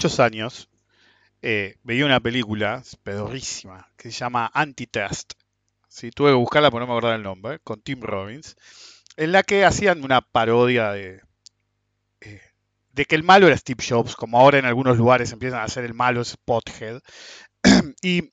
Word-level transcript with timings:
muchos 0.00 0.18
años 0.18 0.70
eh, 1.42 1.76
veía 1.82 2.06
una 2.06 2.20
película 2.20 2.82
pedorrísima 3.02 3.86
que 3.98 4.10
se 4.10 4.20
llama 4.20 4.50
Antitrust. 4.54 5.34
Sí, 5.88 6.10
tuve 6.10 6.30
que 6.30 6.36
buscarla 6.36 6.70
porque 6.70 6.80
no 6.80 6.86
me 6.86 6.94
acordaba 6.94 7.16
el 7.16 7.22
nombre, 7.22 7.58
con 7.58 7.82
Tim 7.82 8.00
Robbins, 8.00 8.56
en 9.18 9.32
la 9.32 9.42
que 9.42 9.66
hacían 9.66 10.02
una 10.02 10.22
parodia 10.22 10.92
de, 10.92 11.20
eh, 12.22 12.40
de 12.92 13.04
que 13.04 13.14
el 13.14 13.24
malo 13.24 13.46
era 13.46 13.58
Steve 13.58 13.84
Jobs, 13.86 14.16
como 14.16 14.40
ahora 14.40 14.58
en 14.58 14.64
algunos 14.64 14.96
lugares 14.96 15.32
empiezan 15.32 15.60
a 15.60 15.64
hacer 15.64 15.84
el 15.84 15.92
malo 15.92 16.24
Spothead. 16.24 17.02
y 18.00 18.32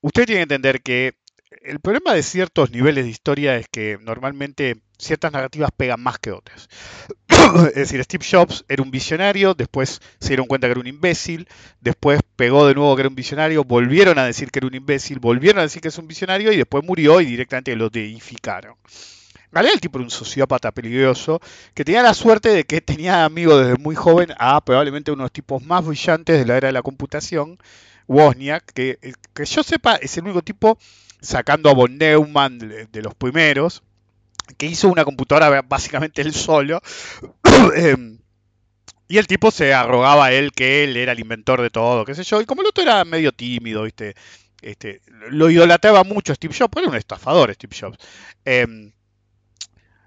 usted 0.00 0.24
tiene 0.24 0.38
que 0.38 0.54
entender 0.54 0.80
que 0.80 1.12
el 1.60 1.78
problema 1.80 2.14
de 2.14 2.22
ciertos 2.22 2.70
niveles 2.70 3.04
de 3.04 3.10
historia 3.10 3.56
es 3.56 3.68
que 3.68 3.98
normalmente 4.00 4.80
ciertas 4.98 5.32
narrativas 5.32 5.70
pegan 5.76 6.00
más 6.00 6.18
que 6.18 6.32
otras. 6.32 6.68
es 7.68 7.74
decir, 7.74 8.02
Steve 8.02 8.24
Jobs 8.28 8.64
era 8.68 8.82
un 8.82 8.90
visionario, 8.90 9.54
después 9.54 10.00
se 10.18 10.28
dieron 10.28 10.46
cuenta 10.46 10.66
que 10.66 10.72
era 10.72 10.80
un 10.80 10.86
imbécil, 10.86 11.48
después 11.80 12.20
pegó 12.36 12.66
de 12.66 12.74
nuevo 12.74 12.94
que 12.96 13.02
era 13.02 13.08
un 13.08 13.14
visionario, 13.14 13.64
volvieron 13.64 14.18
a 14.18 14.24
decir 14.24 14.50
que 14.50 14.58
era 14.58 14.66
un 14.66 14.74
imbécil, 14.74 15.18
volvieron 15.18 15.60
a 15.60 15.62
decir 15.62 15.82
que 15.82 15.88
es 15.88 15.98
un 15.98 16.08
visionario 16.08 16.52
y 16.52 16.56
después 16.56 16.84
murió 16.84 17.20
y 17.20 17.26
directamente 17.26 17.74
lo 17.76 17.90
deificaron. 17.90 18.74
Realidad 19.52 19.74
el 19.74 19.80
tipo 19.80 19.98
era 19.98 20.04
un 20.04 20.10
sociópata 20.10 20.72
peligroso 20.72 21.40
que 21.72 21.84
tenía 21.84 22.02
la 22.02 22.14
suerte 22.14 22.50
de 22.50 22.64
que 22.64 22.80
tenía 22.80 23.24
amigos 23.24 23.64
desde 23.64 23.82
muy 23.82 23.94
joven 23.94 24.34
a 24.38 24.60
probablemente 24.60 25.12
uno 25.12 25.22
de 25.22 25.26
los 25.26 25.32
tipos 25.32 25.64
más 25.64 25.86
brillantes 25.86 26.38
de 26.38 26.44
la 26.44 26.56
era 26.56 26.66
de 26.66 26.72
la 26.72 26.82
computación, 26.82 27.58
Wozniak, 28.08 28.64
que, 28.72 28.98
que 29.34 29.44
yo 29.44 29.62
sepa 29.62 29.96
es 29.96 30.16
el 30.18 30.24
único 30.24 30.42
tipo, 30.42 30.78
sacando 31.20 31.70
a 31.70 31.74
von 31.74 31.96
Neumann 31.96 32.58
de 32.58 33.02
los 33.02 33.14
primeros, 33.14 33.82
que 34.56 34.66
hizo 34.66 34.88
una 34.88 35.04
computadora 35.04 35.62
básicamente 35.62 36.22
él 36.22 36.34
solo. 36.34 36.80
Em, 37.76 38.18
y 39.08 39.18
el 39.18 39.26
tipo 39.26 39.50
se 39.50 39.72
arrogaba 39.72 40.26
a 40.26 40.32
él 40.32 40.52
que 40.52 40.84
él 40.84 40.96
era 40.96 41.12
el 41.12 41.20
inventor 41.20 41.62
de 41.62 41.70
todo, 41.70 42.04
qué 42.04 42.14
sé 42.14 42.24
yo. 42.24 42.40
Y 42.40 42.46
como 42.46 42.62
el 42.62 42.68
otro 42.68 42.82
era 42.82 43.04
medio 43.04 43.32
tímido, 43.32 43.84
¿viste? 43.84 44.16
Este, 44.62 45.02
lo 45.30 45.48
idolatraba 45.50 46.02
mucho 46.02 46.34
Steve 46.34 46.54
Jobs, 46.58 46.76
era 46.76 46.88
un 46.88 46.96
estafador 46.96 47.52
Steve 47.54 47.76
Jobs. 47.78 47.98
Em, 48.44 48.92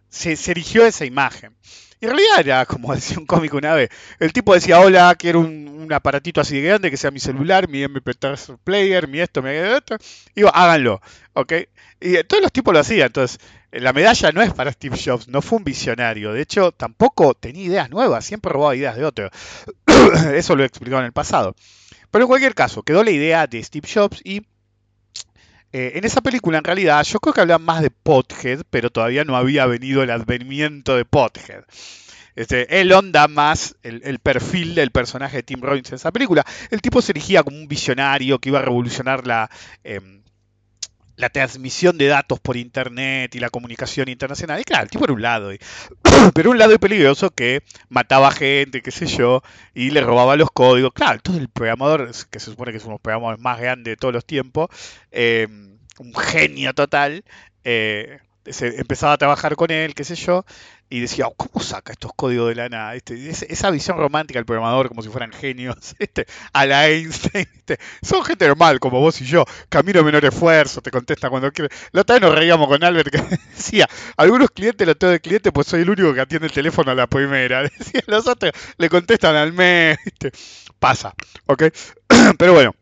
se, 0.09 0.35
se 0.35 0.51
erigió 0.51 0.85
esa 0.85 1.05
imagen. 1.05 1.55
Y 2.01 2.05
en 2.05 2.11
realidad 2.11 2.39
era, 2.39 2.65
como 2.65 2.93
decía 2.95 3.17
un 3.19 3.25
cómico 3.25 3.57
una 3.57 3.73
vez, 3.73 3.89
el 4.19 4.33
tipo 4.33 4.53
decía, 4.53 4.79
hola, 4.79 5.15
quiero 5.15 5.39
un, 5.41 5.67
un 5.67 5.93
aparatito 5.93 6.41
así 6.41 6.55
de 6.55 6.67
grande 6.67 6.91
que 6.91 6.97
sea 6.97 7.11
mi 7.11 7.19
celular, 7.19 7.67
mi 7.67 7.83
MP3 7.83 8.57
player, 8.63 9.07
mi 9.07 9.19
esto, 9.19 9.41
mi 9.41 9.49
esto. 9.49 9.95
Y 10.35 10.41
digo, 10.41 10.51
háganlo, 10.53 11.01
¿ok? 11.33 11.53
Y 11.99 12.23
todos 12.23 12.41
los 12.43 12.51
tipos 12.51 12.73
lo 12.73 12.79
hacían, 12.79 13.07
entonces 13.07 13.39
la 13.71 13.93
medalla 13.93 14.31
no 14.31 14.41
es 14.41 14.53
para 14.53 14.71
Steve 14.71 14.97
Jobs, 15.03 15.27
no 15.27 15.41
fue 15.41 15.57
un 15.59 15.63
visionario. 15.63 16.33
De 16.33 16.41
hecho, 16.41 16.71
tampoco 16.71 17.33
tenía 17.33 17.65
ideas 17.65 17.89
nuevas, 17.89 18.25
siempre 18.25 18.51
robaba 18.51 18.75
ideas 18.75 18.95
de 18.95 19.05
otro. 19.05 19.29
Eso 20.33 20.55
lo 20.55 20.63
he 20.63 20.65
explicado 20.65 21.01
en 21.01 21.07
el 21.07 21.13
pasado. 21.13 21.55
Pero 22.11 22.23
en 22.23 22.29
cualquier 22.29 22.55
caso, 22.55 22.81
quedó 22.83 23.03
la 23.03 23.11
idea 23.11 23.45
de 23.47 23.63
Steve 23.63 23.87
Jobs 23.91 24.21
y 24.23 24.41
eh, 25.71 25.93
en 25.95 26.05
esa 26.05 26.21
película, 26.21 26.57
en 26.57 26.63
realidad, 26.63 27.03
yo 27.03 27.19
creo 27.19 27.33
que 27.33 27.41
hablaban 27.41 27.65
más 27.65 27.81
de 27.81 27.91
Pothead, 27.91 28.61
pero 28.69 28.89
todavía 28.89 29.23
no 29.23 29.35
había 29.35 29.65
venido 29.65 30.01
el 30.01 30.09
advenimiento 30.09 30.95
de 30.95 31.05
Pothead. 31.05 31.63
Este, 32.35 32.79
él 32.79 32.91
onda 32.93 33.27
más 33.27 33.75
el, 33.83 34.19
perfil 34.19 34.73
del 34.73 34.91
personaje 34.91 35.37
de 35.37 35.43
Tim 35.43 35.61
Robbins 35.61 35.89
en 35.89 35.95
esa 35.95 36.11
película. 36.11 36.45
El 36.71 36.81
tipo 36.81 37.01
se 37.01 37.11
erigía 37.11 37.43
como 37.43 37.57
un 37.57 37.67
visionario 37.67 38.39
que 38.39 38.49
iba 38.49 38.59
a 38.59 38.61
revolucionar 38.61 39.27
la, 39.27 39.49
eh, 39.83 39.99
la 41.19 41.29
transmisión 41.29 41.97
de 41.97 42.07
datos 42.07 42.39
por 42.39 42.55
internet 42.55 43.35
y 43.35 43.39
la 43.39 43.49
comunicación 43.49 44.07
internacional. 44.07 44.61
Y 44.61 44.63
claro, 44.63 44.83
el 44.83 44.89
tipo 44.89 45.03
era 45.03 45.13
un 45.13 45.21
lado, 45.21 45.51
pero 46.33 46.51
un 46.51 46.57
lado 46.57 46.79
peligroso 46.79 47.29
que 47.29 47.61
mataba 47.89 48.31
gente, 48.31 48.81
qué 48.81 48.91
sé 48.91 49.05
yo, 49.05 49.43
y 49.73 49.91
le 49.91 49.99
robaba 49.99 50.37
los 50.37 50.49
códigos. 50.49 50.93
Claro, 50.93 51.19
todo 51.19 51.37
el 51.37 51.49
programador, 51.49 52.09
que 52.29 52.39
se 52.39 52.51
supone 52.51 52.71
que 52.71 52.77
es 52.77 52.83
uno 52.85 52.91
de 52.91 52.95
los 52.95 53.01
programadores 53.01 53.41
más 53.41 53.59
grandes 53.59 53.91
de 53.91 53.97
todos 53.97 54.13
los 54.13 54.25
tiempos, 54.25 54.69
eh, 55.11 55.47
un 55.99 56.15
genio 56.15 56.73
total, 56.73 57.25
eh, 57.65 58.19
se 58.45 58.79
empezaba 58.79 59.13
a 59.13 59.17
trabajar 59.17 59.55
con 59.55 59.71
él, 59.71 59.93
qué 59.93 60.03
sé 60.03 60.15
yo, 60.15 60.45
y 60.89 60.99
decía, 61.01 61.27
oh, 61.27 61.33
¿cómo 61.35 61.63
saca 61.63 61.91
estos 61.91 62.11
códigos 62.15 62.49
de 62.49 62.55
la 62.55 62.69
nada? 62.69 62.95
Este, 62.95 63.29
esa 63.29 63.69
visión 63.69 63.97
romántica 63.97 64.39
del 64.39 64.45
programador 64.45 64.87
como 64.87 65.01
si 65.01 65.09
fueran 65.09 65.31
genios, 65.31 65.95
este, 65.99 66.25
a 66.53 66.65
la 66.65 66.87
Einstein, 66.87 67.47
este, 67.53 67.77
son 68.01 68.23
gente 68.23 68.47
normal 68.47 68.79
como 68.79 68.99
vos 68.99 69.21
y 69.21 69.25
yo, 69.25 69.45
camino 69.69 70.03
menor 70.03 70.25
esfuerzo, 70.25 70.81
te 70.81 70.91
contesta 70.91 71.29
cuando 71.29 71.51
quiere. 71.51 71.73
La 71.91 72.01
otra 72.01 72.15
vez 72.15 72.21
nos 72.23 72.35
reíamos 72.35 72.67
con 72.67 72.83
Albert 72.83 73.11
que 73.11 73.21
decía, 73.55 73.87
algunos 74.17 74.49
clientes 74.51 74.87
lo 74.87 74.95
tengo 74.95 75.11
de 75.11 75.19
cliente, 75.19 75.51
pues 75.51 75.67
soy 75.67 75.81
el 75.81 75.89
único 75.89 76.13
que 76.13 76.21
atiende 76.21 76.47
el 76.47 76.53
teléfono 76.53 76.91
a 76.91 76.95
la 76.95 77.07
primera. 77.07 77.61
Decía, 77.79 78.01
los 78.07 78.27
otros 78.27 78.51
le 78.77 78.89
contestan 78.89 79.35
al 79.35 79.53
mes, 79.53 79.97
este, 80.05 80.31
pasa, 80.79 81.13
¿ok? 81.45 81.63
Pero 82.37 82.53
bueno. 82.53 82.73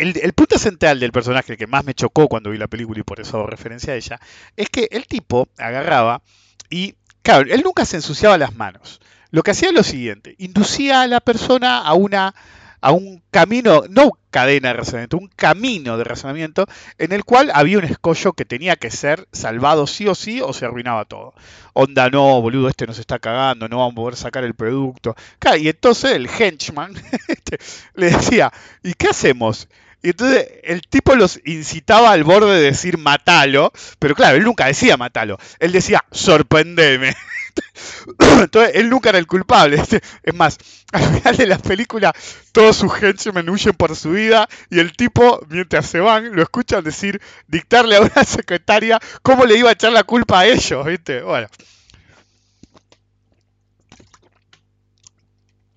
El, 0.00 0.32
punto 0.32 0.58
central 0.58 0.98
del 1.00 1.12
personaje, 1.12 1.56
que 1.56 1.66
más 1.66 1.84
me 1.84 1.94
chocó 1.94 2.28
cuando 2.28 2.50
vi 2.50 2.58
la 2.58 2.68
película 2.68 3.00
y 3.00 3.04
por 3.04 3.20
eso 3.20 3.36
hago 3.36 3.46
referencia 3.46 3.92
a 3.92 3.96
ella, 3.96 4.20
es 4.56 4.68
que 4.68 4.88
el 4.90 5.06
tipo 5.06 5.48
agarraba 5.58 6.22
y 6.70 6.94
Claro, 7.22 7.52
él 7.52 7.62
nunca 7.62 7.84
se 7.84 7.96
ensuciaba 7.96 8.38
las 8.38 8.54
manos. 8.54 9.00
Lo 9.30 9.42
que 9.42 9.52
hacía 9.52 9.68
es 9.68 9.74
lo 9.74 9.82
siguiente, 9.82 10.34
inducía 10.38 11.02
a 11.02 11.06
la 11.06 11.20
persona 11.20 11.78
a 11.78 11.94
una 11.94 12.34
a 12.82 12.92
un 12.92 13.22
camino, 13.30 13.82
no 13.90 14.12
cadena 14.30 14.68
de 14.68 14.74
razonamiento, 14.74 15.18
un 15.18 15.28
camino 15.36 15.98
de 15.98 16.04
razonamiento 16.04 16.64
en 16.96 17.12
el 17.12 17.24
cual 17.24 17.50
había 17.52 17.76
un 17.76 17.84
escollo 17.84 18.32
que 18.32 18.46
tenía 18.46 18.76
que 18.76 18.90
ser 18.90 19.28
salvado 19.32 19.86
sí 19.86 20.08
o 20.08 20.14
sí 20.14 20.40
o 20.40 20.54
se 20.54 20.64
arruinaba 20.64 21.04
todo. 21.04 21.34
Onda, 21.74 22.08
no, 22.08 22.40
boludo, 22.40 22.70
este 22.70 22.86
nos 22.86 22.98
está 22.98 23.18
cagando, 23.18 23.68
no 23.68 23.76
vamos 23.76 23.92
a 23.92 23.96
poder 23.96 24.16
sacar 24.16 24.44
el 24.44 24.54
producto. 24.54 25.14
Y 25.58 25.68
entonces 25.68 26.12
el 26.12 26.26
henchman 26.26 26.94
este, 27.28 27.58
le 27.94 28.12
decía, 28.12 28.50
¿y 28.82 28.94
qué 28.94 29.08
hacemos? 29.08 29.68
Y 30.02 30.10
entonces 30.10 30.46
el 30.62 30.82
tipo 30.82 31.14
los 31.14 31.40
incitaba 31.44 32.12
al 32.12 32.24
borde 32.24 32.56
de 32.56 32.62
decir 32.62 32.96
matalo, 32.96 33.72
pero 33.98 34.14
claro, 34.14 34.36
él 34.36 34.44
nunca 34.44 34.66
decía 34.66 34.96
matalo, 34.96 35.38
él 35.58 35.72
decía 35.72 36.04
sorprendeme. 36.10 37.14
Entonces 38.40 38.72
él 38.76 38.88
nunca 38.88 39.10
era 39.10 39.18
el 39.18 39.26
culpable. 39.26 39.82
Es 40.22 40.34
más, 40.34 40.58
al 40.92 41.02
final 41.02 41.36
de 41.36 41.46
la 41.46 41.58
película 41.58 42.12
todos 42.52 42.76
sus 42.76 42.92
henchmen 43.02 43.48
huyen 43.50 43.74
por 43.74 43.94
su 43.96 44.10
vida 44.12 44.48
y 44.70 44.78
el 44.78 44.96
tipo, 44.96 45.44
mientras 45.48 45.86
se 45.86 46.00
van, 46.00 46.34
lo 46.34 46.42
escuchan 46.42 46.82
decir, 46.84 47.20
dictarle 47.46 47.96
a 47.96 48.00
una 48.00 48.24
secretaria 48.26 48.98
cómo 49.22 49.44
le 49.44 49.56
iba 49.56 49.68
a 49.70 49.72
echar 49.72 49.92
la 49.92 50.04
culpa 50.04 50.40
a 50.40 50.46
ellos, 50.46 50.86
¿viste? 50.86 51.22
Bueno. 51.22 51.48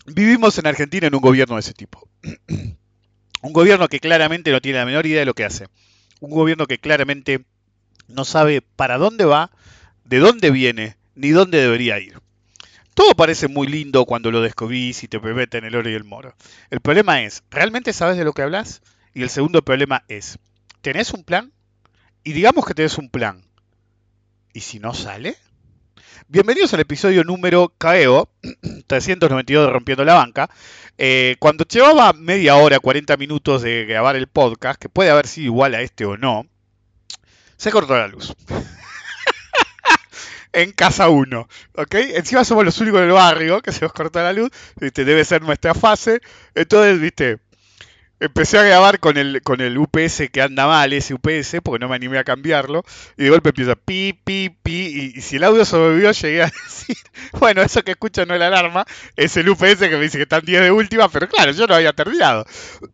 Vivimos 0.05 0.57
en 0.57 0.67
Argentina 0.67 1.07
en 1.07 1.15
un 1.15 1.21
gobierno 1.21 1.55
de 1.55 1.61
ese 1.61 1.73
tipo. 1.73 2.07
Un 3.43 3.51
gobierno 3.51 3.89
que 3.89 3.99
claramente 3.99 4.51
no 4.51 4.61
tiene 4.61 4.79
la 4.79 4.85
menor 4.85 5.05
idea 5.05 5.19
de 5.19 5.25
lo 5.25 5.33
que 5.33 5.43
hace. 5.43 5.67
Un 6.21 6.31
gobierno 6.31 6.65
que 6.65 6.79
claramente 6.79 7.43
no 8.07 8.23
sabe 8.23 8.61
para 8.61 8.97
dónde 8.97 9.25
va, 9.25 9.51
de 10.05 10.19
dónde 10.19 10.49
viene, 10.49 10.95
ni 11.15 11.31
dónde 11.31 11.59
debería 11.59 11.99
ir. 11.99 12.21
Todo 12.93 13.13
parece 13.15 13.49
muy 13.49 13.67
lindo 13.67 14.05
cuando 14.05 14.31
lo 14.31 14.39
descubrís 14.39 15.03
y 15.03 15.09
te 15.09 15.17
en 15.17 15.65
el 15.65 15.75
oro 15.75 15.89
y 15.89 15.93
el 15.93 16.05
moro. 16.05 16.33
El 16.69 16.79
problema 16.79 17.21
es, 17.21 17.43
¿realmente 17.51 17.91
sabes 17.91 18.15
de 18.15 18.23
lo 18.23 18.31
que 18.31 18.43
hablas? 18.43 18.81
Y 19.13 19.23
el 19.23 19.29
segundo 19.29 19.61
problema 19.61 20.05
es, 20.07 20.39
¿tenés 20.81 21.11
un 21.11 21.25
plan? 21.25 21.51
Y 22.23 22.31
digamos 22.31 22.65
que 22.65 22.73
tenés 22.73 22.97
un 22.97 23.09
plan. 23.09 23.43
¿Y 24.53 24.61
si 24.61 24.79
no 24.79 24.93
sale? 24.93 25.35
Bienvenidos 26.27 26.73
al 26.73 26.79
episodio 26.79 27.23
número 27.23 27.73
KEO 27.77 28.29
392 28.87 29.47
de 29.67 29.73
Rompiendo 29.73 30.05
la 30.05 30.15
Banca. 30.15 30.49
Eh, 30.97 31.35
cuando 31.39 31.65
llevaba 31.65 32.13
media 32.13 32.55
hora, 32.55 32.79
40 32.79 33.17
minutos 33.17 33.61
de 33.61 33.85
grabar 33.85 34.15
el 34.15 34.27
podcast, 34.27 34.79
que 34.79 34.89
puede 34.89 35.09
haber 35.09 35.27
sido 35.27 35.45
igual 35.45 35.75
a 35.75 35.81
este 35.81 36.05
o 36.05 36.17
no, 36.17 36.45
se 37.57 37.71
cortó 37.71 37.97
la 37.97 38.07
luz. 38.07 38.33
en 40.53 40.71
casa 40.71 41.09
1, 41.09 41.47
¿ok? 41.75 41.95
Encima 41.95 42.45
somos 42.45 42.63
los 42.63 42.79
únicos 42.79 43.01
del 43.01 43.11
barrio 43.11 43.61
que 43.61 43.71
se 43.71 43.81
nos 43.81 43.93
cortó 43.93 44.21
la 44.21 44.33
luz, 44.33 44.51
¿viste? 44.79 45.05
debe 45.05 45.25
ser 45.25 45.41
nuestra 45.41 45.73
fase. 45.73 46.21
Entonces, 46.55 46.99
viste, 46.99 47.39
empecé 48.25 48.57
a 48.57 48.63
grabar 48.63 48.99
con 48.99 49.17
el, 49.17 49.41
con 49.41 49.59
el 49.59 49.77
UPS 49.77 50.29
que 50.31 50.41
anda 50.41 50.65
mal, 50.65 50.93
ese 50.93 51.13
UPS, 51.13 51.57
porque 51.61 51.79
no 51.79 51.89
me 51.89 51.95
animé 51.95 52.17
a 52.17 52.23
cambiarlo, 52.23 52.83
y 53.17 53.23
de 53.23 53.29
golpe 53.29 53.49
empieza 53.49 53.75
pi, 53.75 54.13
pi, 54.13 54.49
pi, 54.49 55.13
y, 55.15 55.21
si 55.21 55.35
el 55.35 55.43
audio 55.43 55.65
sobrevivió, 55.65 56.11
llegué 56.11 56.43
a 56.43 56.45
decir, 56.63 56.97
bueno, 57.33 57.61
eso 57.61 57.83
que 57.83 57.91
escucha 57.91 58.25
no 58.25 58.33
es 58.33 58.39
la 58.39 58.47
alarma, 58.47 58.85
es 59.17 59.35
el 59.35 59.49
UPS 59.49 59.77
que 59.77 59.97
me 59.97 60.03
dice 60.03 60.17
que 60.17 60.23
están 60.23 60.45
10 60.45 60.61
de 60.61 60.71
última, 60.71 61.09
pero 61.09 61.27
claro, 61.27 61.51
yo 61.51 61.67
no 61.67 61.75
había 61.75 61.93
terminado. 61.93 62.45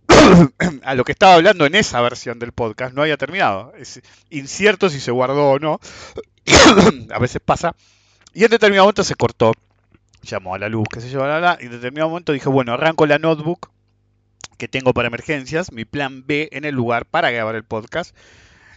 a 0.83 0.95
lo 0.95 1.03
que 1.03 1.11
estaba 1.11 1.35
hablando 1.35 1.65
en 1.65 1.75
esa 1.75 2.01
versión 2.01 2.39
del 2.39 2.51
podcast, 2.51 2.95
no 2.95 3.03
había 3.03 3.17
terminado. 3.17 3.73
Es 3.77 4.01
incierto 4.29 4.89
si 4.89 4.99
se 4.99 5.11
guardó 5.11 5.51
o 5.51 5.59
no. 5.59 5.79
a 7.13 7.19
veces 7.19 7.41
pasa. 7.43 7.75
Y 8.33 8.43
en 8.43 8.51
determinado 8.51 8.85
momento 8.85 9.03
se 9.03 9.15
cortó. 9.15 9.53
Llamó 10.23 10.55
a 10.55 10.59
la 10.59 10.69
luz, 10.69 10.87
qué 10.91 10.99
sé 11.01 11.09
yo, 11.09 11.19
bla, 11.19 11.37
bla, 11.37 11.57
y 11.61 11.65
en 11.65 11.71
determinado 11.71 12.09
momento 12.09 12.33
dije, 12.33 12.49
bueno, 12.49 12.73
arranco 12.73 13.05
la 13.05 13.19
notebook 13.19 13.69
que 14.59 14.67
tengo 14.67 14.94
para 14.94 15.07
emergencias, 15.07 15.71
mi 15.71 15.85
plan 15.85 16.23
B 16.27 16.50
en 16.51 16.65
el 16.65 16.75
lugar 16.75 17.06
para 17.06 17.31
grabar 17.31 17.56
el 17.56 17.63
podcast. 17.63 18.15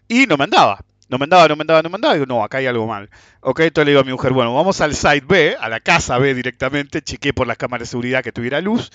Y 0.08 0.26
no 0.26 0.38
me 0.38 0.44
andaba. 0.44 0.80
no 1.08 1.18
me 1.18 1.24
andaba, 1.24 1.48
no 1.48 1.56
me 1.56 1.62
andaba, 1.62 1.82
no 1.82 1.90
me 1.90 1.96
andaba. 1.96 2.14
Digo, 2.14 2.26
no, 2.26 2.42
acá 2.42 2.58
hay 2.58 2.66
algo 2.66 2.86
mal. 2.86 3.10
Ok, 3.40 3.60
entonces 3.60 3.86
le 3.86 3.90
digo 3.90 4.00
a 4.00 4.04
mi 4.04 4.12
mujer, 4.12 4.32
bueno, 4.32 4.54
vamos 4.54 4.80
al 4.80 4.94
site 4.94 5.26
B, 5.26 5.56
a 5.60 5.68
la 5.68 5.80
casa 5.80 6.16
B 6.18 6.32
directamente, 6.32 7.02
chequeé 7.02 7.34
por 7.34 7.46
las 7.46 7.58
cámaras 7.58 7.88
de 7.88 7.90
seguridad 7.90 8.22
que 8.22 8.32
tuviera 8.32 8.62
luz. 8.62 8.90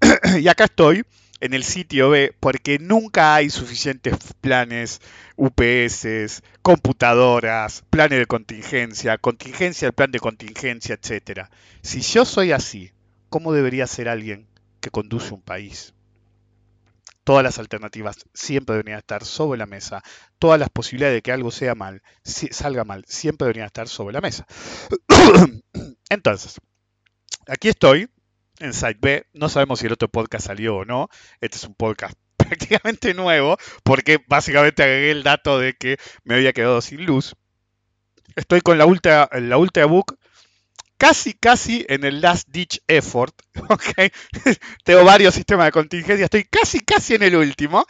y 0.40 0.48
acá 0.48 0.64
estoy, 0.64 1.04
en 1.40 1.54
el 1.54 1.62
sitio 1.62 2.10
B, 2.10 2.34
porque 2.40 2.78
nunca 2.78 3.34
hay 3.34 3.50
suficientes 3.50 4.16
planes, 4.40 5.00
UPS, 5.36 6.42
computadoras, 6.62 7.84
planes 7.90 8.18
de 8.18 8.26
contingencia, 8.26 9.18
contingencia, 9.18 9.86
el 9.86 9.92
plan 9.92 10.10
de 10.10 10.20
contingencia, 10.20 10.98
etcétera. 11.00 11.50
Si 11.82 12.00
yo 12.00 12.24
soy 12.24 12.52
así, 12.52 12.92
¿cómo 13.28 13.52
debería 13.52 13.86
ser 13.86 14.08
alguien 14.08 14.46
que 14.80 14.90
conduce 14.90 15.32
un 15.34 15.42
país? 15.42 15.94
Todas 17.30 17.44
las 17.44 17.60
alternativas 17.60 18.16
siempre 18.34 18.74
deberían 18.74 18.98
estar 18.98 19.24
sobre 19.24 19.56
la 19.56 19.66
mesa. 19.66 20.02
Todas 20.40 20.58
las 20.58 20.68
posibilidades 20.68 21.14
de 21.14 21.22
que 21.22 21.30
algo 21.30 21.52
sea 21.52 21.76
mal, 21.76 22.02
salga 22.24 22.82
mal, 22.82 23.04
siempre 23.06 23.44
deberían 23.44 23.66
estar 23.66 23.86
sobre 23.86 24.14
la 24.14 24.20
mesa. 24.20 24.48
Entonces, 26.10 26.60
aquí 27.46 27.68
estoy 27.68 28.10
en 28.58 28.74
Site 28.74 28.98
B. 29.00 29.26
No 29.32 29.48
sabemos 29.48 29.78
si 29.78 29.86
el 29.86 29.92
otro 29.92 30.08
podcast 30.08 30.48
salió 30.48 30.78
o 30.78 30.84
no. 30.84 31.08
Este 31.40 31.56
es 31.56 31.62
un 31.62 31.76
podcast 31.76 32.18
prácticamente 32.36 33.14
nuevo 33.14 33.58
porque 33.84 34.18
básicamente 34.26 34.82
agregué 34.82 35.12
el 35.12 35.22
dato 35.22 35.60
de 35.60 35.74
que 35.74 35.98
me 36.24 36.34
había 36.34 36.52
quedado 36.52 36.80
sin 36.80 37.06
luz. 37.06 37.36
Estoy 38.34 38.60
con 38.60 38.76
la 38.76 38.86
Ultra, 38.86 39.28
la 39.34 39.56
Ultrabook 39.56 40.16
casi, 41.00 41.32
casi 41.32 41.86
en 41.88 42.04
el 42.04 42.20
last 42.20 42.46
ditch 42.50 42.82
effort, 42.86 43.34
¿ok? 43.70 44.12
tengo 44.84 45.02
varios 45.02 45.34
sistemas 45.34 45.64
de 45.64 45.72
contingencia, 45.72 46.26
estoy 46.26 46.44
casi, 46.44 46.80
casi 46.80 47.14
en 47.14 47.22
el 47.22 47.36
último. 47.36 47.86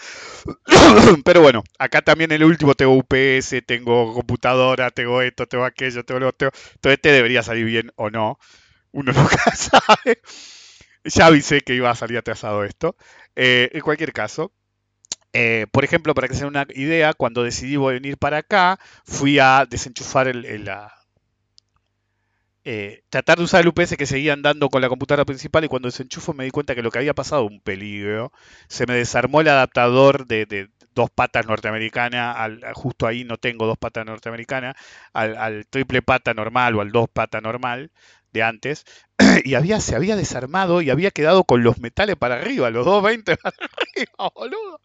Pero 1.25 1.41
bueno, 1.43 1.65
acá 1.81 2.03
también 2.03 2.31
en 2.31 2.37
el 2.37 2.45
último 2.45 2.77
tengo 2.77 2.95
UPS, 2.95 3.67
tengo 3.67 4.15
computadora, 4.15 4.93
tengo 4.93 5.21
esto, 5.23 5.47
tengo 5.47 5.65
aquello, 5.65 6.05
tengo 6.05 6.21
lo 6.21 6.29
otro. 6.29 6.53
Todo 6.81 6.93
este 6.93 7.11
debería 7.11 7.43
salir 7.43 7.65
bien 7.65 7.91
o 7.97 8.11
no. 8.11 8.39
Uno 8.93 9.13
nunca 9.17 9.57
sabe. 9.57 10.21
Ya 11.03 11.27
avisé 11.27 11.63
que 11.63 11.75
iba 11.75 11.91
a 11.91 11.97
salir 11.97 12.17
atrasado 12.17 12.63
esto. 12.63 12.97
Eh, 13.35 13.71
en 13.73 13.81
cualquier 13.81 14.13
caso, 14.13 14.53
eh, 15.33 15.67
por 15.73 15.85
ejemplo, 15.85 16.15
para 16.15 16.29
que 16.29 16.35
se 16.35 16.41
den 16.41 16.51
una 16.51 16.67
idea, 16.75 17.13
cuando 17.15 17.43
decidí 17.43 17.77
venir 17.77 18.19
para 18.19 18.39
acá, 18.39 18.79
fui 19.05 19.41
a 19.41 19.67
desenchufar 19.69 20.29
el, 20.29 20.65
la, 20.65 21.00
eh, 22.65 23.03
tratar 23.09 23.39
de 23.39 23.45
usar 23.45 23.63
el 23.63 23.69
UPS 23.69 23.97
que 23.97 24.07
seguía 24.07 24.35
andando 24.35 24.69
con 24.69 24.83
la 24.83 24.89
computadora 24.89 25.25
principal 25.25 25.65
y 25.65 25.69
cuando 25.69 25.89
desenchufo 25.89 26.35
me 26.35 26.45
di 26.45 26.51
cuenta 26.51 26.75
que 26.75 26.83
lo 26.83 26.91
que 26.91 26.99
había 26.99 27.15
pasado 27.15 27.45
un 27.45 27.61
peligro. 27.61 28.33
Se 28.69 28.87
me 28.87 28.95
desarmó 28.95 29.41
el 29.41 29.49
adaptador 29.49 30.27
de, 30.27 30.69
dos 30.95 31.11
patas 31.11 31.47
norteamericana, 31.47 32.33
al, 32.33 32.61
justo 32.75 33.07
ahí 33.07 33.25
no 33.25 33.39
tengo 33.39 33.67
dos 33.67 33.79
patas 33.79 34.05
norteamericanas, 34.05 34.75
al, 35.13 35.67
triple 35.71 36.03
pata 36.03 36.35
normal 36.35 36.77
o 36.77 36.81
al 36.83 36.93
dos 36.93 37.09
pata 37.09 37.41
normal 37.41 37.91
de 38.33 38.43
antes, 38.43 38.85
y 39.45 39.55
había, 39.55 39.81
se 39.81 39.97
había 39.97 40.17
desarmado 40.17 40.83
y 40.83 40.91
había 40.91 41.11
quedado 41.11 41.45
con 41.45 41.63
los 41.63 41.79
metales 41.79 42.17
para 42.17 42.37
arriba, 42.37 42.71
los 42.71 42.85
220 42.85 43.37
para 43.37 43.57
arriba, 43.57 44.31
boludo. 44.35 44.81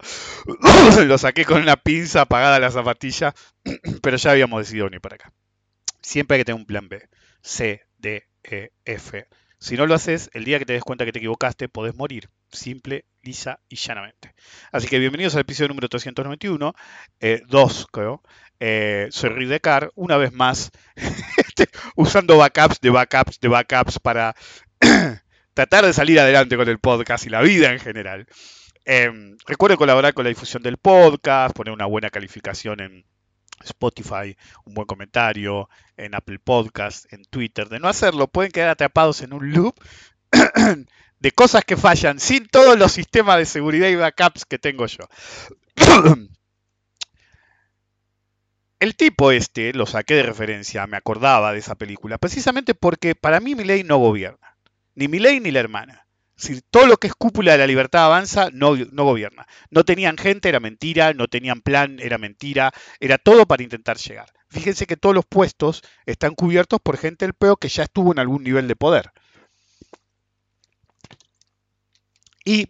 lo 1.06 1.18
saqué 1.18 1.44
con 1.46 1.62
una 1.62 1.76
pinza 1.76 2.22
apagada 2.22 2.60
la 2.60 2.72
zapatilla, 2.72 3.34
pero 4.02 4.18
ya 4.18 4.32
habíamos 4.32 4.62
decidido 4.62 4.86
venir 4.86 5.02
para 5.02 5.16
acá. 5.16 5.34
Siempre 6.02 6.36
hay 6.36 6.42
que 6.42 6.46
tener 6.46 6.60
un 6.60 6.68
plan 6.68 6.88
B. 6.88 7.08
C, 7.46 7.86
D, 8.00 8.28
E, 8.44 8.72
F. 8.86 9.28
Si 9.60 9.78
no 9.78 9.86
lo 9.86 9.94
haces, 9.94 10.32
el 10.34 10.46
día 10.46 10.58
que 10.58 10.66
te 10.66 10.74
des 10.74 10.84
cuenta 10.84 11.06
que 11.06 11.12
te 11.12 11.20
equivocaste, 11.20 11.70
podés 11.70 11.96
morir. 11.96 12.32
Simple, 12.52 13.06
lisa 13.22 13.60
y 13.70 13.76
llanamente. 13.76 14.34
Así 14.72 14.88
que 14.88 14.98
bienvenidos 14.98 15.36
al 15.36 15.42
episodio 15.42 15.68
número 15.68 15.88
391, 15.88 16.74
eh, 17.20 17.44
dos 17.48 17.86
creo. 17.92 18.24
Eh, 18.60 19.10
soy 19.12 19.30
Rick 19.30 19.62
Car, 19.62 19.92
una 19.94 20.18
vez 20.18 20.34
más, 20.34 20.72
este, 21.38 21.70
usando 21.96 22.36
backups 22.36 22.82
de 22.82 22.90
backups 22.90 23.40
de 23.40 23.48
backups 23.48 24.00
para 24.00 24.36
tratar 25.54 25.86
de 25.86 25.94
salir 25.94 26.20
adelante 26.20 26.58
con 26.58 26.68
el 26.68 26.80
podcast 26.80 27.28
y 27.28 27.30
la 27.30 27.42
vida 27.42 27.72
en 27.72 27.80
general. 27.80 28.26
Eh, 28.86 29.36
colaborar 29.78 30.16
con 30.16 30.24
la 30.24 30.30
difusión 30.30 30.64
del 30.64 30.78
podcast, 30.78 31.56
poner 31.56 31.74
una 31.76 31.86
buena 31.86 32.10
calificación 32.10 32.80
en, 32.80 33.06
Spotify, 33.64 34.38
un 34.66 34.74
buen 34.74 34.88
comentario, 34.88 35.70
en 35.98 36.16
Apple 36.16 36.40
Podcast, 36.40 37.12
en 37.14 37.24
Twitter. 37.26 37.70
De 37.70 37.80
no 37.80 37.88
hacerlo, 37.88 38.28
pueden 38.28 38.52
quedar 38.52 38.70
atrapados 38.70 39.22
en 39.22 39.34
un 39.34 39.52
loop 39.52 39.76
de 41.20 41.32
cosas 41.32 41.64
que 41.64 41.78
fallan 41.78 42.20
sin 42.20 42.48
todos 42.48 42.78
los 42.78 42.92
sistemas 42.92 43.38
de 43.38 43.46
seguridad 43.46 43.88
y 43.88 43.96
backups 43.96 44.46
que 44.46 44.60
tengo 44.60 44.86
yo. 44.86 45.08
El 48.80 48.96
tipo 48.96 49.32
este, 49.32 49.74
lo 49.74 49.86
saqué 49.86 50.16
de 50.16 50.24
referencia, 50.24 50.86
me 50.86 50.98
acordaba 50.98 51.54
de 51.54 51.60
esa 51.60 51.76
película, 51.76 52.18
precisamente 52.18 52.76
porque 52.76 53.16
para 53.16 53.40
mí 53.40 53.56
mi 53.56 53.64
ley 53.64 53.84
no 53.84 53.98
gobierna. 53.98 54.58
Ni 54.96 55.08
mi 55.08 55.20
ley 55.20 55.40
ni 55.40 55.52
la 55.52 55.62
hermana 55.62 56.05
todo 56.70 56.88
lo 56.88 56.98
que 56.98 57.08
es 57.08 57.16
cúpula 57.16 57.54
de 57.54 57.60
la 57.60 57.68
libertad 57.68 58.06
avanza 58.06 58.50
no, 58.52 58.76
no 58.76 59.04
gobierna. 59.04 59.48
No 59.70 59.86
tenían 59.86 60.18
gente, 60.18 60.50
era 60.50 60.60
mentira, 60.60 61.14
no 61.14 61.28
tenían 61.28 61.62
plan, 61.62 61.98
era 62.00 62.18
mentira, 62.18 62.72
era 63.00 63.18
todo 63.18 63.46
para 63.46 63.64
intentar 63.64 63.98
llegar. 63.98 64.32
Fíjense 64.50 64.86
que 64.86 64.98
todos 64.98 65.16
los 65.16 65.26
puestos 65.26 65.82
están 66.06 66.36
cubiertos 66.36 66.80
por 66.82 66.98
gente 66.98 67.26
del 67.26 67.34
peo 67.34 67.58
que 67.58 67.70
ya 67.70 67.84
estuvo 67.84 68.12
en 68.12 68.20
algún 68.20 68.44
nivel 68.44 68.68
de 68.68 68.76
poder. 68.76 69.12
Y 72.44 72.70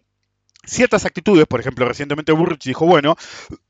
ciertas 0.64 1.04
actitudes, 1.04 1.46
por 1.46 1.60
ejemplo, 1.60 1.86
recientemente 1.86 2.32
Burrich 2.32 2.64
dijo, 2.64 2.86
bueno, 2.86 3.16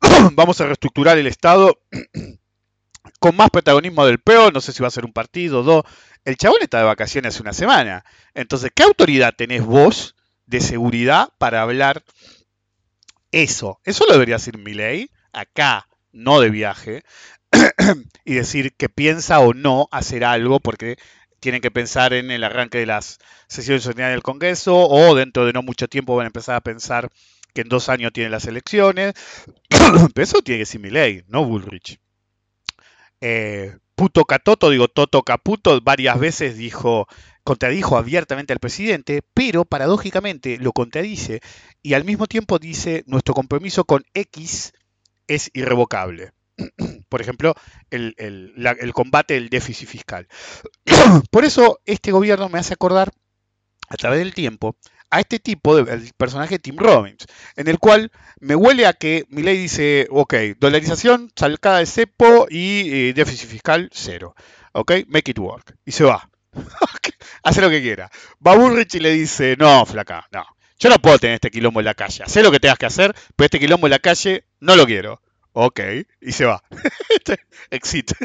vamos 0.33 0.61
a 0.61 0.67
reestructurar 0.67 1.19
el 1.19 1.27
Estado 1.27 1.79
con 3.21 3.37
más 3.37 3.51
protagonismo 3.51 4.07
del 4.07 4.19
peo, 4.19 4.51
no 4.51 4.61
sé 4.61 4.73
si 4.73 4.83
va 4.83 4.89
a 4.89 4.93
ser 4.93 5.05
un 5.05 5.13
partido, 5.13 5.63
dos, 5.63 5.85
el 6.25 6.37
chabón 6.37 6.59
está 6.63 6.79
de 6.79 6.85
vacaciones 6.85 7.35
hace 7.35 7.43
una 7.43 7.53
semana. 7.53 8.05
Entonces, 8.35 8.71
¿qué 8.75 8.83
autoridad 8.83 9.35
tenés 9.37 9.65
vos 9.65 10.17
de 10.47 10.61
seguridad 10.61 11.29
para 11.39 11.63
hablar 11.63 12.03
eso? 13.31 13.81
Eso 13.85 14.05
lo 14.07 14.15
debería 14.15 14.37
decir 14.37 14.59
ley, 14.59 15.11
acá, 15.33 15.89
no 16.13 16.41
de 16.41 16.51
viaje, 16.51 17.05
y 18.25 18.35
decir 18.35 18.75
que 18.77 18.89
piensa 18.89 19.41
o 19.41 19.55
no 19.55 19.89
hacer 19.93 20.25
algo 20.25 20.61
porque 20.61 20.97
tienen 21.41 21.61
que 21.61 21.71
pensar 21.71 22.13
en 22.13 22.31
el 22.31 22.43
arranque 22.45 22.79
de 22.79 22.87
las 22.87 23.19
sesiones 23.47 23.85
del 23.85 24.23
Congreso 24.23 24.77
o 24.77 25.15
dentro 25.15 25.47
de 25.47 25.53
no 25.53 25.63
mucho 25.63 25.87
tiempo 25.89 26.17
van 26.17 26.25
a 26.25 26.29
empezar 26.29 26.57
a 26.57 26.61
pensar 26.61 27.11
que 27.55 27.61
en 27.63 27.69
dos 27.69 27.89
años 27.89 28.13
tienen 28.13 28.33
las 28.33 28.47
elecciones. 28.47 29.15
Pero 29.69 30.25
eso 30.25 30.43
tiene 30.43 30.59
que 30.59 30.67
decir 30.67 30.93
ley, 30.93 31.23
no 31.29 31.45
Bullrich. 31.45 32.01
Eh, 33.21 33.77
Puto 33.95 34.25
Catoto, 34.27 34.69
digo 34.71 34.89
Toto 34.89 35.23
Caputo, 35.23 35.81
varias 35.81 36.21
veces 36.21 36.59
dijo, 36.59 37.09
contradijo 37.45 37.97
abiertamente 37.97 38.53
al 38.53 38.59
presidente, 38.59 39.23
pero 39.33 39.65
paradójicamente 39.65 40.59
lo 40.59 40.73
contradice 40.73 41.41
y 41.83 41.95
al 41.95 42.05
mismo 42.05 42.27
tiempo 42.27 42.59
dice 42.59 43.05
nuestro 43.07 43.33
compromiso 43.33 43.85
con 43.85 44.05
X 44.13 44.75
es 45.29 45.51
irrevocable. 45.55 46.33
Por 47.09 47.23
ejemplo, 47.23 47.55
el, 47.91 48.15
el 48.19 48.93
combate 48.93 49.35
del 49.35 49.49
déficit 49.49 49.89
fiscal. 49.89 50.29
Por 51.31 51.45
eso 51.45 51.81
este 51.87 52.13
gobierno 52.13 52.51
me 52.51 52.59
hace 52.59 52.75
acordar 52.75 53.13
a 53.89 53.97
través 53.97 54.19
del 54.19 54.35
tiempo 54.35 54.77
a 55.11 55.21
este 55.21 55.39
tipo, 55.39 55.77
de, 55.77 56.13
personaje 56.17 56.59
Tim 56.59 56.77
Robbins, 56.77 57.27
en 57.57 57.69
el 57.69 57.79
cual 57.79 58.11
me 58.41 58.55
huele 58.55 58.87
a 58.87 58.93
que 58.93 59.25
mi 59.29 59.43
ley 59.43 59.57
dice, 59.57 60.07
ok, 60.11 60.35
dolarización, 60.59 61.31
salcada 61.37 61.79
de 61.79 61.87
cepo 61.87 62.47
y 62.51 63.09
eh, 63.09 63.13
déficit 63.15 63.49
fiscal 63.49 63.91
cero. 63.93 64.35
Ok, 64.73 64.93
make 65.09 65.31
it 65.31 65.39
work. 65.39 65.75
Y 65.85 65.93
se 65.93 66.05
va. 66.05 66.29
Hace 67.43 67.61
lo 67.61 67.71
que 67.71 67.81
quiera. 67.81 68.11
Va 68.47 68.57
Burrich 68.57 68.95
y 68.95 69.01
le 69.01 69.11
dice, 69.11 69.57
no, 69.59 69.87
flaca, 69.87 70.27
no. 70.33 70.45
Yo 70.79 70.91
no 70.91 70.99
puedo 70.99 71.19
tener 71.19 71.37
este 71.37 71.51
quilombo 71.51 71.81
en 71.81 71.87
la 71.87 71.95
calle. 71.95 72.25
Sé 72.27 72.43
lo 72.43 72.51
que 72.51 72.61
tengas 72.61 72.79
que 72.79 72.87
hacer, 72.87 73.15
pero 73.35 73.47
este 73.47 73.59
quilombo 73.59 73.87
en 73.87 73.93
la 73.93 73.99
calle 73.99 74.45
no 74.61 74.77
lo 74.77 74.85
quiero. 74.85 75.23
Ok, 75.53 75.81
y 76.21 76.33
se 76.33 76.45
va. 76.45 76.63
Exit. 77.71 78.13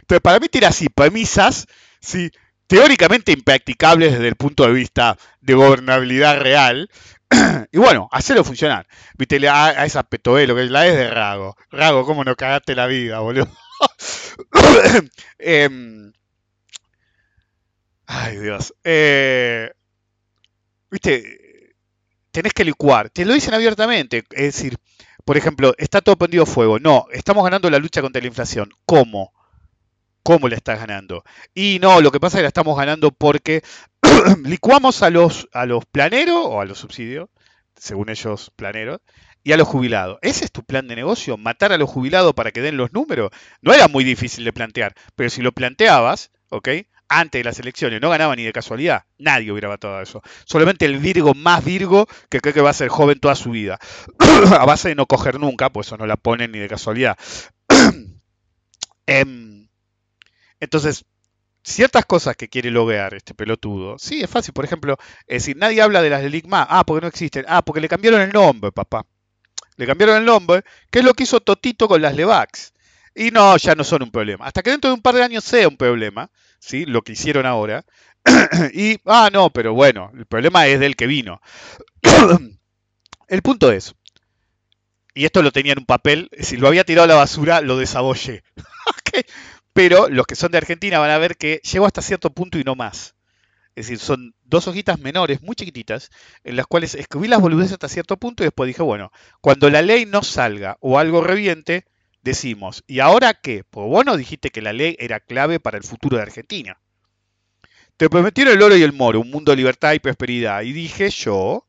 Entonces, 0.00 0.22
para 0.22 0.40
mí 0.40 0.48
tiene 0.48 0.68
así 0.68 0.88
premisas, 0.88 1.66
¿sí? 2.00 2.30
Teóricamente 2.66 3.32
impracticables 3.32 4.12
desde 4.12 4.28
el 4.28 4.36
punto 4.36 4.64
de 4.66 4.72
vista 4.72 5.16
de 5.40 5.54
gobernabilidad 5.54 6.40
real. 6.40 6.90
y 7.72 7.78
bueno, 7.78 8.08
hacerlo 8.12 8.44
funcionar. 8.44 8.86
Viste, 9.16 9.48
a, 9.48 9.84
esa 9.84 10.02
Petoelo, 10.02 10.54
que 10.54 10.64
la 10.64 10.86
es 10.86 10.96
de 10.96 11.10
Rago. 11.10 11.56
Rago, 11.70 12.04
¿cómo 12.04 12.24
no 12.24 12.36
cagaste 12.36 12.74
la 12.74 12.86
vida, 12.86 13.20
boludo? 13.20 13.48
Em, 15.38 16.12
ay, 18.06 18.36
Dios. 18.38 18.74
Eh, 18.84 19.70
viste, 20.90 21.74
tenés 22.30 22.52
que 22.52 22.64
licuar. 22.64 23.10
Te 23.10 23.24
lo 23.24 23.34
dicen 23.34 23.54
abiertamente. 23.54 24.24
Es 24.30 24.54
decir, 24.54 24.76
por 25.24 25.36
ejemplo, 25.36 25.74
está 25.78 26.00
todo 26.00 26.16
prendido 26.16 26.46
fuego. 26.46 26.78
No, 26.78 27.06
estamos 27.12 27.44
ganando 27.44 27.68
la 27.70 27.78
lucha 27.78 28.02
contra 28.02 28.20
la 28.20 28.28
inflación. 28.28 28.70
¿Cómo? 28.84 29.32
Cómo 30.26 30.48
la 30.48 30.56
estás 30.56 30.80
ganando. 30.80 31.22
Y 31.54 31.78
no, 31.80 32.00
lo 32.00 32.10
que 32.10 32.18
pasa 32.18 32.36
es 32.36 32.38
que 32.40 32.42
la 32.42 32.48
estamos 32.48 32.76
ganando 32.76 33.12
porque 33.12 33.62
licuamos 34.44 35.04
a 35.04 35.10
los, 35.10 35.48
a 35.52 35.66
los 35.66 35.86
planeros 35.86 36.40
o 36.42 36.60
a 36.60 36.64
los 36.64 36.80
subsidios, 36.80 37.28
según 37.76 38.10
ellos 38.10 38.50
planeros, 38.56 38.98
y 39.44 39.52
a 39.52 39.56
los 39.56 39.68
jubilados. 39.68 40.18
¿Ese 40.22 40.44
es 40.44 40.50
tu 40.50 40.64
plan 40.64 40.88
de 40.88 40.96
negocio? 40.96 41.36
¿Matar 41.36 41.72
a 41.72 41.78
los 41.78 41.88
jubilados 41.88 42.34
para 42.34 42.50
que 42.50 42.60
den 42.60 42.76
los 42.76 42.92
números? 42.92 43.30
No 43.62 43.72
era 43.72 43.86
muy 43.86 44.02
difícil 44.02 44.44
de 44.44 44.52
plantear, 44.52 44.96
pero 45.14 45.30
si 45.30 45.42
lo 45.42 45.52
planteabas, 45.52 46.32
¿ok? 46.48 46.70
Antes 47.08 47.38
de 47.38 47.44
las 47.44 47.60
elecciones, 47.60 48.00
no 48.00 48.10
ganaba 48.10 48.34
ni 48.34 48.42
de 48.42 48.52
casualidad, 48.52 49.04
nadie 49.18 49.52
hubiera 49.52 49.68
votado 49.68 50.02
eso. 50.02 50.22
Solamente 50.44 50.86
el 50.86 50.98
Virgo 50.98 51.34
más 51.34 51.64
Virgo 51.64 52.08
que 52.28 52.40
cree 52.40 52.52
que 52.52 52.60
va 52.62 52.70
a 52.70 52.72
ser 52.72 52.88
joven 52.88 53.20
toda 53.20 53.36
su 53.36 53.50
vida. 53.50 53.78
a 54.58 54.64
base 54.64 54.88
de 54.88 54.96
no 54.96 55.06
coger 55.06 55.38
nunca, 55.38 55.70
pues 55.70 55.86
eso 55.86 55.96
no 55.96 56.06
la 56.08 56.16
ponen 56.16 56.50
ni 56.50 56.58
de 56.58 56.68
casualidad. 56.68 57.16
Em, 59.08 59.65
entonces, 60.60 61.04
ciertas 61.62 62.06
cosas 62.06 62.36
que 62.36 62.48
quiere 62.48 62.70
lograr 62.70 63.14
este 63.14 63.34
pelotudo, 63.34 63.98
sí, 63.98 64.22
es 64.22 64.30
fácil. 64.30 64.54
Por 64.54 64.64
ejemplo, 64.64 64.96
es 65.26 65.42
decir, 65.42 65.56
nadie 65.56 65.82
habla 65.82 66.02
de 66.02 66.10
las 66.10 66.22
de 66.22 66.30
Ligma. 66.30 66.66
Ah, 66.68 66.84
porque 66.84 67.02
no 67.02 67.08
existen. 67.08 67.44
Ah, 67.48 67.62
porque 67.62 67.80
le 67.80 67.88
cambiaron 67.88 68.20
el 68.20 68.30
nombre, 68.30 68.72
papá. 68.72 69.06
Le 69.76 69.86
cambiaron 69.86 70.16
el 70.16 70.24
nombre, 70.24 70.62
que 70.90 71.00
es 71.00 71.04
lo 71.04 71.14
que 71.14 71.24
hizo 71.24 71.40
Totito 71.40 71.88
con 71.88 72.00
las 72.00 72.14
Levax. 72.14 72.72
Y 73.14 73.30
no, 73.30 73.56
ya 73.56 73.74
no 73.74 73.84
son 73.84 74.02
un 74.02 74.10
problema. 74.10 74.46
Hasta 74.46 74.62
que 74.62 74.70
dentro 74.70 74.90
de 74.90 74.94
un 74.94 75.02
par 75.02 75.14
de 75.14 75.22
años 75.22 75.44
sea 75.44 75.68
un 75.68 75.76
problema, 75.76 76.30
¿sí? 76.58 76.84
Lo 76.86 77.02
que 77.02 77.12
hicieron 77.12 77.46
ahora. 77.46 77.84
y, 78.74 78.98
ah, 79.06 79.30
no, 79.32 79.50
pero 79.50 79.74
bueno, 79.74 80.10
el 80.16 80.26
problema 80.26 80.66
es 80.66 80.80
del 80.80 80.96
que 80.96 81.06
vino. 81.06 81.40
el 83.28 83.42
punto 83.42 83.72
es, 83.72 83.94
y 85.14 85.24
esto 85.24 85.42
lo 85.42 85.50
tenía 85.50 85.72
en 85.72 85.78
un 85.78 85.86
papel, 85.86 86.28
si 86.38 86.58
lo 86.58 86.68
había 86.68 86.84
tirado 86.84 87.04
a 87.04 87.08
la 87.08 87.14
basura, 87.14 87.62
lo 87.62 87.78
desabollé. 87.78 88.44
Pero 89.76 90.08
los 90.08 90.26
que 90.26 90.36
son 90.36 90.52
de 90.52 90.56
Argentina 90.56 90.98
van 91.00 91.10
a 91.10 91.18
ver 91.18 91.36
que 91.36 91.60
llegó 91.70 91.84
hasta 91.84 92.00
cierto 92.00 92.30
punto 92.30 92.58
y 92.58 92.64
no 92.64 92.74
más. 92.74 93.14
Es 93.74 93.88
decir, 93.88 93.98
son 93.98 94.34
dos 94.42 94.66
hojitas 94.68 94.98
menores, 95.00 95.42
muy 95.42 95.54
chiquititas, 95.54 96.08
en 96.44 96.56
las 96.56 96.66
cuales 96.66 96.94
escribí 96.94 97.28
las 97.28 97.42
boludeces 97.42 97.74
hasta 97.74 97.90
cierto 97.90 98.16
punto 98.16 98.42
y 98.42 98.46
después 98.46 98.68
dije, 98.68 98.82
bueno, 98.82 99.12
cuando 99.42 99.68
la 99.68 99.82
ley 99.82 100.06
no 100.06 100.22
salga 100.22 100.78
o 100.80 100.98
algo 100.98 101.20
reviente, 101.20 101.84
decimos, 102.22 102.84
¿y 102.86 103.00
ahora 103.00 103.34
qué? 103.34 103.64
Pues 103.68 103.86
vos 103.86 104.06
no 104.06 104.16
dijiste 104.16 104.48
que 104.48 104.62
la 104.62 104.72
ley 104.72 104.96
era 104.98 105.20
clave 105.20 105.60
para 105.60 105.76
el 105.76 105.84
futuro 105.84 106.16
de 106.16 106.22
Argentina. 106.22 106.80
Te 107.98 108.08
prometieron 108.08 108.54
el 108.54 108.62
oro 108.62 108.76
y 108.78 108.82
el 108.82 108.94
moro, 108.94 109.20
un 109.20 109.30
mundo 109.30 109.52
de 109.52 109.56
libertad 109.56 109.92
y 109.92 109.98
prosperidad. 109.98 110.62
Y 110.62 110.72
dije 110.72 111.10
yo, 111.10 111.68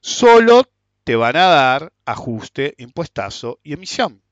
solo 0.00 0.64
te 1.04 1.16
van 1.16 1.36
a 1.36 1.48
dar 1.48 1.92
ajuste, 2.06 2.74
impuestazo 2.78 3.60
y 3.62 3.74
emisión. 3.74 4.22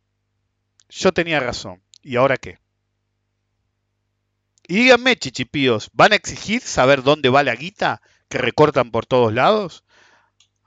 Yo 0.89 1.13
tenía 1.13 1.39
razón. 1.39 1.83
¿Y 2.03 2.17
ahora 2.17 2.39
qué? 2.39 2.61
Y 4.71 4.77
díganme, 4.77 5.17
chichipíos, 5.17 5.91
¿van 5.95 6.13
a 6.13 6.15
exigir 6.15 6.63
saber 6.63 7.03
dónde 7.03 7.29
va 7.29 7.43
la 7.43 7.57
guita 7.57 8.01
que 8.29 8.39
recortan 8.39 8.93
por 8.93 9.05
todos 9.05 9.35
lados? 9.35 9.83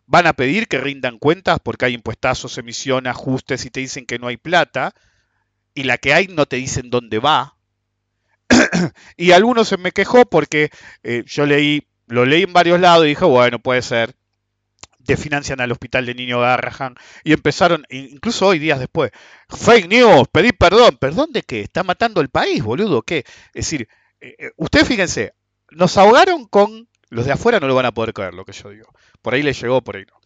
¿Van 0.07 0.27
a 0.27 0.33
pedir 0.33 0.67
que 0.67 0.77
rindan 0.77 1.17
cuentas 1.17 1.59
porque 1.63 1.85
hay 1.85 1.93
impuestazos, 1.93 2.57
emisión, 2.57 3.07
ajustes 3.07 3.63
y 3.63 3.69
te 3.69 3.79
dicen 3.79 4.05
que 4.05 4.19
no 4.19 4.27
hay 4.27 4.35
plata? 4.35 4.93
Y 5.73 5.83
la 5.83 5.97
que 5.97 6.13
hay 6.13 6.27
no 6.27 6.45
te 6.45 6.57
dicen 6.57 6.89
dónde 6.89 7.19
va. 7.19 7.55
y 9.15 9.31
algunos 9.31 9.69
se 9.69 9.77
me 9.77 9.93
quejó 9.93 10.25
porque 10.25 10.69
eh, 11.03 11.23
yo 11.25 11.45
leí, 11.45 11.87
lo 12.07 12.25
leí 12.25 12.43
en 12.43 12.51
varios 12.51 12.81
lados 12.81 13.05
y 13.05 13.09
dije, 13.09 13.23
bueno, 13.23 13.59
puede 13.59 13.83
ser. 13.83 14.17
Definancian 15.05 15.59
al 15.61 15.71
hospital 15.71 16.05
de 16.05 16.15
Niño 16.15 16.39
Garrahan 16.39 16.95
y 17.23 17.33
empezaron, 17.33 17.85
incluso 17.89 18.47
hoy, 18.47 18.59
días 18.59 18.79
después, 18.79 19.11
fake 19.49 19.87
news, 19.87 20.27
pedí 20.31 20.51
perdón. 20.51 20.97
¿Perdón 20.97 21.31
de 21.31 21.43
qué? 21.43 21.61
Está 21.61 21.83
matando 21.83 22.21
el 22.21 22.29
país, 22.29 22.63
boludo. 22.63 23.01
¿Qué? 23.01 23.25
Es 23.53 23.65
decir, 23.65 23.87
eh, 24.21 24.35
eh, 24.39 24.51
ustedes 24.57 24.87
fíjense, 24.87 25.33
nos 25.71 25.97
ahogaron 25.97 26.45
con. 26.45 26.87
Los 27.09 27.27
de 27.27 27.31
afuera 27.31 27.59
no 27.59 27.67
lo 27.67 27.75
van 27.75 27.85
a 27.85 27.91
poder 27.91 28.11
creer 28.11 28.33
lo 28.33 28.43
que 28.43 28.53
yo 28.53 28.69
digo. 28.69 28.91
Por 29.21 29.35
ahí 29.35 29.43
le 29.43 29.53
llegó, 29.53 29.83
por 29.83 29.97
ahí 29.97 30.03
no. 30.03 30.19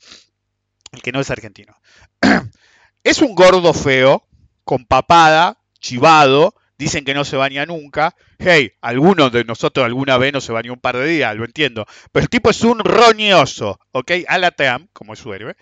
El 0.93 1.01
que 1.01 1.11
no 1.11 1.19
es 1.19 1.29
argentino. 1.29 1.75
es 3.03 3.21
un 3.21 3.35
gordo 3.35 3.73
feo, 3.73 4.25
con 4.63 4.85
papada, 4.85 5.59
chivado, 5.79 6.55
dicen 6.77 7.05
que 7.05 7.13
no 7.13 7.25
se 7.25 7.37
baña 7.37 7.65
nunca. 7.65 8.15
Hey, 8.39 8.73
algunos 8.81 9.31
de 9.31 9.43
nosotros 9.43 9.85
alguna 9.85 10.17
vez 10.17 10.33
no 10.33 10.41
se 10.41 10.51
bañó 10.51 10.73
un 10.73 10.79
par 10.79 10.97
de 10.97 11.07
días, 11.07 11.35
lo 11.35 11.45
entiendo. 11.45 11.85
Pero 12.11 12.23
el 12.23 12.29
tipo 12.29 12.49
es 12.49 12.63
un 12.63 12.79
roñoso, 12.79 13.79
¿ok? 13.91 14.11
Alateam, 14.27 14.87
como 14.93 15.13
es 15.13 15.19
su 15.19 15.33
héroe. 15.33 15.55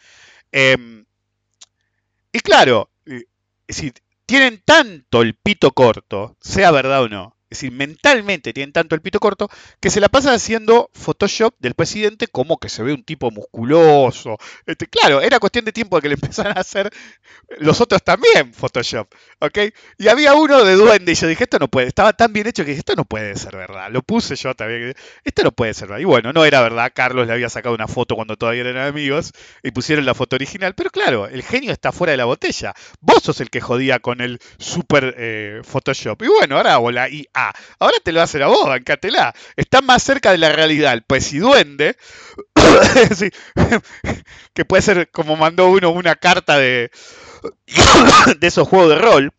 Em, 0.51 1.05
y 2.31 2.39
claro, 2.39 2.89
eh, 3.05 3.25
si 3.67 3.93
tienen 4.25 4.61
tanto 4.65 5.21
el 5.21 5.35
pito 5.35 5.71
corto, 5.71 6.37
sea 6.41 6.71
verdad 6.71 7.03
o 7.03 7.09
no, 7.09 7.34
es 7.49 7.59
decir, 7.59 7.71
mentalmente 7.71 8.53
tienen 8.53 8.73
tanto 8.73 8.95
el 8.95 9.01
pito 9.01 9.19
corto 9.19 9.49
que 9.79 9.89
se 9.89 9.99
la 9.99 10.09
pasan 10.09 10.33
haciendo 10.33 10.89
Photoshop 10.93 11.55
del 11.59 11.75
presidente 11.75 12.27
como 12.27 12.57
que 12.57 12.69
se 12.69 12.83
ve 12.83 12.93
un 12.93 13.03
tipo 13.03 13.31
musculoso. 13.31 14.37
Este, 14.65 14.87
claro, 14.87 15.21
era 15.21 15.39
cuestión 15.39 15.65
de 15.65 15.71
tiempo 15.71 15.95
de 15.95 16.01
que 16.01 16.09
le 16.09 16.15
empezaran 16.21 16.57
a 16.57 16.61
hacer 16.61 16.91
los 17.59 17.81
otros 17.81 18.03
también 18.03 18.53
Photoshop. 18.53 19.07
¿ok? 19.39 19.59
Y 19.97 20.07
había 20.07 20.33
uno 20.33 20.63
de 20.63 20.75
duende 20.75 21.11
y 21.11 21.15
yo 21.15 21.27
dije, 21.27 21.43
esto 21.43 21.59
no 21.59 21.67
puede, 21.67 21.87
estaba 21.87 22.13
tan 22.13 22.33
bien 22.33 22.47
hecho 22.47 22.63
que 22.63 22.71
dije, 22.71 22.79
esto 22.79 22.95
no 22.95 23.05
puede 23.05 23.35
ser 23.35 23.55
verdad. 23.55 23.89
Lo 23.91 24.01
puse 24.01 24.35
yo 24.35 24.53
también, 24.55 24.93
esto 25.23 25.43
no 25.43 25.51
puede 25.51 25.73
ser 25.73 25.87
verdad. 25.89 26.01
Y 26.01 26.05
bueno, 26.05 26.33
no 26.33 26.45
era 26.45 26.61
verdad, 26.61 26.91
Carlos 26.93 27.27
le 27.27 27.33
había 27.33 27.49
sacado 27.49 27.75
una 27.75 27.87
foto 27.87 28.15
cuando 28.15 28.35
todavía 28.37 28.61
eran 28.61 28.77
amigos 28.77 29.31
y 29.63 29.71
pusieron 29.71 30.05
la 30.05 30.13
foto 30.13 30.35
original. 30.35 30.73
Pero 30.75 30.89
claro, 30.89 31.27
el 31.27 31.43
genio 31.43 31.71
está 31.71 31.91
fuera 31.91 32.11
de 32.11 32.17
la 32.17 32.25
botella. 32.25 32.73
Vos 33.01 33.23
sos 33.23 33.41
el 33.41 33.49
que 33.49 33.61
jodía 33.61 33.99
con 33.99 34.21
el 34.21 34.39
super 34.57 35.15
eh, 35.17 35.61
Photoshop. 35.63 36.21
Y 36.23 36.27
bueno, 36.27 36.57
ahora 36.57 36.73
hago 36.73 36.91
la 36.91 37.09
IA. 37.35 37.53
Ahora 37.79 37.97
te 38.03 38.11
lo 38.11 38.19
va 38.19 38.23
a 38.23 38.27
a 38.43 38.47
vos, 38.47 38.67
bancatela. 38.67 39.33
Está 39.55 39.81
más 39.81 40.03
cerca 40.03 40.31
de 40.31 40.37
la 40.37 40.51
realidad 40.51 40.93
el 40.93 41.03
duende 41.39 41.97
que 44.53 44.65
puede 44.65 44.81
ser 44.81 45.09
como 45.11 45.35
mandó 45.35 45.69
uno 45.69 45.89
una 45.91 46.15
carta 46.15 46.57
de, 46.57 46.91
de 48.39 48.47
esos 48.47 48.67
juegos 48.67 48.89
de 48.89 48.95
rol. 48.97 49.31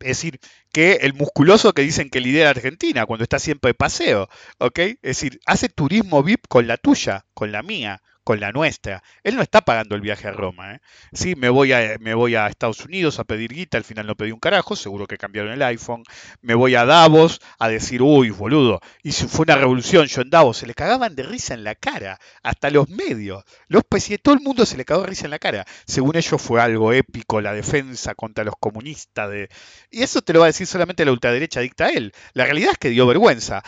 Es 0.00 0.08
decir, 0.08 0.40
que 0.72 0.92
el 1.02 1.12
musculoso 1.12 1.74
que 1.74 1.82
dicen 1.82 2.08
que 2.08 2.20
lidera 2.20 2.50
Argentina 2.50 3.04
cuando 3.04 3.24
está 3.24 3.38
siempre 3.38 3.70
de 3.70 3.74
paseo, 3.74 4.28
¿ok? 4.58 4.78
Es 4.78 4.98
decir, 5.02 5.40
hace 5.44 5.68
turismo 5.68 6.22
VIP 6.22 6.46
con 6.48 6.66
la 6.66 6.78
tuya, 6.78 7.26
con 7.34 7.52
la 7.52 7.62
mía 7.62 8.00
con 8.30 8.38
la 8.38 8.52
nuestra. 8.52 9.02
Él 9.24 9.34
no 9.34 9.42
está 9.42 9.60
pagando 9.60 9.96
el 9.96 10.02
viaje 10.02 10.28
a 10.28 10.30
Roma. 10.30 10.76
¿eh? 10.76 10.80
Sí, 11.12 11.34
me 11.34 11.48
voy, 11.48 11.72
a, 11.72 11.96
me 11.98 12.14
voy 12.14 12.36
a 12.36 12.46
Estados 12.46 12.84
Unidos 12.84 13.18
a 13.18 13.24
pedir 13.24 13.52
guita, 13.52 13.76
al 13.76 13.82
final 13.82 14.06
no 14.06 14.14
pedí 14.14 14.30
un 14.30 14.38
carajo, 14.38 14.76
seguro 14.76 15.08
que 15.08 15.18
cambiaron 15.18 15.50
el 15.50 15.60
iPhone. 15.62 16.04
Me 16.40 16.54
voy 16.54 16.76
a 16.76 16.84
Davos 16.84 17.40
a 17.58 17.68
decir, 17.68 18.02
uy, 18.02 18.30
boludo, 18.30 18.78
y 19.02 19.10
si 19.10 19.26
fue 19.26 19.42
una 19.42 19.56
revolución 19.56 20.06
yo 20.06 20.22
en 20.22 20.30
Davos, 20.30 20.58
se 20.58 20.68
le 20.68 20.74
cagaban 20.74 21.16
de 21.16 21.24
risa 21.24 21.54
en 21.54 21.64
la 21.64 21.74
cara, 21.74 22.20
hasta 22.44 22.70
los 22.70 22.88
medios. 22.88 23.42
Los 23.66 23.82
todo 24.22 24.36
el 24.36 24.42
mundo 24.42 24.64
se 24.64 24.76
le 24.76 24.84
cagó 24.84 25.00
de 25.00 25.08
risa 25.08 25.24
en 25.24 25.32
la 25.32 25.40
cara. 25.40 25.66
Según 25.84 26.14
ellos 26.14 26.40
fue 26.40 26.60
algo 26.60 26.92
épico, 26.92 27.40
la 27.40 27.52
defensa 27.52 28.14
contra 28.14 28.44
los 28.44 28.54
comunistas. 28.60 29.28
De... 29.28 29.48
Y 29.90 30.04
eso 30.04 30.22
te 30.22 30.32
lo 30.32 30.38
va 30.38 30.46
a 30.46 30.54
decir 30.54 30.68
solamente 30.68 31.04
la 31.04 31.10
ultraderecha 31.10 31.58
dicta 31.58 31.88
él. 31.88 32.12
La 32.32 32.44
realidad 32.44 32.70
es 32.74 32.78
que 32.78 32.90
dio 32.90 33.08
vergüenza. 33.08 33.64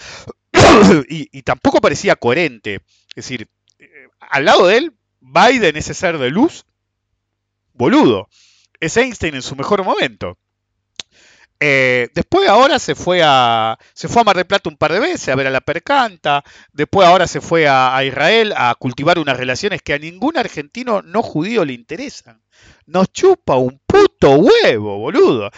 y, 1.08 1.36
y 1.36 1.42
tampoco 1.42 1.80
parecía 1.80 2.14
coherente. 2.14 2.76
Es 3.16 3.16
decir, 3.16 3.48
al 4.20 4.44
lado 4.44 4.66
de 4.66 4.76
él, 4.78 4.94
Biden, 5.20 5.76
ese 5.76 5.94
ser 5.94 6.18
de 6.18 6.30
luz, 6.30 6.64
boludo. 7.72 8.28
Es 8.80 8.96
Einstein 8.96 9.34
en 9.34 9.42
su 9.42 9.54
mejor 9.56 9.84
momento. 9.84 10.38
Eh, 11.64 12.08
después 12.12 12.48
ahora 12.48 12.80
se 12.80 12.96
fue 12.96 13.20
a 13.22 13.78
se 13.94 14.08
fue 14.08 14.22
a 14.22 14.24
Mar 14.24 14.34
del 14.34 14.46
Plata 14.46 14.68
un 14.68 14.76
par 14.76 14.92
de 14.92 14.98
veces 14.98 15.28
a 15.28 15.36
ver 15.36 15.46
a 15.46 15.50
la 15.50 15.60
percanta. 15.60 16.42
Después 16.72 17.06
ahora 17.06 17.28
se 17.28 17.40
fue 17.40 17.68
a, 17.68 17.96
a, 17.96 18.04
Israel 18.04 18.52
a 18.56 18.74
cultivar 18.74 19.20
unas 19.20 19.36
relaciones 19.36 19.80
que 19.80 19.94
a 19.94 19.98
ningún 19.98 20.36
argentino 20.36 21.02
no 21.02 21.22
judío 21.22 21.64
le 21.64 21.74
interesan. 21.74 22.42
Nos 22.86 23.12
chupa 23.12 23.56
un 23.56 23.80
puto 23.86 24.32
huevo, 24.32 24.98
boludo. 24.98 25.50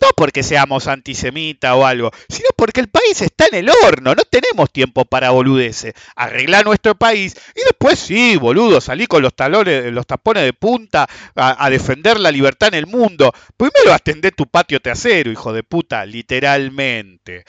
No 0.00 0.08
porque 0.16 0.42
seamos 0.42 0.86
antisemita 0.86 1.74
o 1.74 1.84
algo, 1.84 2.10
sino 2.28 2.48
porque 2.56 2.80
el 2.80 2.88
país 2.88 3.20
está 3.20 3.46
en 3.46 3.56
el 3.56 3.70
horno, 3.70 4.14
no 4.14 4.22
tenemos 4.24 4.70
tiempo 4.70 5.04
para 5.04 5.30
boludeces. 5.30 5.92
Arreglar 6.16 6.64
nuestro 6.64 6.94
país 6.94 7.36
y 7.54 7.60
después 7.60 7.98
sí, 7.98 8.36
boludo, 8.36 8.80
salí 8.80 9.06
con 9.06 9.22
los 9.22 9.34
talones, 9.34 9.92
los 9.92 10.06
tapones 10.06 10.44
de 10.44 10.52
punta 10.52 11.06
a, 11.34 11.70
defender 11.70 12.18
la 12.18 12.30
libertad 12.30 12.68
en 12.68 12.74
el 12.74 12.86
mundo. 12.86 13.32
Primero 13.56 13.92
atendé 13.92 14.32
tu 14.32 14.46
patio 14.46 14.80
trasero, 14.80 15.30
hijo 15.30 15.52
de 15.52 15.62
puta, 15.62 16.04
literalmente. 16.06 17.44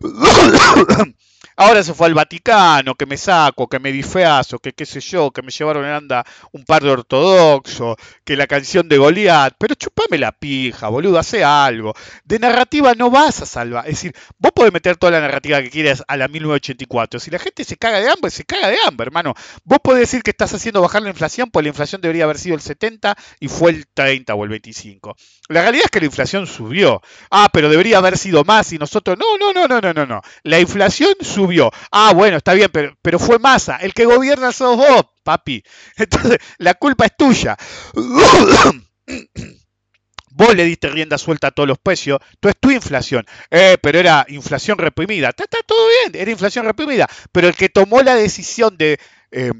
Ahora 1.58 1.82
se 1.82 1.94
fue 1.94 2.08
al 2.08 2.12
Vaticano, 2.12 2.94
que 2.96 3.06
me 3.06 3.16
saco, 3.16 3.66
que 3.66 3.78
me 3.78 3.90
difeazo, 3.90 4.58
que 4.58 4.74
qué 4.74 4.84
sé 4.84 5.00
yo, 5.00 5.30
que 5.30 5.40
me 5.40 5.50
llevaron 5.50 5.86
en 5.86 5.92
anda 5.92 6.22
un 6.52 6.66
par 6.66 6.82
de 6.82 6.90
ortodoxos, 6.90 7.96
que 8.24 8.36
la 8.36 8.46
canción 8.46 8.86
de 8.90 8.98
Goliat. 8.98 9.54
Pero 9.58 9.74
chupame 9.74 10.18
la 10.18 10.32
pija, 10.32 10.88
boludo, 10.88 11.18
hace 11.18 11.42
algo. 11.42 11.94
De 12.24 12.38
narrativa 12.38 12.92
no 12.94 13.10
vas 13.10 13.40
a 13.40 13.46
salvar. 13.46 13.86
Es 13.86 13.92
decir, 13.92 14.14
vos 14.38 14.52
podés 14.52 14.70
meter 14.70 14.98
toda 14.98 15.12
la 15.12 15.20
narrativa 15.22 15.62
que 15.62 15.70
quieras 15.70 16.04
a 16.06 16.18
la 16.18 16.28
1984. 16.28 17.20
Si 17.20 17.30
la 17.30 17.38
gente 17.38 17.64
se 17.64 17.78
caga 17.78 18.00
de 18.00 18.10
hambre, 18.10 18.30
se 18.30 18.44
caga 18.44 18.68
de 18.68 18.76
hambre, 18.86 19.06
hermano. 19.06 19.32
Vos 19.64 19.78
podés 19.82 20.00
decir 20.00 20.22
que 20.22 20.32
estás 20.32 20.52
haciendo 20.52 20.82
bajar 20.82 21.00
la 21.00 21.08
inflación, 21.08 21.50
pues 21.50 21.64
la 21.64 21.68
inflación 21.70 22.02
debería 22.02 22.24
haber 22.24 22.36
sido 22.36 22.54
el 22.54 22.60
70 22.60 23.16
y 23.40 23.48
fue 23.48 23.70
el 23.70 23.86
30 23.86 24.34
o 24.34 24.44
el 24.44 24.50
25. 24.50 25.16
La 25.48 25.62
realidad 25.62 25.86
es 25.86 25.90
que 25.90 26.00
la 26.00 26.06
inflación 26.06 26.46
subió. 26.46 27.00
Ah, 27.30 27.48
pero 27.50 27.70
debería 27.70 27.96
haber 27.96 28.18
sido 28.18 28.44
más 28.44 28.74
y 28.74 28.78
nosotros. 28.78 29.16
No, 29.18 29.38
no, 29.38 29.54
no, 29.54 29.66
no, 29.66 29.80
no, 29.80 29.94
no, 29.94 30.04
no. 30.04 30.20
La 30.42 30.60
inflación 30.60 31.14
subió 31.22 31.45
Ah, 31.90 32.12
bueno, 32.14 32.38
está 32.38 32.54
bien, 32.54 32.70
pero, 32.72 32.96
pero 33.02 33.18
fue 33.18 33.38
masa. 33.38 33.76
El 33.76 33.94
que 33.94 34.04
gobierna 34.04 34.52
sos 34.52 34.76
vos, 34.76 35.06
papi. 35.22 35.62
Entonces, 35.96 36.38
la 36.58 36.74
culpa 36.74 37.06
es 37.06 37.16
tuya. 37.16 37.56
Vos 40.30 40.54
le 40.54 40.64
diste 40.64 40.88
rienda 40.88 41.16
suelta 41.16 41.46
a 41.46 41.50
todos 41.50 41.66
los 41.66 41.78
precios. 41.78 42.18
Tú 42.40 42.50
es 42.50 42.56
tu 42.60 42.70
inflación. 42.70 43.24
Eh, 43.50 43.78
pero 43.80 43.98
era 43.98 44.26
inflación 44.28 44.76
reprimida. 44.76 45.30
Está, 45.30 45.46
todo 45.66 45.88
bien, 45.88 46.20
era 46.20 46.30
inflación 46.30 46.66
reprimida. 46.66 47.08
Pero 47.32 47.48
el 47.48 47.54
que 47.54 47.70
tomó 47.70 48.02
la 48.02 48.14
decisión 48.14 48.76
de 48.76 48.98
eh, 49.30 49.50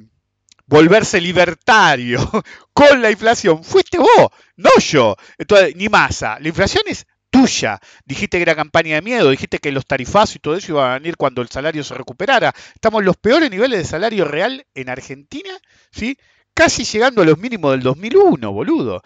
volverse 0.66 1.20
libertario 1.20 2.18
con 2.74 3.00
la 3.00 3.10
inflación 3.10 3.64
fuiste 3.64 3.96
vos, 3.98 4.28
no 4.56 4.70
yo. 4.78 5.16
Entonces, 5.38 5.74
ni 5.76 5.88
masa. 5.88 6.38
La 6.40 6.48
inflación 6.48 6.84
es 6.86 7.06
tuya. 7.36 7.80
Dijiste 8.04 8.38
que 8.38 8.42
era 8.42 8.54
campaña 8.54 8.96
de 8.96 9.02
miedo, 9.02 9.30
dijiste 9.30 9.58
que 9.58 9.72
los 9.72 9.86
tarifazos 9.86 10.36
y 10.36 10.38
todo 10.38 10.56
eso 10.56 10.72
iban 10.72 10.90
a 10.90 10.94
venir 10.94 11.16
cuando 11.16 11.42
el 11.42 11.48
salario 11.48 11.84
se 11.84 11.94
recuperara. 11.94 12.54
Estamos 12.74 13.00
en 13.00 13.06
los 13.06 13.16
peores 13.16 13.50
niveles 13.50 13.78
de 13.78 13.84
salario 13.84 14.24
real 14.24 14.66
en 14.74 14.88
Argentina, 14.88 15.50
¿sí? 15.90 16.16
Casi 16.54 16.84
llegando 16.84 17.22
a 17.22 17.24
los 17.24 17.38
mínimos 17.38 17.72
del 17.72 17.82
2001, 17.82 18.52
boludo. 18.52 19.02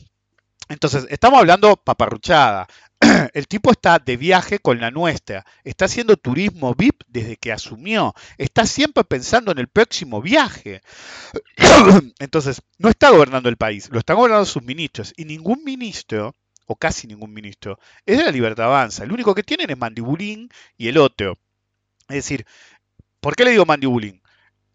Entonces, 0.69 1.07
estamos 1.09 1.39
hablando 1.39 1.77
paparruchada. 1.77 2.67
El 3.33 3.47
tipo 3.47 3.71
está 3.71 3.99
de 3.99 4.17
viaje 4.17 4.59
con 4.59 4.79
la 4.79 4.91
nuestra, 4.91 5.45
está 5.63 5.85
haciendo 5.85 6.17
turismo 6.17 6.73
VIP 6.75 7.03
desde 7.07 7.37
que 7.37 7.51
asumió, 7.51 8.13
está 8.37 8.65
siempre 8.65 9.03
pensando 9.03 9.51
en 9.51 9.59
el 9.59 9.67
próximo 9.67 10.21
viaje. 10.21 10.81
Entonces, 12.19 12.61
no 12.77 12.89
está 12.89 13.11
gobernando 13.11 13.49
el 13.49 13.57
país, 13.57 13.89
lo 13.91 13.99
están 13.99 14.17
gobernando 14.17 14.45
sus 14.45 14.63
ministros 14.63 15.13
y 15.15 15.25
ningún 15.25 15.63
ministro, 15.63 16.35
o 16.67 16.75
casi 16.75 17.07
ningún 17.07 17.33
ministro, 17.33 17.79
es 18.05 18.17
de 18.17 18.25
la 18.25 18.31
libertad 18.31 18.65
avanza. 18.65 19.03
El 19.03 19.11
único 19.11 19.33
que 19.33 19.43
tienen 19.43 19.69
es 19.69 19.77
Mandibulín 19.77 20.49
y 20.77 20.89
el 20.89 20.97
otro. 20.97 21.37
Es 22.09 22.17
decir, 22.17 22.45
¿por 23.19 23.35
qué 23.35 23.45
le 23.45 23.51
digo 23.51 23.65
Mandibulín? 23.65 24.21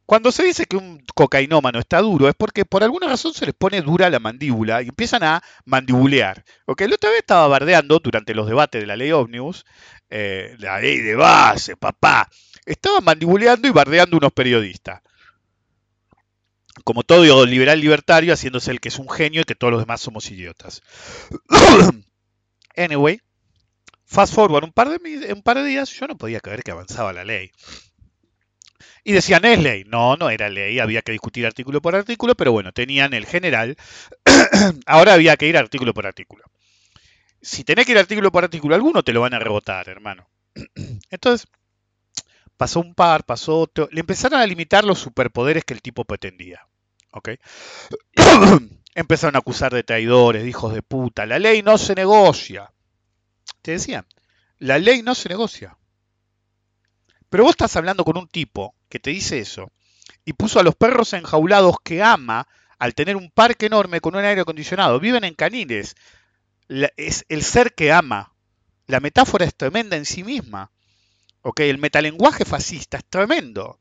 Cuando 0.07 0.33
se 0.33 0.42
dice 0.44 0.66
que 0.66 0.76
un 0.76 1.02
cocainómano 1.14 1.78
está 1.78 2.00
duro 2.00 2.28
es 2.28 2.35
porque 2.35 2.64
por 2.64 2.83
alguna 2.83 3.07
razón 3.07 3.33
se 3.33 3.46
les 3.46 3.55
pone 3.55 3.81
dura 3.81 4.11
la 4.11 4.18
mandíbula 4.18 4.83
y 4.83 4.88
empiezan 4.88 5.22
a 5.22 5.42
mandibulear. 5.64 6.44
Ok, 6.66 6.83
la 6.83 6.96
otra 6.96 7.11
vez 7.11 7.20
estaba 7.20 7.46
bardeando 7.46 7.98
durante 7.98 8.35
los 8.35 8.46
debates 8.46 8.81
de 8.83 8.87
la 8.87 8.96
ley 8.96 9.12
ómnibus, 9.12 9.64
eh, 10.11 10.57
la 10.59 10.81
ley 10.81 10.98
de 10.98 11.14
base, 11.14 11.76
papá. 11.76 12.28
Estaba 12.66 13.00
mandibuleando 13.00 13.68
y 13.68 13.70
bardeando 13.70 14.16
unos 14.16 14.33
periodistas. 14.33 15.00
Como 16.85 17.03
todo 17.03 17.47
liberal 17.47 17.81
libertario, 17.81 18.33
haciéndose 18.33 18.71
el 18.71 18.81
que 18.81 18.88
es 18.88 18.99
un 18.99 19.09
genio 19.09 19.42
y 19.42 19.45
que 19.45 19.55
todos 19.55 19.73
los 19.73 19.83
demás 19.83 20.01
somos 20.01 20.31
idiotas. 20.31 20.83
anyway, 22.77 23.21
fast 24.05 24.35
forward 24.35 24.64
un 24.64 24.73
par 24.73 24.88
de, 24.88 25.64
días, 25.64 25.90
yo 25.90 26.07
no 26.07 26.16
podía 26.16 26.40
creer 26.40 26.62
que 26.62 26.71
avanzaba 26.71 27.12
la 27.12 27.25
ley. 27.25 27.51
Y 29.05 29.12
decían, 29.12 29.45
es 29.45 29.59
ley. 29.61 29.85
No, 29.87 30.16
no 30.16 30.31
era 30.31 30.49
ley, 30.49 30.79
había 30.79 31.03
que 31.03 31.12
discutir 31.12 31.45
artículo 31.47 31.83
por 31.83 31.97
artículo, 31.97 32.35
pero 32.35 32.53
bueno, 32.53 32.73
tenían 32.73 33.14
el 33.14 33.27
general. 33.27 33.77
Ahora 34.87 35.14
había 35.14 35.37
que 35.37 35.47
ir 35.47 35.57
artículo 35.57 35.92
por 35.92 36.07
artículo. 36.07 36.45
Si 37.40 37.64
tenés 37.64 37.87
que 37.87 37.92
ir 37.92 37.99
artículo 37.99 38.31
por 38.31 38.45
artículo, 38.45 38.75
alguno 38.75 39.03
te 39.03 39.12
lo 39.12 39.21
van 39.21 39.35
a 39.35 39.40
rebotar, 39.40 39.88
hermano. 39.88 40.29
Entonces, 41.11 41.49
pasó 42.57 42.81
un 42.81 42.95
par, 42.95 43.25
pasó 43.25 43.59
otro. 43.59 43.88
Le 43.90 44.01
empezaron 44.01 44.40
a 44.40 44.47
limitar 44.47 44.85
los 44.85 45.01
superpoderes 45.01 45.64
que 45.64 45.75
el 45.75 45.83
tipo 45.83 46.05
pretendía. 46.05 46.68
¿Ok? 47.12 47.31
Empezaron 48.94 49.37
a 49.37 49.38
acusar 49.38 49.72
de 49.72 49.85
traidores, 49.85 50.42
de 50.42 50.48
hijos 50.48 50.75
de 50.75 50.83
puta. 50.83 51.25
La 51.25 51.38
ley 51.38 51.62
no 51.62 51.79
se 51.79 51.94
negocia. 51.94 52.72
Te 53.62 53.72
decían, 53.72 54.07
la 54.59 54.79
ley 54.79 55.03
no 55.03 55.14
se 55.14 55.29
negocia. 55.29 55.79
Pero 57.31 57.44
vos 57.44 57.53
estás 57.53 57.77
hablando 57.77 58.05
con 58.05 58.18
un 58.18 58.29
tipo 58.29 58.75
que 58.88 59.01
te 59.01 59.11
dice 59.11 59.38
eso 59.38 59.72
y 60.25 60.35
puso 60.35 60.61
a 60.61 60.62
los 60.62 60.75
perros 60.75 61.12
enjaulados 61.12 61.77
que 61.83 62.03
ama 62.03 62.46
al 62.79 62.94
tener 62.94 63.16
un 63.16 63.31
parque 63.31 63.66
enorme 63.66 64.01
con 64.01 64.14
un 64.14 64.25
aire 64.25 64.42
acondicionado. 64.42 65.01
Viven 65.01 65.25
en 65.25 65.35
caniles. 65.35 65.94
es 66.68 67.25
el 67.29 67.42
ser 67.42 67.75
que 67.75 67.92
ama. 67.92 68.35
La 68.87 69.01
metáfora 69.01 69.44
es 69.44 69.55
tremenda 69.55 69.96
en 69.96 70.05
sí 70.05 70.25
misma. 70.25 70.70
El 71.57 71.79
metalenguaje 71.79 72.44
fascista 72.44 72.98
es 72.98 73.05
tremendo. 73.05 73.81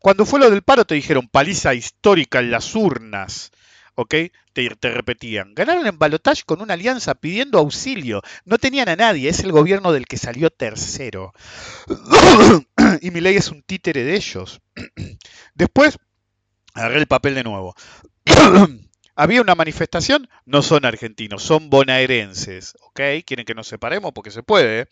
Cuando 0.00 0.26
fue 0.26 0.40
lo 0.40 0.50
del 0.50 0.62
paro 0.62 0.84
te 0.84 0.94
dijeron 0.94 1.28
paliza 1.28 1.74
histórica 1.74 2.40
en 2.40 2.50
las 2.50 2.74
urnas. 2.74 3.50
¿ok? 3.94 4.14
Te, 4.52 4.68
repetían. 4.90 5.54
Ganaron 5.54 5.86
en 5.86 5.98
balotaje 5.98 6.42
con 6.44 6.60
una 6.60 6.74
alianza 6.74 7.14
pidiendo 7.14 7.58
auxilio. 7.58 8.22
No 8.44 8.58
tenían 8.58 8.88
a 8.88 8.96
nadie, 8.96 9.28
es 9.28 9.40
el 9.40 9.52
gobierno 9.52 9.92
del 9.92 10.06
que 10.06 10.18
salió 10.18 10.50
tercero. 10.50 11.32
y 13.00 13.10
mi 13.10 13.20
ley 13.20 13.36
es 13.36 13.50
un 13.50 13.62
títere 13.62 14.04
de 14.04 14.16
ellos. 14.16 14.60
Después, 15.54 15.98
agarré 16.74 16.98
el 16.98 17.06
papel 17.06 17.34
de 17.34 17.44
nuevo. 17.44 17.74
Había 19.14 19.42
una 19.42 19.54
manifestación, 19.54 20.28
no 20.46 20.62
son 20.62 20.86
argentinos, 20.86 21.42
son 21.42 21.68
bonaerenses, 21.68 22.74
¿ok? 22.80 23.00
Quieren 23.26 23.44
que 23.44 23.54
nos 23.54 23.68
separemos 23.68 24.12
porque 24.12 24.30
se 24.30 24.42
puede. 24.42 24.88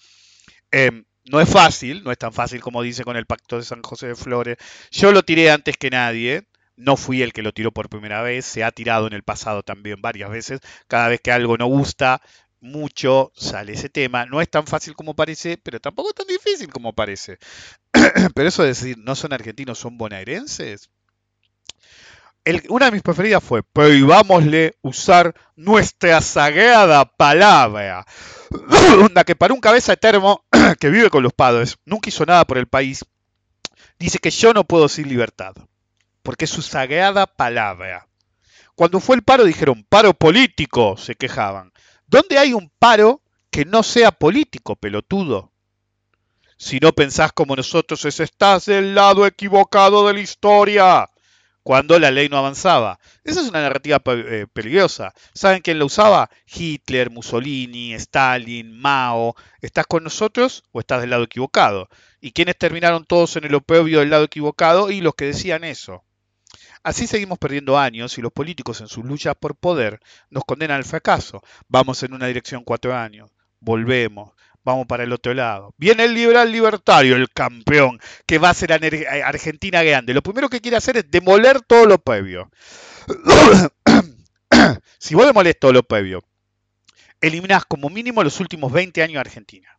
Em, 0.71 1.05
no 1.25 1.41
es 1.41 1.49
fácil, 1.49 2.03
no 2.03 2.13
es 2.13 2.19
tan 2.19 2.33
fácil 2.33 2.61
como 2.61 2.83
dice 2.83 3.05
con 3.05 3.17
el 3.17 3.27
pacto 3.27 3.57
de 3.57 3.65
San 3.65 3.83
José 3.83 4.09
de 4.09 4.15
Flores. 4.17 4.57
Yo 4.91 5.13
lo 5.13 5.23
tiré 5.23 5.51
antes 5.51 5.77
que 5.77 5.91
nadie, 5.91 6.47
no 6.77 6.97
fui 6.97 7.23
el 7.23 7.33
que 7.33 7.43
lo 7.43 7.53
tiró 7.53 7.73
por 7.73 7.89
primera 7.89 8.23
vez, 8.23 8.47
se 8.47 8.65
ha 8.65 8.73
tirado 8.73 9.07
en 9.07 9.13
el 9.13 9.23
pasado 9.23 9.63
también 9.63 10.01
varias 10.01 10.31
veces. 10.31 10.61
Cada 10.89 11.09
vez 11.09 11.21
que 11.21 11.33
algo 11.33 11.57
no 11.57 11.67
gusta 11.67 12.23
mucho 12.61 13.33
sale 13.35 13.73
ese 13.73 13.89
tema. 13.89 14.27
No 14.27 14.41
es 14.41 14.51
tan 14.51 14.67
fácil 14.67 14.95
como 14.95 15.15
parece, 15.15 15.59
pero 15.63 15.81
tampoco 15.81 16.11
es 16.11 16.15
tan 16.15 16.27
difícil 16.27 16.71
como 16.73 16.93
parece. 16.93 17.39
pero 18.35 18.49
eso 18.49 18.63
de 18.63 18.69
decir, 18.69 18.99
no 18.99 19.15
son 19.15 19.33
argentinos, 19.33 19.79
son 19.79 19.99
bonaerenses. 19.99 20.91
una 22.69 22.87
de 22.87 22.93
mis 22.93 23.03
preferidas 23.03 23.43
fue, 23.43 23.63
prohibámosle 23.63 24.77
usar 24.83 25.35
nuestra 25.57 26.21
sagrada 26.21 27.05
palabra. 27.05 28.05
Una 29.11 29.25
que 29.25 29.37
para 29.37 29.55
un 29.55 29.61
cabeza 29.61 29.97
termo 29.97 30.45
que 30.81 30.91
vive 30.91 31.11
con 31.11 31.23
los 31.23 31.33
padres, 31.33 31.79
nunca 31.85 32.09
hizo 32.09 32.27
nada 32.27 32.45
por 32.45 32.59
el 32.59 32.67
país, 32.67 33.05
dice 33.99 34.19
que 34.19 34.31
yo 34.31 34.53
no 34.53 34.65
puedo 34.65 34.89
sin 34.89 35.09
libertad 35.09 35.55
porque 36.23 36.45
es 36.45 36.51
su 36.51 36.63
sagrada 36.63 37.27
palabra. 37.27 38.09
Cuando 38.75 39.01
fue 39.01 39.17
el 39.17 39.23
paro 39.23 39.45
dijeron, 39.45 39.85
paro 39.89 40.15
político, 40.15 40.97
se 40.97 41.15
quejaban. 41.15 41.73
¿Dónde 42.07 42.39
hay 42.39 42.53
un 42.53 42.71
paro 42.79 43.23
que 43.51 43.65
no 43.65 43.83
sea 43.83 44.13
político, 44.13 44.77
pelotudo? 44.77 45.53
Si 46.57 46.79
no 46.79 46.93
pensás 46.93 47.33
como 47.33 47.57
nosotros, 47.57 48.05
es 48.05 48.21
estás 48.21 48.67
del 48.67 48.95
lado 48.95 49.27
equivocado 49.27 50.07
de 50.07 50.15
la 50.15 50.21
historia. 50.21 51.11
Cuando 51.63 51.99
la 51.99 52.11
ley 52.11 52.29
no 52.29 52.39
avanzaba. 52.39 52.99
Esa 53.23 53.41
es 53.41 53.49
una 53.49 53.61
narrativa 53.63 54.03
eh, 54.07 54.47
peligrosa. 54.53 55.13
¿Saben 55.35 55.61
quién 55.61 55.79
la 55.79 55.85
usaba? 55.85 56.31
Hitler, 56.47 57.11
Mussolini, 57.11 57.95
Stalin, 57.95 58.79
Mao. 58.81 59.35
¿Estás 59.61 59.87
con 59.87 60.05
nosotros 60.05 60.65
o 60.73 60.81
estás 60.81 61.03
del 61.03 61.11
lado 61.11 61.25
equivocado? 61.25 61.89
¿Y 62.21 62.33
quiénes 62.33 62.57
terminaron 62.57 63.05
todos 63.05 63.37
en 63.37 63.45
el 63.45 63.55
oprobio 63.55 64.01
del 64.01 64.11
lado 64.11 64.25
equivocado? 64.25 64.91
Y 64.91 65.01
los 65.01 65.15
que 65.15 65.27
decían 65.27 65.65
eso. 65.65 66.05
Así 66.83 67.07
seguimos 67.07 67.39
perdiendo 67.39 67.79
años 67.79 68.17
y 68.17 68.23
los 68.23 68.33
políticos 68.33 68.81
en 68.81 68.89
sus 68.89 69.05
luchas 69.05 69.35
por 69.39 69.55
poder 69.55 70.01
nos 70.31 70.45
condenan 70.45 70.79
al 70.79 70.85
fracaso. 70.85 71.43
Vamos 71.69 72.03
en 72.03 72.15
una 72.15 72.27
dirección 72.27 72.65
cuatro 72.65 72.95
años, 72.95 73.31
volvemos, 73.61 74.33
vamos 74.65 74.87
para 74.87 75.05
el 75.05 75.13
otro 75.13 75.35
lado. 75.35 75.75
Viene 75.77 76.05
el 76.05 76.15
liberal 76.15 76.51
libertario, 76.51 77.17
el 77.17 77.31
campeón, 77.31 78.01
que 78.27 78.39
va 78.39 78.51
a 78.51 78.55
ser 78.55 78.73
eh, 78.73 79.23
Argentina 79.23 79.83
grande. 79.83 80.15
Lo 80.15 80.23
primero 80.23 80.49
que 80.49 80.61
quiere 80.61 80.77
hacer 80.77 80.97
es 80.99 81.11
demoler 81.11 81.61
todo 81.63 81.87
lo 81.87 81.99
previo. 81.99 82.51
si 84.99 85.15
vos 85.15 85.27
demolés 85.27 85.59
todo 85.59 85.73
lo 85.73 85.83
previo, 85.83 86.25
eliminás 87.21 87.65
como 87.65 87.91
mínimo 87.91 88.23
los 88.23 88.41
últimos 88.41 88.73
20 88.73 89.03
años 89.03 89.15
de 89.15 89.21
Argentina. 89.21 89.79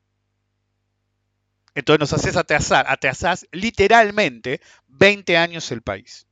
Entonces 1.73 1.99
nos 1.99 2.13
haces 2.13 2.35
atrasar, 2.35 2.85
atrasás 2.89 3.47
literalmente 3.51 4.61
20 4.87 5.37
años 5.37 5.71
el 5.71 5.81
país. 5.81 6.27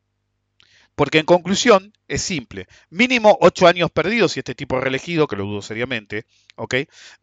Porque 0.95 1.19
en 1.19 1.25
conclusión 1.25 1.93
es 2.09 2.21
simple. 2.21 2.67
Mínimo 2.89 3.37
ocho 3.39 3.67
años 3.67 3.89
perdidos 3.89 4.33
si 4.33 4.41
este 4.41 4.53
tipo 4.53 4.81
reelegido, 4.81 5.27
que 5.27 5.37
lo 5.37 5.45
dudo 5.45 5.61
seriamente, 5.61 6.25
¿ok? 6.55 6.75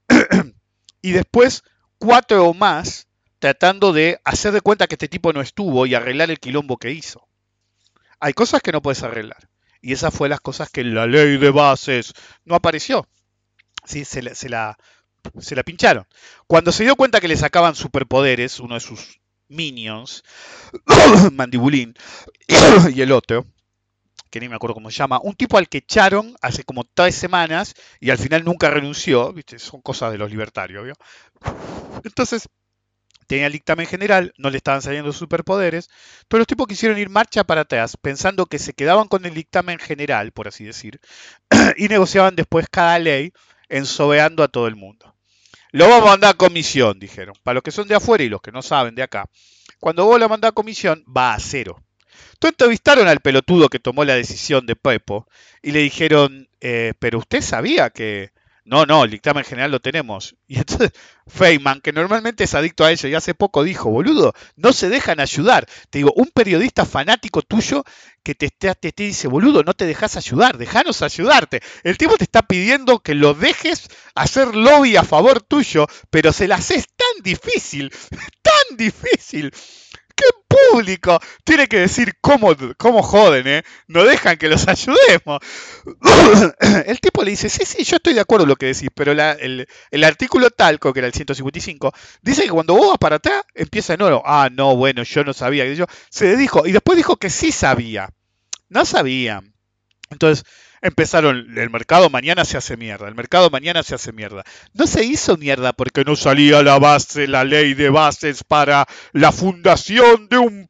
y 1.07 1.12
después 1.12 1.62
cuatro 1.99 2.49
o 2.49 2.53
más 2.53 3.07
tratando 3.38 3.92
de 3.92 4.19
hacer 4.25 4.53
de 4.53 4.61
cuenta 4.61 4.88
que 4.88 4.97
este 4.97 5.07
tipo 5.07 5.33
no 5.33 5.40
estuvo 5.40 5.87
y 5.87 5.95
arreglar 5.95 6.33
el 6.33 6.40
quilombo 6.40 6.79
que 6.79 6.90
hizo. 6.90 7.29
Hay 8.19 8.33
cosas 8.33 8.61
que 8.61 8.73
no 8.73 8.83
puedes 8.83 9.05
arreglar. 9.05 9.49
Y 9.81 9.92
esas 9.92 10.12
fue 10.12 10.29
las 10.29 10.40
cosas 10.40 10.69
que 10.69 10.83
la 10.83 11.07
ley 11.07 11.37
de 11.37 11.51
bases 11.51 12.12
no 12.45 12.57
apareció. 12.57 13.07
Sí, 13.85 14.05
se, 14.05 14.35
se, 14.35 14.49
la, 14.49 14.77
se 15.38 15.55
la 15.55 15.62
pincharon. 15.62 16.09
Cuando 16.49 16.73
se 16.73 16.83
dio 16.83 16.97
cuenta 16.97 17.21
que 17.21 17.29
le 17.29 17.37
sacaban 17.37 17.77
superpoderes, 17.77 18.59
uno 18.59 18.75
de 18.75 18.81
sus 18.81 19.21
minions, 19.47 20.25
Mandibulín, 21.33 21.95
y 22.92 23.01
el 23.01 23.12
otro, 23.12 23.47
que 24.31 24.41
ni 24.41 24.49
me 24.49 24.57
acuerdo 24.57 24.75
cómo 24.75 24.91
se 24.91 24.99
llama, 24.99 25.21
un 25.23 25.35
tipo 25.35 25.59
al 25.59 25.69
que 25.69 25.79
echaron 25.79 26.37
hace 26.41 26.65
como 26.65 26.85
tres 26.85 27.15
semanas 27.15 27.75
y 28.01 28.11
al 28.11 28.19
final 28.19 28.45
nunca 28.45 28.71
renunció, 28.71 29.33
¿viste? 29.33 29.59
son 29.59 29.81
cosas 29.81 30.12
de 30.12 30.19
los 30.19 30.31
libertarios. 30.31 30.97
Entonces, 32.05 32.49
tenía 33.27 33.47
el 33.47 33.53
dictamen 33.53 33.87
general, 33.87 34.33
no 34.39 34.51
le 34.51 34.57
estaban 34.59 34.83
saliendo 34.83 35.12
superpoderes, 35.12 35.89
pero 36.29 36.39
los 36.39 36.47
tipos 36.47 36.67
quisieron 36.67 36.99
ir 36.99 37.09
marcha 37.09 37.45
para 37.45 37.62
atrás, 37.62 37.97
pensando 37.97 38.47
que 38.47 38.59
se 38.59 38.73
quedaban 38.73 39.09
con 39.09 39.25
el 39.27 39.35
dictamen 39.35 39.79
general, 39.79 40.33
por 40.33 40.49
así 40.49 40.65
decir, 40.65 41.01
y 41.77 41.89
negociaban 41.89 42.37
después 42.37 42.67
cada 42.71 42.99
ley, 42.99 43.33
ensobeando 43.69 44.43
a 44.43 44.49
todo 44.49 44.67
el 44.69 44.77
mundo. 44.77 45.15
Lo 45.73 45.89
vamos 45.89 46.07
a 46.07 46.11
mandar 46.12 46.31
a 46.31 46.39
comisión, 46.39 46.99
dijeron. 46.99 47.35
Para 47.43 47.55
los 47.55 47.62
que 47.62 47.73
son 47.73 47.89
de 47.89 47.97
afuera 47.97 48.25
y 48.25 48.29
los 48.29 48.41
que 48.41 48.53
no 48.53 48.62
saben 48.62 48.95
de 48.95 49.03
acá, 49.03 49.29
cuando 49.79 50.07
vos 50.07 50.19
lo 50.19 50.29
mandás 50.29 50.51
a 50.51 50.55
comisión, 50.55 51.05
va 51.05 51.35
a 51.35 51.41
cero. 51.41 51.83
Entonces 52.37 52.53
entrevistaron 52.53 53.09
al 53.09 53.20
pelotudo 53.20 53.68
que 53.68 53.79
tomó 53.79 54.05
la 54.05 54.14
decisión 54.14 54.66
de 54.66 54.77
Pepo 54.77 55.27
y 55.62 55.72
le 55.72 55.81
dijeron, 55.81 56.49
eh, 56.61 56.92
pero 56.99 57.18
usted 57.18 57.40
sabía 57.40 57.90
que 57.90 58.31
no, 58.66 58.85
no, 58.85 59.05
el 59.05 59.12
dictamen 59.12 59.44
general 59.44 59.70
lo 59.70 59.81
tenemos. 59.81 60.35
Y 60.49 60.59
entonces 60.59 60.90
Feynman, 61.29 61.81
que 61.81 61.92
normalmente 61.92 62.44
es 62.44 62.55
adicto 62.55 62.85
a 62.85 62.92
ello 62.92 63.09
y 63.09 63.14
hace 63.14 63.35
poco 63.35 63.64
dijo, 63.64 63.90
boludo, 63.90 64.33
no 64.57 64.72
se 64.72 64.88
dejan 64.88 65.18
ayudar. 65.20 65.66
Te 65.90 65.99
digo, 65.99 66.12
un 66.14 66.27
periodista 66.27 66.85
fanático 66.85 67.42
tuyo 67.42 67.85
que 68.22 68.35
te, 68.35 68.51
te, 68.51 68.75
te, 68.75 68.92
dice, 68.96 69.29
boludo, 69.29 69.62
no 69.62 69.75
te 69.75 69.87
dejas 69.87 70.16
ayudar, 70.16 70.59
déjanos 70.59 71.03
ayudarte. 71.03 71.62
El 71.85 71.96
tipo 71.96 72.16
te 72.16 72.25
está 72.25 72.42
pidiendo 72.42 72.99
que 72.99 73.14
lo 73.14 73.35
dejes 73.35 73.88
hacer 74.14 74.55
lobby 74.55 74.96
a 74.96 75.05
favor 75.05 75.40
tuyo, 75.40 75.87
pero 76.11 76.33
se 76.33 76.49
las 76.49 76.70
es 76.70 76.87
tan 76.88 77.22
difícil, 77.22 77.92
tan 78.42 78.77
difícil. 78.77 79.53
¡Qué 80.16 80.24
público! 80.48 81.20
Tiene 81.44 81.68
que 81.68 81.81
decir 81.81 82.14
cómo, 82.22 82.57
cómo 82.79 83.02
joden, 83.02 83.46
¿eh? 83.46 83.62
No 83.87 84.05
dejan 84.05 84.38
que 84.38 84.48
los 84.48 84.66
ayudemos. 84.68 85.40
El 86.87 87.00
tipo 87.00 87.22
le 87.22 87.33
dice, 87.33 87.50
sí, 87.50 87.64
sí, 87.66 87.85
yo 87.85 87.96
estoy 87.96 88.14
de 88.14 88.20
acuerdo 88.20 88.44
en 88.44 88.48
lo 88.48 88.57
que 88.57 88.66
decís, 88.66 88.88
pero 88.94 89.12
la, 89.14 89.33
el, 89.33 89.68
el, 89.90 90.05
artículo 90.05 90.50
talco, 90.50 90.92
que 90.92 91.00
era 91.00 91.07
el 91.07 91.12
155, 91.12 91.92
dice 92.22 92.44
que 92.44 92.50
cuando 92.50 92.74
vos 92.74 92.88
vas 92.88 92.98
para 92.98 93.16
atrás, 93.16 93.42
empieza 93.55 93.94
en 93.94 94.02
oro. 94.02 94.22
Ah, 94.24 94.48
no, 94.50 94.74
bueno, 94.74 95.02
yo 95.02 95.22
no 95.22 95.35
sabía. 95.35 95.66
Yo, 95.74 95.85
se 96.11 96.37
dijo, 96.37 96.66
y 96.66 96.72
después 96.72 96.96
dijo 96.96 97.16
que 97.16 97.29
sí 97.29 97.52
sabía. 97.52 98.09
No 98.68 98.85
sabían. 98.85 99.55
Entonces, 100.11 100.44
empezaron, 100.83 101.59
el 101.59 101.71
mercado 101.71 102.11
mañana 102.11 102.45
se 102.45 102.57
hace 102.57 102.77
mierda, 102.77 103.09
el 103.09 103.15
mercado 103.15 103.51
mañana 103.51 103.83
se 103.83 103.95
hace 103.95 104.12
mierda. 104.12 104.45
No 104.75 104.87
se 104.87 105.05
hizo 105.05 105.37
mierda 105.37 105.73
porque 105.73 106.05
no 106.05 106.17
salía 106.17 106.62
la 106.62 106.79
base, 106.79 107.27
la 107.27 107.45
ley 107.45 107.75
de 107.75 107.91
bases 107.91 108.45
para 108.45 108.87
la 109.12 109.33
fundación 109.33 110.29
de 110.29 110.39
un 110.39 110.69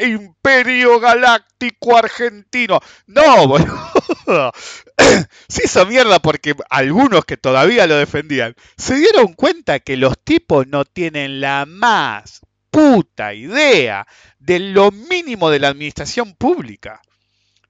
imperio 0.00 1.00
galáctico 1.00 1.96
argentino. 1.96 2.80
No, 3.06 3.48
boludo. 3.48 4.52
Se 5.48 5.64
hizo 5.64 5.86
mierda 5.86 6.18
porque 6.20 6.54
algunos 6.68 7.24
que 7.24 7.36
todavía 7.36 7.86
lo 7.86 7.96
defendían 7.96 8.54
se 8.76 8.96
dieron 8.96 9.32
cuenta 9.32 9.80
que 9.80 9.96
los 9.96 10.18
tipos 10.22 10.66
no 10.66 10.84
tienen 10.84 11.40
la 11.40 11.64
más 11.66 12.40
puta 12.70 13.32
idea 13.32 14.06
de 14.38 14.58
lo 14.58 14.90
mínimo 14.90 15.50
de 15.50 15.60
la 15.60 15.68
administración 15.68 16.34
pública. 16.34 17.00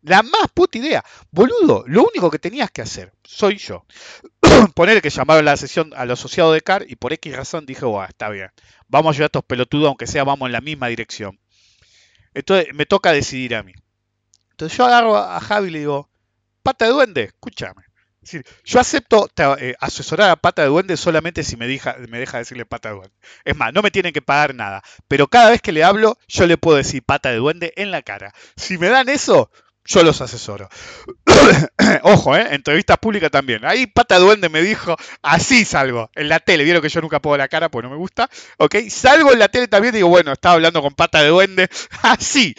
La 0.03 0.23
más 0.23 0.49
puta 0.55 0.79
idea. 0.79 1.05
Boludo, 1.31 1.85
lo 1.87 2.03
único 2.03 2.31
que 2.31 2.39
tenías 2.39 2.71
que 2.71 2.83
hacer, 2.83 3.13
soy 3.25 3.57
yo. 3.57 3.85
Poner 4.75 5.03
que 5.03 5.11
llamaron 5.11 5.45
la 5.45 5.57
sesión 5.57 5.93
al 5.97 6.11
asociado 6.11 6.53
de 6.53 6.61
CAR 6.61 6.85
y 6.89 6.97
por 6.97 7.13
X 7.13 7.35
razón 7.37 7.67
dije, 7.67 7.85
oh, 7.85 8.03
está 8.05 8.29
bien. 8.29 8.51
Vamos 8.87 9.09
a 9.09 9.11
ayudar 9.15 9.25
a 9.25 9.27
estos 9.27 9.45
pelotudos, 9.45 9.89
aunque 9.89 10.07
sea 10.07 10.25
vamos 10.25 10.47
en 10.47 10.53
la 10.53 10.61
misma 10.61 10.89
dirección. 10.89 11.39
Entonces 12.35 12.73
me 12.75 12.87
toca 12.87 13.13
decidir 13.13 13.57
a 13.57 13.63
mí. 13.63 13.73
Entonces 14.53 14.77
yo 14.79 14.85
agarro 14.85 15.17
a 15.17 15.41
Javi 15.41 15.69
y 15.69 15.71
le 15.73 15.79
digo, 15.81 16.09
pata 16.63 16.85
de 16.85 16.93
duende, 16.93 17.23
escúchame. 17.25 17.83
Yo 18.65 18.81
acepto 18.81 19.31
eh, 19.59 19.75
asesorar 19.81 20.31
a 20.31 20.37
pata 20.37 20.63
de 20.63 20.69
duende 20.69 20.97
solamente 20.97 21.43
si 21.43 21.57
me 21.57 21.67
deja, 21.67 21.97
me 22.09 22.19
deja 22.19 22.39
decirle 22.39 22.67
pata 22.67 22.91
de 22.91 22.97
duende. 22.97 23.15
Es 23.45 23.57
más, 23.57 23.73
no 23.73 23.83
me 23.83 23.91
tienen 23.91 24.13
que 24.13 24.23
pagar 24.23 24.55
nada. 24.55 24.83
Pero 25.07 25.29
cada 25.29 25.51
vez 25.51 25.63
que 25.63 25.73
le 25.73 25.85
hablo, 25.85 26.19
yo 26.27 26.47
le 26.47 26.59
puedo 26.59 26.77
decir 26.77 27.03
pata 27.03 27.31
de 27.31 27.37
duende 27.37 27.73
en 27.77 27.91
la 27.91 28.03
cara. 28.03 28.35
Si 28.57 28.77
me 28.77 28.89
dan 28.89 29.09
eso, 29.09 29.51
yo 29.89 30.03
los 30.03 30.21
asesoro. 30.21 30.69
Ojo, 32.03 32.37
¿eh? 32.37 32.47
Entrevistas 32.51 32.99
públicas 32.99 33.31
también. 33.31 33.65
Ahí 33.65 33.87
Pata 33.87 34.19
Duende 34.19 34.51
me 34.51 34.61
dijo, 34.61 34.95
así 35.23 35.65
salgo. 35.65 36.11
En 36.15 36.29
la 36.29 36.41
tele, 36.41 36.65
vieron 36.65 36.83
que 36.83 36.91
yo 36.91 37.01
nunca 37.01 37.21
pongo 37.21 37.39
la 37.39 37.49
cara 37.49 37.71
porque 37.71 37.89
no 37.89 37.95
me 37.95 37.99
gusta. 37.99 38.29
¿Ok? 38.59 38.77
Salgo 38.91 39.33
en 39.33 39.39
la 39.39 39.49
tele 39.49 39.67
también 39.67 39.95
digo, 39.95 40.09
bueno, 40.09 40.33
estaba 40.33 40.57
hablando 40.57 40.83
con 40.83 40.95
Pata 40.95 41.23
de 41.23 41.29
Duende. 41.29 41.69
Así. 42.03 42.55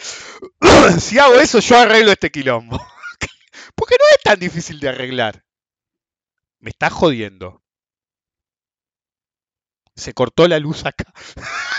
si 1.00 1.18
hago 1.20 1.36
eso, 1.36 1.60
yo 1.60 1.78
arreglo 1.78 2.10
este 2.10 2.30
quilombo. 2.30 2.76
porque 3.76 3.94
no 3.98 4.04
es 4.12 4.22
tan 4.24 4.40
difícil 4.40 4.80
de 4.80 4.88
arreglar. 4.88 5.44
Me 6.58 6.70
está 6.70 6.90
jodiendo. 6.90 7.62
Se 9.94 10.14
cortó 10.14 10.48
la 10.48 10.58
luz 10.58 10.84
acá. 10.84 11.04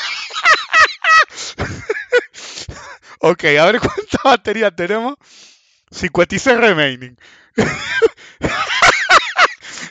Ok, 3.22 3.44
a 3.60 3.66
ver 3.66 3.80
cuánta 3.80 4.18
batería 4.24 4.72
tenemos. 4.72 5.16
56 5.92 6.58
remaining. 6.58 7.18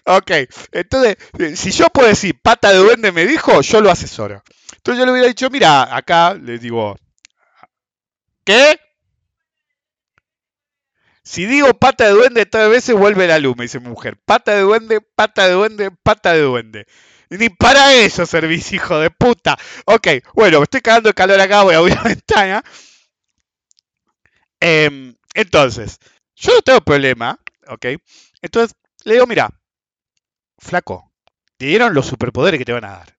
ok, 0.04 0.30
entonces, 0.72 1.16
si 1.58 1.70
yo 1.70 1.88
puedo 1.88 2.08
decir 2.08 2.40
pata 2.40 2.72
de 2.72 2.78
duende 2.78 3.12
me 3.12 3.26
dijo, 3.26 3.60
yo 3.60 3.80
lo 3.80 3.90
asesoro. 3.90 4.42
Entonces 4.76 4.98
yo 4.98 5.06
le 5.06 5.12
hubiera 5.12 5.28
dicho, 5.28 5.50
mira, 5.50 5.94
acá 5.94 6.34
le 6.34 6.58
digo, 6.58 6.96
¿qué? 8.44 8.78
Si 11.22 11.46
digo 11.46 11.74
pata 11.74 12.06
de 12.06 12.12
duende 12.12 12.46
tres 12.46 12.70
veces 12.70 12.94
vuelve 12.94 13.26
la 13.26 13.38
luz, 13.38 13.56
me 13.56 13.64
dice 13.64 13.78
mi 13.78 13.88
mujer. 13.88 14.16
Pata 14.24 14.54
de 14.54 14.62
duende, 14.62 15.00
pata 15.00 15.46
de 15.46 15.52
duende, 15.52 15.90
pata 16.02 16.32
de 16.32 16.40
duende. 16.40 16.86
Ni 17.28 17.48
para 17.48 17.94
eso 17.94 18.26
servís, 18.26 18.72
hijo 18.72 18.98
de 18.98 19.10
puta. 19.10 19.56
Ok, 19.84 20.08
bueno, 20.34 20.58
me 20.58 20.64
estoy 20.64 20.80
cagando 20.80 21.10
el 21.10 21.14
calor 21.14 21.40
acá, 21.40 21.62
voy 21.62 21.74
a 21.74 21.78
abrir 21.78 21.94
la 21.96 22.02
ventana. 22.02 22.64
Eh, 24.60 25.14
entonces, 25.34 25.98
yo 26.36 26.54
no 26.54 26.62
tengo 26.62 26.80
problema, 26.80 27.38
¿ok? 27.68 27.86
Entonces, 28.42 28.76
le 29.04 29.14
digo, 29.14 29.26
mira, 29.26 29.50
flaco, 30.58 31.12
te 31.56 31.66
dieron 31.66 31.94
los 31.94 32.06
superpoderes 32.06 32.58
que 32.58 32.64
te 32.64 32.72
van 32.72 32.84
a 32.84 32.90
dar. 32.90 33.16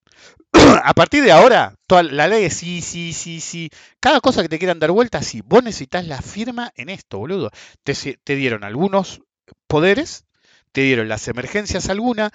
a 0.83 0.93
partir 0.93 1.23
de 1.23 1.31
ahora, 1.31 1.75
toda 1.87 2.03
la 2.03 2.27
ley 2.27 2.45
es 2.45 2.55
sí, 2.57 2.81
sí, 2.81 3.13
sí, 3.13 3.41
sí. 3.41 3.69
Cada 3.99 4.21
cosa 4.21 4.41
que 4.41 4.49
te 4.49 4.59
quieran 4.59 4.79
dar 4.79 4.91
vuelta, 4.91 5.21
sí. 5.23 5.41
Vos 5.45 5.63
necesitas 5.63 6.07
la 6.07 6.21
firma 6.21 6.71
en 6.75 6.89
esto, 6.89 7.19
boludo. 7.19 7.51
Te, 7.83 7.95
te 8.23 8.35
dieron 8.35 8.63
algunos 8.63 9.21
poderes, 9.67 10.25
te 10.71 10.81
dieron 10.81 11.09
las 11.09 11.27
emergencias 11.27 11.89
alguna, 11.89 12.31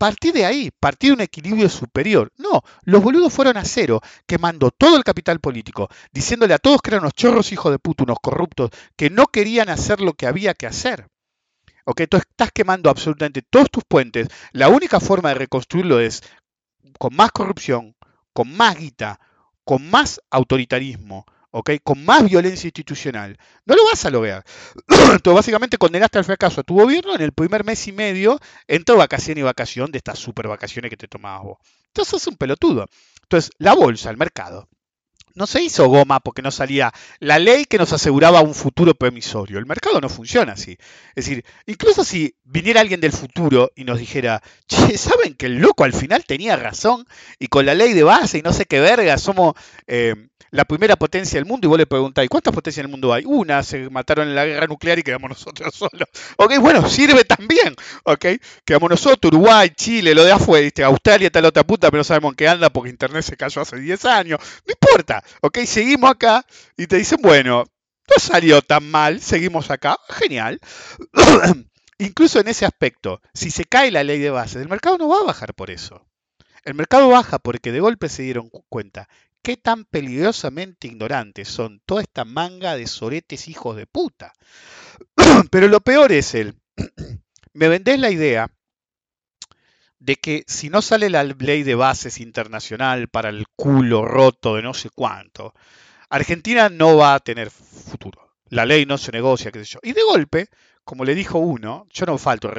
Partí 0.00 0.32
de 0.32 0.46
ahí, 0.46 0.70
partí 0.80 1.08
de 1.08 1.12
un 1.12 1.20
equilibrio 1.20 1.68
superior. 1.68 2.32
No, 2.38 2.62
los 2.84 3.02
boludos 3.02 3.34
fueron 3.34 3.58
a 3.58 3.66
cero, 3.66 4.00
quemando 4.26 4.70
todo 4.70 4.96
el 4.96 5.04
capital 5.04 5.40
político, 5.40 5.90
diciéndole 6.10 6.54
a 6.54 6.58
todos 6.58 6.80
que 6.80 6.88
eran 6.88 7.02
unos 7.02 7.12
chorros 7.12 7.52
hijos 7.52 7.70
de 7.70 7.78
puto, 7.78 8.04
unos 8.04 8.16
corruptos, 8.22 8.70
que 8.96 9.10
no 9.10 9.26
querían 9.26 9.68
hacer 9.68 10.00
lo 10.00 10.14
que 10.14 10.26
había 10.26 10.54
que 10.54 10.66
hacer. 10.66 11.06
Ok, 11.84 12.00
tú 12.08 12.16
estás 12.16 12.50
quemando 12.50 12.88
absolutamente 12.88 13.42
todos 13.42 13.70
tus 13.70 13.84
puentes. 13.84 14.28
La 14.52 14.70
única 14.70 15.00
forma 15.00 15.28
de 15.28 15.34
reconstruirlo 15.34 16.00
es 16.00 16.22
con 16.98 17.14
más 17.14 17.30
corrupción, 17.30 17.94
con 18.32 18.56
más 18.56 18.78
guita, 18.78 19.20
con 19.64 19.90
más 19.90 20.22
autoritarismo, 20.30 21.26
¿ok? 21.50 21.70
Con 21.82 22.04
más 22.04 22.24
violencia 22.24 22.66
institucional. 22.66 23.36
No 23.64 23.74
lo 23.74 23.84
vas 23.84 24.04
a 24.04 24.10
lograr. 24.10 24.44
Entonces, 24.88 25.34
básicamente 25.34 25.78
condenaste 25.78 26.18
al 26.18 26.24
fracaso 26.24 26.60
a 26.60 26.64
tu 26.64 26.74
gobierno 26.74 27.14
en 27.14 27.22
el 27.22 27.32
primer 27.32 27.64
mes 27.64 27.86
y 27.88 27.92
medio 27.92 28.38
entre 28.68 28.94
vacación 28.96 29.38
y 29.38 29.42
vacación 29.42 29.90
de 29.90 29.98
estas 29.98 30.18
super 30.18 30.48
vacaciones 30.48 30.90
que 30.90 30.96
te 30.96 31.08
tomabas 31.08 31.42
vos. 31.42 31.58
Entonces, 31.86 32.10
sos 32.10 32.26
un 32.26 32.36
pelotudo. 32.36 32.86
Entonces, 33.22 33.50
la 33.58 33.74
bolsa, 33.74 34.10
el 34.10 34.16
mercado, 34.16 34.68
no 35.34 35.46
se 35.46 35.62
hizo 35.62 35.88
goma 35.88 36.20
porque 36.20 36.42
no 36.42 36.50
salía 36.50 36.92
la 37.18 37.38
ley 37.38 37.64
que 37.64 37.78
nos 37.78 37.92
aseguraba 37.92 38.40
un 38.40 38.54
futuro 38.54 38.94
promisorio. 38.94 39.58
El 39.58 39.66
mercado 39.66 40.00
no 40.00 40.08
funciona 40.08 40.52
así. 40.52 40.76
Es 41.14 41.26
decir, 41.26 41.44
incluso 41.66 42.04
si 42.04 42.34
viniera 42.44 42.80
alguien 42.80 43.00
del 43.00 43.12
futuro 43.12 43.70
y 43.76 43.84
nos 43.84 43.98
dijera, 43.98 44.42
che, 44.66 44.98
¿saben 44.98 45.34
que 45.34 45.46
el 45.46 45.58
loco 45.58 45.84
al 45.84 45.92
final 45.92 46.24
tenía 46.24 46.56
razón? 46.56 47.06
Y 47.38 47.46
con 47.46 47.66
la 47.66 47.74
ley 47.74 47.92
de 47.92 48.02
base 48.02 48.38
y 48.38 48.42
no 48.42 48.52
sé 48.52 48.64
qué 48.66 48.80
verga, 48.80 49.18
somos 49.18 49.54
eh, 49.86 50.29
la 50.50 50.64
primera 50.64 50.96
potencia 50.96 51.38
del 51.38 51.46
mundo 51.46 51.66
y 51.66 51.68
vos 51.68 51.78
le 51.78 51.86
preguntáis, 51.86 52.28
¿cuántas 52.28 52.52
potencias 52.52 52.84
en 52.84 52.86
el 52.86 52.90
mundo 52.90 53.12
hay? 53.12 53.24
Una, 53.24 53.62
se 53.62 53.88
mataron 53.88 54.28
en 54.28 54.34
la 54.34 54.44
guerra 54.44 54.66
nuclear 54.66 54.98
y 54.98 55.02
quedamos 55.02 55.30
nosotros 55.30 55.74
solos. 55.74 56.08
Ok, 56.36 56.58
bueno, 56.58 56.88
sirve 56.88 57.24
también, 57.24 57.74
ok, 58.04 58.26
quedamos 58.64 58.90
nosotros, 58.90 59.32
Uruguay, 59.32 59.70
Chile, 59.70 60.14
lo 60.14 60.24
de 60.24 60.32
afuera, 60.32 60.64
¿viste? 60.64 60.82
Australia 60.82 61.30
la 61.32 61.48
otra 61.48 61.64
puta, 61.64 61.90
pero 61.90 62.00
no 62.00 62.04
sabemos 62.04 62.32
en 62.32 62.36
qué 62.36 62.48
anda 62.48 62.70
porque 62.70 62.90
Internet 62.90 63.22
se 63.22 63.36
cayó 63.36 63.62
hace 63.62 63.76
10 63.78 64.04
años. 64.04 64.40
No 64.66 64.72
importa, 64.72 65.22
ok, 65.40 65.58
seguimos 65.64 66.10
acá 66.10 66.44
y 66.76 66.86
te 66.86 66.96
dicen, 66.96 67.18
bueno, 67.22 67.64
no 68.08 68.16
salió 68.18 68.60
tan 68.60 68.90
mal, 68.90 69.20
seguimos 69.20 69.70
acá, 69.70 69.96
genial. 70.08 70.60
Incluso 71.98 72.40
en 72.40 72.48
ese 72.48 72.66
aspecto, 72.66 73.20
si 73.32 73.50
se 73.50 73.64
cae 73.64 73.90
la 73.90 74.04
ley 74.04 74.18
de 74.18 74.30
base, 74.30 74.60
el 74.60 74.68
mercado 74.68 74.98
no 74.98 75.08
va 75.08 75.20
a 75.20 75.24
bajar 75.24 75.54
por 75.54 75.70
eso. 75.70 76.06
El 76.64 76.74
mercado 76.74 77.08
baja 77.08 77.38
porque 77.38 77.72
de 77.72 77.80
golpe 77.80 78.08
se 78.08 78.22
dieron 78.22 78.50
cuenta 78.68 79.08
qué 79.42 79.56
tan 79.56 79.84
peligrosamente 79.84 80.86
ignorantes 80.86 81.48
son 81.48 81.80
toda 81.86 82.02
esta 82.02 82.24
manga 82.24 82.76
de 82.76 82.86
soretes 82.86 83.48
hijos 83.48 83.76
de 83.76 83.86
puta. 83.86 84.32
Pero 85.50 85.68
lo 85.68 85.80
peor 85.80 86.12
es 86.12 86.34
el, 86.34 86.54
me 87.52 87.68
vendés 87.68 87.98
la 87.98 88.10
idea 88.10 88.50
de 89.98 90.16
que 90.16 90.44
si 90.46 90.70
no 90.70 90.82
sale 90.82 91.10
la 91.10 91.24
ley 91.24 91.62
de 91.62 91.74
bases 91.74 92.20
internacional 92.20 93.08
para 93.08 93.28
el 93.28 93.46
culo 93.54 94.04
roto 94.04 94.56
de 94.56 94.62
no 94.62 94.74
sé 94.74 94.88
cuánto, 94.90 95.54
Argentina 96.08 96.68
no 96.68 96.96
va 96.96 97.14
a 97.14 97.20
tener 97.20 97.50
futuro. 97.50 98.34
La 98.48 98.66
ley 98.66 98.84
no 98.84 98.98
se 98.98 99.12
negocia, 99.12 99.52
qué 99.52 99.64
sé 99.64 99.74
yo. 99.74 99.80
Y 99.82 99.92
de 99.92 100.02
golpe, 100.02 100.48
como 100.84 101.04
le 101.04 101.14
dijo 101.14 101.38
uno, 101.38 101.86
yo 101.90 102.06
no 102.06 102.18
falto 102.18 102.48
el, 102.48 102.54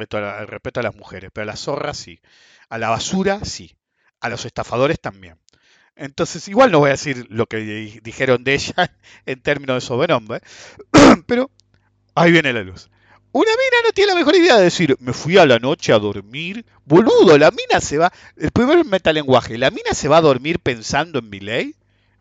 respeto 0.46 0.80
a 0.80 0.82
las 0.82 0.94
mujeres, 0.94 1.30
pero 1.34 1.42
a 1.42 1.46
las 1.46 1.60
zorras 1.60 1.98
sí. 1.98 2.20
A 2.70 2.78
la 2.78 2.88
basura 2.88 3.44
sí. 3.44 3.76
A 4.20 4.30
los 4.30 4.46
estafadores 4.46 5.00
también. 5.00 5.38
Entonces, 5.96 6.48
igual 6.48 6.72
no 6.72 6.78
voy 6.78 6.88
a 6.88 6.92
decir 6.92 7.26
lo 7.30 7.46
que 7.46 7.58
dijeron 8.02 8.44
de 8.44 8.54
ella 8.54 8.74
en 9.26 9.40
términos 9.40 9.76
de 9.76 9.86
sobrenombre, 9.86 10.40
pero 11.26 11.50
ahí 12.14 12.32
viene 12.32 12.52
la 12.52 12.62
luz. 12.62 12.90
Una 13.32 13.50
mina 13.50 13.86
no 13.86 13.92
tiene 13.92 14.12
la 14.12 14.18
mejor 14.18 14.36
idea 14.36 14.56
de 14.56 14.64
decir, 14.64 14.96
me 15.00 15.14
fui 15.14 15.38
a 15.38 15.46
la 15.46 15.58
noche 15.58 15.92
a 15.92 15.98
dormir. 15.98 16.66
Boludo, 16.84 17.38
la 17.38 17.50
mina 17.50 17.80
se 17.80 17.96
va. 17.96 18.12
El 18.36 18.50
primer 18.50 18.84
metalenguaje, 18.84 19.56
¿la 19.56 19.70
mina 19.70 19.94
se 19.94 20.08
va 20.08 20.18
a 20.18 20.20
dormir 20.20 20.60
pensando 20.60 21.18
en 21.18 21.30
mi 21.30 21.40
ley? 21.40 21.74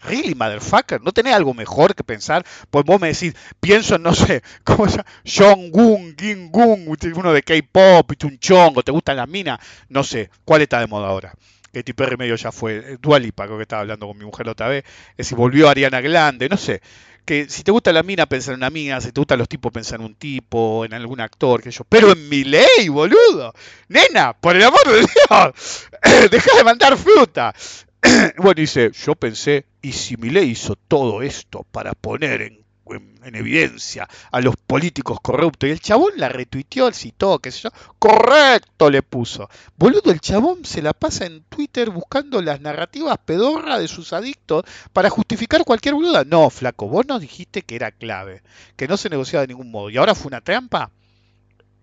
Really, 0.03 0.33
motherfucker, 0.33 1.01
¿no 1.01 1.11
tenés 1.11 1.33
algo 1.33 1.53
mejor 1.53 1.95
que 1.95 2.03
pensar? 2.03 2.45
Pues 2.69 2.85
vos 2.85 2.99
me 2.99 3.09
decís, 3.09 3.35
pienso 3.59 3.95
en, 3.95 4.03
no 4.03 4.15
sé, 4.15 4.41
¿cómo 4.63 4.87
se 4.87 4.97
llama? 4.97 5.09
Jong-un, 5.25 6.15
Ging-gun, 6.15 6.97
uno 7.15 7.33
de 7.33 7.43
K-pop, 7.43 8.11
y 8.11 8.25
un 8.25 8.39
¿te 8.83 8.91
gustan 8.91 9.17
las 9.17 9.27
minas? 9.27 9.59
No 9.89 10.03
sé, 10.03 10.31
¿cuál 10.43 10.61
está 10.61 10.79
de 10.79 10.87
moda 10.87 11.09
ahora? 11.09 11.33
Katy 11.73 11.93
Perry 11.93 12.17
medio 12.17 12.35
ya 12.35 12.51
fue, 12.51 12.97
Dualipa, 13.01 13.45
creo 13.45 13.57
que 13.57 13.63
estaba 13.63 13.81
hablando 13.81 14.07
con 14.07 14.17
mi 14.17 14.25
mujer 14.25 14.45
la 14.45 14.51
otra 14.53 14.67
vez, 14.67 14.83
es 15.17 15.27
si 15.27 15.35
volvió 15.35 15.69
Ariana 15.69 16.01
Grande, 16.01 16.49
no 16.49 16.57
sé. 16.57 16.81
Que 17.23 17.47
si 17.47 17.63
te 17.63 17.71
gusta 17.71 17.93
la 17.93 18.01
mina, 18.01 18.25
pensar 18.25 18.53
en 18.53 18.59
una 18.59 18.71
mina, 18.71 18.99
si 18.99 19.11
te 19.11 19.21
gustan 19.21 19.37
los 19.37 19.47
tipos, 19.47 19.71
pensar 19.71 19.99
en 19.99 20.07
un 20.07 20.15
tipo, 20.15 20.83
en 20.85 20.93
algún 20.93 21.21
actor, 21.21 21.61
que 21.61 21.69
yo. 21.69 21.83
Pero 21.87 22.11
en 22.13 22.27
mi 22.27 22.43
ley, 22.43 22.89
boludo. 22.89 23.53
Nena, 23.89 24.33
por 24.33 24.55
el 24.55 24.63
amor 24.63 24.81
de 24.87 24.99
Dios, 25.01 25.87
deja 26.31 26.57
de 26.57 26.63
mandar 26.63 26.97
fruta. 26.97 27.53
bueno, 28.37 28.55
dice, 28.55 28.91
yo 28.91 29.15
pensé, 29.15 29.65
¿y 29.81 29.91
si 29.91 30.17
mi 30.17 30.29
ley 30.29 30.49
hizo 30.49 30.75
todo 30.75 31.21
esto 31.21 31.65
para 31.71 31.93
poner 31.93 32.41
en 32.41 32.60
en, 32.93 33.35
evidencia 33.35 34.07
a 34.31 34.41
los 34.41 34.55
políticos 34.55 35.19
corruptos. 35.21 35.69
Y 35.69 35.71
el 35.71 35.79
chabón 35.79 36.13
la 36.17 36.29
retuiteó, 36.29 36.91
citó, 36.91 37.39
qué 37.39 37.51
sé 37.51 37.61
yo. 37.63 37.69
Correcto 37.99 38.89
le 38.89 39.01
puso. 39.01 39.49
Boludo, 39.77 40.11
el 40.11 40.19
chabón 40.19 40.65
se 40.65 40.81
la 40.81 40.93
pasa 40.93 41.25
en 41.25 41.43
Twitter 41.43 41.89
buscando 41.89 42.41
las 42.41 42.61
narrativas 42.61 43.17
pedorras 43.23 43.79
de 43.79 43.87
sus 43.87 44.13
adictos 44.13 44.63
para 44.93 45.09
justificar 45.09 45.63
cualquier 45.63 45.95
boluda. 45.95 46.23
No, 46.23 46.49
flaco, 46.49 46.87
vos 46.87 47.05
nos 47.07 47.21
dijiste 47.21 47.61
que 47.61 47.75
era 47.75 47.91
clave, 47.91 48.43
que 48.75 48.87
no 48.87 48.97
se 48.97 49.09
negociaba 49.09 49.41
de 49.41 49.49
ningún 49.49 49.71
modo. 49.71 49.89
Y 49.89 49.97
ahora 49.97 50.15
fue 50.15 50.27
una 50.27 50.41
trampa. 50.41 50.91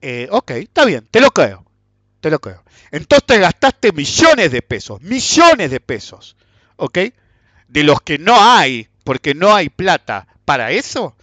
Eh, 0.01 0.29
ok, 0.31 0.51
está 0.53 0.85
bien, 0.85 1.09
te 1.11 1.21
lo 1.21 1.31
creo. 1.31 1.65
Te 2.21 2.31
lo 2.31 2.41
creo. 2.41 2.65
Entonces 2.91 3.27
te 3.27 3.39
gastaste 3.39 3.93
millones 3.93 4.51
de 4.51 4.63
pesos, 4.63 5.01
millones 5.03 5.71
de 5.71 5.81
pesos, 5.81 6.37
¿ok? 6.77 6.99
De 7.69 7.85
los 7.85 8.01
que 8.01 8.19
no 8.19 8.37
hay, 8.41 8.89
porque 9.05 9.35
no 9.35 9.55
hay 9.55 9.69
plata 9.69 10.27
para 10.49 10.71
eso? 10.71 11.15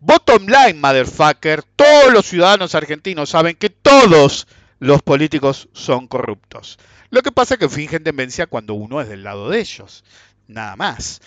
Bottom 0.00 0.46
line, 0.46 0.80
motherfucker, 0.80 1.62
todos 1.76 2.10
los 2.14 2.24
ciudadanos 2.24 2.74
argentinos 2.74 3.28
saben 3.28 3.54
que 3.54 3.68
todos 3.68 4.46
los 4.78 5.02
políticos 5.02 5.68
son 5.74 6.06
corruptos. 6.06 6.78
Lo 7.10 7.20
que 7.20 7.30
pasa 7.30 7.54
es 7.54 7.60
que 7.60 7.68
fingen 7.68 8.04
demencia 8.04 8.46
cuando 8.46 8.72
uno 8.72 9.02
es 9.02 9.08
del 9.10 9.22
lado 9.22 9.50
de 9.50 9.60
ellos. 9.60 10.02
Nada 10.48 10.76
más. 10.76 11.20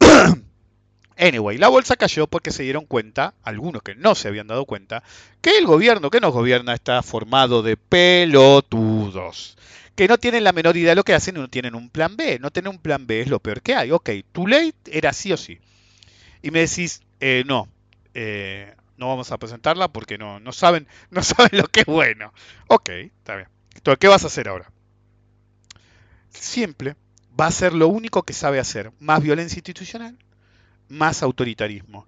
anyway, 1.16 1.56
la 1.56 1.68
bolsa 1.68 1.96
cayó 1.96 2.26
porque 2.26 2.50
se 2.50 2.62
dieron 2.62 2.84
cuenta, 2.84 3.32
algunos 3.42 3.80
que 3.80 3.94
no 3.94 4.14
se 4.14 4.28
habían 4.28 4.46
dado 4.46 4.66
cuenta, 4.66 5.02
que 5.40 5.56
el 5.56 5.64
gobierno 5.64 6.10
que 6.10 6.20
nos 6.20 6.34
gobierna 6.34 6.74
está 6.74 7.02
formado 7.02 7.62
de 7.62 7.78
pelotudos. 7.78 9.56
Que 9.94 10.08
no 10.08 10.18
tienen 10.18 10.44
la 10.44 10.52
menor 10.52 10.76
idea 10.76 10.90
de 10.90 10.96
lo 10.96 11.04
que 11.04 11.14
hacen 11.14 11.38
y 11.38 11.40
no 11.40 11.48
tienen 11.48 11.74
un 11.74 11.88
plan 11.88 12.18
B. 12.18 12.38
No 12.38 12.50
tener 12.50 12.68
un 12.68 12.78
plan 12.78 13.06
B 13.06 13.22
es 13.22 13.28
lo 13.28 13.40
peor 13.40 13.62
que 13.62 13.74
hay. 13.74 13.92
Ok, 13.92 14.10
tu 14.30 14.46
ley 14.46 14.74
era 14.84 15.14
sí 15.14 15.32
o 15.32 15.38
sí 15.38 15.58
y 16.42 16.50
me 16.50 16.60
decís, 16.60 17.02
eh, 17.20 17.44
no, 17.46 17.68
eh, 18.14 18.74
no 18.96 19.08
vamos 19.08 19.30
a 19.32 19.38
presentarla 19.38 19.88
porque 19.88 20.18
no, 20.18 20.40
no, 20.40 20.52
saben, 20.52 20.86
no 21.10 21.22
saben 21.22 21.50
lo 21.52 21.66
que 21.68 21.80
es 21.80 21.86
bueno. 21.86 22.32
Ok, 22.68 22.88
está 22.90 23.36
bien. 23.36 23.48
Entonces, 23.74 23.98
¿qué 23.98 24.08
vas 24.08 24.24
a 24.24 24.26
hacer 24.26 24.48
ahora? 24.48 24.70
Simple, 26.30 26.96
va 27.38 27.46
a 27.46 27.52
ser 27.52 27.72
lo 27.72 27.88
único 27.88 28.22
que 28.22 28.32
sabe 28.32 28.58
hacer. 28.58 28.92
Más 28.98 29.22
violencia 29.22 29.56
institucional, 29.56 30.16
más 30.88 31.22
autoritarismo. 31.22 32.06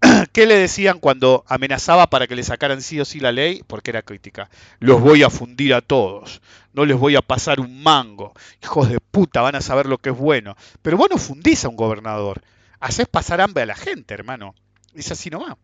¿Qué 0.32 0.46
le 0.46 0.56
decían 0.56 0.98
cuando 0.98 1.44
amenazaba 1.46 2.08
para 2.08 2.26
que 2.26 2.34
le 2.34 2.42
sacaran 2.42 2.82
sí 2.82 2.98
o 3.00 3.04
sí 3.04 3.20
la 3.20 3.30
ley? 3.30 3.62
Porque 3.66 3.90
era 3.90 4.02
crítica. 4.02 4.50
Los 4.80 5.00
voy 5.00 5.22
a 5.22 5.30
fundir 5.30 5.74
a 5.74 5.80
todos. 5.80 6.42
No 6.72 6.84
les 6.84 6.96
voy 6.96 7.14
a 7.14 7.22
pasar 7.22 7.60
un 7.60 7.82
mango. 7.82 8.32
Hijos 8.62 8.88
de 8.88 8.98
puta, 8.98 9.42
van 9.42 9.54
a 9.54 9.60
saber 9.60 9.86
lo 9.86 9.98
que 9.98 10.10
es 10.10 10.16
bueno. 10.16 10.56
Pero 10.80 10.96
vos 10.96 11.08
no 11.10 11.18
fundís 11.18 11.64
a 11.64 11.68
un 11.68 11.76
gobernador 11.76 12.42
haces 12.82 13.06
pasar 13.08 13.40
hambre 13.40 13.62
a 13.62 13.66
la 13.66 13.76
gente, 13.76 14.12
hermano. 14.12 14.54
Es 14.92 15.10
así 15.10 15.30
nomás. 15.30 15.56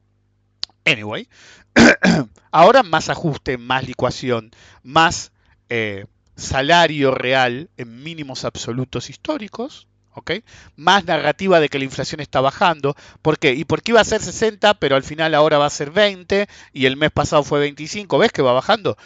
Anyway, 0.85 1.29
ahora 2.51 2.83
más 2.83 3.11
ajuste, 3.11 3.59
más 3.59 3.87
licuación, 3.87 4.53
más 4.83 5.33
eh, 5.69 6.07
salario 6.37 7.11
real 7.11 7.69
en 7.77 8.03
mínimos 8.03 8.45
absolutos 8.45 9.11
históricos, 9.11 9.89
¿ok? 10.15 10.31
Más 10.77 11.05
narrativa 11.05 11.61
de 11.61 11.69
que 11.69 11.79
la 11.79 11.85
inflación 11.85 12.21
está 12.21 12.41
bajando. 12.41 12.97
¿Por 13.21 13.39
qué? 13.39 13.53
¿Y 13.53 13.65
por 13.65 13.83
qué 13.83 13.93
iba 13.93 14.01
a 14.01 14.05
ser 14.05 14.23
60, 14.23 14.75
pero 14.75 14.95
al 14.95 15.03
final 15.03 15.35
ahora 15.35 15.59
va 15.59 15.67
a 15.67 15.71
ser 15.71 15.91
20 15.91 16.49
y 16.73 16.87
el 16.87 16.97
mes 16.97 17.11
pasado 17.11 17.43
fue 17.43 17.59
25? 17.59 18.17
¿Ves 18.17 18.33
que 18.33 18.43
va 18.43 18.53
bajando? 18.53 18.97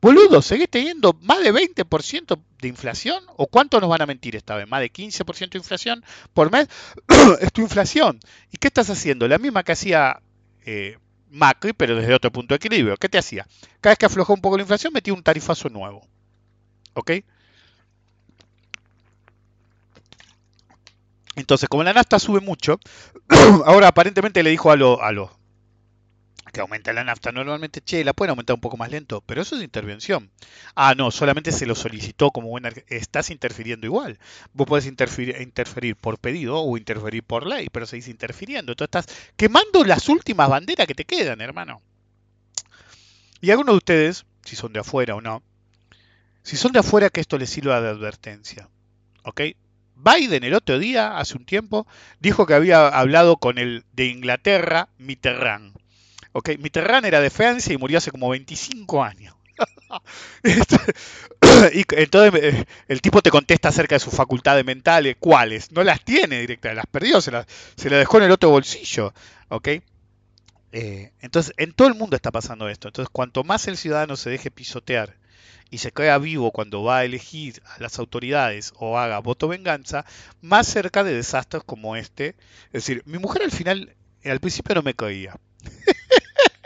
Boludo, 0.00 0.40
¿seguís 0.40 0.70
teniendo 0.70 1.18
más 1.20 1.40
de 1.40 1.52
20% 1.52 2.40
de 2.60 2.68
inflación? 2.68 3.24
¿O 3.36 3.46
cuánto 3.46 3.80
nos 3.80 3.90
van 3.90 4.02
a 4.02 4.06
mentir 4.06 4.36
esta 4.36 4.56
vez? 4.56 4.68
¿Más 4.68 4.80
de 4.80 4.92
15% 4.92 5.50
de 5.50 5.58
inflación 5.58 6.04
por 6.34 6.50
mes? 6.50 6.68
es 7.40 7.52
tu 7.52 7.62
inflación. 7.62 8.20
¿Y 8.50 8.58
qué 8.58 8.68
estás 8.68 8.90
haciendo? 8.90 9.28
La 9.28 9.38
misma 9.38 9.62
que 9.62 9.72
hacía 9.72 10.20
eh, 10.64 10.98
Macri, 11.30 11.72
pero 11.72 11.96
desde 11.96 12.14
otro 12.14 12.32
punto 12.32 12.54
de 12.54 12.56
equilibrio. 12.56 12.96
¿Qué 12.96 13.08
te 13.08 13.18
hacía? 13.18 13.46
Cada 13.80 13.92
vez 13.92 13.98
que 13.98 14.06
aflojó 14.06 14.34
un 14.34 14.40
poco 14.40 14.56
la 14.56 14.62
inflación, 14.62 14.92
metía 14.92 15.14
un 15.14 15.22
tarifazo 15.22 15.68
nuevo. 15.68 16.06
¿Ok? 16.94 17.12
Entonces, 21.36 21.68
como 21.68 21.84
la 21.84 21.92
nafta 21.92 22.18
sube 22.18 22.40
mucho, 22.40 22.80
ahora 23.66 23.88
aparentemente 23.88 24.42
le 24.42 24.50
dijo 24.50 24.70
a 24.70 24.76
los 24.76 24.98
a 25.00 25.12
lo, 25.12 25.35
que 26.56 26.62
aumenta 26.62 26.94
la 26.94 27.04
nafta 27.04 27.32
normalmente, 27.32 27.82
che, 27.82 28.02
la 28.02 28.14
pueden 28.14 28.30
aumentar 28.30 28.54
un 28.54 28.62
poco 28.62 28.78
más 28.78 28.90
lento, 28.90 29.20
pero 29.26 29.42
eso 29.42 29.56
es 29.56 29.62
intervención. 29.62 30.30
Ah, 30.74 30.94
no, 30.96 31.10
solamente 31.10 31.52
se 31.52 31.66
lo 31.66 31.74
solicitó 31.74 32.30
como 32.30 32.48
buena... 32.48 32.70
Estás 32.88 33.28
interfiriendo 33.28 33.86
igual. 33.86 34.18
Vos 34.54 34.66
podés 34.66 34.86
interferir, 34.86 35.38
interferir 35.42 35.96
por 35.96 36.18
pedido 36.18 36.58
o 36.58 36.78
interferir 36.78 37.22
por 37.24 37.46
ley, 37.46 37.68
pero 37.70 37.84
seguís 37.84 38.08
interfiriendo. 38.08 38.72
Entonces 38.72 39.04
estás 39.04 39.32
quemando 39.36 39.84
las 39.84 40.08
últimas 40.08 40.48
banderas 40.48 40.86
que 40.86 40.94
te 40.94 41.04
quedan, 41.04 41.42
hermano. 41.42 41.82
Y 43.42 43.50
algunos 43.50 43.74
de 43.74 43.76
ustedes, 43.76 44.24
si 44.42 44.56
son 44.56 44.72
de 44.72 44.80
afuera 44.80 45.14
o 45.14 45.20
no, 45.20 45.42
si 46.42 46.56
son 46.56 46.72
de 46.72 46.78
afuera, 46.78 47.10
que 47.10 47.20
esto 47.20 47.36
les 47.36 47.50
sirva 47.50 47.82
de 47.82 47.90
advertencia. 47.90 48.70
¿Ok? 49.24 49.42
Biden 49.94 50.42
el 50.42 50.54
otro 50.54 50.78
día, 50.78 51.18
hace 51.18 51.36
un 51.36 51.44
tiempo, 51.44 51.86
dijo 52.18 52.46
que 52.46 52.54
había 52.54 52.88
hablado 52.88 53.36
con 53.36 53.58
el 53.58 53.84
de 53.92 54.06
Inglaterra, 54.06 54.88
Mitterrand. 54.96 55.75
Ok, 56.38 56.50
Mitterrand 56.58 57.06
era 57.06 57.18
de 57.22 57.30
Francia 57.30 57.72
y 57.72 57.78
murió 57.78 57.96
hace 57.96 58.10
como 58.10 58.28
25 58.28 59.02
años. 59.02 59.34
Este, 60.42 60.76
y 61.78 61.84
entonces 61.96 62.42
eh, 62.42 62.64
el 62.88 63.00
tipo 63.00 63.22
te 63.22 63.30
contesta 63.30 63.70
acerca 63.70 63.94
de 63.94 64.00
sus 64.00 64.12
facultades 64.12 64.62
mentales, 64.66 65.16
cuáles. 65.18 65.72
No 65.72 65.82
las 65.82 66.04
tiene 66.04 66.40
directamente, 66.40 66.76
las 66.76 66.86
perdió, 66.86 67.22
se 67.22 67.30
las, 67.30 67.46
se 67.76 67.88
dejó 67.88 68.18
en 68.18 68.24
el 68.24 68.32
otro 68.32 68.50
bolsillo. 68.50 69.14
¿Ok? 69.48 69.68
Eh, 70.72 71.12
entonces, 71.20 71.54
en 71.56 71.72
todo 71.72 71.88
el 71.88 71.94
mundo 71.94 72.16
está 72.16 72.30
pasando 72.30 72.68
esto. 72.68 72.88
Entonces, 72.88 73.08
cuanto 73.10 73.42
más 73.42 73.66
el 73.66 73.78
ciudadano 73.78 74.16
se 74.16 74.28
deje 74.28 74.50
pisotear 74.50 75.16
y 75.70 75.78
se 75.78 75.90
crea 75.90 76.18
vivo 76.18 76.50
cuando 76.50 76.82
va 76.82 76.98
a 76.98 77.04
elegir 77.06 77.62
a 77.64 77.80
las 77.80 77.98
autoridades 77.98 78.74
o 78.76 78.98
haga 78.98 79.20
voto 79.20 79.48
venganza, 79.48 80.04
más 80.42 80.66
cerca 80.66 81.02
de 81.02 81.14
desastres 81.14 81.62
como 81.64 81.96
este. 81.96 82.36
Es 82.66 82.84
decir, 82.84 83.02
mi 83.06 83.16
mujer 83.16 83.42
al 83.42 83.52
final, 83.52 83.96
al 84.22 84.40
principio 84.40 84.74
no 84.74 84.82
me 84.82 84.92
creía. 84.92 85.34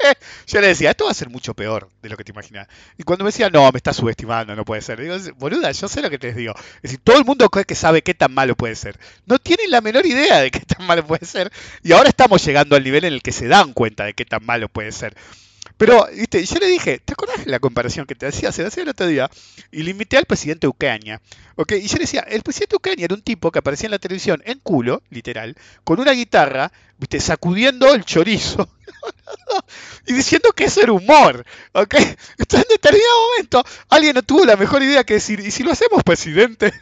Yo 0.47 0.61
le 0.61 0.69
decía, 0.69 0.91
esto 0.91 1.05
va 1.05 1.11
a 1.11 1.15
ser 1.15 1.31
mucho 1.31 1.55
peor 1.55 1.89
de 2.03 2.09
lo 2.09 2.17
que 2.17 2.25
te 2.25 2.33
imaginas. 2.33 2.69
Y 2.99 3.03
cuando 3.03 3.25
me 3.25 3.29
decía, 3.29 3.51
no, 3.51 3.71
me 3.71 3.77
estás 3.77 3.97
subestimando, 3.97 4.55
no 4.55 4.65
puede 4.65 4.83
ser. 4.83 5.01
Digo, 5.01 5.17
boluda, 5.39 5.71
yo 5.73 5.89
sé 5.89 6.03
lo 6.03 6.11
que 6.11 6.19
te 6.19 6.33
digo. 6.33 6.55
Es 6.77 6.83
decir, 6.83 7.01
todo 7.03 7.19
el 7.19 7.25
mundo 7.25 7.49
cree 7.49 7.65
que 7.65 7.75
sabe 7.75 8.03
qué 8.03 8.15
tan 8.15 8.33
malo 8.33 8.57
puede 8.57 8.75
ser. 8.77 8.99
No 9.27 9.39
tienen 9.39 9.71
la 9.71 9.81
menor 9.81 10.07
idea 10.07 10.41
de 10.41 10.51
qué 10.51 10.61
tan 10.61 10.87
malo 10.87 11.07
puede 11.07 11.27
ser. 11.27 11.51
Y 11.83 11.93
ahora 11.93 12.09
estamos 12.09 12.45
llegando 12.45 12.77
al 12.77 12.85
nivel 12.85 13.05
en 13.05 13.15
el 13.15 13.23
que 13.23 13.33
se 13.33 13.49
dan 13.49 13.73
cuenta 13.73 14.05
de 14.05 14.15
qué 14.15 14.25
tan 14.25 14.45
malo 14.45 14.69
puede 14.69 14.93
ser. 14.93 15.15
Pero, 15.81 16.07
viste, 16.14 16.45
yo 16.45 16.57
le 16.59 16.66
dije, 16.66 16.99
¿te 16.99 17.14
acuerdas 17.14 17.43
de 17.43 17.51
la 17.51 17.59
comparación 17.59 18.05
que 18.05 18.14
te 18.14 18.27
hacía? 18.27 18.53
Se 18.53 18.66
hacía 18.66 18.83
el 18.83 18.90
otro 18.90 19.07
día. 19.07 19.31
Y 19.73 19.83
le 19.83 19.93
invité 19.93 20.19
al 20.19 20.27
presidente 20.27 20.66
de 20.66 20.69
Ucrania. 20.69 21.23
¿ok? 21.57 21.73
Y 21.73 21.87
yo 21.87 21.95
le 21.95 22.01
decía, 22.01 22.21
el 22.21 22.43
presidente 22.43 22.75
de 22.75 22.77
Ucrania 22.77 23.07
era 23.07 23.14
un 23.14 23.23
tipo 23.23 23.51
que 23.51 23.61
aparecía 23.61 23.87
en 23.87 23.93
la 23.93 23.99
televisión 23.99 24.43
en 24.45 24.59
culo, 24.59 25.03
literal, 25.09 25.57
con 25.83 25.99
una 25.99 26.12
guitarra, 26.12 26.71
viste, 26.99 27.19
sacudiendo 27.19 27.95
el 27.95 28.05
chorizo. 28.05 28.69
y 30.07 30.12
diciendo 30.12 30.53
que 30.53 30.64
eso 30.64 30.83
era 30.83 30.93
humor, 30.93 31.47
¿ok? 31.73 31.95
Entonces 32.37 32.69
en 32.69 32.75
determinado 32.75 33.31
momento 33.31 33.64
alguien 33.88 34.16
no 34.16 34.23
tuvo 34.23 34.45
la 34.45 34.57
mejor 34.57 34.83
idea 34.83 35.05
que 35.05 35.14
decir, 35.14 35.40
¿y 35.40 35.51
si 35.51 35.62
lo 35.62 35.73
hacemos 35.73 36.03
presidente? 36.03 36.75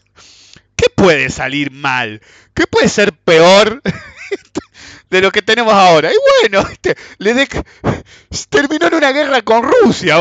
¿Qué 0.76 0.86
puede 0.88 1.28
salir 1.28 1.72
mal? 1.72 2.22
¿Qué 2.54 2.66
puede 2.66 2.88
ser 2.88 3.12
peor 3.12 3.82
de 5.10 5.20
lo 5.20 5.30
que 5.30 5.42
tenemos 5.42 5.72
ahora? 5.72 6.10
Y 6.10 6.16
bueno, 6.40 6.66
este, 6.70 6.96
terminó 8.48 8.86
en 8.86 8.94
una 8.94 9.12
guerra 9.12 9.42
con 9.42 9.62
Rusia, 9.62 10.16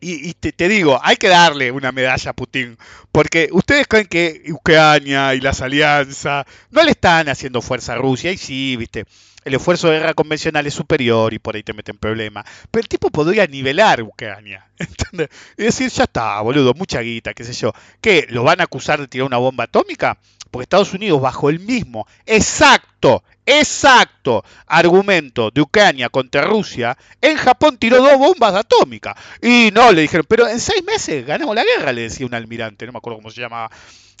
Y, 0.00 0.34
te, 0.34 0.68
digo, 0.68 1.00
hay 1.02 1.16
que 1.16 1.28
darle 1.28 1.70
una 1.72 1.90
medalla 1.90 2.30
a 2.30 2.34
Putin, 2.34 2.76
porque 3.10 3.48
ustedes 3.52 3.86
creen 3.86 4.06
que 4.06 4.42
Ucrania 4.48 5.34
y 5.34 5.40
las 5.40 5.62
alianzas 5.62 6.44
no 6.70 6.82
le 6.82 6.90
están 6.90 7.28
haciendo 7.28 7.62
fuerza 7.62 7.94
a 7.94 7.96
Rusia, 7.96 8.30
y 8.30 8.36
sí, 8.36 8.76
viste, 8.76 9.06
el 9.44 9.54
esfuerzo 9.54 9.88
de 9.88 9.98
guerra 9.98 10.14
convencional 10.14 10.66
es 10.66 10.74
superior 10.74 11.32
y 11.34 11.38
por 11.38 11.54
ahí 11.54 11.62
te 11.62 11.72
meten 11.72 11.98
problemas. 11.98 12.44
Pero 12.70 12.82
el 12.82 12.88
tipo 12.88 13.10
podría 13.10 13.46
nivelar 13.46 14.02
Ucrania. 14.02 14.66
¿entendés? 14.78 15.28
Y 15.56 15.64
decir, 15.64 15.90
ya 15.90 16.04
está, 16.04 16.40
boludo, 16.40 16.74
mucha 16.74 17.00
guita, 17.00 17.34
qué 17.34 17.44
sé 17.44 17.52
yo. 17.52 17.72
¿Qué? 18.00 18.26
¿Lo 18.30 18.42
van 18.42 18.60
a 18.60 18.64
acusar 18.64 19.00
de 19.00 19.08
tirar 19.08 19.26
una 19.26 19.36
bomba 19.36 19.64
atómica? 19.64 20.18
Porque 20.50 20.64
Estados 20.64 20.94
Unidos, 20.94 21.20
bajo 21.20 21.50
el 21.50 21.60
mismo, 21.60 22.06
exacto, 22.26 23.24
exacto 23.46 24.44
argumento 24.66 25.50
de 25.50 25.60
Ucrania 25.60 26.08
contra 26.08 26.42
Rusia, 26.42 26.96
en 27.20 27.36
Japón 27.36 27.76
tiró 27.78 27.98
dos 27.98 28.18
bombas 28.18 28.54
atómicas. 28.54 29.14
Y 29.42 29.70
no, 29.72 29.92
le 29.92 30.02
dijeron, 30.02 30.26
pero 30.28 30.48
en 30.48 30.60
seis 30.60 30.82
meses 30.84 31.26
ganamos 31.26 31.54
la 31.54 31.64
guerra, 31.64 31.92
le 31.92 32.02
decía 32.02 32.26
un 32.26 32.34
almirante, 32.34 32.86
no 32.86 32.92
me 32.92 32.98
acuerdo 32.98 33.18
cómo 33.18 33.30
se 33.30 33.40
llamaba. 33.40 33.70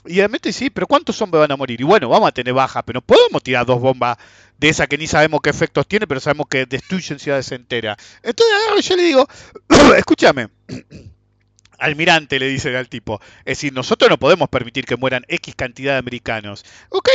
Y 0.06 0.16
realmente 0.16 0.52
sí, 0.52 0.68
pero 0.68 0.86
¿cuántos 0.86 1.20
hombres 1.22 1.40
van 1.40 1.52
a 1.52 1.56
morir? 1.56 1.80
Y 1.80 1.84
bueno, 1.84 2.10
vamos 2.10 2.28
a 2.28 2.32
tener 2.32 2.52
baja, 2.52 2.82
pero 2.82 2.98
no 2.98 3.00
podemos 3.00 3.42
tirar 3.42 3.64
dos 3.64 3.80
bombas 3.80 4.18
de 4.58 4.68
esa 4.68 4.86
que 4.86 4.98
ni 4.98 5.06
sabemos 5.06 5.40
qué 5.42 5.50
efectos 5.50 5.86
tiene, 5.86 6.06
pero 6.06 6.20
sabemos 6.20 6.46
que 6.48 6.66
destruyen 6.66 7.18
ciudades 7.18 7.50
enteras. 7.52 7.96
Entonces 8.22 8.54
agarro 8.54 8.78
y 8.78 8.82
yo 8.82 8.96
le 8.96 9.02
digo, 9.02 9.28
escúchame. 9.96 10.48
Almirante 11.78 12.38
le 12.38 12.46
dice 12.46 12.74
al 12.76 12.88
tipo, 12.88 13.20
es 13.40 13.58
decir, 13.58 13.72
nosotros 13.72 14.08
no 14.08 14.18
podemos 14.18 14.48
permitir 14.48 14.84
que 14.84 14.96
mueran 14.96 15.24
X 15.28 15.54
cantidad 15.54 15.94
de 15.94 15.98
americanos. 15.98 16.64
Ok, 16.88 17.08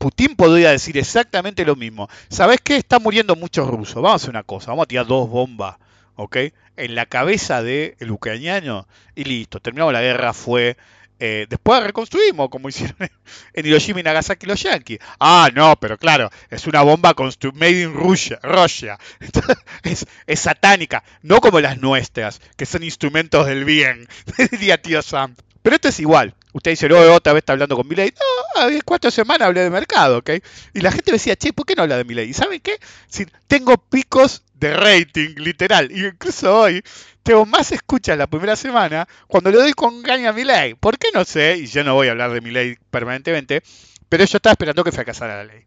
Putin 0.00 0.34
podría 0.34 0.70
decir 0.70 0.96
exactamente 0.96 1.62
lo 1.62 1.76
mismo. 1.76 2.08
¿Sabes 2.30 2.60
qué? 2.64 2.76
Están 2.78 3.02
muriendo 3.02 3.36
muchos 3.36 3.68
rusos. 3.68 3.96
Vamos 3.96 4.12
a 4.12 4.14
hacer 4.14 4.30
una 4.30 4.44
cosa, 4.44 4.70
vamos 4.70 4.84
a 4.84 4.86
tirar 4.86 5.06
dos 5.06 5.28
bombas, 5.28 5.76
¿ok? 6.16 6.38
En 6.78 6.94
la 6.94 7.04
cabeza 7.04 7.62
del 7.62 8.10
ucraniano 8.10 8.88
y 9.14 9.24
listo. 9.24 9.60
Terminamos 9.60 9.92
la 9.92 10.00
guerra, 10.00 10.32
fue 10.32 10.78
eh, 11.18 11.46
después 11.50 11.82
reconstruimos, 11.82 12.48
como 12.48 12.70
hicieron 12.70 12.96
en 13.52 13.66
Hiroshima 13.66 14.00
y 14.00 14.02
Nagasaki 14.02 14.46
los 14.46 14.62
yankees. 14.62 15.00
Ah, 15.18 15.50
no, 15.54 15.76
pero 15.76 15.98
claro, 15.98 16.30
es 16.48 16.66
una 16.66 16.80
bomba 16.80 17.14
made 17.52 17.82
in 17.82 17.92
Russia. 17.92 18.40
Russia. 18.42 18.98
es, 19.82 20.06
es, 20.26 20.40
satánica, 20.40 21.04
no 21.20 21.42
como 21.42 21.60
las 21.60 21.76
nuestras, 21.76 22.40
que 22.56 22.64
son 22.64 22.84
instrumentos 22.84 23.46
del 23.46 23.66
bien, 23.66 24.08
diría 24.50 24.80
tío 24.80 25.02
Sam. 25.02 25.36
Pero 25.60 25.76
esto 25.76 25.88
es 25.88 26.00
igual. 26.00 26.34
Usted 26.52 26.72
dice, 26.72 26.88
no, 26.88 26.98
otra 27.14 27.32
vez 27.32 27.42
está 27.42 27.52
hablando 27.52 27.76
con 27.76 27.86
Milei. 27.86 28.12
No, 28.12 28.62
hace 28.62 28.82
cuatro 28.82 29.10
semanas 29.10 29.46
hablé 29.46 29.60
de 29.60 29.70
mercado, 29.70 30.18
¿ok? 30.18 30.30
Y 30.74 30.80
la 30.80 30.90
gente 30.90 31.12
decía, 31.12 31.36
che, 31.36 31.52
¿por 31.52 31.64
qué 31.66 31.74
no 31.74 31.82
habla 31.82 31.96
de 31.96 32.04
Milei? 32.04 32.28
¿Y 32.28 32.32
saben 32.32 32.60
qué? 32.60 32.78
Si 33.08 33.26
tengo 33.46 33.76
picos 33.76 34.42
de 34.54 34.74
rating, 34.74 35.36
literal. 35.36 35.90
Y 35.90 36.06
incluso 36.06 36.60
hoy 36.60 36.82
tengo 37.22 37.46
más 37.46 37.72
escuchas 37.72 38.18
la 38.18 38.26
primera 38.26 38.56
semana 38.56 39.08
cuando 39.26 39.50
le 39.50 39.58
doy 39.58 39.72
con 39.72 40.02
gaña 40.02 40.30
a 40.30 40.32
mi 40.32 40.44
ley. 40.44 40.74
¿Por 40.74 40.98
qué 40.98 41.08
no 41.14 41.24
sé? 41.24 41.56
Y 41.58 41.66
yo 41.66 41.84
no 41.84 41.94
voy 41.94 42.08
a 42.08 42.12
hablar 42.12 42.32
de 42.32 42.40
mi 42.40 42.50
ley 42.50 42.76
permanentemente, 42.90 43.62
pero 44.08 44.24
yo 44.24 44.36
estaba 44.36 44.52
esperando 44.52 44.84
que 44.84 44.92
fracasara 44.92 45.36
la 45.36 45.44
ley. 45.44 45.64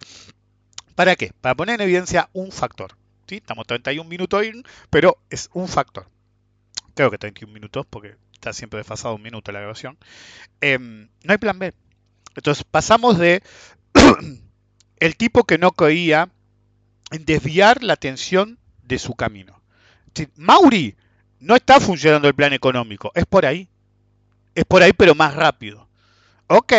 ¿Para 0.96 1.15
qué? 1.15 1.32
Para 1.41 1.56
poner 1.56 1.76
en 1.76 1.82
evidencia 1.82 2.30
un 2.34 2.52
factor. 2.52 2.96
¿sí? 3.28 3.38
Estamos 3.38 3.65
31 3.65 4.08
minutos, 4.08 4.46
pero 4.89 5.17
es 5.30 5.50
un 5.54 5.67
factor. 5.67 6.08
Creo 6.95 7.10
que 7.12 7.17
31 7.17 7.53
minutos, 7.53 7.86
porque 7.89 8.15
está 8.34 8.53
siempre 8.53 8.79
desfasado 8.79 9.15
un 9.15 9.21
minuto 9.21 9.51
la 9.51 9.60
grabación. 9.60 9.97
Em, 10.62 11.10
no 11.23 11.32
hay 11.32 11.38
plan 11.38 11.60
B. 11.60 11.73
Entonces 12.36 12.63
pasamos 12.69 13.17
de 13.17 13.43
el 14.97 15.15
tipo 15.17 15.43
que 15.43 15.58
no 15.58 15.71
creía 15.71 16.29
en 17.12 17.25
desviar 17.25 17.84
la 17.84 17.93
atención 17.93 18.60
de 18.84 18.99
su 18.99 19.15
camino. 19.15 19.62
Mauri 20.36 20.95
no 21.39 21.56
está 21.56 21.79
funcionando 21.79 22.27
el 22.27 22.36
plan 22.36 22.53
económico, 22.53 23.12
es 23.15 23.25
por 23.25 23.45
ahí. 23.45 23.69
Es 24.56 24.65
por 24.65 24.84
ahí, 24.84 24.93
pero 24.93 25.15
más 25.15 25.36
rápido. 25.36 25.88
Ok, 26.47 26.73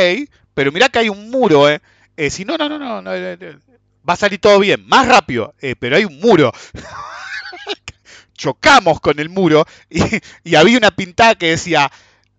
pero 0.54 0.70
mira 0.70 0.88
que 0.88 1.00
hay 1.00 1.08
un 1.08 1.30
muro, 1.30 1.68
¿eh? 1.68 1.80
eh 2.16 2.30
si 2.30 2.44
no, 2.44 2.56
no, 2.56 2.68
no, 2.68 3.02
no, 3.02 3.14
eh, 3.14 3.36
eh, 3.40 3.58
va 4.08 4.14
a 4.14 4.16
salir 4.16 4.38
todo 4.38 4.58
bien, 4.60 4.86
más 4.86 5.08
rápido, 5.08 5.54
pero 5.78 5.96
hay 5.96 6.04
un 6.04 6.20
muro. 6.20 6.52
Chocamos 8.34 9.00
con 9.00 9.18
el 9.20 9.28
muro 9.28 9.66
y, 9.90 10.54
había 10.54 10.78
una 10.78 10.90
pintada 10.90 11.34
que 11.34 11.50
decía, 11.50 11.90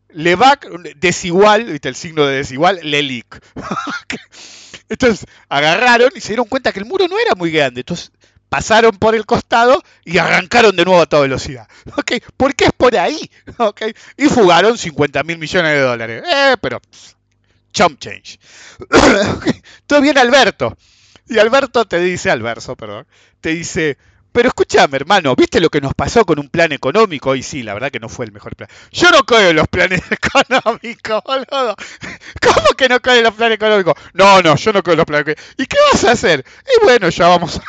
Levac 0.09 0.67
desigual, 0.97 1.65
¿viste 1.65 1.89
el 1.89 1.95
signo 1.95 2.25
de 2.25 2.37
desigual? 2.37 2.79
Lelic. 2.83 3.41
Entonces 4.89 5.25
agarraron 5.49 6.11
y 6.15 6.21
se 6.21 6.29
dieron 6.29 6.47
cuenta 6.47 6.71
que 6.71 6.79
el 6.79 6.85
muro 6.85 7.07
no 7.07 7.17
era 7.17 7.35
muy 7.35 7.51
grande. 7.51 7.81
Entonces 7.81 8.11
pasaron 8.49 8.97
por 8.97 9.15
el 9.15 9.25
costado 9.25 9.81
y 10.03 10.17
arrancaron 10.17 10.75
de 10.75 10.85
nuevo 10.85 11.01
a 11.01 11.05
toda 11.05 11.23
velocidad. 11.23 11.67
¿Ok? 11.97 12.13
Porque 12.37 12.65
es 12.65 12.71
por 12.71 12.95
ahí. 12.97 13.29
¿Ok? 13.57 13.81
Y 14.17 14.25
fugaron 14.25 14.77
50 14.77 15.23
mil 15.23 15.37
millones 15.37 15.71
de 15.71 15.79
dólares. 15.79 16.23
Eh, 16.25 16.55
pero 16.61 16.79
chump 17.73 17.99
change. 17.99 18.39
Todo 19.87 20.01
bien 20.01 20.17
Alberto. 20.17 20.77
Y 21.27 21.39
Alberto 21.39 21.85
te 21.85 21.99
dice, 21.99 22.29
Alberto, 22.29 22.75
perdón, 22.75 23.07
te 23.41 23.49
dice, 23.49 23.97
pero 24.35 24.49
escúchame, 24.49 24.97
hermano, 24.97 25.33
¿viste 25.33 25.61
lo 25.61 25.69
que 25.69 25.79
nos 25.79 25.93
pasó 25.93 26.25
con 26.25 26.39
un 26.39 26.49
plan 26.49 26.69
económico? 26.73 27.37
Y 27.37 27.41
sí, 27.41 27.63
la 27.63 27.73
verdad 27.73 27.89
que 27.89 28.01
no 28.01 28.09
fue 28.09 28.25
el 28.25 28.33
mejor 28.33 28.53
plan. 28.57 28.67
Yo 28.91 29.09
no 29.09 29.23
creo 29.23 29.51
en 29.51 29.55
los 29.55 29.67
planes 29.69 30.01
económicos, 30.11 31.23
boludo. 31.23 31.73
¿Cómo 32.41 32.67
que 32.77 32.89
no 32.89 33.01
creo 33.01 33.15
en 33.15 33.23
los 33.23 33.33
planes 33.33 33.55
económicos? 33.55 33.93
No, 34.11 34.41
no, 34.41 34.57
yo 34.57 34.73
no 34.73 34.83
creo 34.83 34.91
en 34.91 34.97
los 34.97 35.05
planes 35.05 35.21
económicos. 35.21 35.55
¿Y 35.57 35.65
qué 35.67 35.77
vas 35.89 36.03
a 36.03 36.11
hacer? 36.11 36.43
Y 36.65 36.83
bueno, 36.83 37.07
ya 37.07 37.29
vamos. 37.29 37.61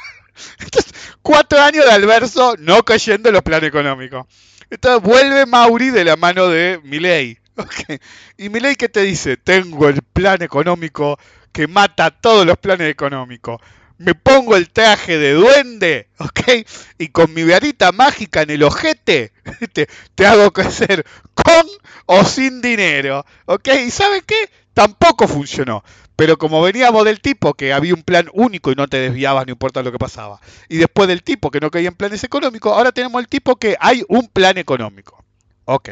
Entonces, 0.58 0.94
cuatro 1.20 1.60
años 1.60 1.84
de 1.84 1.92
Alverso 1.92 2.54
no 2.60 2.82
cayendo 2.82 3.28
en 3.28 3.34
los 3.34 3.42
planes 3.42 3.68
económicos. 3.68 4.26
Entonces 4.70 5.02
vuelve 5.02 5.44
Mauri 5.44 5.90
de 5.90 6.04
la 6.04 6.16
mano 6.16 6.48
de 6.48 6.80
Milei. 6.82 7.38
Y 8.38 8.48
Milei 8.48 8.76
que 8.76 8.88
te 8.88 9.02
dice, 9.02 9.36
tengo 9.36 9.86
el 9.90 10.00
plan 10.00 10.40
económico 10.40 11.18
que 11.52 11.66
mata 11.66 12.10
todos 12.10 12.46
los 12.46 12.56
planes 12.56 12.90
económicos. 12.90 13.60
Me 13.98 14.14
pongo 14.14 14.56
el 14.56 14.70
traje 14.70 15.16
de 15.18 15.32
duende, 15.32 16.08
¿ok? 16.18 16.66
Y 16.98 17.08
con 17.08 17.32
mi 17.32 17.44
varita 17.44 17.92
mágica 17.92 18.42
en 18.42 18.50
el 18.50 18.62
ojete, 18.62 19.32
te, 19.72 19.88
te 20.14 20.26
hago 20.26 20.52
crecer 20.52 21.04
con 21.34 21.66
o 22.06 22.24
sin 22.24 22.60
dinero, 22.60 23.24
¿ok? 23.46 23.68
¿Y 23.86 23.90
saben 23.90 24.22
qué? 24.26 24.50
Tampoco 24.74 25.26
funcionó. 25.26 25.82
Pero 26.14 26.38
como 26.38 26.62
veníamos 26.62 27.04
del 27.04 27.20
tipo 27.20 27.54
que 27.54 27.72
había 27.72 27.94
un 27.94 28.02
plan 28.02 28.28
único 28.32 28.72
y 28.72 28.74
no 28.74 28.88
te 28.88 28.98
desviabas, 28.98 29.46
no 29.46 29.52
importa 29.52 29.82
lo 29.82 29.92
que 29.92 29.98
pasaba, 29.98 30.40
y 30.68 30.78
después 30.78 31.08
del 31.08 31.22
tipo 31.22 31.50
que 31.50 31.60
no 31.60 31.70
caía 31.70 31.88
en 31.88 31.94
planes 31.94 32.24
económicos, 32.24 32.72
ahora 32.72 32.92
tenemos 32.92 33.20
el 33.20 33.28
tipo 33.28 33.56
que 33.56 33.76
hay 33.80 34.02
un 34.08 34.28
plan 34.28 34.56
económico. 34.56 35.22
Ok, 35.66 35.90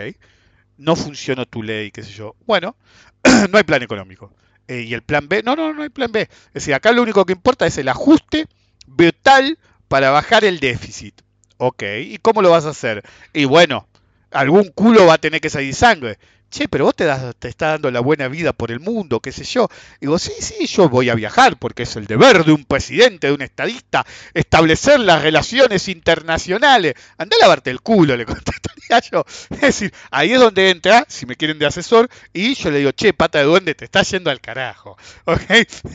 no 0.78 0.96
funcionó 0.96 1.46
tu 1.46 1.62
ley, 1.62 1.90
qué 1.90 2.02
sé 2.02 2.12
yo. 2.12 2.36
Bueno, 2.46 2.76
no 3.50 3.58
hay 3.58 3.64
plan 3.64 3.82
económico. 3.82 4.32
Eh, 4.68 4.82
¿Y 4.82 4.94
el 4.94 5.02
plan 5.02 5.28
B? 5.28 5.42
No, 5.42 5.56
no, 5.56 5.72
no 5.74 5.82
hay 5.82 5.90
plan 5.90 6.12
B. 6.12 6.22
Es 6.22 6.52
decir, 6.54 6.74
acá 6.74 6.92
lo 6.92 7.02
único 7.02 7.24
que 7.24 7.32
importa 7.32 7.66
es 7.66 7.76
el 7.78 7.88
ajuste 7.88 8.46
brutal 8.86 9.58
para 9.88 10.10
bajar 10.10 10.44
el 10.44 10.60
déficit. 10.60 11.20
Ok, 11.58 11.82
¿y 12.00 12.18
cómo 12.18 12.42
lo 12.42 12.50
vas 12.50 12.64
a 12.66 12.70
hacer? 12.70 13.02
Y 13.32 13.44
bueno, 13.44 13.86
algún 14.30 14.68
culo 14.74 15.06
va 15.06 15.14
a 15.14 15.18
tener 15.18 15.40
que 15.40 15.50
salir 15.50 15.74
sangre 15.74 16.18
che, 16.54 16.68
pero 16.68 16.84
vos 16.84 16.94
te, 16.94 17.04
das, 17.04 17.34
te 17.36 17.48
estás 17.48 17.72
dando 17.72 17.90
la 17.90 17.98
buena 17.98 18.28
vida 18.28 18.52
por 18.52 18.70
el 18.70 18.78
mundo, 18.78 19.18
qué 19.18 19.32
sé 19.32 19.42
yo. 19.42 19.68
Digo, 20.00 20.18
sí, 20.20 20.32
sí, 20.38 20.66
yo 20.66 20.88
voy 20.88 21.10
a 21.10 21.16
viajar 21.16 21.56
porque 21.58 21.82
es 21.82 21.96
el 21.96 22.06
deber 22.06 22.44
de 22.44 22.52
un 22.52 22.64
presidente, 22.64 23.26
de 23.26 23.32
un 23.32 23.42
estadista, 23.42 24.06
establecer 24.34 25.00
las 25.00 25.22
relaciones 25.22 25.88
internacionales. 25.88 26.94
Andá 27.18 27.36
a 27.40 27.44
lavarte 27.44 27.70
el 27.70 27.80
culo, 27.80 28.16
le 28.16 28.24
contestaría 28.26 29.00
yo. 29.10 29.24
Es 29.50 29.60
decir, 29.60 29.92
ahí 30.12 30.32
es 30.32 30.38
donde 30.38 30.70
entra, 30.70 31.04
si 31.08 31.26
me 31.26 31.34
quieren 31.34 31.58
de 31.58 31.66
asesor, 31.66 32.08
y 32.32 32.54
yo 32.54 32.70
le 32.70 32.78
digo, 32.78 32.92
che, 32.92 33.12
pata 33.12 33.38
de 33.38 33.44
duende, 33.44 33.74
te 33.74 33.84
está 33.84 34.02
yendo 34.02 34.30
al 34.30 34.40
carajo. 34.40 34.96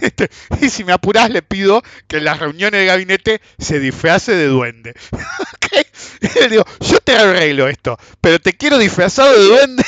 Este, 0.01 0.30
y 0.62 0.70
si 0.70 0.84
me 0.84 0.93
apurás, 0.93 1.30
le 1.30 1.41
pido 1.41 1.82
que 2.07 2.18
en 2.18 2.26
las 2.26 2.39
reuniones 2.39 2.82
de 2.82 2.86
gabinete 2.86 3.41
se 3.57 3.80
disfrace 3.80 4.36
de 4.36 4.47
duende. 4.47 4.93
Y 6.22 6.39
le 6.39 6.49
digo, 6.49 6.66
yo 6.82 6.99
te 6.99 7.16
arreglo 7.16 7.68
esto, 7.68 7.97
pero 8.20 8.39
te 8.39 8.53
quiero 8.53 8.78
disfrazado 8.78 9.32
de 9.32 9.45
duende 9.45 9.84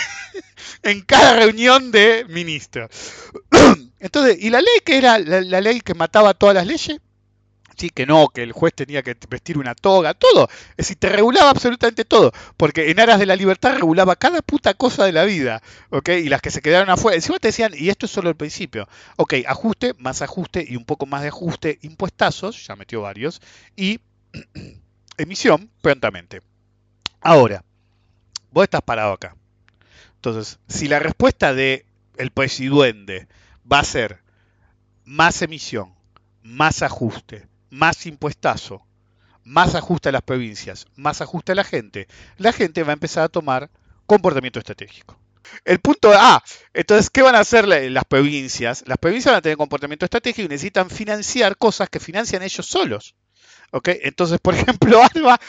en 0.83 1.01
cada 1.01 1.35
reunión 1.35 1.91
de 1.91 2.25
ministros. 2.29 2.89
Entonces, 3.99 4.37
¿y 4.39 4.49
la 4.49 4.61
ley 4.61 4.79
que 4.83 4.97
era 4.97 5.19
la, 5.19 5.61
ley 5.61 5.81
que 5.81 5.93
mataba 5.93 6.33
todas 6.33 6.55
las 6.55 6.65
leyes? 6.65 6.99
Sí, 7.77 7.89
que 7.89 8.05
no, 8.05 8.27
que 8.27 8.43
el 8.43 8.51
juez 8.51 8.73
tenía 8.75 9.01
que 9.01 9.15
vestir 9.29 9.57
una 9.57 9.73
toga, 9.73 10.13
todo. 10.13 10.49
Es 10.71 10.77
decir, 10.77 10.97
te 10.97 11.09
regulaba 11.09 11.49
absolutamente 11.49 12.05
todo. 12.05 12.31
Porque 12.57 12.91
en 12.91 12.99
aras 12.99 13.17
de 13.17 13.25
la 13.25 13.35
libertad 13.35 13.73
regulaba 13.73 14.15
cada 14.15 14.41
puta 14.41 14.73
cosa 14.73 15.05
de 15.05 15.11
la 15.11 15.23
vida. 15.23 15.63
¿Ok? 15.89 16.09
Y 16.09 16.29
las 16.29 16.41
que 16.41 16.51
se 16.51 16.61
quedaron 16.61 16.89
afuera. 16.89 17.15
Encima 17.15 17.39
te 17.39 17.47
decían, 17.47 17.73
y 17.75 17.89
esto 17.89 18.05
es 18.05 18.11
solo 18.11 18.29
el 18.29 18.35
principio. 18.35 18.87
Ok, 19.17 19.35
ajuste, 19.47 19.95
más 19.97 20.21
ajuste 20.21 20.65
y 20.67 20.75
un 20.75 20.85
poco 20.85 21.05
más 21.05 21.21
de 21.21 21.29
ajuste, 21.29 21.79
impuestazos, 21.81 22.67
ya 22.67 22.75
metió 22.75 23.01
varios. 23.01 23.41
Y 23.75 23.99
emisión 25.17 25.69
prontamente. 25.81 26.41
Ahora, 27.21 27.63
vos 28.51 28.63
estás 28.63 28.81
parado 28.81 29.13
acá. 29.13 29.35
Entonces, 30.23 30.59
si 30.67 30.87
la 30.87 30.99
respuesta 30.99 31.55
de 31.55 31.87
el 32.15 32.29
presidente 32.29 33.27
va 33.69 33.79
a 33.79 33.83
ser 33.83 34.21
más 35.03 35.41
emisión, 35.41 35.95
más 36.43 36.83
ajuste, 36.83 37.47
más 37.71 38.05
impuestazo, 38.05 38.85
más 39.43 39.73
ajuste 39.73 40.09
a 40.09 40.11
las 40.11 40.21
provincias, 40.21 40.85
más 40.95 41.21
ajuste 41.21 41.53
a 41.53 41.55
la 41.55 41.63
gente, 41.63 42.07
la 42.37 42.53
gente 42.53 42.83
va 42.83 42.91
a 42.91 42.93
empezar 42.93 43.23
a 43.23 43.29
tomar 43.29 43.71
comportamiento 44.05 44.59
estratégico. 44.59 45.19
El 45.65 45.79
punto 45.79 46.13
A, 46.13 46.43
entonces, 46.71 47.09
¿qué 47.09 47.23
van 47.23 47.33
a 47.33 47.39
hacer 47.39 47.67
las 47.67 48.05
provincias? 48.05 48.83
Las 48.85 48.99
provincias 48.99 49.31
van 49.31 49.39
a 49.39 49.41
tener 49.41 49.57
comportamiento 49.57 50.05
estratégico 50.05 50.45
y 50.45 50.49
necesitan 50.49 50.91
financiar 50.91 51.57
cosas 51.57 51.89
que 51.89 51.99
financian 51.99 52.43
ellos 52.43 52.67
solos. 52.67 53.15
¿Ok? 53.71 53.89
Entonces, 54.03 54.39
por 54.39 54.53
ejemplo, 54.55 55.01
Alba, 55.01 55.39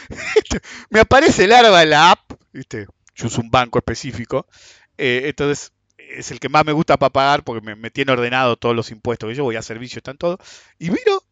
me 0.89 1.01
aparece 1.01 1.45
el 1.45 1.53
Alba 1.53 1.83
en 1.83 1.91
la 1.91 2.13
app, 2.13 2.33
¿viste? 2.55 2.87
Yo 3.15 3.27
uso 3.27 3.41
un 3.41 3.51
banco 3.51 3.79
específico, 3.79 4.47
eh, 4.99 5.23
entonces 5.27 5.73
es 5.99 6.31
el 6.31 6.41
que 6.41 6.49
más 6.49 6.65
me 6.65 6.73
gusta 6.73 6.97
para 6.99 7.13
pagar 7.13 7.45
porque 7.45 7.75
me, 7.75 7.91
tiene 7.91 8.13
ordenado 8.13 8.57
todos 8.57 8.75
los 8.75 8.91
impuestos 8.91 9.29
que 9.29 9.35
yo 9.35 9.45
voy 9.45 9.57
a 9.57 9.63
servicio, 9.63 9.99
están 9.99 10.19
todos, 10.19 10.39
y 10.79 10.91
miro 10.91 11.23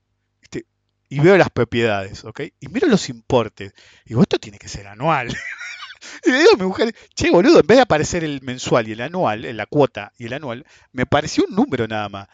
y 1.13 1.19
veo 1.19 1.37
las 1.37 1.51
propiedades, 1.51 2.25
¿ok? 2.25 2.41
Y 2.61 2.69
miro 2.69 2.87
los 2.87 3.09
importes. 3.09 3.73
Y 4.05 4.11
digo, 4.11 4.23
esto 4.23 4.39
tiene 4.39 4.59
que 4.59 4.69
ser 4.69 4.87
anual. 4.87 5.29
y 6.25 6.31
le 6.31 6.39
digo 6.39 6.51
a 6.55 6.57
mi 6.57 6.65
mujer, 6.65 6.95
che, 7.17 7.31
boludo, 7.31 7.61
en 7.61 7.67
vez 7.67 7.79
de 7.79 7.83
aparecer 7.83 8.23
el 8.23 8.41
mensual 8.43 8.87
y 8.87 8.93
el 8.93 9.01
anual, 9.01 9.45
en 9.45 9.57
la 9.57 9.67
cuota 9.67 10.13
y 10.17 10.27
el 10.27 10.35
anual, 10.35 10.65
me 10.93 11.07
pareció 11.07 11.45
un 11.49 11.57
número 11.57 11.89
nada 11.89 12.09
más. 12.09 12.29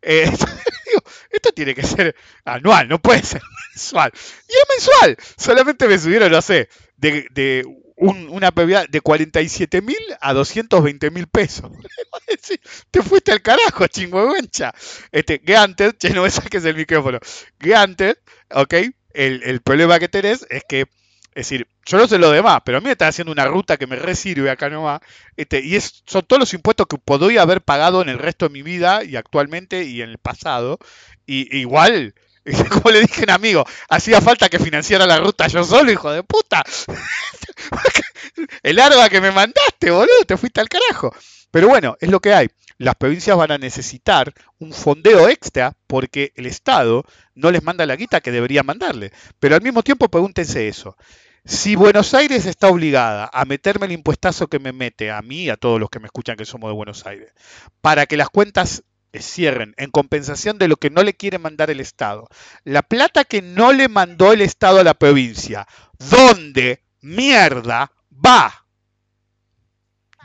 Eh, 0.00 0.24
digo, 0.86 1.02
esto 1.30 1.52
tiene 1.52 1.74
que 1.74 1.82
ser 1.82 2.16
anual, 2.46 2.88
no 2.88 2.98
puede 2.98 3.22
ser 3.22 3.42
mensual. 3.74 4.10
Y 4.48 4.52
es 4.52 4.64
mensual. 4.78 5.16
Solamente 5.36 5.86
me 5.86 5.98
subieron, 5.98 6.32
no 6.32 6.40
sé, 6.40 6.70
de, 6.96 7.26
de 7.32 7.66
una 7.96 8.50
propiedad 8.50 8.88
de 8.88 9.00
47 9.00 9.82
mil 9.82 9.98
a 10.20 10.32
220 10.32 11.10
mil 11.10 11.26
pesos. 11.26 11.70
Te 12.90 13.02
fuiste 13.02 13.32
al 13.32 13.42
carajo, 13.42 13.86
chingüengüencha. 13.86 14.72
Este, 15.10 15.38
Ganted, 15.38 15.94
che, 15.98 16.10
no 16.10 16.22
me 16.22 16.30
saques 16.30 16.64
el 16.64 16.76
micrófono. 16.76 17.18
Ganted, 17.58 18.16
ok, 18.50 18.74
el, 19.14 19.42
el, 19.42 19.60
problema 19.60 19.98
que 19.98 20.08
tenés 20.08 20.46
es 20.50 20.62
que, 20.68 20.82
es 20.82 20.88
decir, 21.34 21.66
yo 21.84 21.98
no 21.98 22.06
sé 22.06 22.18
lo 22.18 22.30
demás, 22.30 22.60
pero 22.64 22.78
a 22.78 22.80
mí 22.80 22.86
me 22.86 22.92
está 22.92 23.08
haciendo 23.08 23.32
una 23.32 23.46
ruta 23.46 23.76
que 23.76 23.86
me 23.86 23.96
resirve 23.96 24.50
acá 24.50 24.68
nomás, 24.68 25.00
este, 25.36 25.60
y 25.60 25.76
es, 25.76 26.02
son 26.06 26.22
todos 26.22 26.40
los 26.40 26.54
impuestos 26.54 26.86
que 26.86 26.98
podría 26.98 27.42
haber 27.42 27.62
pagado 27.62 28.02
en 28.02 28.08
el 28.08 28.18
resto 28.18 28.46
de 28.46 28.52
mi 28.52 28.62
vida 28.62 29.04
y 29.04 29.16
actualmente 29.16 29.84
y 29.84 30.02
en 30.02 30.10
el 30.10 30.18
pasado, 30.18 30.78
y 31.26 31.56
igual 31.56 32.14
como 32.70 32.90
le 32.90 33.00
dije 33.00 33.20
a 33.20 33.24
un 33.24 33.30
amigo, 33.30 33.64
hacía 33.88 34.20
falta 34.20 34.48
que 34.48 34.58
financiara 34.58 35.06
la 35.06 35.18
ruta 35.18 35.46
yo 35.46 35.64
solo, 35.64 35.90
hijo 35.92 36.10
de 36.10 36.22
puta. 36.22 36.64
El 38.62 38.78
arba 38.78 39.08
que 39.08 39.20
me 39.20 39.30
mandaste, 39.30 39.90
boludo, 39.90 40.24
te 40.26 40.36
fuiste 40.36 40.60
al 40.60 40.68
carajo. 40.68 41.14
Pero 41.50 41.68
bueno, 41.68 41.96
es 42.00 42.10
lo 42.10 42.20
que 42.20 42.32
hay. 42.32 42.48
Las 42.78 42.94
provincias 42.96 43.36
van 43.36 43.52
a 43.52 43.58
necesitar 43.58 44.32
un 44.58 44.72
fondeo 44.72 45.28
extra 45.28 45.76
porque 45.86 46.32
el 46.34 46.46
Estado 46.46 47.04
no 47.34 47.50
les 47.50 47.62
manda 47.62 47.86
la 47.86 47.94
guita 47.94 48.20
que 48.20 48.32
debería 48.32 48.62
mandarle. 48.62 49.12
Pero 49.38 49.54
al 49.54 49.62
mismo 49.62 49.82
tiempo 49.82 50.08
pregúntense 50.08 50.66
eso. 50.66 50.96
Si 51.44 51.74
Buenos 51.74 52.14
Aires 52.14 52.46
está 52.46 52.68
obligada 52.68 53.28
a 53.32 53.44
meterme 53.44 53.86
el 53.86 53.92
impuestazo 53.92 54.48
que 54.48 54.58
me 54.58 54.72
mete 54.72 55.10
a 55.10 55.20
mí 55.22 55.44
y 55.44 55.50
a 55.50 55.56
todos 55.56 55.78
los 55.78 55.90
que 55.90 55.98
me 56.00 56.06
escuchan 56.06 56.36
que 56.36 56.44
somos 56.44 56.70
de 56.70 56.74
Buenos 56.74 57.04
Aires, 57.04 57.32
para 57.80 58.06
que 58.06 58.16
las 58.16 58.30
cuentas 58.30 58.84
cierren 59.20 59.74
en 59.76 59.90
compensación 59.90 60.58
de 60.58 60.68
lo 60.68 60.76
que 60.76 60.90
no 60.90 61.02
le 61.02 61.14
quiere 61.14 61.38
mandar 61.38 61.70
el 61.70 61.80
Estado. 61.80 62.28
La 62.64 62.82
plata 62.82 63.24
que 63.24 63.42
no 63.42 63.72
le 63.72 63.88
mandó 63.88 64.32
el 64.32 64.40
Estado 64.40 64.80
a 64.80 64.84
la 64.84 64.94
provincia, 64.94 65.66
¿dónde 65.98 66.82
mierda 67.00 67.92
va? 68.10 68.66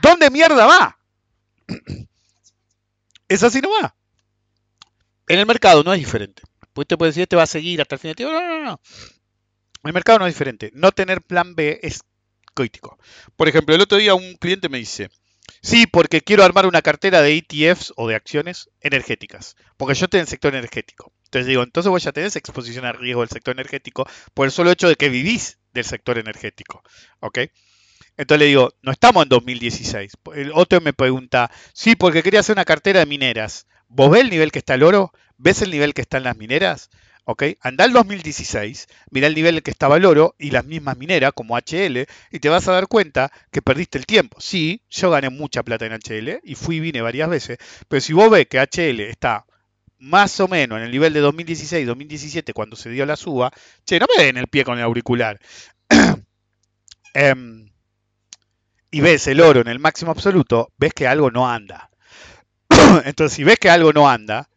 ¿Dónde 0.01 0.29
mierda 0.29 0.65
va? 0.65 0.97
Es 3.29 3.43
así 3.43 3.59
no 3.59 3.69
va. 3.69 3.93
En 5.27 5.39
el 5.39 5.45
mercado 5.45 5.83
no 5.83 5.93
es 5.93 5.99
diferente. 5.99 6.43
Pues 6.71 6.88
te 6.88 6.97
puede 6.97 7.09
decir, 7.09 7.23
este 7.23 7.35
va 7.35 7.43
a 7.43 7.47
seguir 7.47 7.81
hasta 7.81 7.95
el 7.95 7.99
fin 7.99 8.11
de 8.11 8.15
tiempo. 8.15 8.33
No, 8.33 8.39
no, 8.39 8.63
no. 8.63 8.79
El 9.83 9.93
mercado 9.93 10.19
no 10.19 10.27
es 10.27 10.33
diferente. 10.33 10.71
No 10.73 10.93
tener 10.93 11.21
plan 11.21 11.53
B 11.53 11.79
es 11.83 12.01
crítico. 12.53 12.97
Por 13.35 13.49
ejemplo, 13.49 13.75
el 13.75 13.81
otro 13.81 13.97
día 13.97 14.15
un 14.15 14.35
cliente 14.35 14.69
me 14.69 14.77
dice, 14.77 15.09
Sí, 15.62 15.88
porque 15.88 16.22
quiero 16.22 16.43
armar 16.43 16.66
una 16.66 16.82
cartera 16.82 17.22
de 17.22 17.38
ETFs 17.38 17.93
o 17.95 18.08
de 18.08 18.16
acciones 18.16 18.70
energéticas, 18.82 19.56
porque 19.78 19.95
yo 19.95 20.06
estoy 20.06 20.20
en 20.20 20.24
el 20.24 20.30
sector 20.30 20.54
energético. 20.54 21.12
Entonces 21.26 21.48
digo, 21.48 21.64
entonces 21.64 21.89
vos 21.89 22.04
ya 22.04 22.12
tenés 22.12 22.36
exposición 22.36 22.86
al 22.86 22.98
riesgo 22.98 23.22
del 23.22 23.30
sector 23.30 23.54
energético 23.54 24.08
por 24.34 24.45
el 24.45 24.52
solo 24.52 24.72
hecho 24.72 24.88
de 24.88 24.95
que 24.95 25.10
vivís 25.10 25.60
del 25.74 25.86
sector 25.86 26.18
energético. 26.18 26.84
¿Ok? 27.20 27.39
Entonces 28.18 28.39
le 28.39 28.45
digo, 28.45 28.74
no 28.82 28.91
estamos 28.91 29.24
en 29.24 29.30
2016. 29.30 30.14
El 30.36 30.52
otro 30.54 30.82
me 30.82 30.93
pregunta, 30.93 31.52
sí, 31.74 31.95
porque 31.95 32.24
quería 32.24 32.39
hacer 32.39 32.56
una 32.56 32.66
cartera 32.66 33.00
de 33.00 33.06
mineras. 33.06 33.68
¿Vos 33.88 34.10
ves 34.10 34.22
el 34.22 34.30
nivel 34.30 34.52
que 34.52 34.60
está 34.60 34.74
el 34.74 34.84
oro? 34.84 35.12
¿Ves 35.38 35.62
el 35.62 35.72
nivel 35.72 35.93
que 35.93 36.02
están 36.02 36.24
las 36.24 36.36
mineras? 36.36 36.89
¿Ok? 37.28 37.43
Anda 37.59 37.84
al 37.84 37.91
2016, 37.91 38.88
mira 39.11 39.28
el 39.28 39.36
nivel 39.36 39.61
que 39.61 39.69
estaba 39.69 39.97
el 39.97 40.05
oro 40.05 40.34
y 40.39 40.51
las 40.51 40.63
mismas 40.63 40.97
mineras 40.97 41.34
como 41.36 41.57
HL 41.57 42.07
y 42.32 42.39
te 42.39 42.47
vas 42.47 42.69
a 42.69 42.71
dar 42.71 42.88
cuenta 42.88 43.34
que 43.51 43.61
perdiste 43.61 43.97
el 43.97 44.05
tiempo. 44.05 44.39
Sí, 44.39 44.82
yo 44.89 45.11
gané 45.11 45.30
mucha 45.30 45.61
plata 45.61 45.86
en 45.86 45.91
HL 45.91 46.39
y 46.41 46.55
fui 46.55 46.78
y 46.78 46.80
vine 46.80 47.01
varias 47.01 47.30
veces, 47.30 47.57
pero 47.89 47.99
si 47.99 48.13
vos 48.13 48.32
ves 48.32 48.47
que 48.47 48.59
HL 48.59 49.01
está 49.01 49.45
más 49.99 50.39
o 50.39 50.47
menos 50.47 50.78
en 50.78 50.86
el 50.86 50.91
nivel 50.91 51.11
de 51.11 51.21
2016-2017 51.21 52.53
cuando 52.53 52.78
se 52.78 52.89
dio 52.89 53.05
la 53.05 53.17
suba, 53.17 53.51
che, 53.86 53.99
no 53.99 54.05
me 54.15 54.23
den 54.23 54.38
el 54.38 54.47
pie 54.47 54.63
con 54.63 54.78
el 54.78 54.86
auricular. 54.86 55.38
Em, 57.13 57.69
y 58.91 59.01
ves 59.01 59.28
el 59.28 59.41
oro 59.41 59.59
en 59.59 59.67
el 59.67 59.80
máximo 59.80 60.11
absoluto, 60.11 60.71
ves 60.78 60.93
que 60.93 61.07
algo 61.07 61.30
no 61.30 61.49
anda. 61.49 61.89
Entonces, 63.05 63.36
si 63.36 63.43
ves 63.43 63.57
que 63.57 63.69
algo 63.71 63.91
no 63.91 64.07
anda, 64.07 64.47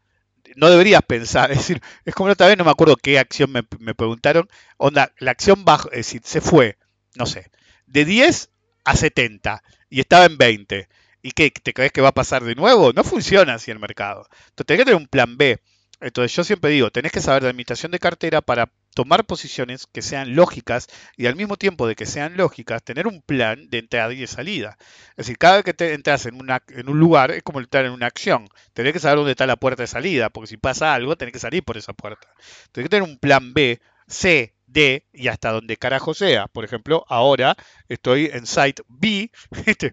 no 0.56 0.70
deberías 0.70 1.02
pensar, 1.02 1.50
es 1.50 1.58
decir, 1.58 1.82
es 2.04 2.14
como 2.14 2.28
la 2.28 2.34
otra 2.34 2.48
vez, 2.48 2.56
no 2.58 2.64
me 2.64 2.70
acuerdo 2.70 2.96
qué 2.96 3.18
acción 3.18 3.50
me, 3.52 3.62
preguntaron, 3.94 4.48
onda, 4.76 5.12
la 5.18 5.30
acción 5.30 5.64
bajo, 5.64 5.90
es 5.90 5.98
decir, 5.98 6.22
se 6.24 6.40
fue, 6.40 6.78
no 7.14 7.26
sé, 7.26 7.50
de 7.86 8.04
10 8.04 8.50
a 8.84 8.96
70 8.96 9.62
y 9.88 10.00
estaba 10.00 10.24
en 10.24 10.38
20. 10.38 10.88
¿Y 11.22 11.32
qué? 11.32 11.50
¿Te 11.50 11.74
crees 11.74 11.92
que 11.92 12.00
va 12.00 12.08
a 12.08 12.14
pasar 12.14 12.44
de 12.44 12.54
nuevo? 12.54 12.92
No 12.94 13.04
funciona 13.04 13.54
así 13.54 13.70
el 13.70 13.78
mercado. 13.78 14.26
Entonces 14.48 14.66
tenés 14.66 14.80
que 14.80 14.84
tener 14.86 15.00
un 15.00 15.06
plan 15.06 15.36
B. 15.36 15.60
Entonces 16.00 16.34
yo 16.34 16.44
siempre 16.44 16.70
digo, 16.70 16.90
tenés 16.90 17.12
que 17.12 17.20
saber 17.20 17.42
de 17.42 17.50
administración 17.50 17.92
de 17.92 17.98
cartera 17.98 18.40
para 18.40 18.72
tomar 18.94 19.24
posiciones 19.24 19.86
que 19.86 20.02
sean 20.02 20.34
lógicas 20.34 20.88
y 21.16 21.26
al 21.26 21.36
mismo 21.36 21.56
tiempo 21.56 21.86
de 21.86 21.94
que 21.94 22.06
sean 22.06 22.36
lógicas, 22.36 22.82
tener 22.82 23.06
un 23.06 23.22
plan 23.22 23.68
de 23.70 23.78
entrada 23.78 24.12
y 24.12 24.20
de 24.20 24.26
salida. 24.26 24.76
Es 25.10 25.26
decir, 25.26 25.38
cada 25.38 25.56
vez 25.56 25.64
que 25.64 25.74
te 25.74 25.94
entras 25.94 26.26
en, 26.26 26.40
una, 26.40 26.62
en 26.68 26.88
un 26.88 26.98
lugar 26.98 27.30
es 27.30 27.42
como 27.42 27.60
entrar 27.60 27.84
en 27.84 27.92
una 27.92 28.06
acción. 28.06 28.48
Tenés 28.72 28.92
que 28.92 28.98
saber 28.98 29.18
dónde 29.18 29.32
está 29.32 29.46
la 29.46 29.56
puerta 29.56 29.82
de 29.82 29.86
salida, 29.86 30.30
porque 30.30 30.48
si 30.48 30.56
pasa 30.56 30.94
algo, 30.94 31.16
tenés 31.16 31.32
que 31.32 31.38
salir 31.38 31.62
por 31.62 31.76
esa 31.76 31.92
puerta. 31.92 32.28
Tenés 32.72 32.86
que 32.86 32.96
tener 32.96 33.08
un 33.08 33.18
plan 33.18 33.52
B, 33.54 33.80
C, 34.06 34.54
D 34.66 35.06
y 35.12 35.28
hasta 35.28 35.52
donde 35.52 35.76
carajo 35.76 36.14
sea. 36.14 36.46
Por 36.46 36.64
ejemplo, 36.64 37.04
ahora 37.08 37.56
estoy 37.88 38.30
en 38.32 38.46
Site 38.46 38.82
B 38.88 39.30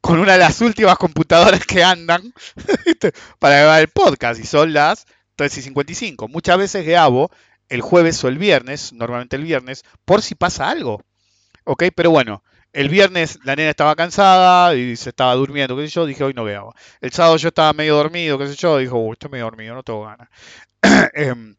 con, 0.00 0.18
una 0.18 0.34
de 0.34 0.38
las 0.38 0.60
últimas 0.60 0.98
computadoras 0.98 1.64
que 1.64 1.82
andan 1.82 2.32
para 3.38 3.56
grabar 3.56 3.80
el 3.80 3.88
podcast 3.88 4.40
y 4.40 4.46
son 4.46 4.72
las 4.72 5.06
3 5.36 5.58
y 5.58 5.62
55. 5.62 6.28
Muchas 6.28 6.58
veces 6.58 6.84
grabo 6.86 7.30
el 7.70 7.80
jueves 7.80 8.22
o 8.24 8.28
el 8.28 8.36
viernes, 8.38 8.92
normalmente 8.92 9.36
el 9.36 9.44
viernes, 9.44 9.84
por 10.04 10.20
si 10.22 10.34
pasa 10.34 10.68
algo. 10.68 11.00
¿Ok? 11.64 11.84
Pero 11.94 12.10
bueno, 12.10 12.42
el 12.72 12.88
viernes 12.88 13.38
la 13.44 13.56
nena 13.56 13.70
estaba 13.70 13.96
cansada 13.96 14.74
y 14.74 14.96
se 14.96 15.10
estaba 15.10 15.34
durmiendo, 15.34 15.76
qué 15.76 15.88
sé 15.88 15.94
yo, 15.94 16.06
dije 16.06 16.24
hoy 16.24 16.34
no 16.34 16.44
veo. 16.44 16.74
El 17.00 17.12
sábado 17.12 17.36
yo 17.36 17.48
estaba 17.48 17.72
medio 17.72 17.96
dormido, 17.96 18.38
qué 18.38 18.46
sé 18.48 18.56
yo, 18.56 18.78
dijo, 18.78 18.98
Uy, 18.98 19.12
estoy 19.12 19.30
medio 19.30 19.44
dormido, 19.46 19.74
no 19.74 19.82
tengo 19.82 20.04
ganas. 20.04 20.28
Em, 21.14 21.56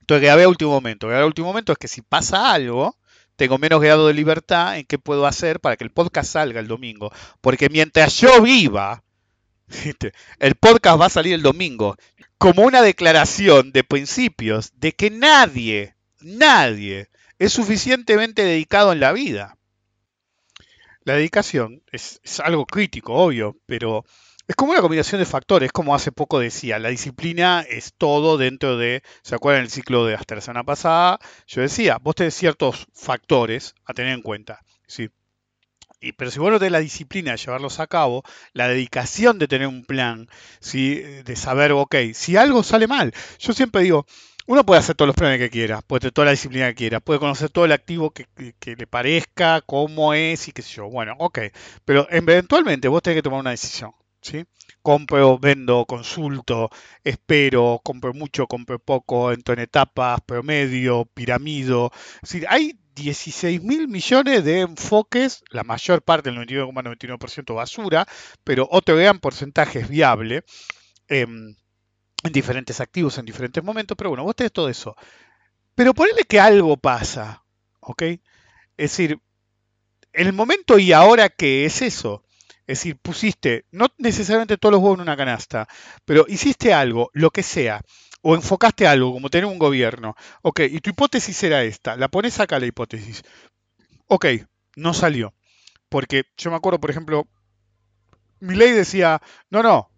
entonces 0.00 0.22
grabé 0.22 0.44
a 0.44 0.48
último 0.48 0.70
momento. 0.70 1.08
Grabé 1.08 1.22
a 1.24 1.26
último 1.26 1.48
momento 1.48 1.72
es 1.72 1.78
que 1.78 1.88
si 1.88 2.02
pasa 2.02 2.52
algo, 2.52 2.96
tengo 3.36 3.58
menos 3.58 3.80
grado 3.80 4.08
de 4.08 4.14
libertad 4.14 4.78
en 4.78 4.86
qué 4.86 4.98
puedo 4.98 5.26
hacer 5.26 5.60
para 5.60 5.76
que 5.76 5.84
el 5.84 5.90
podcast 5.90 6.32
salga 6.32 6.60
el 6.60 6.68
domingo. 6.68 7.10
Porque 7.40 7.68
mientras 7.68 8.18
yo 8.18 8.42
viva, 8.42 9.04
el 10.38 10.54
podcast 10.54 11.00
va 11.00 11.06
a 11.06 11.10
salir 11.10 11.34
el 11.34 11.42
domingo 11.42 11.96
como 12.38 12.62
una 12.62 12.82
declaración 12.82 13.72
de 13.72 13.84
principios 13.84 14.72
de 14.76 14.92
que 14.92 15.10
nadie, 15.10 15.96
nadie 16.20 17.10
es 17.38 17.52
suficientemente 17.52 18.44
dedicado 18.44 18.92
en 18.92 19.00
la 19.00 19.12
vida. 19.12 19.56
La 21.04 21.14
dedicación 21.14 21.82
es, 21.90 22.20
algo 22.40 22.66
crítico, 22.66 23.14
obvio, 23.14 23.56
pero 23.66 24.04
es 24.46 24.54
como 24.54 24.72
una 24.72 24.80
combinación 24.80 25.20
de 25.20 25.26
factores, 25.26 25.72
como 25.72 25.94
hace 25.94 26.12
poco 26.12 26.38
decía, 26.38 26.78
la 26.78 26.90
disciplina 26.90 27.64
es 27.68 27.92
todo 27.96 28.38
dentro 28.38 28.76
de, 28.76 29.02
¿se 29.22 29.34
acuerdan 29.34 29.62
el 29.62 29.70
ciclo 29.70 30.06
de 30.06 30.14
hasta 30.14 30.36
la 30.36 30.40
semana 30.40 30.64
pasada? 30.64 31.18
Yo 31.46 31.62
decía, 31.62 31.98
vos 32.00 32.14
tenés 32.14 32.34
ciertos 32.34 32.86
factores 32.92 33.74
a 33.84 33.94
tener 33.94 34.12
en 34.12 34.22
cuenta, 34.22 34.60
¿sí? 34.86 35.10
Y, 36.00 36.12
pero 36.12 36.30
si 36.30 36.38
vos 36.38 36.50
no 36.52 36.58
tenés 36.58 36.72
la 36.72 36.80
disciplina 36.80 37.32
de 37.32 37.38
llevarlos 37.38 37.80
a 37.80 37.86
cabo, 37.86 38.22
la 38.52 38.68
dedicación 38.68 39.38
de 39.38 39.48
tener 39.48 39.66
un 39.66 39.84
plan, 39.84 40.28
¿sí? 40.60 40.94
de 41.00 41.36
saber, 41.36 41.72
ok, 41.72 41.96
si 42.14 42.36
algo 42.36 42.62
sale 42.62 42.86
mal, 42.86 43.12
yo 43.38 43.52
siempre 43.52 43.82
digo, 43.82 44.06
uno 44.48 44.64
puede 44.64 44.80
hacer 44.80 44.94
todos 44.96 45.08
los 45.08 45.16
planes 45.16 45.38
que 45.38 45.50
quiera, 45.50 45.82
puede 45.82 46.00
tener 46.00 46.12
toda 46.12 46.24
la 46.24 46.30
disciplina 46.30 46.68
que 46.68 46.74
quiera, 46.74 47.00
puede 47.00 47.20
conocer 47.20 47.50
todo 47.50 47.66
el 47.66 47.72
activo 47.72 48.12
que, 48.12 48.26
le 48.64 48.86
parezca, 48.86 49.60
cómo 49.60 50.14
es 50.14 50.48
y 50.48 50.52
qué 50.52 50.62
sé 50.62 50.76
yo. 50.76 50.88
Bueno, 50.88 51.14
ok, 51.18 51.38
pero 51.84 52.06
eventualmente 52.10 52.88
vos 52.88 53.02
tenés 53.02 53.18
que 53.18 53.22
tomar 53.22 53.40
una 53.40 53.50
decisión. 53.50 53.92
¿sí? 54.22 54.44
Compro, 54.80 55.38
vendo, 55.38 55.84
consulto, 55.84 56.70
espero, 57.04 57.80
compro 57.84 58.14
mucho, 58.14 58.46
compro 58.46 58.78
poco, 58.78 59.32
entro 59.32 59.52
en 59.52 59.60
etapas, 59.60 60.20
promedio, 60.22 61.04
piramido. 61.12 61.90
Es 62.22 62.30
decir, 62.30 62.46
hay 62.48 62.78
16 62.98 63.62
mil 63.62 63.88
millones 63.88 64.44
de 64.44 64.60
enfoques, 64.60 65.42
la 65.50 65.64
mayor 65.64 66.02
parte, 66.02 66.30
el 66.30 66.36
99,99% 66.36 67.54
basura, 67.54 68.06
pero 68.44 68.68
otro 68.70 68.96
gran 68.96 69.18
porcentaje 69.18 69.80
es 69.80 69.88
viable. 69.88 70.44
Em, 71.08 71.56
en 72.24 72.32
diferentes 72.32 72.80
activos 72.80 73.18
en 73.18 73.24
diferentes 73.24 73.62
momentos, 73.62 73.96
pero 73.96 74.10
bueno, 74.10 74.24
vos 74.24 74.36
tenés 74.36 74.52
todo 74.52 74.68
eso. 74.68 74.96
Pero 75.74 75.94
ponele 75.94 76.24
que 76.24 76.40
algo 76.40 76.76
pasa, 76.76 77.44
¿ok? 77.80 78.02
Es 78.02 78.20
decir, 78.76 79.20
el 80.12 80.32
momento 80.32 80.78
y 80.78 80.92
ahora 80.92 81.28
qué 81.28 81.64
es 81.64 81.82
eso. 81.82 82.24
Es 82.66 82.80
decir, 82.80 82.96
pusiste, 82.98 83.64
no 83.70 83.86
necesariamente 83.98 84.58
todos 84.58 84.72
los 84.72 84.82
huevos 84.82 84.98
en 84.98 85.02
una 85.02 85.16
canasta, 85.16 85.68
pero 86.04 86.26
hiciste 86.28 86.74
algo, 86.74 87.10
lo 87.14 87.30
que 87.30 87.42
sea, 87.42 87.82
o 88.30 88.34
enfocaste 88.34 88.86
algo, 88.86 89.10
como 89.14 89.30
tener 89.30 89.46
un 89.46 89.58
gobierno. 89.58 90.14
Ok, 90.42 90.60
y 90.70 90.80
tu 90.80 90.90
hipótesis 90.90 91.42
era 91.44 91.62
esta, 91.62 91.96
la 91.96 92.08
pones 92.08 92.38
acá 92.40 92.58
la 92.58 92.66
hipótesis. 92.66 93.22
Ok, 94.06 94.26
no 94.76 94.92
salió. 94.92 95.32
Porque 95.88 96.24
yo 96.36 96.50
me 96.50 96.56
acuerdo, 96.58 96.78
por 96.78 96.90
ejemplo, 96.90 97.26
mi 98.40 98.54
ley 98.54 98.72
decía, 98.72 99.22
no, 99.48 99.62
no, 99.62 99.90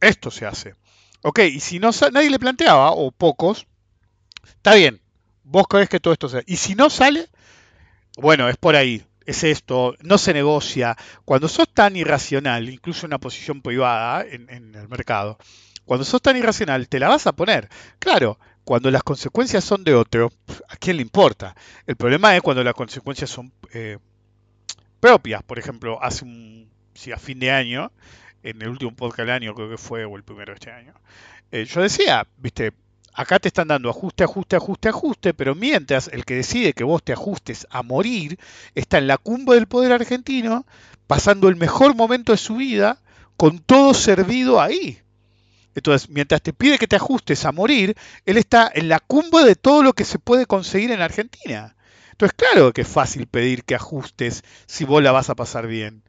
esto 0.00 0.30
se 0.30 0.46
hace. 0.46 0.74
Ok, 1.22 1.40
y 1.40 1.58
si 1.58 1.80
no 1.80 1.90
nadie 2.12 2.30
le 2.30 2.38
planteaba, 2.38 2.92
o 2.92 3.10
pocos, 3.10 3.66
está 4.44 4.76
bien, 4.76 5.02
vos 5.42 5.66
crees 5.68 5.88
que 5.88 5.98
todo 5.98 6.12
esto 6.12 6.28
se... 6.28 6.44
Y 6.46 6.58
si 6.58 6.76
no 6.76 6.88
sale, 6.88 7.28
bueno, 8.16 8.48
es 8.48 8.56
por 8.58 8.76
ahí, 8.76 9.04
es 9.24 9.42
esto, 9.42 9.96
no 10.02 10.18
se 10.18 10.32
negocia. 10.32 10.96
Cuando 11.24 11.48
sos 11.48 11.68
tan 11.74 11.96
irracional, 11.96 12.68
incluso 12.68 13.06
en 13.06 13.10
una 13.10 13.18
posición 13.18 13.60
privada 13.60 14.24
en, 14.24 14.48
el 14.48 14.88
mercado, 14.88 15.36
cuando 15.86 16.04
sos 16.04 16.20
tan 16.20 16.36
irracional, 16.36 16.88
te 16.88 16.98
la 17.00 17.08
vas 17.08 17.26
a 17.26 17.32
poner. 17.32 17.68
Claro, 17.98 18.38
cuando 18.64 18.90
las 18.90 19.04
consecuencias 19.04 19.64
son 19.64 19.84
de 19.84 19.94
otro, 19.94 20.32
¿a 20.68 20.76
quién 20.76 20.96
le 20.96 21.02
importa? 21.02 21.54
El 21.86 21.96
problema 21.96 22.34
es 22.34 22.42
cuando 22.42 22.64
las 22.64 22.74
consecuencias 22.74 23.30
son 23.30 23.52
eh, 23.72 23.98
propias. 25.00 25.42
Por 25.44 25.58
ejemplo, 25.58 26.02
hace 26.02 26.24
un, 26.24 26.68
si 26.92 27.12
a 27.12 27.16
fin 27.16 27.38
de 27.38 27.52
año, 27.52 27.92
en 28.42 28.60
el 28.60 28.68
último 28.68 28.94
podcast 28.94 29.20
del 29.20 29.30
año, 29.30 29.54
creo 29.54 29.70
que 29.70 29.78
fue, 29.78 30.04
o 30.04 30.16
el 30.16 30.24
primero 30.24 30.52
de 30.52 30.54
este 30.54 30.72
año, 30.72 30.94
eh, 31.52 31.64
yo 31.64 31.80
decía, 31.80 32.26
viste, 32.38 32.72
acá 33.14 33.38
te 33.38 33.48
están 33.48 33.68
dando 33.68 33.88
ajuste, 33.88 34.24
ajuste, 34.24 34.56
ajuste, 34.56 34.88
ajuste, 34.88 35.34
pero 35.34 35.54
mientras 35.54 36.08
el 36.08 36.24
que 36.24 36.34
decide 36.34 36.72
que 36.72 36.84
vos 36.84 37.04
te 37.04 37.12
ajustes 37.12 37.66
a 37.70 37.82
morir 37.82 38.38
está 38.74 38.98
en 38.98 39.06
la 39.06 39.16
cumbre 39.16 39.54
del 39.54 39.68
poder 39.68 39.92
argentino, 39.92 40.66
pasando 41.06 41.48
el 41.48 41.54
mejor 41.56 41.94
momento 41.94 42.32
de 42.32 42.38
su 42.38 42.56
vida, 42.56 42.98
con 43.36 43.60
todo 43.60 43.94
servido 43.94 44.60
ahí. 44.60 45.00
Entonces, 45.76 46.08
mientras 46.08 46.40
te 46.40 46.54
pide 46.54 46.78
que 46.78 46.86
te 46.86 46.96
ajustes 46.96 47.44
a 47.44 47.52
morir, 47.52 47.94
él 48.24 48.38
está 48.38 48.70
en 48.74 48.88
la 48.88 48.98
cumbre 48.98 49.44
de 49.44 49.56
todo 49.56 49.82
lo 49.82 49.92
que 49.92 50.06
se 50.06 50.18
puede 50.18 50.46
conseguir 50.46 50.90
en 50.90 51.02
Argentina. 51.02 51.76
Entonces, 52.12 52.34
claro 52.34 52.72
que 52.72 52.80
es 52.80 52.88
fácil 52.88 53.26
pedir 53.26 53.62
que 53.62 53.74
ajustes 53.74 54.42
si 54.64 54.84
vos 54.84 55.02
la 55.02 55.12
vas 55.12 55.28
a 55.28 55.34
pasar 55.34 55.66
bien. 55.66 56.02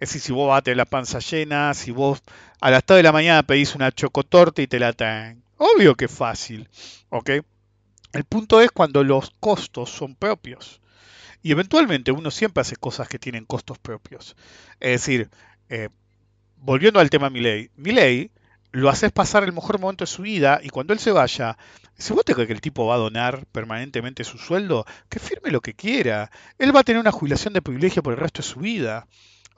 Es 0.00 0.08
decir, 0.08 0.22
si 0.22 0.32
vos 0.32 0.48
vas 0.48 0.62
a 0.66 0.74
la 0.74 0.86
panza 0.86 1.18
llena, 1.18 1.74
si 1.74 1.90
vos 1.90 2.22
a 2.62 2.70
las 2.70 2.82
3 2.82 2.96
de 2.96 3.02
la 3.02 3.12
mañana 3.12 3.42
pedís 3.42 3.74
una 3.74 3.92
chocotorta 3.92 4.62
y 4.62 4.66
te 4.66 4.78
la 4.78 4.94
traen. 4.94 5.42
Obvio 5.58 5.94
que 5.96 6.06
es 6.06 6.10
fácil, 6.10 6.70
¿ok? 7.10 7.30
El 8.14 8.24
punto 8.24 8.62
es 8.62 8.70
cuando 8.70 9.04
los 9.04 9.32
costos 9.38 9.90
son 9.90 10.14
propios. 10.14 10.80
Y 11.42 11.52
eventualmente 11.52 12.10
uno 12.10 12.30
siempre 12.30 12.62
hace 12.62 12.76
cosas 12.76 13.06
que 13.06 13.18
tienen 13.18 13.44
costos 13.44 13.78
propios. 13.78 14.34
Es 14.80 15.02
decir, 15.02 15.28
eh, 15.68 15.90
volviendo 16.56 17.00
al 17.00 17.10
tema 17.10 17.28
Milei, 17.28 17.70
Milei 17.76 18.30
lo 18.72 18.88
haces 18.88 19.12
pasar 19.12 19.44
el 19.44 19.52
mejor 19.52 19.80
momento 19.80 20.04
de 20.04 20.10
su 20.10 20.22
vida 20.22 20.60
y 20.62 20.68
cuando 20.68 20.92
él 20.92 20.98
se 20.98 21.12
vaya, 21.12 21.58
si 21.98 22.12
vos 22.12 22.24
te 22.24 22.34
crees 22.34 22.46
que 22.46 22.52
el 22.54 22.60
tipo 22.60 22.86
va 22.86 22.94
a 22.94 22.98
donar 22.98 23.46
permanentemente 23.52 24.24
su 24.24 24.38
sueldo, 24.38 24.86
que 25.08 25.18
firme 25.18 25.50
lo 25.50 25.60
que 25.60 25.74
quiera. 25.74 26.30
Él 26.58 26.74
va 26.74 26.80
a 26.80 26.84
tener 26.84 27.00
una 27.00 27.12
jubilación 27.12 27.52
de 27.52 27.62
privilegio 27.62 28.02
por 28.02 28.14
el 28.14 28.20
resto 28.20 28.42
de 28.42 28.48
su 28.48 28.60
vida. 28.60 29.06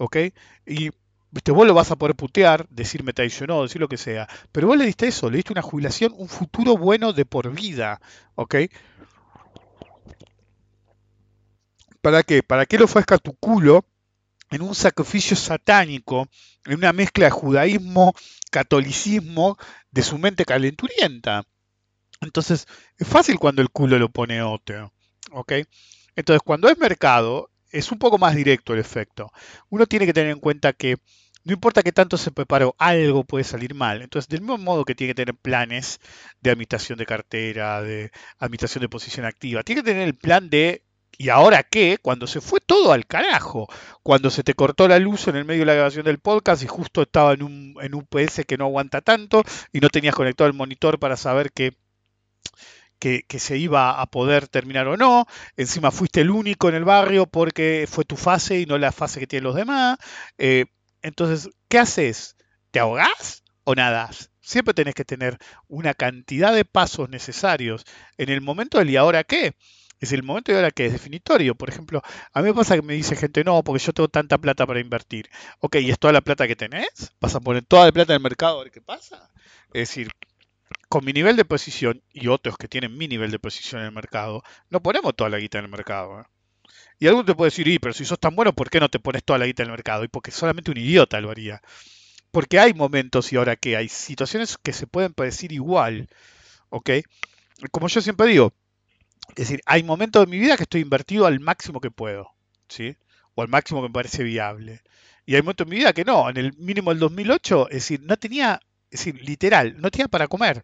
¿ok? 0.02 0.16
Y 0.66 0.90
viste, 1.30 1.52
vos 1.52 1.66
lo 1.66 1.74
vas 1.74 1.90
a 1.90 1.96
poder 1.96 2.16
putear, 2.16 2.66
decir 2.68 3.04
me 3.04 3.12
traicionó, 3.12 3.62
decir 3.62 3.80
lo 3.80 3.88
que 3.88 3.96
sea, 3.96 4.28
pero 4.50 4.66
vos 4.66 4.76
le 4.76 4.84
diste 4.84 5.06
eso, 5.06 5.30
le 5.30 5.36
diste 5.36 5.52
una 5.52 5.62
jubilación, 5.62 6.12
un 6.16 6.28
futuro 6.28 6.76
bueno 6.76 7.12
de 7.12 7.24
por 7.24 7.52
vida, 7.52 8.00
¿ok? 8.34 8.56
¿Para 12.00 12.22
qué? 12.24 12.42
¿Para 12.42 12.66
qué 12.66 12.78
lo 12.78 12.88
fue 12.88 13.04
a 13.06 13.18
tu 13.18 13.34
culo 13.34 13.84
en 14.52 14.62
un 14.62 14.74
sacrificio 14.74 15.36
satánico, 15.36 16.28
en 16.64 16.74
una 16.78 16.92
mezcla 16.92 17.24
de 17.26 17.30
judaísmo, 17.32 18.14
catolicismo, 18.50 19.58
de 19.90 20.02
su 20.02 20.18
mente 20.18 20.44
calenturienta? 20.44 21.44
Entonces, 22.20 22.66
es 22.98 23.08
fácil 23.08 23.38
cuando 23.38 23.62
el 23.62 23.70
culo 23.70 23.98
lo 23.98 24.08
pone 24.08 24.42
otro, 24.42 24.92
¿ok? 25.32 25.52
Entonces, 26.14 26.42
cuando 26.44 26.68
es 26.68 26.78
mercado, 26.78 27.50
es 27.70 27.90
un 27.90 27.98
poco 27.98 28.18
más 28.18 28.36
directo 28.36 28.74
el 28.74 28.80
efecto. 28.80 29.32
Uno 29.70 29.86
tiene 29.86 30.06
que 30.06 30.12
tener 30.12 30.30
en 30.30 30.38
cuenta 30.38 30.72
que 30.72 30.98
no 31.44 31.52
importa 31.52 31.82
que 31.82 31.90
tanto 31.90 32.16
se 32.16 32.30
preparó, 32.30 32.76
algo 32.78 33.24
puede 33.24 33.44
salir 33.44 33.74
mal. 33.74 34.02
Entonces, 34.02 34.28
del 34.28 34.42
mismo 34.42 34.58
modo 34.58 34.84
que 34.84 34.94
tiene 34.94 35.12
que 35.12 35.24
tener 35.24 35.34
planes 35.34 35.98
de 36.40 36.50
administración 36.50 36.98
de 36.98 37.06
cartera, 37.06 37.82
de 37.82 38.12
administración 38.38 38.82
de 38.82 38.88
posición 38.88 39.26
activa, 39.26 39.62
tiene 39.62 39.82
que 39.82 39.90
tener 39.90 40.06
el 40.06 40.14
plan 40.14 40.50
de 40.50 40.84
¿y 41.18 41.28
ahora 41.28 41.62
qué? 41.62 41.98
Cuando 42.00 42.26
se 42.26 42.40
fue 42.40 42.60
todo 42.60 42.92
al 42.92 43.06
carajo, 43.06 43.68
cuando 44.02 44.30
se 44.30 44.42
te 44.42 44.54
cortó 44.54 44.88
la 44.88 44.98
luz 44.98 45.28
en 45.28 45.36
el 45.36 45.44
medio 45.44 45.60
de 45.60 45.66
la 45.66 45.74
grabación 45.74 46.04
del 46.04 46.18
podcast 46.18 46.62
y 46.62 46.66
justo 46.66 47.02
estaba 47.02 47.32
en 47.32 47.42
un, 47.42 47.74
en 47.80 47.94
un 47.94 48.06
PS 48.06 48.44
que 48.46 48.56
no 48.56 48.64
aguanta 48.64 49.00
tanto 49.00 49.42
y 49.72 49.80
no 49.80 49.88
tenías 49.88 50.14
conectado 50.14 50.48
el 50.48 50.54
monitor 50.54 50.98
para 50.98 51.16
saber 51.16 51.52
que 51.52 51.76
que, 53.02 53.38
se 53.40 53.58
iba 53.58 54.00
a 54.00 54.06
poder 54.06 54.46
terminar 54.46 54.86
o 54.86 54.96
no. 54.96 55.26
Encima 55.56 55.90
fuiste 55.90 56.20
el 56.20 56.30
único 56.30 56.68
en 56.68 56.76
el 56.76 56.84
barrio 56.84 57.26
porque 57.26 57.86
fue 57.90 58.04
tu 58.04 58.16
fase 58.16 58.60
y 58.60 58.66
no 58.66 58.78
la 58.78 58.92
fase 58.92 59.18
que 59.18 59.26
tienen 59.26 59.44
los 59.44 59.56
demás. 59.56 59.98
Eh, 60.38 60.66
entonces, 61.02 61.50
¿qué 61.68 61.78
haces? 61.80 62.36
¿Te 62.70 62.78
ahogás 62.78 63.42
o 63.64 63.74
nadás? 63.74 64.30
Siempre 64.40 64.74
tenés 64.74 64.94
que 64.94 65.04
tener 65.04 65.38
una 65.66 65.94
cantidad 65.94 66.54
de 66.54 66.64
pasos 66.64 67.08
necesarios 67.08 67.84
en 68.18 68.28
el 68.28 68.40
momento 68.40 68.78
del 68.78 68.90
y 68.90 68.96
ahora 68.96 69.24
qué. 69.24 69.54
Es 70.02 70.10
el 70.10 70.24
momento 70.24 70.50
de 70.50 70.58
ahora 70.58 70.72
que 70.72 70.86
es 70.86 70.92
definitorio. 70.92 71.54
Por 71.54 71.68
ejemplo, 71.68 72.02
a 72.32 72.42
mí 72.42 72.48
me 72.48 72.54
pasa 72.54 72.74
que 72.74 72.82
me 72.82 72.94
dice 72.94 73.14
gente, 73.14 73.44
no, 73.44 73.62
porque 73.62 73.84
yo 73.84 73.92
tengo 73.92 74.08
tanta 74.08 74.36
plata 74.36 74.66
para 74.66 74.80
invertir. 74.80 75.30
Ok, 75.60 75.76
¿y 75.76 75.90
es 75.90 75.98
toda 76.00 76.12
la 76.12 76.20
plata 76.20 76.48
que 76.48 76.56
tenés? 76.56 77.12
¿Vas 77.20 77.36
a 77.36 77.40
poner 77.40 77.64
toda 77.64 77.86
la 77.86 77.92
plata 77.92 78.12
en 78.12 78.16
el 78.16 78.22
mercado 78.22 78.60
a 78.60 78.64
ver 78.64 78.72
qué 78.72 78.80
pasa? 78.80 79.30
Es 79.72 79.88
decir, 79.88 80.10
con 80.88 81.04
mi 81.04 81.12
nivel 81.12 81.36
de 81.36 81.44
posición 81.44 82.02
y 82.12 82.26
otros 82.26 82.56
que 82.58 82.66
tienen 82.66 82.98
mi 82.98 83.06
nivel 83.06 83.30
de 83.30 83.38
posición 83.38 83.80
en 83.80 83.86
el 83.86 83.92
mercado, 83.92 84.42
no 84.70 84.82
ponemos 84.82 85.14
toda 85.14 85.30
la 85.30 85.38
guita 85.38 85.60
en 85.60 85.66
el 85.66 85.70
mercado. 85.70 86.20
¿eh? 86.20 86.24
Y 86.98 87.06
alguno 87.06 87.24
te 87.24 87.36
puede 87.36 87.50
decir, 87.50 87.68
y, 87.68 87.78
pero 87.78 87.94
si 87.94 88.04
sos 88.04 88.18
tan 88.18 88.34
bueno, 88.34 88.52
¿por 88.52 88.70
qué 88.70 88.80
no 88.80 88.88
te 88.88 88.98
pones 88.98 89.22
toda 89.22 89.38
la 89.38 89.46
guita 89.46 89.62
en 89.62 89.68
el 89.68 89.72
mercado? 89.72 90.02
Y 90.02 90.08
porque 90.08 90.32
solamente 90.32 90.72
un 90.72 90.78
idiota 90.78 91.20
lo 91.20 91.30
haría. 91.30 91.62
Porque 92.32 92.58
hay 92.58 92.74
momentos 92.74 93.32
y 93.32 93.36
ahora 93.36 93.54
que 93.54 93.76
hay 93.76 93.88
situaciones 93.88 94.58
que 94.58 94.72
se 94.72 94.88
pueden 94.88 95.14
parecer 95.14 95.52
igual, 95.52 96.08
¿ok? 96.70 96.90
Como 97.70 97.86
yo 97.86 98.00
siempre 98.00 98.26
digo, 98.26 98.52
es 99.30 99.36
decir, 99.36 99.60
hay 99.66 99.82
momentos 99.82 100.24
de 100.24 100.30
mi 100.30 100.38
vida 100.38 100.56
que 100.56 100.64
estoy 100.64 100.80
invertido 100.80 101.26
al 101.26 101.40
máximo 101.40 101.80
que 101.80 101.90
puedo, 101.90 102.30
¿sí? 102.68 102.96
O 103.34 103.42
al 103.42 103.48
máximo 103.48 103.80
que 103.82 103.88
me 103.88 103.94
parece 103.94 104.22
viable. 104.22 104.82
Y 105.24 105.34
hay 105.34 105.42
momentos 105.42 105.66
de 105.66 105.70
mi 105.70 105.76
vida 105.76 105.92
que 105.92 106.04
no, 106.04 106.28
en 106.28 106.36
el 106.36 106.52
mínimo 106.58 106.90
del 106.90 106.98
2008, 106.98 107.68
es 107.68 107.74
decir, 107.74 108.00
no 108.02 108.16
tenía 108.16 108.60
es 108.92 109.06
decir, 109.06 109.26
literal, 109.26 109.74
no 109.80 109.90
tenía 109.90 110.06
para 110.06 110.28
comer. 110.28 110.62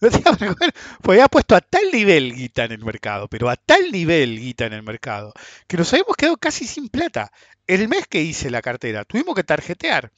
No 0.00 0.10
tenía 0.10 0.24
para 0.36 0.54
comer, 0.54 0.74
porque 1.00 1.20
había 1.20 1.28
puesto 1.28 1.54
a 1.54 1.60
tal 1.60 1.84
nivel 1.92 2.34
guita 2.34 2.64
en 2.64 2.72
el 2.72 2.84
mercado, 2.84 3.28
pero 3.28 3.48
a 3.48 3.54
tal 3.54 3.92
nivel 3.92 4.40
guita 4.40 4.66
en 4.66 4.72
el 4.72 4.82
mercado, 4.82 5.32
que 5.68 5.76
nos 5.76 5.92
habíamos 5.92 6.16
quedado 6.16 6.36
casi 6.36 6.66
sin 6.66 6.88
plata. 6.88 7.30
El 7.68 7.88
mes 7.88 8.08
que 8.08 8.22
hice 8.22 8.50
la 8.50 8.60
cartera, 8.60 9.04
tuvimos 9.04 9.36
que 9.36 9.44
tarjetear, 9.44 10.10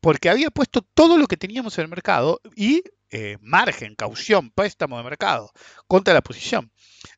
porque 0.00 0.28
había 0.28 0.50
puesto 0.50 0.82
todo 0.82 1.16
lo 1.16 1.26
que 1.26 1.38
teníamos 1.38 1.78
en 1.78 1.84
el 1.84 1.88
mercado 1.90 2.42
y 2.54 2.82
eh, 3.10 3.38
margen, 3.40 3.94
caución, 3.94 4.50
préstamo 4.50 4.96
de 4.98 5.04
mercado 5.04 5.52
contra 5.86 6.14
la 6.14 6.22
posición. 6.22 6.70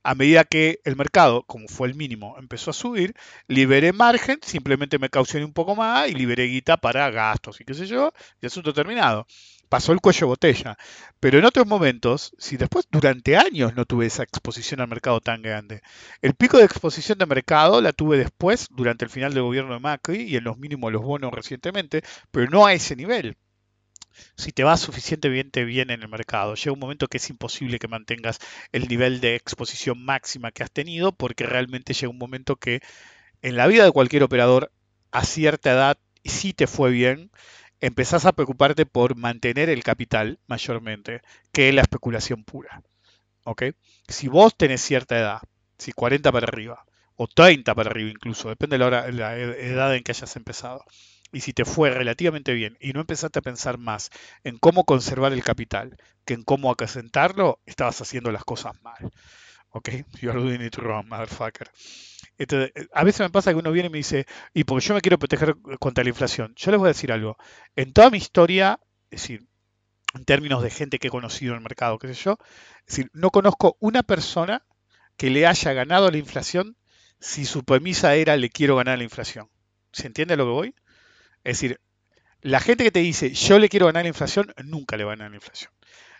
A 0.03 0.14
medida 0.14 0.45
que 0.45 0.80
el 0.84 0.97
mercado, 0.97 1.45
como 1.45 1.68
fue 1.68 1.88
el 1.88 1.95
mínimo, 1.95 2.36
empezó 2.38 2.70
a 2.70 2.74
subir, 2.74 3.14
liberé 3.49 3.93
margen, 3.93 4.38
simplemente 4.43 4.99
me 4.99 5.11
caucioné 5.11 5.45
un 5.45 5.53
poco 5.53 5.74
más 5.74 6.09
y 6.09 6.14
liberé 6.14 6.45
guita 6.47 6.76
para 6.76 7.11
gastos 7.11 7.61
y 7.61 7.64
qué 7.64 7.74
sé 7.74 7.86
yo, 7.86 8.12
y 8.40 8.47
asunto 8.47 8.72
terminado 8.72 9.26
pasó 9.72 9.93
el 9.93 10.03
cuello 10.03 10.26
botella. 10.26 10.76
Pero 11.18 11.38
en 11.38 11.47
otros 11.47 11.66
momentos, 11.66 12.34
si 12.36 12.59
después 12.59 12.86
durante 12.90 13.38
años 13.38 13.74
no 13.74 13.86
tuve 13.86 14.05
esa 14.05 14.22
exposición 14.22 14.82
al 14.82 14.88
mercado 14.88 15.22
tan 15.22 15.40
grande, 15.40 15.80
el 16.20 16.34
pico 16.34 16.59
de 16.59 16.64
exposición 16.64 17.16
de 17.16 17.24
mercado 17.24 17.80
la 17.80 17.95
tuve 17.95 18.18
después, 18.18 18.68
durante 18.70 19.07
el 19.07 19.11
final 19.11 19.32
del 19.32 19.45
gobierno 19.45 19.72
de 19.72 19.80
Macri 19.80 20.24
y 20.24 20.36
en 20.36 20.45
los 20.45 20.59
mínimos 20.59 20.93
los 20.93 21.01
bonos 21.01 21.32
recientemente, 21.32 22.03
pero 22.30 22.51
no 22.51 22.66
a 22.66 22.74
ese 22.74 22.97
nivel. 22.97 23.38
Si 24.37 24.53
te 24.53 24.65
va 24.65 24.77
suficientemente 24.77 25.65
bien 25.65 25.91
en 25.91 26.03
el 26.03 26.09
mercado, 26.09 26.55
llega 26.55 26.73
un 26.73 26.79
momento 26.79 27.09
que 27.09 27.19
es 27.19 27.31
imposible 27.31 27.79
que 27.79 27.89
mantengas 27.89 28.39
el 28.73 28.89
nivel 28.89 29.21
de 29.21 29.35
exposición 29.35 30.05
máxima 30.05 30.53
que 30.53 30.63
has 30.63 30.71
tenido, 30.71 31.13
porque 31.13 31.47
realmente 31.47 31.95
llega 31.95 32.11
un 32.11 32.19
momento 32.19 32.57
que 32.57 32.81
en 33.43 33.57
la 33.57 33.67
vida 33.67 33.85
de 33.85 33.93
cualquier 33.93 34.23
operador, 34.23 34.73
a 35.11 35.25
cierta 35.25 35.73
edad, 35.73 35.99
si 36.25 36.53
te 36.53 36.67
fue 36.67 36.91
bien, 36.91 37.31
empezás 37.81 38.25
a 38.25 38.33
preocuparte 38.33 38.87
por 38.87 39.17
mantener 39.17 39.69
el 39.69 39.83
capital 39.83 40.39
mayormente 40.47 41.21
que 41.53 41.73
la 41.73 41.83
especulación 41.83 42.45
pura. 42.45 42.83
¿Ok? 43.45 43.65
Si 44.09 44.29
vos 44.29 44.57
tenés 44.57 44.81
cierta 44.81 45.19
edad, 45.19 45.41
si 45.79 45.93
40 45.93 46.31
para 46.31 46.47
arriba, 46.47 46.85
o 47.17 47.27
30 47.27 47.75
para 47.75 47.91
arriba 47.91 48.11
incluso, 48.11 48.49
depende 48.49 48.79
de 48.79 48.91
la, 48.91 49.11
la 49.11 49.37
edad 49.37 49.95
en 49.95 50.03
que 50.05 50.13
hayas 50.13 50.37
empezado, 50.37 50.85
y 51.33 51.41
si 51.41 51.53
te 51.53 51.64
fue 51.64 51.91
relativamente 51.91 52.53
bien 52.53 52.76
y 52.80 52.93
no 52.93 53.01
empezaste 53.01 53.39
a 53.39 53.43
pensar 53.43 53.78
más 53.78 54.11
en 54.45 54.59
cómo 54.59 54.85
conservar 54.85 55.33
el 55.33 55.43
capital 55.43 55.97
que 56.24 56.35
en 56.35 56.43
cómo 56.43 56.70
acrecentarlo, 56.70 57.61
estabas 57.66 58.01
haciendo 58.01 58.30
las 58.30 58.45
cosas 58.45 58.80
mal. 58.83 59.11
¿Ok? 59.70 59.89
You're 60.20 60.41
doing 60.41 60.61
it 60.61 60.76
wrong, 60.76 61.09
motherfucker. 61.09 61.70
Entonces, 62.39 62.72
eh, 62.74 62.87
a 62.93 63.05
veces 63.05 63.20
me 63.20 63.30
pasa 63.30 63.53
que 63.53 63.59
uno 63.59 63.72
viene 63.72 63.89
y 63.89 63.91
me 63.91 63.99
dice, 63.99 64.26
y 64.53 64.64
porque 64.64 64.87
yo 64.87 64.95
me 64.95 65.01
quiero 65.01 65.18
proteger 65.18 65.57
contra 65.80 66.05
la 66.05 66.11
inflación. 66.11 66.53
Yo 66.57 66.70
les 66.70 66.78
voy 66.78 66.89
a 66.89 66.93
decir 66.93 67.11
algo. 67.11 67.37
En 67.74 67.93
toda 67.93 68.11
mi 68.11 68.18
historia, 68.18 68.78
es 69.11 69.22
decir, 69.22 69.47
en 70.14 70.24
términos 70.24 70.62
de 70.62 70.70
gente 70.70 70.99
que 70.99 71.09
he 71.09 71.11
conocido 71.11 71.53
en 71.53 71.59
el 71.59 71.62
mercado, 71.62 71.99
qué 71.99 72.09
sé 72.09 72.14
yo, 72.14 72.39
es 72.87 72.97
decir, 72.97 73.11
no 73.14 73.30
conozco 73.30 73.76
una 73.80 74.03
persona 74.03 74.64
que 75.16 75.30
le 75.30 75.47
haya 75.47 75.72
ganado 75.72 76.11
la 76.11 76.18
inflación 76.18 76.76
si 77.20 77.45
su 77.45 77.64
premisa 77.64 78.14
era 78.14 78.37
le 78.37 78.51
quiero 78.51 78.76
ganar 78.76 78.99
la 78.99 79.05
inflación. 79.05 79.49
¿Se 79.93 80.07
entiende 80.07 80.35
a 80.35 80.37
lo 80.37 80.45
que 80.45 80.51
voy? 80.51 80.74
Es 81.45 81.59
decir, 81.59 81.80
la 82.40 82.61
gente 82.61 82.84
que 82.84 82.90
te 82.90 83.01
dice 83.01 83.32
yo 83.32 83.59
le 83.59 83.68
quiero 83.68 83.86
ganar 83.86 84.05
la 84.05 84.09
inflación, 84.09 84.53
nunca 84.64 84.97
le 84.97 85.05
va 85.05 85.12
a 85.12 85.16
ganar 85.16 85.30
la 85.30 85.36
inflación. 85.36 85.70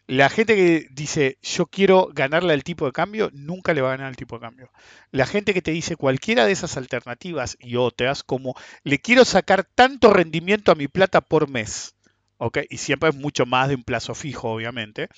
La 0.07 0.29
gente 0.29 0.57
que 0.57 0.89
dice 0.91 1.39
yo 1.43 1.67
quiero 1.67 2.09
ganarle 2.13 2.53
al 2.53 2.65
tipo 2.65 2.87
de 2.87 2.93
cambio, 2.93 3.31
nunca 3.33 3.73
le 3.73 3.83
va 3.83 3.89
a 3.89 3.97
ganar 3.97 4.09
al 4.09 4.17
tipo 4.17 4.37
de 4.37 4.43
cambio. 4.43 4.71
La 5.11 5.27
gente 5.27 5.55
que 5.55 5.63
te 5.63 5.71
dice 5.71 5.97
cualquiera 5.97 6.45
de 6.45 6.53
esas 6.53 6.77
alternativas 6.77 7.57
y 7.61 7.77
otras, 7.77 8.23
como 8.25 8.55
le 8.83 8.99
quiero 8.99 9.25
sacar 9.25 9.65
tanto 9.65 10.13
rendimiento 10.13 10.73
a 10.73 10.77
mi 10.77 10.89
plata 10.89 11.21
por 11.21 11.49
mes, 11.49 11.95
¿ok? 12.39 12.59
Y 12.69 12.79
siempre 12.79 13.11
es 13.11 13.15
mucho 13.15 13.47
más 13.47 13.69
de 13.69 13.77
un 13.77 13.85
plazo 13.85 14.15
fijo, 14.15 14.51
obviamente. 14.51 15.09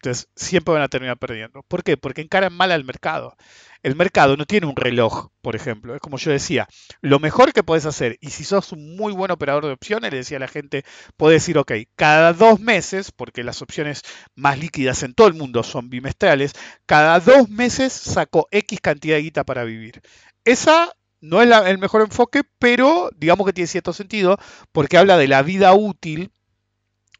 Entonces, 0.00 0.28
siempre 0.36 0.74
van 0.74 0.82
a 0.82 0.88
terminar 0.88 1.18
perdiendo. 1.18 1.62
¿Por 1.66 1.82
qué? 1.82 1.96
Porque 1.96 2.20
encaran 2.20 2.52
mal 2.52 2.70
al 2.70 2.84
mercado. 2.84 3.36
El 3.82 3.96
mercado 3.96 4.36
no 4.36 4.46
tiene 4.46 4.66
un 4.66 4.76
reloj, 4.76 5.28
por 5.42 5.56
ejemplo. 5.56 5.94
Es 5.94 6.00
como 6.00 6.18
yo 6.18 6.30
decía, 6.30 6.68
lo 7.00 7.18
mejor 7.18 7.52
que 7.52 7.64
puedes 7.64 7.84
hacer, 7.84 8.16
y 8.20 8.30
si 8.30 8.44
sos 8.44 8.72
un 8.72 8.96
muy 8.96 9.12
buen 9.12 9.32
operador 9.32 9.66
de 9.66 9.72
opciones, 9.72 10.12
le 10.12 10.18
decía 10.18 10.36
a 10.36 10.40
la 10.40 10.48
gente, 10.48 10.84
puedes 11.16 11.42
decir, 11.42 11.58
ok, 11.58 11.72
cada 11.96 12.32
dos 12.32 12.60
meses, 12.60 13.10
porque 13.10 13.42
las 13.42 13.60
opciones 13.60 14.02
más 14.36 14.58
líquidas 14.58 15.02
en 15.02 15.14
todo 15.14 15.26
el 15.26 15.34
mundo 15.34 15.64
son 15.64 15.90
bimestrales, 15.90 16.52
cada 16.86 17.18
dos 17.18 17.48
meses 17.48 17.92
saco 17.92 18.46
X 18.52 18.80
cantidad 18.80 19.16
de 19.16 19.22
guita 19.22 19.44
para 19.44 19.64
vivir. 19.64 20.00
Esa 20.44 20.92
no 21.20 21.42
es 21.42 21.50
el 21.66 21.78
mejor 21.78 22.02
enfoque, 22.02 22.42
pero 22.58 23.10
digamos 23.16 23.46
que 23.46 23.52
tiene 23.52 23.66
cierto 23.66 23.92
sentido, 23.92 24.38
porque 24.70 24.96
habla 24.96 25.16
de 25.16 25.28
la 25.28 25.42
vida 25.42 25.74
útil, 25.74 26.30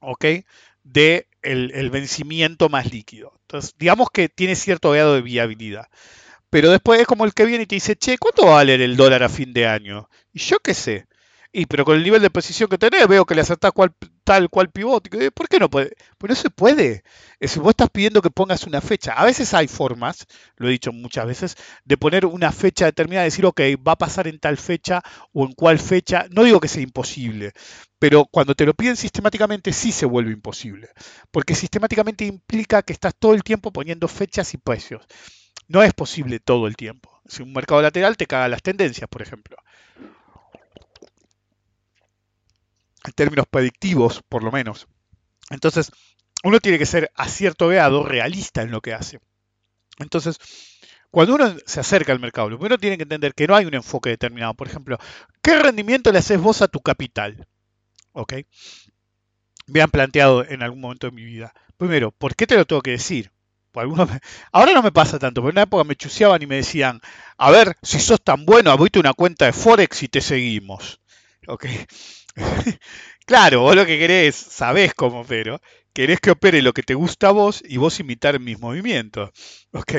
¿ok? 0.00 0.24
De 0.90 1.28
el, 1.42 1.90
vencimiento 1.90 2.68
más 2.68 2.90
líquido. 2.92 3.32
Entonces, 3.42 3.74
digamos 3.78 4.08
que 4.10 4.28
tiene 4.28 4.56
cierto 4.56 4.90
grado 4.90 5.14
de 5.14 5.22
viabilidad. 5.22 5.86
Pero 6.50 6.70
después 6.70 7.00
es 7.00 7.06
como 7.06 7.24
el 7.24 7.34
que 7.34 7.44
viene 7.44 7.64
y 7.64 7.66
te 7.66 7.76
dice, 7.76 7.96
che, 7.96 8.16
¿cuánto 8.18 8.46
va 8.46 8.52
a 8.52 8.54
valer 8.56 8.80
el 8.80 8.96
dólar 8.96 9.22
a 9.22 9.28
fin 9.28 9.52
de 9.52 9.66
año? 9.66 10.08
Y 10.32 10.38
yo 10.38 10.58
qué 10.60 10.72
sé. 10.74 11.06
Y 11.50 11.64
pero 11.66 11.84
con 11.84 11.96
el 11.96 12.02
nivel 12.02 12.20
de 12.20 12.28
precisión 12.28 12.68
que 12.68 12.76
tenés, 12.76 13.08
veo 13.08 13.24
que 13.24 13.34
le 13.34 13.40
acertás 13.40 13.72
cual, 13.72 13.94
tal 14.22 14.50
cual 14.50 14.70
pivote. 14.70 15.30
¿Por 15.30 15.48
qué 15.48 15.58
no 15.58 15.70
puede? 15.70 15.96
Pues 16.18 16.28
no 16.28 16.36
se 16.36 16.50
puede. 16.50 17.02
Si 17.40 17.58
vos 17.58 17.70
estás 17.70 17.88
pidiendo 17.90 18.20
que 18.20 18.30
pongas 18.30 18.64
una 18.64 18.82
fecha. 18.82 19.14
A 19.14 19.24
veces 19.24 19.54
hay 19.54 19.66
formas, 19.66 20.26
lo 20.56 20.68
he 20.68 20.72
dicho 20.72 20.92
muchas 20.92 21.26
veces, 21.26 21.56
de 21.84 21.96
poner 21.96 22.26
una 22.26 22.52
fecha 22.52 22.84
determinada, 22.84 23.24
decir, 23.24 23.46
ok, 23.46 23.60
va 23.86 23.92
a 23.92 23.98
pasar 23.98 24.28
en 24.28 24.38
tal 24.38 24.58
fecha 24.58 25.02
o 25.32 25.46
en 25.46 25.52
cuál 25.52 25.78
fecha. 25.78 26.26
No 26.30 26.44
digo 26.44 26.60
que 26.60 26.68
sea 26.68 26.82
imposible, 26.82 27.52
pero 27.98 28.26
cuando 28.26 28.54
te 28.54 28.66
lo 28.66 28.74
piden 28.74 28.96
sistemáticamente 28.96 29.72
sí 29.72 29.90
se 29.90 30.04
vuelve 30.04 30.32
imposible. 30.32 30.90
Porque 31.30 31.54
sistemáticamente 31.54 32.26
implica 32.26 32.82
que 32.82 32.92
estás 32.92 33.14
todo 33.18 33.32
el 33.32 33.42
tiempo 33.42 33.72
poniendo 33.72 34.06
fechas 34.06 34.52
y 34.52 34.58
precios. 34.58 35.06
No 35.66 35.82
es 35.82 35.94
posible 35.94 36.40
todo 36.40 36.66
el 36.66 36.76
tiempo. 36.76 37.20
Si 37.26 37.42
un 37.42 37.52
mercado 37.52 37.80
lateral 37.82 38.16
te 38.18 38.26
caga 38.26 38.48
las 38.48 38.62
tendencias, 38.62 39.08
por 39.08 39.22
ejemplo. 39.22 39.56
En 43.08 43.12
términos 43.12 43.46
predictivos, 43.50 44.22
por 44.28 44.44
lo 44.44 44.52
menos. 44.52 44.86
Entonces, 45.48 45.90
uno 46.44 46.60
tiene 46.60 46.78
que 46.78 46.84
ser 46.84 47.10
a 47.14 47.26
cierto 47.26 47.68
grado 47.68 48.02
realista 48.02 48.60
en 48.60 48.70
lo 48.70 48.82
que 48.82 48.92
hace. 48.92 49.18
Entonces, 49.98 50.38
cuando 51.10 51.36
uno 51.36 51.56
se 51.64 51.80
acerca 51.80 52.12
al 52.12 52.20
mercado, 52.20 52.50
lo 52.50 52.58
primero 52.58 52.76
tiene 52.76 52.98
que 52.98 53.04
entender 53.04 53.32
que 53.32 53.46
no 53.46 53.56
hay 53.56 53.64
un 53.64 53.72
enfoque 53.72 54.10
determinado. 54.10 54.52
Por 54.52 54.66
ejemplo, 54.68 54.98
¿qué 55.40 55.58
rendimiento 55.58 56.12
le 56.12 56.18
haces 56.18 56.38
vos 56.38 56.60
a 56.60 56.68
tu 56.68 56.80
capital? 56.80 57.48
¿Ok? 58.12 58.34
Me 59.68 59.80
han 59.80 59.90
planteado 59.90 60.44
en 60.44 60.62
algún 60.62 60.82
momento 60.82 61.06
de 61.06 61.12
mi 61.12 61.24
vida. 61.24 61.54
Primero, 61.78 62.10
¿por 62.10 62.36
qué 62.36 62.46
te 62.46 62.56
lo 62.56 62.66
tengo 62.66 62.82
que 62.82 62.90
decir? 62.90 63.32
Ahora 64.52 64.74
no 64.74 64.82
me 64.82 64.92
pasa 64.92 65.18
tanto, 65.18 65.40
pero 65.40 65.48
en 65.48 65.54
una 65.54 65.62
época 65.62 65.84
me 65.84 65.96
chuseaban 65.96 66.42
y 66.42 66.46
me 66.46 66.56
decían, 66.56 67.00
a 67.38 67.50
ver, 67.50 67.74
si 67.82 68.00
sos 68.00 68.20
tan 68.22 68.44
bueno, 68.44 68.70
abrite 68.70 68.98
una 68.98 69.14
cuenta 69.14 69.46
de 69.46 69.54
Forex 69.54 70.02
y 70.02 70.08
te 70.08 70.20
seguimos. 70.20 71.00
¿Ok? 71.46 71.64
claro, 73.26 73.60
vos 73.60 73.76
lo 73.76 73.86
que 73.86 73.98
querés, 73.98 74.34
sabés 74.34 74.94
cómo 74.94 75.24
pero 75.24 75.60
querés 75.92 76.20
que 76.20 76.30
opere 76.30 76.62
lo 76.62 76.72
que 76.72 76.82
te 76.82 76.94
gusta 76.94 77.28
a 77.28 77.32
vos 77.32 77.62
y 77.66 77.76
vos 77.76 77.98
imitar 78.00 78.38
mis 78.40 78.60
movimientos. 78.60 79.30
¿Ok? 79.72 79.94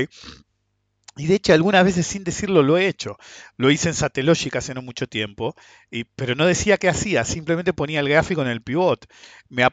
Y 1.17 1.27
de 1.27 1.35
hecho, 1.35 1.53
algunas 1.53 1.83
veces 1.83 2.07
sin 2.07 2.23
decirlo 2.23 2.63
lo 2.63 2.77
he 2.77 2.87
hecho. 2.87 3.17
Lo 3.57 3.71
hice 3.71 3.89
en 3.89 3.95
Satellogic 3.95 4.55
hace 4.55 4.73
no 4.73 4.81
mucho 4.81 5.05
tiempo, 5.07 5.53
y, 5.91 6.05
pero 6.05 6.33
no 6.35 6.45
decía 6.45 6.77
qué 6.77 6.87
hacía, 6.87 7.25
simplemente 7.25 7.73
ponía 7.73 7.99
el 7.99 8.07
gráfico 8.07 8.41
en 8.41 8.47
el 8.47 8.61
pivot. 8.61 9.05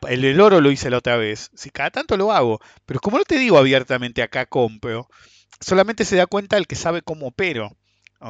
el, 0.08 0.24
el, 0.24 0.40
oro 0.40 0.60
lo 0.60 0.72
hice 0.72 0.90
la 0.90 0.98
otra 0.98 1.16
vez. 1.16 1.50
Si 1.54 1.70
cada 1.70 1.90
tanto 1.90 2.16
lo 2.16 2.32
hago, 2.32 2.60
pero 2.84 2.98
como 3.00 3.18
no 3.18 3.24
te 3.24 3.38
digo 3.38 3.58
abiertamente 3.58 4.22
acá 4.22 4.46
compro, 4.46 5.08
solamente 5.60 6.04
se 6.04 6.16
da 6.16 6.26
cuenta 6.26 6.56
el 6.56 6.66
que 6.66 6.74
sabe 6.74 7.02
cómo 7.02 7.28
opero. 7.28 7.76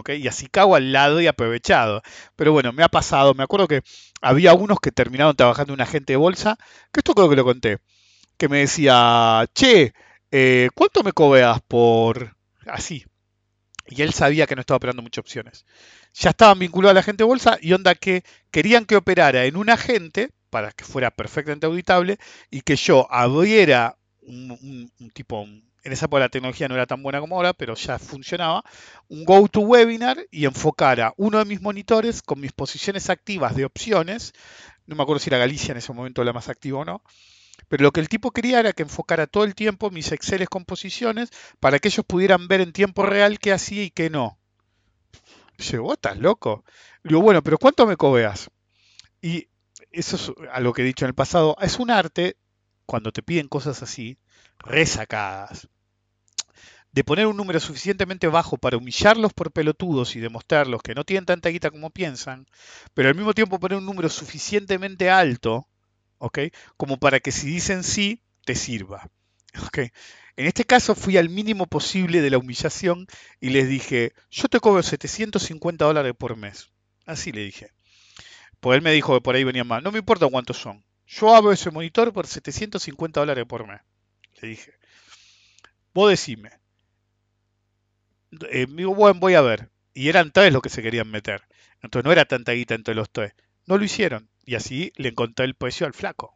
Y 0.08 0.28
así 0.28 0.46
cago 0.48 0.76
al 0.76 0.92
lado 0.92 1.20
y 1.20 1.26
aprovechado. 1.26 2.02
Pero 2.36 2.52
bueno, 2.52 2.72
me 2.72 2.82
ha 2.82 2.88
pasado. 2.88 3.34
Me 3.34 3.44
acuerdo 3.44 3.68
que 3.68 3.82
había 4.20 4.54
unos 4.54 4.78
que 4.80 4.92
terminaron 4.92 5.36
trabajando 5.36 5.72
en 5.72 5.80
un 5.80 5.82
agente 5.82 6.12
de 6.12 6.16
bolsa, 6.16 6.56
que 6.92 7.00
esto 7.00 7.14
creo 7.14 7.28
que 7.28 7.36
lo 7.36 7.44
conté, 7.44 7.78
que 8.38 8.48
me 8.48 8.58
decía, 8.58 9.46
che, 9.54 9.94
eh, 10.30 10.68
¿cuánto 10.74 11.02
me 11.02 11.12
cobras 11.12 11.60
por 11.66 12.36
así. 12.66 13.04
Y 13.88 14.02
él 14.02 14.12
sabía 14.12 14.46
que 14.46 14.56
no 14.56 14.60
estaba 14.60 14.76
operando 14.76 15.02
muchas 15.02 15.22
opciones. 15.22 15.64
Ya 16.14 16.30
estaban 16.30 16.58
vinculados 16.58 16.92
a 16.92 16.94
la 16.94 17.02
gente 17.02 17.24
bolsa 17.24 17.58
y 17.60 17.72
onda 17.72 17.94
que 17.94 18.24
querían 18.50 18.84
que 18.84 18.96
operara 18.96 19.44
en 19.44 19.56
un 19.56 19.70
agente 19.70 20.30
para 20.50 20.72
que 20.72 20.84
fuera 20.84 21.10
perfectamente 21.10 21.66
auditable 21.66 22.18
y 22.50 22.62
que 22.62 22.76
yo 22.76 23.06
abriera 23.12 23.96
un, 24.22 24.90
tipo, 25.12 25.46
en 25.86 25.92
esa 25.92 26.06
época 26.06 26.20
la 26.20 26.28
tecnología 26.28 26.66
no 26.66 26.74
era 26.74 26.86
tan 26.86 27.00
buena 27.00 27.20
como 27.20 27.36
ahora, 27.36 27.52
pero 27.52 27.76
ya 27.76 28.00
funcionaba, 28.00 28.64
un 29.06 29.24
go-to-webinar 29.24 30.26
y 30.32 30.44
enfocara 30.44 31.14
uno 31.16 31.38
de 31.38 31.44
mis 31.44 31.62
monitores 31.62 32.22
con 32.22 32.40
mis 32.40 32.50
posiciones 32.50 33.08
activas 33.08 33.54
de 33.54 33.64
opciones, 33.64 34.32
no 34.86 34.96
me 34.96 35.04
acuerdo 35.04 35.20
si 35.20 35.30
era 35.30 35.38
Galicia 35.38 35.70
en 35.70 35.78
ese 35.78 35.92
momento 35.92 36.24
la 36.24 36.32
más 36.32 36.48
activa 36.48 36.80
o 36.80 36.84
no, 36.84 37.02
pero 37.68 37.84
lo 37.84 37.92
que 37.92 38.00
el 38.00 38.08
tipo 38.08 38.32
quería 38.32 38.58
era 38.58 38.72
que 38.72 38.82
enfocara 38.82 39.28
todo 39.28 39.44
el 39.44 39.54
tiempo 39.54 39.90
mis 39.90 40.10
Exceles 40.10 40.48
composiciones 40.48 41.30
para 41.60 41.78
que 41.78 41.86
ellos 41.86 42.04
pudieran 42.04 42.48
ver 42.48 42.62
en 42.62 42.72
tiempo 42.72 43.04
real 43.04 43.38
qué 43.38 43.52
hacía 43.52 43.84
y 43.84 43.90
qué 43.90 44.10
no. 44.10 44.40
Dice, 45.56 45.78
vos 45.78 45.94
estás 45.94 46.18
loco. 46.18 46.64
Le 47.04 47.10
digo, 47.10 47.22
bueno, 47.22 47.42
pero 47.42 47.58
¿cuánto 47.58 47.86
me 47.86 47.96
cobeas? 47.96 48.50
Y 49.22 49.48
eso 49.92 50.16
es 50.16 50.32
algo 50.52 50.72
que 50.72 50.82
he 50.82 50.84
dicho 50.84 51.04
en 51.04 51.10
el 51.10 51.14
pasado. 51.14 51.56
Es 51.60 51.78
un 51.78 51.90
arte, 51.90 52.36
cuando 52.86 53.12
te 53.12 53.22
piden 53.22 53.48
cosas 53.48 53.82
así, 53.82 54.18
resacadas, 54.58 55.68
de 56.96 57.04
poner 57.04 57.26
un 57.26 57.36
número 57.36 57.60
suficientemente 57.60 58.26
bajo 58.26 58.56
para 58.56 58.78
humillarlos 58.78 59.32
por 59.34 59.52
pelotudos 59.52 60.16
y 60.16 60.20
demostrarlos 60.20 60.82
que 60.82 60.94
no 60.94 61.04
tienen 61.04 61.26
tanta 61.26 61.50
guita 61.50 61.70
como 61.70 61.90
piensan, 61.90 62.48
pero 62.94 63.10
al 63.10 63.14
mismo 63.14 63.34
tiempo 63.34 63.60
poner 63.60 63.76
un 63.78 63.84
número 63.86 64.08
suficientemente 64.08 65.10
alto 65.10 65.68
¿ok? 66.18 66.38
Como 66.76 66.98
para 66.98 67.20
que 67.20 67.32
si 67.32 67.48
dicen 67.48 67.84
sí, 67.84 68.22
te 68.44 68.54
sirva, 68.54 69.10
¿ok? 69.66 69.78
En 70.38 70.46
este 70.46 70.64
caso 70.64 70.94
fui 70.94 71.16
al 71.16 71.28
mínimo 71.28 71.66
posible 71.66 72.22
de 72.22 72.30
la 72.30 72.38
humillación 72.38 73.06
y 73.40 73.50
les 73.50 73.68
dije, 73.68 74.12
yo 74.30 74.48
te 74.48 74.60
cobro 74.60 74.82
750 74.82 75.84
dólares 75.84 76.14
por 76.18 76.36
mes. 76.36 76.70
Así 77.06 77.30
le 77.30 77.42
dije. 77.42 77.72
Pues 78.60 78.76
él 78.76 78.82
me 78.82 78.92
dijo 78.92 79.14
que 79.14 79.20
por 79.22 79.34
ahí 79.34 79.44
venían 79.44 79.66
más. 79.66 79.82
No 79.82 79.92
me 79.92 79.98
importa 79.98 80.28
cuántos 80.28 80.58
son. 80.58 80.84
Yo 81.06 81.34
abro 81.34 81.52
ese 81.52 81.70
monitor 81.70 82.12
por 82.12 82.26
750 82.26 83.20
dólares 83.20 83.44
por 83.46 83.66
mes. 83.66 83.80
Le 84.42 84.48
dije. 84.48 84.72
Vos 85.94 86.10
decime. 86.10 86.50
Eh, 88.50 88.66
bueno, 88.66 89.18
voy 89.20 89.34
a 89.34 89.40
ver. 89.40 89.70
Y 89.94 90.08
eran 90.08 90.30
tres 90.32 90.52
los 90.52 90.62
que 90.62 90.68
se 90.68 90.82
querían 90.82 91.10
meter. 91.10 91.42
Entonces 91.82 92.04
no 92.04 92.12
era 92.12 92.24
tanta 92.24 92.52
guita 92.52 92.74
entre 92.74 92.94
los 92.94 93.10
tres. 93.10 93.34
No 93.66 93.78
lo 93.78 93.84
hicieron. 93.84 94.30
Y 94.44 94.54
así 94.54 94.92
le 94.96 95.08
encontré 95.10 95.44
el 95.46 95.54
precio 95.54 95.86
al 95.86 95.94
flaco. 95.94 96.34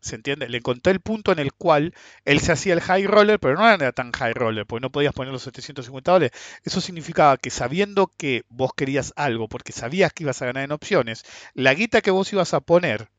¿Se 0.00 0.16
entiende? 0.16 0.48
Le 0.48 0.58
encontré 0.58 0.92
el 0.92 1.00
punto 1.00 1.32
en 1.32 1.38
el 1.40 1.52
cual 1.52 1.94
él 2.24 2.40
se 2.40 2.52
hacía 2.52 2.74
el 2.74 2.80
high 2.80 3.06
roller, 3.06 3.40
pero 3.40 3.54
no 3.56 3.68
era 3.68 3.92
tan 3.92 4.12
high 4.12 4.32
roller, 4.34 4.66
porque 4.66 4.82
no 4.82 4.90
podías 4.92 5.12
poner 5.14 5.32
los 5.32 5.42
750 5.42 6.12
dólares. 6.12 6.32
Eso 6.64 6.80
significaba 6.80 7.36
que 7.36 7.50
sabiendo 7.50 8.12
que 8.16 8.44
vos 8.48 8.72
querías 8.76 9.12
algo, 9.16 9.48
porque 9.48 9.72
sabías 9.72 10.12
que 10.12 10.24
ibas 10.24 10.42
a 10.42 10.46
ganar 10.46 10.64
en 10.64 10.72
opciones, 10.72 11.24
la 11.54 11.74
guita 11.74 12.00
que 12.02 12.10
vos 12.12 12.32
ibas 12.32 12.54
a 12.54 12.60
poner 12.60 13.10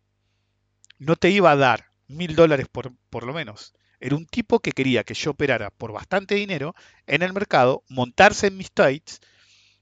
no 0.99 1.16
te 1.16 1.30
iba 1.30 1.51
a 1.51 1.55
dar 1.55 1.91
mil 2.07 2.36
dólares 2.36 2.68
por, 2.72 2.93
por 3.10 3.26
lo 3.26 3.34
menos. 3.34 3.74
Era 4.00 4.16
un 4.16 4.26
tipo 4.26 4.60
que 4.60 4.72
quería 4.72 5.04
que 5.04 5.14
yo 5.14 5.32
operara 5.32 5.70
por 5.72 5.91
bastante 5.91 6.36
dinero 6.36 6.76
en 7.08 7.22
el 7.22 7.34
mercado, 7.34 7.84
montarse 7.89 8.47
en 8.47 8.58
mis 8.58 8.72
trades, 8.72 9.20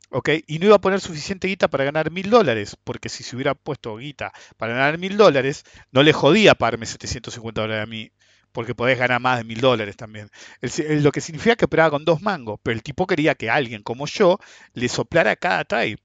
¿ok? 0.09 0.29
Y 0.47 0.59
no 0.59 0.67
iba 0.67 0.75
a 0.75 0.81
poner 0.81 1.01
suficiente 1.01 1.47
guita 1.47 1.67
para 1.67 1.83
ganar 1.83 2.11
mil 2.11 2.29
dólares, 2.29 2.77
porque 2.83 3.09
si 3.09 3.23
se 3.23 3.35
hubiera 3.35 3.55
puesto 3.55 3.97
guita 3.97 4.33
para 4.57 4.73
ganar 4.73 4.97
mil 4.97 5.17
dólares, 5.17 5.63
no 5.91 6.03
le 6.03 6.13
jodía 6.13 6.55
pagarme 6.55 6.85
750 6.85 7.61
dólares 7.61 7.83
a 7.83 7.87
mí, 7.87 8.11
porque 8.51 8.75
podés 8.75 8.97
ganar 8.97 9.21
más 9.21 9.37
de 9.37 9.43
mil 9.43 9.61
dólares 9.61 9.95
también. 9.97 10.29
lo 10.61 11.11
que 11.11 11.21
significa 11.21 11.55
que 11.55 11.65
operaba 11.65 11.91
con 11.91 12.05
dos 12.05 12.21
mangos, 12.21 12.59
pero 12.63 12.75
el 12.75 12.83
tipo 12.83 13.05
quería 13.07 13.35
que 13.35 13.49
alguien 13.49 13.83
como 13.83 14.07
yo 14.07 14.39
le 14.73 14.89
soplara 14.89 15.35
cada 15.35 15.63
trade. 15.65 15.97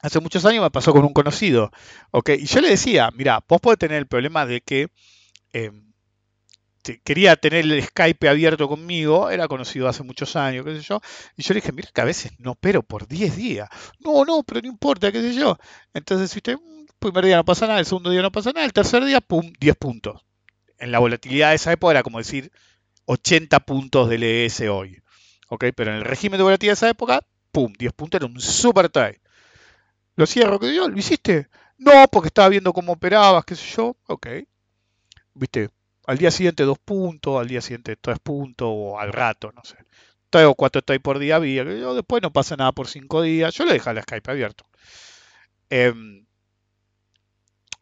Hace 0.00 0.20
muchos 0.20 0.44
años 0.44 0.62
me 0.62 0.70
pasó 0.70 0.92
con 0.92 1.04
un 1.04 1.12
conocido, 1.12 1.70
¿ok? 2.10 2.30
Y 2.30 2.46
yo 2.46 2.60
le 2.60 2.70
decía, 2.70 3.10
mira, 3.14 3.44
vos 3.48 3.60
podés 3.60 3.78
tener 3.78 3.98
el 3.98 4.06
problema 4.06 4.46
de 4.46 4.60
que... 4.62 4.88
Em, 6.84 7.00
quería 7.04 7.36
tener 7.36 7.64
el 7.64 7.82
Skype 7.82 8.28
abierto 8.28 8.68
conmigo, 8.68 9.30
era 9.30 9.48
conocido 9.48 9.88
hace 9.88 10.02
muchos 10.02 10.36
años, 10.36 10.64
qué 10.64 10.74
sé 10.76 10.82
yo, 10.82 11.00
y 11.36 11.42
yo 11.42 11.54
le 11.54 11.60
dije, 11.60 11.72
mira 11.72 11.88
que 11.92 12.00
a 12.00 12.04
veces 12.04 12.32
no 12.38 12.54
pero 12.54 12.82
por 12.82 13.06
10 13.08 13.36
días. 13.36 13.68
No, 14.00 14.24
no, 14.24 14.42
pero 14.42 14.60
no 14.60 14.68
importa, 14.68 15.12
qué 15.12 15.20
sé 15.20 15.34
yo. 15.34 15.58
Entonces, 15.94 16.34
el 16.46 16.58
primer 16.98 17.24
día 17.24 17.36
no 17.36 17.44
pasa 17.44 17.66
nada, 17.66 17.78
el 17.80 17.86
segundo 17.86 18.10
día 18.10 18.22
no 18.22 18.32
pasa 18.32 18.52
nada, 18.52 18.66
el 18.66 18.72
tercer 18.72 19.04
día, 19.04 19.20
pum, 19.20 19.52
10 19.60 19.76
puntos. 19.76 20.24
En 20.78 20.92
la 20.92 20.98
volatilidad 20.98 21.50
de 21.50 21.56
esa 21.56 21.72
época 21.72 21.92
era 21.92 22.02
como 22.02 22.18
decir 22.18 22.50
80 23.06 23.60
puntos 23.60 24.08
del 24.08 24.22
ES 24.24 24.60
hoy. 24.68 25.02
¿Ok? 25.48 25.66
Pero 25.76 25.90
en 25.92 25.98
el 25.98 26.04
régimen 26.04 26.38
de 26.38 26.44
volatilidad 26.44 26.72
de 26.72 26.74
esa 26.74 26.88
época, 26.88 27.20
pum, 27.52 27.72
10 27.78 27.92
puntos 27.92 28.20
era 28.20 28.26
un 28.26 28.40
super 28.40 28.88
trade. 28.88 29.20
Lo 30.16 30.26
cierro, 30.26 30.58
¿qué 30.58 30.74
yo? 30.74 30.88
¿Lo 30.88 30.98
hiciste? 30.98 31.48
No, 31.78 32.06
porque 32.10 32.28
estaba 32.28 32.48
viendo 32.48 32.72
cómo 32.72 32.92
operabas, 32.92 33.44
qué 33.44 33.54
sé 33.54 33.66
yo. 33.76 33.96
Ok. 34.06 34.26
¿Viste? 35.34 35.70
Al 36.06 36.18
día 36.18 36.30
siguiente 36.30 36.64
dos 36.64 36.78
puntos, 36.78 37.40
al 37.40 37.48
día 37.48 37.60
siguiente 37.60 37.96
tres 37.96 38.18
puntos, 38.18 38.68
o 38.70 38.98
al 38.98 39.12
rato, 39.12 39.52
no 39.52 39.62
sé. 39.64 39.76
Tres 40.30 40.46
o 40.46 40.54
cuatro 40.54 40.80
estoy 40.80 40.98
por 40.98 41.18
día 41.18 41.36
había. 41.36 41.64
Después 41.64 42.22
no 42.22 42.32
pasa 42.32 42.56
nada 42.56 42.72
por 42.72 42.88
cinco 42.88 43.22
días. 43.22 43.54
Yo 43.54 43.64
le 43.64 43.74
dejé 43.74 43.92
la 43.92 44.02
Skype 44.02 44.30
abierto. 44.30 44.64
Em, 45.68 46.26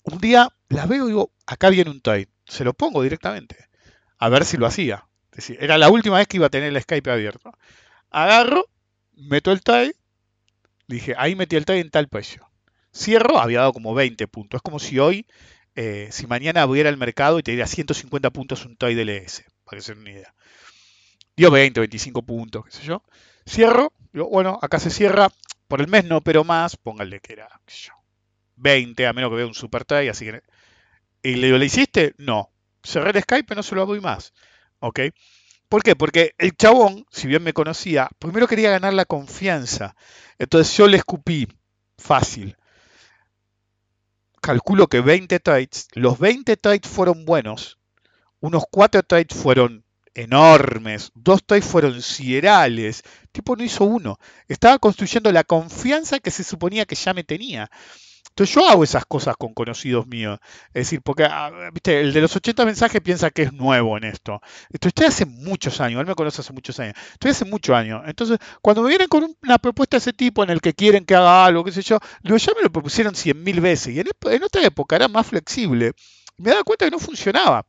un 0.05 0.19
día 0.19 0.49
la 0.69 0.87
veo 0.87 1.05
y 1.05 1.09
digo, 1.09 1.33
acá 1.47 1.71
viene 1.71 1.91
un 1.91 2.01
trade. 2.01 2.29
Se 2.47 2.65
lo 2.65 2.75
pongo 2.75 3.03
directamente. 3.03 3.57
A 4.19 4.29
ver 4.29 4.45
si 4.45 4.57
lo 4.57 4.67
hacía. 4.67 5.07
Es 5.31 5.37
decir, 5.37 5.59
era 5.61 5.79
la 5.79 5.91
última 5.91 6.19
vez 6.19 6.27
que 6.27 6.39
iba 6.39 6.47
a 6.47 6.51
tener 6.51 6.73
la 6.73 6.81
Skype 6.81 7.11
abierto. 7.11 7.53
Agarro, 8.11 8.67
meto 9.13 9.53
el 9.53 9.63
trade. 9.63 9.95
Dije, 10.89 11.15
ahí 11.17 11.37
metí 11.37 11.57
el 11.57 11.65
trade 11.65 11.81
en 11.81 11.91
tal 11.91 12.09
precio. 12.09 12.51
Cierro, 12.93 13.39
había 13.39 13.61
dado 13.61 13.73
como 13.73 13.95
20 13.95 14.27
puntos. 14.27 14.59
Es 14.59 14.63
como 14.63 14.81
si 14.81 14.99
hoy 14.99 15.27
eh, 15.83 16.09
si 16.13 16.27
mañana 16.27 16.61
abriera 16.61 16.91
el 16.91 16.99
mercado 16.99 17.39
y 17.39 17.43
te 17.43 17.53
diera 17.53 17.67
150 17.67 18.29
puntos 18.29 18.67
un 18.67 18.77
toy 18.77 18.95
DLS, 18.95 19.45
para 19.65 19.79
que 19.79 19.83
se 19.83 19.95
den 19.95 20.03
una 20.03 20.11
idea. 20.11 20.35
Dio 21.35 21.51
20, 21.51 21.81
25 21.81 22.21
puntos, 22.21 22.67
qué 22.67 22.71
sé 22.71 22.83
yo. 22.83 23.03
Cierro, 23.49 23.91
digo, 24.13 24.29
bueno, 24.29 24.59
acá 24.61 24.79
se 24.79 24.91
cierra, 24.91 25.31
por 25.69 25.81
el 25.81 25.89
mes 25.89 26.05
no, 26.05 26.21
pero 26.21 26.45
más, 26.45 26.77
póngale 26.77 27.21
que 27.21 27.33
era, 27.33 27.49
qué 27.65 27.73
sé 27.73 27.87
yo, 27.87 27.95
20, 28.57 29.07
a 29.07 29.15
menos 29.15 29.31
que 29.31 29.37
vea 29.37 29.47
un 29.47 29.55
super 29.55 29.87
try, 29.87 30.09
así 30.09 30.27
que... 30.27 30.43
Y 31.23 31.37
le 31.37 31.47
digo, 31.47 31.57
¿le 31.57 31.65
hiciste? 31.65 32.15
No. 32.19 32.51
Cerré 32.83 33.13
el 33.17 33.23
Skype, 33.23 33.55
no 33.55 33.63
se 33.63 33.75
lo 33.75 33.87
doy 33.87 34.01
más. 34.01 34.35
¿Ok? 34.81 35.01
¿Por 35.71 35.83
qué? 35.83 35.97
Porque 35.97 36.35
el 36.37 36.59
chabón, 36.59 37.07
si 37.11 37.27
bien 37.27 37.43
me 37.43 37.55
conocía, 37.55 38.11
primero 38.19 38.47
quería 38.47 38.71
ganar 38.71 38.93
la 38.93 39.07
confianza. 39.07 39.97
Entonces 40.39 40.77
yo 40.77 40.89
le 40.89 40.99
escupí 40.99 41.49
fácil 41.97 42.59
calculo 44.41 44.89
que 44.89 45.01
20 45.01 45.41
trades, 45.41 45.89
los 45.95 46.19
20 46.19 46.57
trades 46.57 46.89
fueron 46.89 47.25
buenos, 47.25 47.79
unos 48.41 48.65
4 48.71 49.03
trades 49.03 49.35
fueron 49.35 49.85
enormes, 50.15 51.13
dos 51.15 51.45
trades 51.45 51.65
fueron 51.65 52.03
siderales, 52.03 53.03
tipo 53.33 53.57
no 53.57 53.65
hizo 53.65 53.85
uno, 53.85 54.19
estaba 54.49 54.79
construyendo 54.79 55.31
la 55.33 55.45
confianza 55.45 56.19
que 56.19 56.31
se 56.31 56.45
suponía 56.45 56.87
que 56.87 56.95
ya 56.95 57.15
me 57.15 57.25
tenía. 57.25 57.71
Entonces 58.31 58.55
yo 58.55 58.67
hago 58.69 58.85
esas 58.85 59.05
cosas 59.05 59.37
con 59.37 59.53
conocidos 59.55 60.07
míos. 60.07 60.39
Es 60.69 60.87
decir, 60.87 61.03
porque 61.03 61.25
ah, 61.25 61.71
¿viste? 61.73 62.01
el 62.01 62.13
de 62.13 62.21
los 62.23 62.35
80 62.35 62.65
mensajes 62.65 63.01
piensa 63.01 63.31
que 63.31 63.43
es 63.43 63.53
nuevo 63.53 63.97
en 63.97 64.05
esto. 64.05 64.41
Esto 64.71 64.89
estoy 64.89 65.07
hace 65.07 65.27
muchos 65.27 65.81
años, 65.81 66.01
él 66.01 66.07
me 66.07 66.15
conoce 66.15 66.41
hace 66.41 66.53
muchos 66.53 66.79
años. 66.81 66.95
Estoy 67.13 67.33
hace 67.33 67.45
muchos 67.45 67.77
años. 67.77 68.03
Entonces, 68.07 68.39
cuando 68.63 68.83
me 68.83 68.89
vienen 68.89 69.09
con 69.09 69.37
una 69.43 69.59
propuesta 69.59 69.97
de 69.97 69.99
ese 69.99 70.13
tipo 70.13 70.43
en 70.43 70.51
el 70.51 70.61
que 70.61 70.75
quieren 70.75 71.05
que 71.05 71.15
haga 71.15 71.45
algo, 71.45 71.65
qué 71.65 71.73
sé 71.73 71.83
yo, 71.83 71.99
digo, 72.23 72.37
ya 72.37 72.53
me 72.57 72.63
lo 72.63 72.71
propusieron 72.71 73.15
100.000 73.15 73.61
veces. 73.61 73.95
Y 73.95 74.01
en, 74.01 74.07
en 74.23 74.43
otra 74.43 74.65
época 74.65 74.97
era 74.97 75.09
más 75.09 75.27
flexible. 75.27 75.93
Me 76.39 76.51
daba 76.51 76.65
cuenta 76.65 76.87
que 76.87 76.91
no 76.91 76.99
funcionaba 76.99 77.67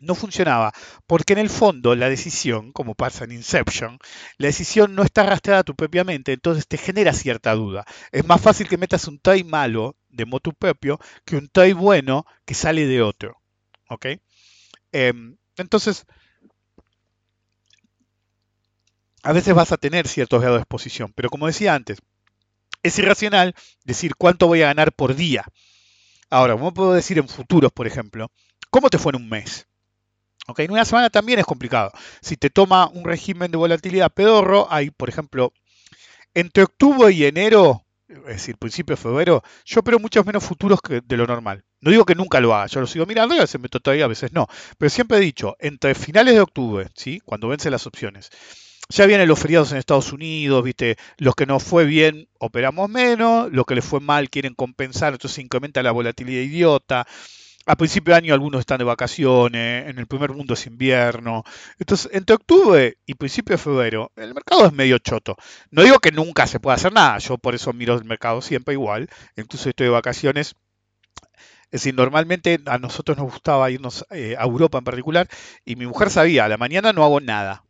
no 0.00 0.14
funcionaba, 0.14 0.72
porque 1.06 1.32
en 1.32 1.40
el 1.40 1.50
fondo 1.50 1.94
la 1.94 2.08
decisión, 2.08 2.72
como 2.72 2.94
pasa 2.94 3.24
en 3.24 3.32
Inception, 3.32 3.98
la 4.38 4.46
decisión 4.48 4.94
no 4.94 5.02
está 5.02 5.22
rastreada 5.24 5.60
a 5.60 5.64
tu 5.64 5.74
propia 5.74 6.04
mente, 6.04 6.32
entonces 6.32 6.66
te 6.66 6.78
genera 6.78 7.12
cierta 7.12 7.54
duda. 7.54 7.84
Es 8.12 8.24
más 8.26 8.40
fácil 8.40 8.68
que 8.68 8.78
metas 8.78 9.06
un 9.08 9.18
try 9.20 9.44
malo 9.44 9.96
de 10.08 10.26
motu 10.26 10.52
propio 10.52 10.98
que 11.24 11.36
un 11.36 11.48
try 11.48 11.72
bueno 11.72 12.26
que 12.44 12.54
sale 12.54 12.86
de 12.86 13.02
otro. 13.02 13.36
¿Ok? 13.88 14.06
Em, 14.92 15.36
entonces, 15.56 16.06
a 19.22 19.32
veces 19.32 19.54
vas 19.54 19.72
a 19.72 19.76
tener 19.76 20.08
ciertos 20.08 20.40
grados 20.40 20.58
de 20.58 20.62
exposición, 20.62 21.12
pero 21.14 21.30
como 21.30 21.46
decía 21.46 21.74
antes, 21.74 21.98
es 22.82 22.98
irracional 22.98 23.54
decir 23.84 24.16
cuánto 24.16 24.46
voy 24.48 24.62
a 24.62 24.68
ganar 24.68 24.92
por 24.92 25.14
día. 25.14 25.44
Ahora, 26.30 26.54
¿cómo 26.54 26.74
puedo 26.74 26.94
decir 26.94 27.18
en 27.18 27.28
futuros, 27.28 27.72
por 27.72 27.86
ejemplo? 27.86 28.32
¿Cómo 28.70 28.90
te 28.90 28.98
fue 28.98 29.12
en 29.12 29.22
un 29.22 29.28
mes? 29.28 29.67
En 30.56 30.70
una 30.72 30.84
semana 30.84 31.10
también 31.10 31.38
es 31.38 31.44
complicado. 31.44 31.92
Si 32.22 32.36
te 32.36 32.50
toma 32.50 32.88
un 32.88 33.04
régimen 33.04 33.50
de 33.50 33.58
volatilidad 33.58 34.10
pedorro, 34.10 34.66
hay, 34.70 34.90
por 34.90 35.08
ejemplo, 35.08 35.52
entre 36.34 36.62
octubre 36.62 37.12
y 37.12 37.24
enero, 37.24 37.84
es 38.08 38.24
decir, 38.24 38.56
principio 38.56 38.96
de 38.96 39.02
febrero, 39.02 39.42
yo 39.66 39.80
opero 39.80 39.98
muchos 39.98 40.24
menos 40.24 40.42
futuros 40.42 40.80
que 40.80 41.02
de 41.02 41.16
lo 41.16 41.26
normal. 41.26 41.64
No 41.80 41.90
digo 41.90 42.04
que 42.04 42.14
nunca 42.14 42.40
lo 42.40 42.54
haga, 42.54 42.66
yo 42.66 42.80
lo 42.80 42.86
sigo 42.86 43.06
mirando 43.06 43.34
y 43.34 43.38
a 43.38 43.42
veces 43.42 43.60
todavía, 43.82 44.06
a 44.06 44.08
veces 44.08 44.32
no. 44.32 44.46
Pero 44.78 44.90
siempre 44.90 45.18
he 45.18 45.20
dicho, 45.20 45.56
entre 45.60 45.94
finales 45.94 46.34
de 46.34 46.40
octubre, 46.40 46.88
¿sí? 46.94 47.20
cuando 47.24 47.48
vencen 47.48 47.72
las 47.72 47.86
opciones, 47.86 48.30
ya 48.88 49.04
vienen 49.04 49.28
los 49.28 49.38
feriados 49.38 49.70
en 49.72 49.78
Estados 49.78 50.12
Unidos, 50.12 50.64
¿viste? 50.64 50.96
Los 51.18 51.34
que 51.34 51.44
no 51.44 51.60
fue 51.60 51.84
bien 51.84 52.28
operamos 52.38 52.88
menos, 52.88 53.52
los 53.52 53.66
que 53.66 53.74
les 53.74 53.84
fue 53.84 54.00
mal 54.00 54.30
quieren 54.30 54.54
compensar, 54.54 55.12
entonces 55.12 55.38
incrementa 55.44 55.82
la 55.82 55.92
volatilidad 55.92 56.40
idiota 56.40 57.06
a 57.68 57.76
principio 57.76 58.14
de 58.14 58.18
año 58.18 58.32
algunos 58.32 58.60
están 58.60 58.78
de 58.78 58.84
vacaciones, 58.84 59.88
en 59.88 59.98
el 59.98 60.06
primer 60.06 60.32
mundo 60.32 60.54
es 60.54 60.66
invierno. 60.66 61.44
Entonces, 61.78 62.10
entre 62.14 62.34
octubre 62.34 62.96
y 63.04 63.14
principio 63.14 63.56
de 63.56 63.62
febrero, 63.62 64.10
el 64.16 64.32
mercado 64.32 64.66
es 64.66 64.72
medio 64.72 64.96
choto. 64.98 65.36
No 65.70 65.82
digo 65.82 65.98
que 65.98 66.10
nunca 66.10 66.46
se 66.46 66.60
pueda 66.60 66.76
hacer 66.76 66.94
nada, 66.94 67.18
yo 67.18 67.36
por 67.36 67.54
eso 67.54 67.74
miro 67.74 67.94
el 67.94 68.04
mercado 68.04 68.40
siempre 68.40 68.72
igual, 68.72 69.10
incluso 69.36 69.68
estoy 69.68 69.88
de 69.88 69.92
vacaciones. 69.92 70.54
Es 71.64 71.82
decir, 71.82 71.94
normalmente 71.94 72.58
a 72.64 72.78
nosotros 72.78 73.18
nos 73.18 73.30
gustaba 73.30 73.70
irnos 73.70 74.06
eh, 74.10 74.34
a 74.38 74.44
Europa 74.44 74.78
en 74.78 74.84
particular 74.84 75.28
y 75.66 75.76
mi 75.76 75.86
mujer 75.86 76.08
sabía, 76.08 76.46
a 76.46 76.48
la 76.48 76.56
mañana 76.56 76.94
no 76.94 77.04
hago 77.04 77.20
nada. 77.20 77.64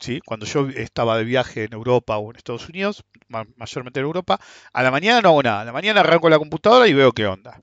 ¿Sí? 0.00 0.20
Cuando 0.26 0.44
yo 0.44 0.68
estaba 0.68 1.16
de 1.16 1.24
viaje 1.24 1.64
en 1.64 1.72
Europa 1.72 2.18
o 2.18 2.30
en 2.30 2.36
Estados 2.36 2.68
Unidos, 2.68 3.04
mayormente 3.28 4.00
en 4.00 4.06
Europa, 4.06 4.38
a 4.72 4.82
la 4.82 4.90
mañana 4.90 5.22
no 5.22 5.30
hago 5.30 5.42
nada. 5.42 5.62
A 5.62 5.64
la 5.64 5.72
mañana 5.72 6.00
arranco 6.00 6.28
la 6.28 6.38
computadora 6.38 6.86
y 6.88 6.92
veo 6.92 7.12
qué 7.12 7.26
onda. 7.26 7.62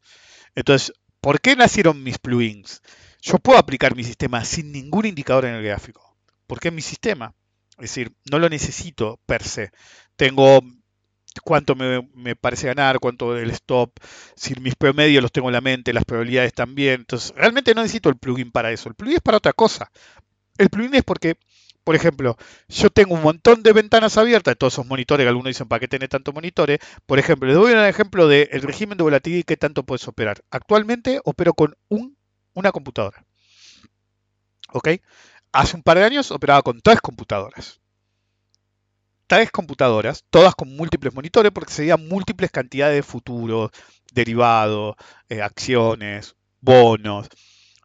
Entonces, 0.55 0.93
¿Por 1.22 1.39
qué 1.39 1.55
nacieron 1.55 2.03
mis 2.03 2.17
plugins? 2.17 2.82
Yo 3.22 3.38
puedo 3.38 3.59
aplicar 3.59 3.95
mi 3.95 4.03
sistema 4.03 4.43
sin 4.43 4.72
ningún 4.72 5.05
indicador 5.05 5.45
en 5.45 5.53
el 5.53 5.63
gráfico. 5.63 6.17
¿Por 6.47 6.59
qué 6.59 6.72
mi 6.72 6.82
sistema? 6.82 7.36
Es 7.74 7.91
decir, 7.91 8.11
no 8.30 8.39
lo 8.39 8.49
necesito 8.49 9.19
per 9.28 9.43
se. 9.43 9.72
Tengo 10.15 10.61
cuánto 11.43 11.76
me, 11.76 12.36
parece 12.36 12.67
ganar, 12.67 12.99
cuánto 12.99 13.38
el 13.38 13.51
stop, 13.51 13.91
si 14.36 14.55
mis 14.59 14.76
promedios 14.76 15.22
los 15.22 15.32
tengo 15.32 15.49
en 15.49 15.53
la 15.53 15.61
mente, 15.61 15.93
las 15.93 16.05
probabilidades 16.05 16.53
también. 16.53 17.01
Entonces, 17.01 17.34
realmente 17.36 17.76
no 17.76 17.84
necesito 17.84 18.09
el 18.09 18.17
plugin 18.17 18.51
para 18.51 18.72
eso. 18.72 18.89
El 18.89 18.95
plugin 18.95 19.17
es 19.17 19.22
para 19.22 19.38
otra 19.38 19.53
cosa. 19.53 19.91
El 20.57 20.69
plugin 20.69 20.95
es 20.95 21.03
porque 21.03 21.38
por 21.84 21.95
ejemplo, 21.95 22.38
yo 22.67 22.89
tengo 22.89 23.15
un 23.15 23.23
montón 23.23 23.63
de 23.63 23.73
ventanas 23.73 24.17
abiertas, 24.17 24.55
todos 24.57 24.73
esos 24.73 24.86
monitores, 24.86 25.23
que 25.25 25.29
algunos 25.29 25.49
dicen, 25.49 25.67
¿para 25.67 25.79
qué 25.79 25.88
tener 25.88 26.09
tantos 26.09 26.34
monitores? 26.34 26.79
Por 27.05 27.17
ejemplo, 27.19 27.47
les 27.47 27.57
doy 27.57 27.73
un 27.73 27.79
ejemplo 27.79 28.27
del 28.27 28.61
régimen 28.61 28.97
de 28.97 29.03
volatilidad 29.03 29.39
y 29.39 29.43
qué 29.43 29.57
tanto 29.57 29.84
puedes 29.84 30.07
operar. 30.07 30.41
Actualmente 30.51 31.19
opero 31.23 31.53
con 31.53 31.75
un, 31.89 32.17
una 32.53 32.71
computadora. 32.71 33.25
¿Ok? 34.73 34.89
Hace 35.51 35.75
un 35.75 35.84
par 35.84 35.97
de 35.97 36.05
años 36.05 36.32
operaba 36.32 36.61
con 36.61 36.82
tres 36.82 37.01
computadoras. 37.01 37.82
Tres 39.27 39.49
computadoras, 39.49 40.25
todas 40.29 40.55
con 40.55 40.75
múltiples 40.75 41.13
monitores, 41.13 41.51
porque 41.51 41.73
serían 41.73 42.07
múltiples 42.07 42.51
cantidades 42.51 42.95
de 42.97 43.03
futuros, 43.03 43.71
derivados, 44.13 44.95
eh, 45.29 45.41
acciones, 45.41 46.36
bonos. 46.59 47.27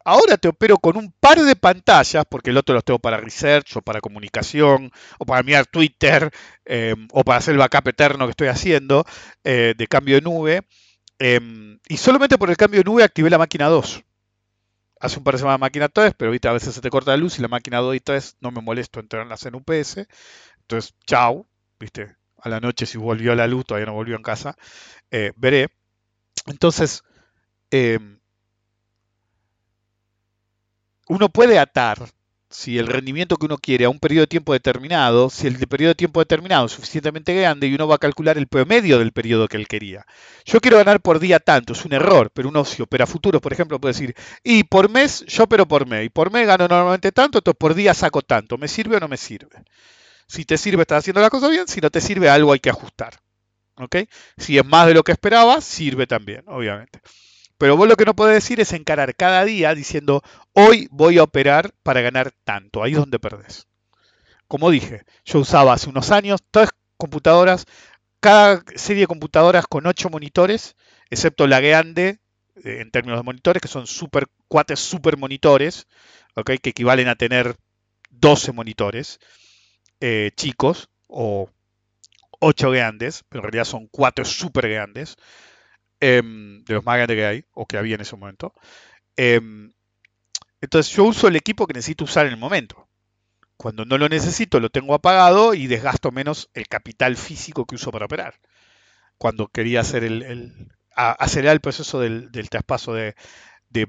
Ahora 0.07 0.37
te 0.37 0.47
opero 0.47 0.77
con 0.77 0.95
un 0.95 1.11
par 1.19 1.37
de 1.41 1.55
pantallas, 1.57 2.23
porque 2.29 2.51
el 2.51 2.57
otro 2.57 2.73
los 2.73 2.85
tengo 2.85 2.97
para 2.97 3.17
research 3.17 3.75
o 3.75 3.81
para 3.81 3.99
comunicación, 3.99 4.89
o 5.19 5.25
para 5.25 5.43
mirar 5.43 5.65
Twitter, 5.65 6.31
em, 6.63 7.09
o 7.11 7.25
para 7.25 7.39
hacer 7.39 7.53
el 7.53 7.59
backup 7.59 7.89
eterno 7.89 8.25
que 8.25 8.31
estoy 8.31 8.47
haciendo 8.47 9.05
eh, 9.43 9.73
de 9.77 9.87
cambio 9.87 10.15
de 10.15 10.21
nube. 10.21 10.61
Em, 11.19 11.79
y 11.89 11.97
solamente 11.97 12.37
por 12.37 12.49
el 12.49 12.55
cambio 12.55 12.79
de 12.79 12.85
nube 12.85 13.03
activé 13.03 13.29
la 13.29 13.37
máquina 13.37 13.67
2. 13.67 14.03
Hace 14.99 15.17
un 15.17 15.23
par 15.25 15.33
de 15.33 15.39
semanas 15.39 15.59
máquina 15.59 15.89
3, 15.89 16.13
pero 16.17 16.31
¿viste? 16.31 16.47
a 16.47 16.53
veces 16.53 16.73
se 16.73 16.81
te 16.81 16.89
corta 16.89 17.11
la 17.11 17.17
luz 17.17 17.37
y 17.37 17.41
la 17.41 17.49
máquina 17.49 17.79
2 17.79 17.95
y 17.95 17.99
3 17.99 18.37
no 18.39 18.51
me 18.51 18.61
molesto 18.61 19.01
entrarlas 19.01 19.45
en 19.45 19.55
UPS. 19.55 20.07
Entonces, 20.61 20.95
chau, 21.05 21.47
¿viste? 21.79 22.15
A 22.37 22.49
la 22.49 22.61
noche 22.61 22.85
si 22.85 22.97
volvió 22.97 23.35
la 23.35 23.47
luz, 23.47 23.65
todavía 23.65 23.87
no 23.87 23.93
volvió 23.93 24.15
en 24.15 24.23
casa, 24.23 24.55
eh, 25.11 25.33
veré. 25.35 25.67
Entonces, 26.47 27.03
em, 27.71 28.16
uno 31.07 31.29
puede 31.29 31.59
atar 31.59 32.09
si 32.49 32.77
el 32.77 32.87
rendimiento 32.87 33.35
que 33.35 33.45
uno 33.45 33.57
quiere 33.57 33.85
a 33.85 33.89
un 33.89 33.99
periodo 33.99 34.21
de 34.21 34.27
tiempo 34.27 34.53
determinado, 34.53 35.29
si 35.29 35.47
el 35.47 35.57
periodo 35.67 35.89
de 35.89 35.95
tiempo 35.95 36.21
determinado 36.21 36.65
es 36.65 36.71
suficientemente 36.71 37.33
grande 37.33 37.67
y 37.67 37.75
uno 37.75 37.87
va 37.87 37.95
a 37.95 37.99
calcular 37.99 38.37
el 38.37 38.47
promedio 38.47 38.99
del 38.99 39.11
periodo 39.11 39.47
que 39.47 39.57
él 39.57 39.67
quería. 39.67 40.05
Yo 40.45 40.61
quiero 40.61 40.77
ganar 40.77 41.01
por 41.01 41.19
día 41.19 41.39
tanto, 41.39 41.73
es 41.73 41.83
un 41.83 41.93
error, 41.93 42.31
pero 42.33 42.47
uno 42.49 42.63
si 42.63 42.81
opera 42.81 43.05
futuro, 43.05 43.41
por 43.41 43.51
ejemplo, 43.51 43.79
puede 43.81 43.93
decir, 43.93 44.15
y 44.43 44.63
por 44.63 44.89
mes 44.89 45.25
yo 45.27 45.43
opero 45.43 45.67
por 45.67 45.87
mes, 45.87 46.05
y 46.05 46.09
por 46.09 46.31
mes 46.31 46.47
gano 46.47 46.67
normalmente 46.67 47.11
tanto, 47.11 47.39
entonces 47.39 47.57
por 47.59 47.73
día 47.73 47.93
saco 47.93 48.21
tanto, 48.21 48.57
¿me 48.57 48.67
sirve 48.67 48.97
o 48.97 48.99
no 48.99 49.07
me 49.09 49.17
sirve? 49.17 49.63
Si 50.27 50.45
te 50.45 50.57
sirve, 50.57 50.83
estás 50.83 50.99
haciendo 50.99 51.21
la 51.21 51.29
cosa 51.29 51.49
bien, 51.49 51.67
si 51.67 51.81
no 51.81 51.89
te 51.89 52.01
sirve, 52.01 52.29
algo 52.29 52.53
hay 52.53 52.59
que 52.59 52.69
ajustar. 52.69 53.19
¿ok? 53.77 53.95
Si 54.37 54.57
es 54.57 54.65
más 54.65 54.87
de 54.87 54.93
lo 54.93 55.03
que 55.03 55.11
esperabas, 55.11 55.63
sirve 55.63 56.07
también, 56.07 56.43
obviamente. 56.47 56.99
Pero 57.57 57.75
vos 57.75 57.87
lo 57.87 57.95
que 57.95 58.05
no 58.05 58.15
podés 58.15 58.35
decir 58.35 58.59
es 58.59 58.73
encarar 58.73 59.15
cada 59.15 59.43
día 59.45 59.73
diciendo, 59.73 60.21
hoy 60.53 60.87
voy 60.91 61.17
a 61.17 61.23
operar 61.23 61.73
para 61.83 62.01
ganar 62.01 62.31
tanto. 62.43 62.83
Ahí 62.83 62.91
es 62.91 62.99
donde 62.99 63.19
perdés. 63.19 63.67
Como 64.47 64.69
dije, 64.69 65.03
yo 65.25 65.39
usaba 65.39 65.73
hace 65.73 65.89
unos 65.89 66.11
años 66.11 66.41
todas 66.51 66.69
computadoras, 66.97 67.65
cada 68.19 68.63
serie 68.75 69.01
de 69.01 69.07
computadoras 69.07 69.65
con 69.67 69.85
8 69.85 70.09
monitores, 70.09 70.75
excepto 71.09 71.47
la 71.47 71.59
grande, 71.59 72.19
eh, 72.63 72.79
en 72.81 72.91
términos 72.91 73.19
de 73.19 73.23
monitores, 73.23 73.61
que 73.61 73.67
son 73.67 73.87
super, 73.87 74.27
super 74.75 75.17
monitores, 75.17 75.87
¿okay? 76.35 76.57
que 76.59 76.69
equivalen 76.69 77.07
a 77.07 77.15
tener 77.15 77.55
12 78.09 78.51
monitores 78.51 79.19
eh, 79.99 80.31
chicos 80.35 80.89
o 81.07 81.49
8 82.39 82.71
grandes, 82.71 83.23
pero 83.29 83.39
en 83.39 83.43
realidad 83.43 83.65
son 83.65 83.87
4 83.87 84.25
super 84.25 84.69
grandes. 84.69 85.17
Em, 85.99 86.63
de 86.63 86.75
los 86.75 86.85
más 86.85 86.97
grandes 86.97 87.15
que 87.17 87.25
hay, 87.25 87.45
o 87.53 87.65
que 87.65 87.77
había 87.77 87.95
en 87.95 88.01
ese 88.01 88.15
momento. 88.15 88.53
Em, 89.15 89.73
entonces 90.61 90.93
yo 90.95 91.05
uso 91.05 91.27
el 91.27 91.35
equipo 91.35 91.67
que 91.67 91.73
necesito 91.73 92.05
usar 92.05 92.27
en 92.27 92.33
el 92.33 92.39
momento. 92.39 92.87
Cuando 93.57 93.85
no 93.85 93.97
lo 93.97 94.09
necesito, 94.09 94.59
lo 94.59 94.69
tengo 94.69 94.93
apagado 94.93 95.53
y 95.55 95.67
desgasto 95.67 96.11
menos 96.11 96.49
el 96.53 96.67
capital 96.67 97.17
físico 97.17 97.65
que 97.65 97.75
uso 97.75 97.91
para 97.91 98.05
operar. 98.05 98.35
Cuando 99.17 99.47
quería 99.47 99.81
hacer 99.81 100.03
el, 100.03 100.71
acelerar 100.95 101.53
el 101.55 101.61
proceso 101.61 101.99
del, 101.99 102.31
traspaso 102.49 102.93
de, 102.93 103.15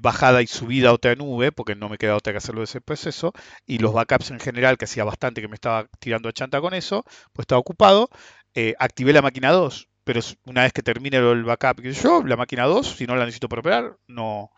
bajada 0.01 0.41
y 0.41 0.47
subida 0.47 0.89
a 0.89 0.93
otra 0.93 1.15
nube, 1.15 1.51
porque 1.51 1.75
no 1.75 1.89
me 1.89 1.97
queda 1.97 2.15
otra 2.15 2.33
que 2.33 2.37
hacerlo 2.37 2.61
de 2.61 2.65
ese 2.65 2.81
proceso, 2.81 3.33
y 3.67 3.79
los 3.79 3.93
backups 3.93 4.31
en 4.31 4.39
general, 4.39 4.77
que 4.77 4.85
hacía 4.85 5.03
bastante 5.03 5.41
que 5.41 5.47
me 5.47 5.55
estaba 5.55 5.87
tirando 5.99 6.29
a 6.29 6.33
chanta 6.33 6.61
con 6.61 6.73
eso, 6.73 7.03
pues 7.33 7.43
estaba 7.43 7.59
ocupado, 7.59 8.09
eh, 8.55 8.75
activé 8.79 9.13
la 9.13 9.21
máquina 9.21 9.51
2 9.51 9.88
pero 10.09 10.21
una 10.45 10.63
vez 10.63 10.73
que 10.73 10.81
termine 10.81 11.17
el 11.17 11.43
backup, 11.43 11.81
yo, 11.83 12.23
la 12.23 12.35
máquina 12.35 12.65
2, 12.65 12.95
si 12.95 13.05
no 13.05 13.15
la 13.15 13.25
necesito 13.25 13.47
para 13.47 13.59
operar, 13.59 13.97
no, 14.07 14.49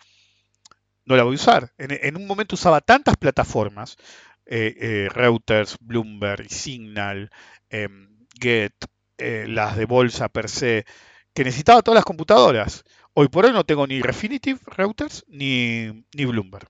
no 1.04 1.16
la 1.18 1.24
voy 1.24 1.34
a 1.34 1.36
usar. 1.36 1.74
En, 1.78 2.16
un 2.16 2.26
momento 2.26 2.56
usaba 2.56 2.80
tantas 2.80 3.18
plataformas, 3.18 3.98
eh, 4.46 4.74
eh, 4.80 5.10
routers, 5.10 5.76
Bloomberg, 5.82 6.50
Signal, 6.50 7.30
em, 7.70 8.26
Get, 8.40 8.72
eh, 9.18 9.44
las 9.46 9.76
de 9.76 9.84
bolsa 9.84 10.30
per 10.30 10.48
se, 10.48 10.86
que 11.34 11.44
necesitaba 11.44 11.82
todas 11.82 11.98
las 11.98 12.06
computadoras. 12.06 12.86
Hoy 13.14 13.28
por 13.28 13.44
hoy 13.44 13.52
no 13.52 13.66
tengo 13.66 13.86
ni 13.86 14.02
Refinitiv 14.02 14.62
routers 14.68 15.26
ni, 15.28 16.06
ni 16.16 16.24
Bloomberg. 16.24 16.70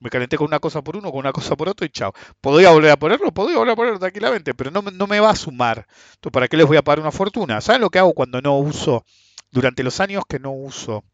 Me 0.00 0.10
calenté 0.10 0.36
con 0.36 0.46
una 0.46 0.60
cosa 0.60 0.82
por 0.82 0.96
uno, 0.96 1.10
con 1.10 1.20
una 1.20 1.32
cosa 1.32 1.56
por 1.56 1.68
otro 1.68 1.86
y 1.86 1.90
chao. 1.90 2.12
¿Podría 2.40 2.70
volver 2.70 2.90
a 2.92 2.96
ponerlo? 2.96 3.32
Podría 3.32 3.58
volver 3.58 3.72
a 3.72 3.76
ponerlo 3.76 3.98
tranquilamente, 3.98 4.54
pero 4.54 4.70
no, 4.70 4.82
no 4.82 5.06
me 5.06 5.20
va 5.20 5.30
a 5.30 5.36
sumar. 5.36 5.86
Entonces, 6.14 6.32
¿para 6.32 6.48
qué 6.48 6.56
les 6.56 6.66
voy 6.66 6.76
a 6.76 6.82
pagar 6.82 7.00
una 7.00 7.12
fortuna? 7.12 7.60
¿Saben 7.60 7.80
lo 7.80 7.90
que 7.90 7.98
hago 7.98 8.12
cuando 8.14 8.40
no 8.40 8.56
uso, 8.58 9.04
durante 9.50 9.82
los 9.82 10.00
años 10.00 10.24
que 10.28 10.38
no 10.38 10.52
uso 10.52 11.04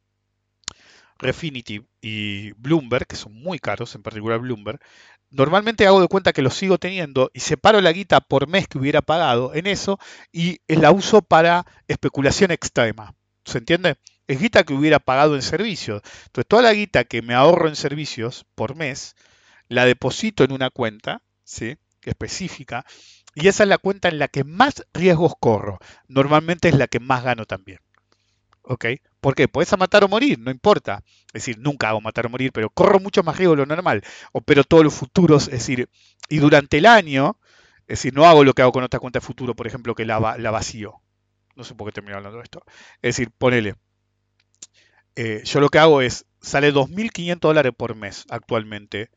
Refinitiv 1.18 1.86
y 2.00 2.52
Bloomberg, 2.52 3.06
que 3.06 3.16
son 3.16 3.32
muy 3.34 3.58
caros, 3.58 3.94
en 3.94 4.02
particular 4.02 4.40
Bloomberg, 4.40 4.80
normalmente 5.30 5.86
hago 5.86 6.00
de 6.00 6.08
cuenta 6.08 6.32
que 6.32 6.42
los 6.42 6.54
sigo 6.54 6.78
teniendo 6.78 7.30
y 7.32 7.40
separo 7.40 7.80
la 7.80 7.92
guita 7.92 8.20
por 8.20 8.48
mes 8.48 8.68
que 8.68 8.78
hubiera 8.78 9.00
pagado 9.00 9.54
en 9.54 9.66
eso 9.66 9.98
y 10.32 10.60
la 10.66 10.90
uso 10.90 11.22
para 11.22 11.66
especulación 11.88 12.50
extrema. 12.50 13.14
¿Se 13.44 13.58
entiende? 13.58 13.96
Es 14.26 14.40
guita 14.40 14.64
que 14.64 14.74
hubiera 14.74 14.98
pagado 14.98 15.34
en 15.34 15.42
servicios. 15.42 16.02
Entonces, 16.26 16.48
toda 16.48 16.62
la 16.62 16.72
guita 16.72 17.04
que 17.04 17.22
me 17.22 17.34
ahorro 17.34 17.68
en 17.68 17.76
servicios 17.76 18.46
por 18.54 18.76
mes, 18.76 19.16
la 19.68 19.84
deposito 19.84 20.44
en 20.44 20.52
una 20.52 20.70
cuenta, 20.70 21.22
¿sí? 21.44 21.76
específica, 22.02 22.84
y 23.34 23.48
esa 23.48 23.64
es 23.64 23.68
la 23.68 23.78
cuenta 23.78 24.08
en 24.08 24.18
la 24.18 24.28
que 24.28 24.44
más 24.44 24.84
riesgos 24.92 25.34
corro. 25.40 25.78
Normalmente 26.08 26.68
es 26.68 26.76
la 26.76 26.86
que 26.86 27.00
más 27.00 27.24
gano 27.24 27.46
también. 27.46 27.80
¿Ok? 28.62 28.86
¿Por 29.20 29.34
qué? 29.34 29.48
Puedes 29.48 29.72
a 29.72 29.76
matar 29.76 30.04
o 30.04 30.08
morir, 30.08 30.38
no 30.38 30.50
importa. 30.50 31.02
Es 31.28 31.44
decir, 31.44 31.58
nunca 31.58 31.88
hago 31.90 32.00
matar 32.00 32.26
o 32.26 32.30
morir, 32.30 32.52
pero 32.52 32.70
corro 32.70 33.00
mucho 33.00 33.22
más 33.22 33.36
riesgo 33.36 33.54
de 33.56 33.62
lo 33.62 33.66
normal. 33.66 34.02
Opero 34.32 34.64
todos 34.64 34.84
los 34.84 34.94
futuros, 34.94 35.44
es 35.48 35.54
decir, 35.54 35.88
y 36.28 36.38
durante 36.38 36.78
el 36.78 36.86
año, 36.86 37.38
es 37.80 37.98
decir, 37.98 38.14
no 38.14 38.24
hago 38.24 38.44
lo 38.44 38.54
que 38.54 38.62
hago 38.62 38.72
con 38.72 38.84
otra 38.84 39.00
cuenta 39.00 39.18
de 39.18 39.26
futuro, 39.26 39.54
por 39.54 39.66
ejemplo, 39.66 39.94
que 39.94 40.06
la, 40.06 40.36
la 40.38 40.50
vacío. 40.50 41.02
No 41.56 41.64
sé 41.64 41.74
por 41.74 41.86
qué 41.88 41.92
termino 41.92 42.16
hablando 42.16 42.38
de 42.38 42.44
esto. 42.44 42.62
Es 43.02 43.16
decir, 43.16 43.30
ponele, 43.36 43.74
eh, 45.16 45.42
yo 45.44 45.60
lo 45.60 45.68
que 45.68 45.78
hago 45.78 46.00
es, 46.02 46.26
sale 46.40 46.72
2.500 46.72 47.38
dólares 47.40 47.72
por 47.76 47.94
mes 47.94 48.24
actualmente 48.28 49.10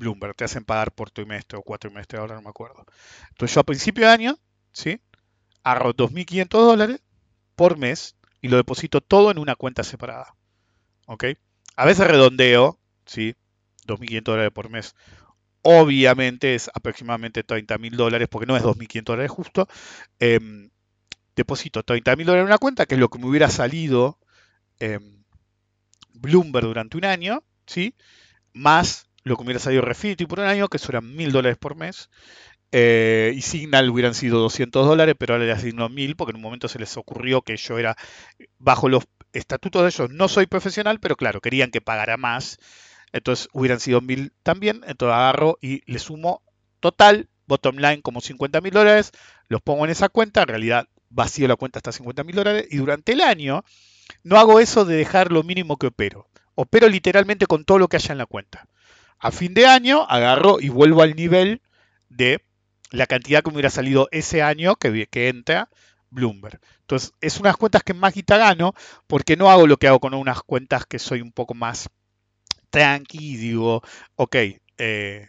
Bloomberg, 0.00 0.34
te 0.34 0.44
hacen 0.44 0.64
pagar 0.64 0.92
por 0.92 1.10
trimestre 1.10 1.58
o 1.58 1.62
cuatrimestre, 1.62 2.18
ahora 2.18 2.34
no 2.34 2.42
me 2.42 2.48
acuerdo. 2.48 2.84
Entonces 3.28 3.54
yo 3.54 3.60
a 3.60 3.64
principio 3.64 4.06
de 4.06 4.12
año, 4.12 4.38
¿sí? 4.72 5.00
Agarro 5.62 5.94
2.500 5.94 6.48
dólares 6.48 7.00
por 7.54 7.76
mes 7.76 8.16
y 8.40 8.48
lo 8.48 8.56
deposito 8.56 9.00
todo 9.00 9.30
en 9.30 9.38
una 9.38 9.54
cuenta 9.54 9.84
separada. 9.84 10.34
¿Ok? 11.06 11.24
A 11.76 11.84
veces 11.84 12.06
redondeo, 12.06 12.78
¿sí? 13.04 13.34
2.500 13.86 14.22
dólares 14.22 14.52
por 14.52 14.70
mes. 14.70 14.94
Obviamente 15.62 16.54
es 16.54 16.70
aproximadamente 16.72 17.44
30.000 17.44 17.94
dólares, 17.96 18.28
porque 18.30 18.46
no 18.46 18.56
es 18.56 18.62
2.500 18.62 19.04
dólares 19.04 19.30
justo. 19.30 19.68
Em, 20.18 20.70
deposito 21.36 21.82
30.000 21.82 22.24
dólares 22.24 22.42
en 22.42 22.46
una 22.46 22.58
cuenta, 22.58 22.86
que 22.86 22.94
es 22.94 23.00
lo 23.00 23.10
que 23.10 23.18
me 23.18 23.26
hubiera 23.26 23.50
salido 23.50 24.18
em, 24.78 25.19
Bloomberg 26.14 26.66
durante 26.66 26.96
un 26.96 27.04
año, 27.04 27.42
¿sí? 27.66 27.94
Más 28.52 29.06
lo 29.24 29.36
que 29.36 29.42
hubiera 29.44 29.60
salido 29.60 29.82
Refinity 29.82 30.26
por 30.26 30.40
un 30.40 30.46
año, 30.46 30.68
que 30.68 30.78
eso 30.78 30.92
eran 30.92 31.14
mil 31.14 31.32
dólares 31.32 31.58
por 31.58 31.76
mes. 31.76 32.10
Eh, 32.72 33.32
y 33.34 33.42
Signal 33.42 33.90
hubieran 33.90 34.14
sido 34.14 34.38
200 34.38 34.86
dólares, 34.86 35.16
pero 35.18 35.34
ahora 35.34 35.44
le 35.46 35.52
asignó 35.52 35.88
mil 35.88 36.14
porque 36.16 36.30
en 36.30 36.36
un 36.36 36.42
momento 36.42 36.68
se 36.68 36.78
les 36.78 36.96
ocurrió 36.96 37.42
que 37.42 37.56
yo 37.56 37.78
era, 37.78 37.96
bajo 38.58 38.88
los 38.88 39.04
estatutos 39.32 39.82
de 39.82 39.88
ellos, 39.88 40.10
no 40.10 40.28
soy 40.28 40.46
profesional, 40.46 41.00
pero 41.00 41.16
claro, 41.16 41.40
querían 41.40 41.70
que 41.70 41.80
pagara 41.80 42.16
más. 42.16 42.58
Entonces 43.12 43.48
hubieran 43.52 43.80
sido 43.80 44.00
mil 44.00 44.32
también. 44.42 44.82
Entonces 44.86 45.14
agarro 45.14 45.58
y 45.60 45.82
le 45.90 45.98
sumo 45.98 46.42
total, 46.80 47.28
bottom 47.46 47.76
line, 47.76 48.02
como 48.02 48.20
50 48.20 48.60
mil 48.60 48.72
dólares. 48.72 49.12
Los 49.48 49.62
pongo 49.62 49.84
en 49.84 49.90
esa 49.90 50.08
cuenta. 50.08 50.42
En 50.42 50.48
realidad 50.48 50.86
vacío 51.08 51.48
la 51.48 51.56
cuenta 51.56 51.80
hasta 51.80 51.92
50 51.92 52.24
mil 52.24 52.36
dólares. 52.36 52.66
Y 52.70 52.76
durante 52.76 53.12
el 53.12 53.20
año 53.20 53.64
no 54.22 54.38
hago 54.38 54.60
eso 54.60 54.84
de 54.84 54.96
dejar 54.96 55.32
lo 55.32 55.42
mínimo 55.42 55.76
que 55.76 55.88
opero. 55.88 56.28
Opero 56.54 56.88
literalmente 56.88 57.46
con 57.46 57.64
todo 57.64 57.78
lo 57.78 57.88
que 57.88 57.96
haya 57.96 58.12
en 58.12 58.18
la 58.18 58.26
cuenta. 58.26 58.66
A 59.18 59.30
fin 59.30 59.54
de 59.54 59.66
año 59.66 60.04
agarro 60.08 60.60
y 60.60 60.68
vuelvo 60.68 61.02
al 61.02 61.14
nivel 61.14 61.62
de 62.08 62.44
la 62.90 63.06
cantidad 63.06 63.42
que 63.42 63.50
me 63.50 63.56
hubiera 63.56 63.70
salido 63.70 64.08
ese 64.10 64.42
año 64.42 64.76
que, 64.76 65.06
que 65.06 65.28
entra 65.28 65.68
Bloomberg. 66.10 66.60
Entonces, 66.80 67.12
es 67.20 67.38
unas 67.38 67.56
cuentas 67.56 67.82
que 67.82 67.94
más 67.94 68.14
guita 68.14 68.36
gano 68.36 68.74
porque 69.06 69.36
no 69.36 69.50
hago 69.50 69.66
lo 69.66 69.76
que 69.76 69.88
hago 69.88 70.00
con 70.00 70.14
unas 70.14 70.42
cuentas 70.42 70.86
que 70.86 70.98
soy 70.98 71.20
un 71.20 71.32
poco 71.32 71.54
más 71.54 71.88
tranqui 72.70 73.18
y 73.18 73.36
digo, 73.36 73.82
ok, 74.16 74.36
eh, 74.78 75.28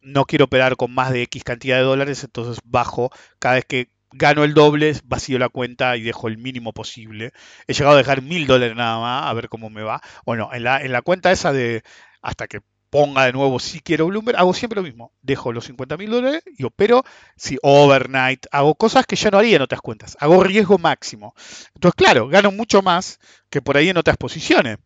no 0.00 0.24
quiero 0.24 0.46
operar 0.46 0.76
con 0.76 0.92
más 0.92 1.12
de 1.12 1.22
X 1.22 1.44
cantidad 1.44 1.76
de 1.76 1.84
dólares, 1.84 2.24
entonces 2.24 2.58
bajo 2.64 3.10
cada 3.38 3.56
vez 3.56 3.64
que 3.64 3.90
gano 4.12 4.44
el 4.44 4.54
doble, 4.54 4.94
vacío 5.04 5.38
la 5.38 5.48
cuenta 5.48 5.96
y 5.96 6.02
dejo 6.02 6.28
el 6.28 6.38
mínimo 6.38 6.72
posible. 6.72 7.32
He 7.66 7.74
llegado 7.74 7.94
a 7.94 7.98
dejar 7.98 8.22
mil 8.22 8.46
dólares 8.46 8.76
nada 8.76 8.98
más, 9.00 9.30
a 9.30 9.32
ver 9.34 9.48
cómo 9.48 9.70
me 9.70 9.82
va. 9.82 10.00
Bueno, 10.24 10.50
en 10.52 10.64
la, 10.64 10.80
en 10.82 10.92
la 10.92 11.02
cuenta 11.02 11.32
esa 11.32 11.52
de 11.52 11.82
hasta 12.22 12.46
que 12.46 12.60
ponga 12.92 13.24
de 13.24 13.32
nuevo 13.32 13.58
si 13.58 13.80
quiero 13.80 14.06
Bloomberg, 14.06 14.38
hago 14.38 14.52
siempre 14.52 14.76
lo 14.76 14.82
mismo. 14.82 15.12
Dejo 15.22 15.50
los 15.50 15.64
50 15.64 15.96
mil 15.96 16.10
dólares 16.10 16.42
y 16.58 16.64
opero 16.64 17.04
si 17.36 17.58
overnight. 17.62 18.46
Hago 18.52 18.74
cosas 18.74 19.06
que 19.06 19.16
ya 19.16 19.30
no 19.30 19.38
haría 19.38 19.56
en 19.56 19.62
otras 19.62 19.80
cuentas. 19.80 20.14
Hago 20.20 20.44
riesgo 20.44 20.76
máximo. 20.76 21.34
Entonces, 21.74 21.96
claro, 21.96 22.28
gano 22.28 22.52
mucho 22.52 22.82
más 22.82 23.18
que 23.48 23.62
por 23.62 23.78
ahí 23.78 23.88
en 23.88 23.96
otras 23.96 24.18
posiciones. 24.18 24.76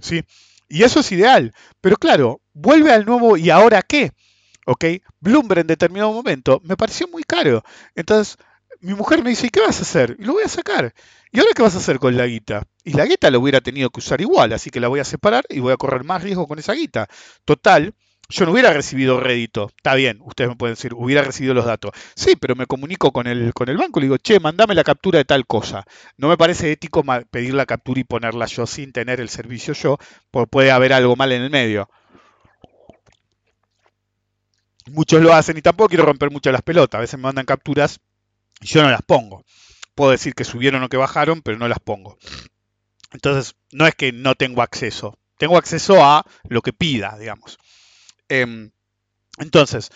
¿sí? 0.00 0.22
Y 0.68 0.84
eso 0.84 1.00
es 1.00 1.10
ideal. 1.10 1.52
Pero 1.80 1.96
claro, 1.96 2.40
vuelve 2.52 2.92
al 2.92 3.04
nuevo 3.04 3.36
¿y 3.36 3.50
ahora 3.50 3.82
qué? 3.82 4.12
¿Ok? 4.66 4.84
Bloomberg 5.18 5.62
en 5.62 5.66
determinado 5.66 6.12
momento 6.12 6.60
me 6.62 6.76
pareció 6.76 7.08
muy 7.08 7.24
caro. 7.24 7.64
Entonces, 7.96 8.38
mi 8.80 8.94
mujer 8.94 9.22
me 9.22 9.30
dice, 9.30 9.46
¿y 9.46 9.50
qué 9.50 9.60
vas 9.60 9.78
a 9.78 9.82
hacer? 9.82 10.16
Y 10.18 10.24
lo 10.24 10.34
voy 10.34 10.42
a 10.44 10.48
sacar. 10.48 10.94
¿Y 11.30 11.38
ahora 11.38 11.52
qué 11.54 11.62
vas 11.62 11.74
a 11.74 11.78
hacer 11.78 11.98
con 11.98 12.16
la 12.16 12.26
guita? 12.26 12.64
Y 12.84 12.94
la 12.94 13.04
guita 13.06 13.30
la 13.30 13.38
hubiera 13.38 13.60
tenido 13.60 13.90
que 13.90 14.00
usar 14.00 14.20
igual, 14.20 14.52
así 14.52 14.70
que 14.70 14.80
la 14.80 14.88
voy 14.88 15.00
a 15.00 15.04
separar 15.04 15.44
y 15.48 15.60
voy 15.60 15.72
a 15.72 15.76
correr 15.76 16.04
más 16.04 16.22
riesgo 16.22 16.48
con 16.48 16.58
esa 16.58 16.72
guita. 16.72 17.06
Total, 17.44 17.94
yo 18.30 18.46
no 18.46 18.52
hubiera 18.52 18.72
recibido 18.72 19.20
rédito. 19.20 19.70
Está 19.76 19.94
bien, 19.94 20.18
ustedes 20.22 20.50
me 20.50 20.56
pueden 20.56 20.74
decir, 20.76 20.94
hubiera 20.94 21.22
recibido 21.22 21.52
los 21.52 21.66
datos. 21.66 21.92
Sí, 22.14 22.36
pero 22.40 22.56
me 22.56 22.66
comunico 22.66 23.12
con 23.12 23.26
el, 23.26 23.52
con 23.52 23.68
el 23.68 23.76
banco 23.76 23.98
y 23.98 24.02
le 24.02 24.06
digo, 24.06 24.16
che, 24.16 24.40
mandame 24.40 24.74
la 24.74 24.84
captura 24.84 25.18
de 25.18 25.24
tal 25.24 25.46
cosa. 25.46 25.84
No 26.16 26.28
me 26.28 26.36
parece 26.38 26.72
ético 26.72 27.04
pedir 27.30 27.54
la 27.54 27.66
captura 27.66 28.00
y 28.00 28.04
ponerla 28.04 28.46
yo 28.46 28.66
sin 28.66 28.92
tener 28.92 29.20
el 29.20 29.28
servicio 29.28 29.74
yo, 29.74 29.98
porque 30.30 30.48
puede 30.48 30.70
haber 30.70 30.92
algo 30.94 31.16
mal 31.16 31.32
en 31.32 31.42
el 31.42 31.50
medio. 31.50 31.90
Muchos 34.90 35.22
lo 35.22 35.32
hacen 35.32 35.56
y 35.56 35.62
tampoco 35.62 35.88
quiero 35.88 36.04
romper 36.04 36.30
mucho 36.30 36.50
las 36.52 36.62
pelotas. 36.62 36.98
A 36.98 37.02
veces 37.02 37.18
me 37.18 37.24
mandan 37.24 37.46
capturas 37.46 38.00
yo 38.60 38.82
no 38.82 38.90
las 38.90 39.02
pongo. 39.02 39.44
Puedo 39.94 40.12
decir 40.12 40.34
que 40.34 40.44
subieron 40.44 40.82
o 40.82 40.88
que 40.88 40.96
bajaron, 40.96 41.42
pero 41.42 41.58
no 41.58 41.68
las 41.68 41.80
pongo. 41.80 42.18
Entonces, 43.12 43.54
no 43.72 43.86
es 43.86 43.94
que 43.94 44.12
no 44.12 44.34
tengo 44.34 44.62
acceso. 44.62 45.18
Tengo 45.38 45.56
acceso 45.56 46.04
a 46.04 46.24
lo 46.44 46.62
que 46.62 46.72
pida, 46.72 47.16
digamos. 47.18 47.58
Em, 48.28 48.70
entonces, 49.38 49.90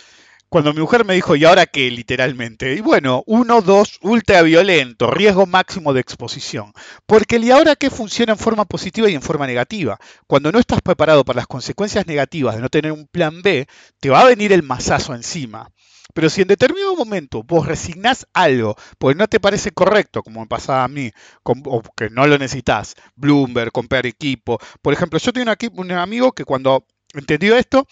cuando 0.48 0.72
mi 0.72 0.80
mujer 0.80 1.04
me 1.04 1.14
dijo, 1.14 1.36
¿y 1.36 1.44
ahora 1.44 1.66
qué? 1.66 1.90
Literalmente. 1.90 2.74
Y 2.74 2.80
bueno, 2.80 3.24
uno, 3.26 3.60
dos, 3.60 3.98
ultraviolento, 4.02 5.10
riesgo 5.10 5.46
máximo 5.46 5.92
de 5.92 6.00
exposición. 6.00 6.72
Porque 7.06 7.36
el 7.36 7.44
y 7.44 7.50
ahora 7.50 7.76
qué 7.76 7.90
funciona 7.90 8.32
en 8.34 8.38
forma 8.38 8.64
positiva 8.64 9.10
y 9.10 9.14
en 9.14 9.22
forma 9.22 9.46
negativa. 9.46 9.98
Cuando 10.26 10.52
no 10.52 10.58
estás 10.58 10.80
preparado 10.80 11.24
para 11.24 11.38
las 11.38 11.46
consecuencias 11.46 12.06
negativas 12.06 12.54
de 12.54 12.62
no 12.62 12.68
tener 12.68 12.92
un 12.92 13.06
plan 13.08 13.42
B, 13.42 13.66
te 14.00 14.10
va 14.10 14.20
a 14.20 14.26
venir 14.26 14.52
el 14.52 14.62
masazo 14.62 15.14
encima. 15.14 15.70
Pero 16.12 16.28
si 16.28 16.42
en 16.42 16.48
determinado 16.48 16.94
momento 16.96 17.42
vos 17.42 17.66
resignás 17.66 18.26
algo 18.34 18.76
porque 18.98 19.18
no 19.18 19.26
te 19.26 19.40
parece 19.40 19.70
correcto, 19.70 20.22
como 20.22 20.40
me 20.40 20.46
pasaba 20.46 20.84
a 20.84 20.88
mí, 20.88 21.10
o 21.44 21.82
que 21.96 22.10
no 22.10 22.26
lo 22.26 22.36
necesitas, 22.36 22.94
Bloomberg, 23.16 23.72
comprar 23.72 24.06
equipo. 24.06 24.58
Por 24.82 24.92
ejemplo, 24.92 25.18
yo 25.18 25.32
tengo 25.32 25.50
un, 25.76 25.92
amigo 25.92 26.32
que 26.32 26.44
cuando 26.44 26.86
entendió 27.14 27.56
esto, 27.56 27.86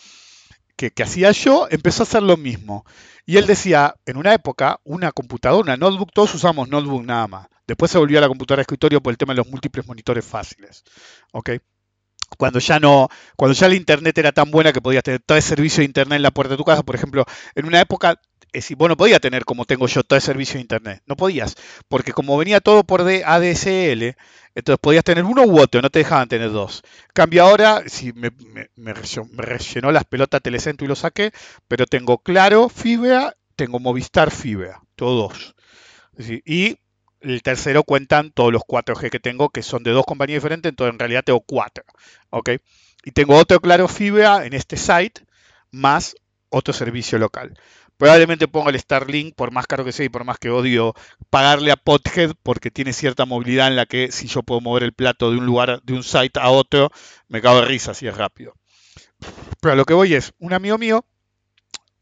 que, 0.76 0.92
hacía 1.02 1.30
yo, 1.30 1.68
empezó 1.70 2.02
a 2.02 2.06
hacer 2.06 2.22
lo 2.22 2.36
mismo. 2.36 2.84
Y 3.24 3.36
él 3.36 3.46
decía, 3.46 3.94
en 4.04 4.16
una 4.16 4.34
época, 4.34 4.80
una 4.84 5.12
computadora, 5.12 5.62
una 5.62 5.76
notebook, 5.76 6.12
todos 6.12 6.34
usamos 6.34 6.68
notebook 6.68 7.04
nada 7.04 7.28
más. 7.28 7.46
Después 7.66 7.90
se 7.90 7.98
volvió 7.98 8.18
a 8.18 8.20
la 8.20 8.28
computadora 8.28 8.60
de 8.60 8.62
escritorio 8.62 9.00
por 9.00 9.12
el 9.12 9.16
tema 9.16 9.32
de 9.32 9.38
los 9.38 9.48
múltiples 9.48 9.86
monitores 9.86 10.24
fáciles. 10.24 10.82
¿Ok? 11.32 11.50
Cuando 12.36 12.58
ya 12.58 12.80
no, 12.80 13.08
cuando 13.36 13.54
ya 13.54 13.68
la 13.68 13.74
internet 13.74 14.16
era 14.18 14.32
tan 14.32 14.50
buena 14.50 14.72
que 14.72 14.80
podías 14.80 15.02
tener 15.02 15.20
todo 15.20 15.36
el 15.36 15.42
servicio 15.42 15.80
de 15.80 15.86
internet 15.86 16.16
en 16.16 16.22
la 16.22 16.30
puerta 16.30 16.52
de 16.52 16.58
tu 16.58 16.64
casa, 16.64 16.82
por 16.82 16.94
ejemplo, 16.94 17.24
en 17.54 17.66
una 17.66 17.80
época 17.80 18.20
es 18.52 18.64
decir, 18.64 18.76
vos 18.76 18.88
no 18.88 18.98
podías 18.98 19.20
tener 19.20 19.46
como 19.46 19.64
tengo 19.64 19.86
yo 19.86 20.02
todo 20.02 20.16
el 20.16 20.22
servicio 20.22 20.54
de 20.54 20.60
internet, 20.60 21.02
no 21.06 21.16
podías, 21.16 21.56
porque 21.88 22.12
como 22.12 22.36
venía 22.36 22.60
todo 22.60 22.84
por 22.84 23.00
ADSL, 23.00 24.14
entonces 24.54 24.78
podías 24.80 25.04
tener 25.04 25.24
uno 25.24 25.42
u 25.44 25.58
otro, 25.58 25.80
no 25.80 25.88
te 25.88 26.00
dejaban 26.00 26.28
tener 26.28 26.50
dos. 26.50 26.82
Cambio 27.14 27.44
ahora, 27.44 27.82
si 27.86 28.12
me, 28.12 28.30
me, 28.76 28.92
rellenó 28.92 29.90
las 29.90 30.04
pelotas 30.04 30.42
Telecentro 30.42 30.84
y 30.84 30.88
lo 30.88 30.96
saqué, 30.96 31.32
pero 31.66 31.86
tengo 31.86 32.18
Claro 32.18 32.68
Fibra, 32.68 33.34
tengo 33.56 33.78
Movistar 33.78 34.30
Fibra, 34.30 34.82
todos. 34.96 35.54
y 36.44 36.76
el 37.22 37.42
tercero 37.42 37.84
cuentan 37.84 38.32
todos 38.32 38.52
los 38.52 38.62
4G 38.62 39.10
que 39.10 39.20
tengo, 39.20 39.48
que 39.50 39.62
son 39.62 39.82
de 39.82 39.90
dos 39.90 40.04
compañías 40.04 40.38
diferentes, 40.42 40.70
entonces 40.70 40.92
en 40.92 40.98
realidad 40.98 41.22
tengo 41.24 41.40
cuatro. 41.40 41.84
¿ok? 42.30 42.50
Y 43.04 43.12
tengo 43.12 43.36
otro 43.36 43.60
Claro 43.60 43.88
Fibra 43.88 44.46
en 44.46 44.52
este 44.52 44.76
site, 44.76 45.22
más 45.70 46.14
otro 46.50 46.72
servicio 46.72 47.18
local. 47.18 47.58
Probablemente 47.96 48.48
ponga 48.48 48.70
el 48.70 48.80
Starlink, 48.80 49.34
por 49.34 49.52
más 49.52 49.66
caro 49.66 49.84
que 49.84 49.92
sea 49.92 50.06
y 50.06 50.08
por 50.08 50.24
más 50.24 50.38
que 50.38 50.50
odio 50.50 50.94
pagarle 51.30 51.70
a 51.70 51.76
Pothead, 51.76 52.32
porque 52.42 52.70
tiene 52.70 52.92
cierta 52.92 53.26
movilidad 53.26 53.68
en 53.68 53.76
la 53.76 53.86
que 53.86 54.10
si 54.10 54.26
yo 54.26 54.42
puedo 54.42 54.60
mover 54.60 54.82
el 54.82 54.92
plato 54.92 55.30
de 55.30 55.38
un 55.38 55.46
lugar, 55.46 55.80
de 55.82 55.92
un 55.92 56.02
site 56.02 56.40
a 56.40 56.50
otro, 56.50 56.90
me 57.28 57.40
cago 57.40 57.60
de 57.60 57.66
risa 57.66 57.94
si 57.94 58.08
es 58.08 58.16
rápido. 58.16 58.54
Pero 59.60 59.72
a 59.74 59.76
lo 59.76 59.84
que 59.84 59.94
voy 59.94 60.14
es, 60.14 60.32
un 60.38 60.52
amigo 60.52 60.78
mío 60.78 61.04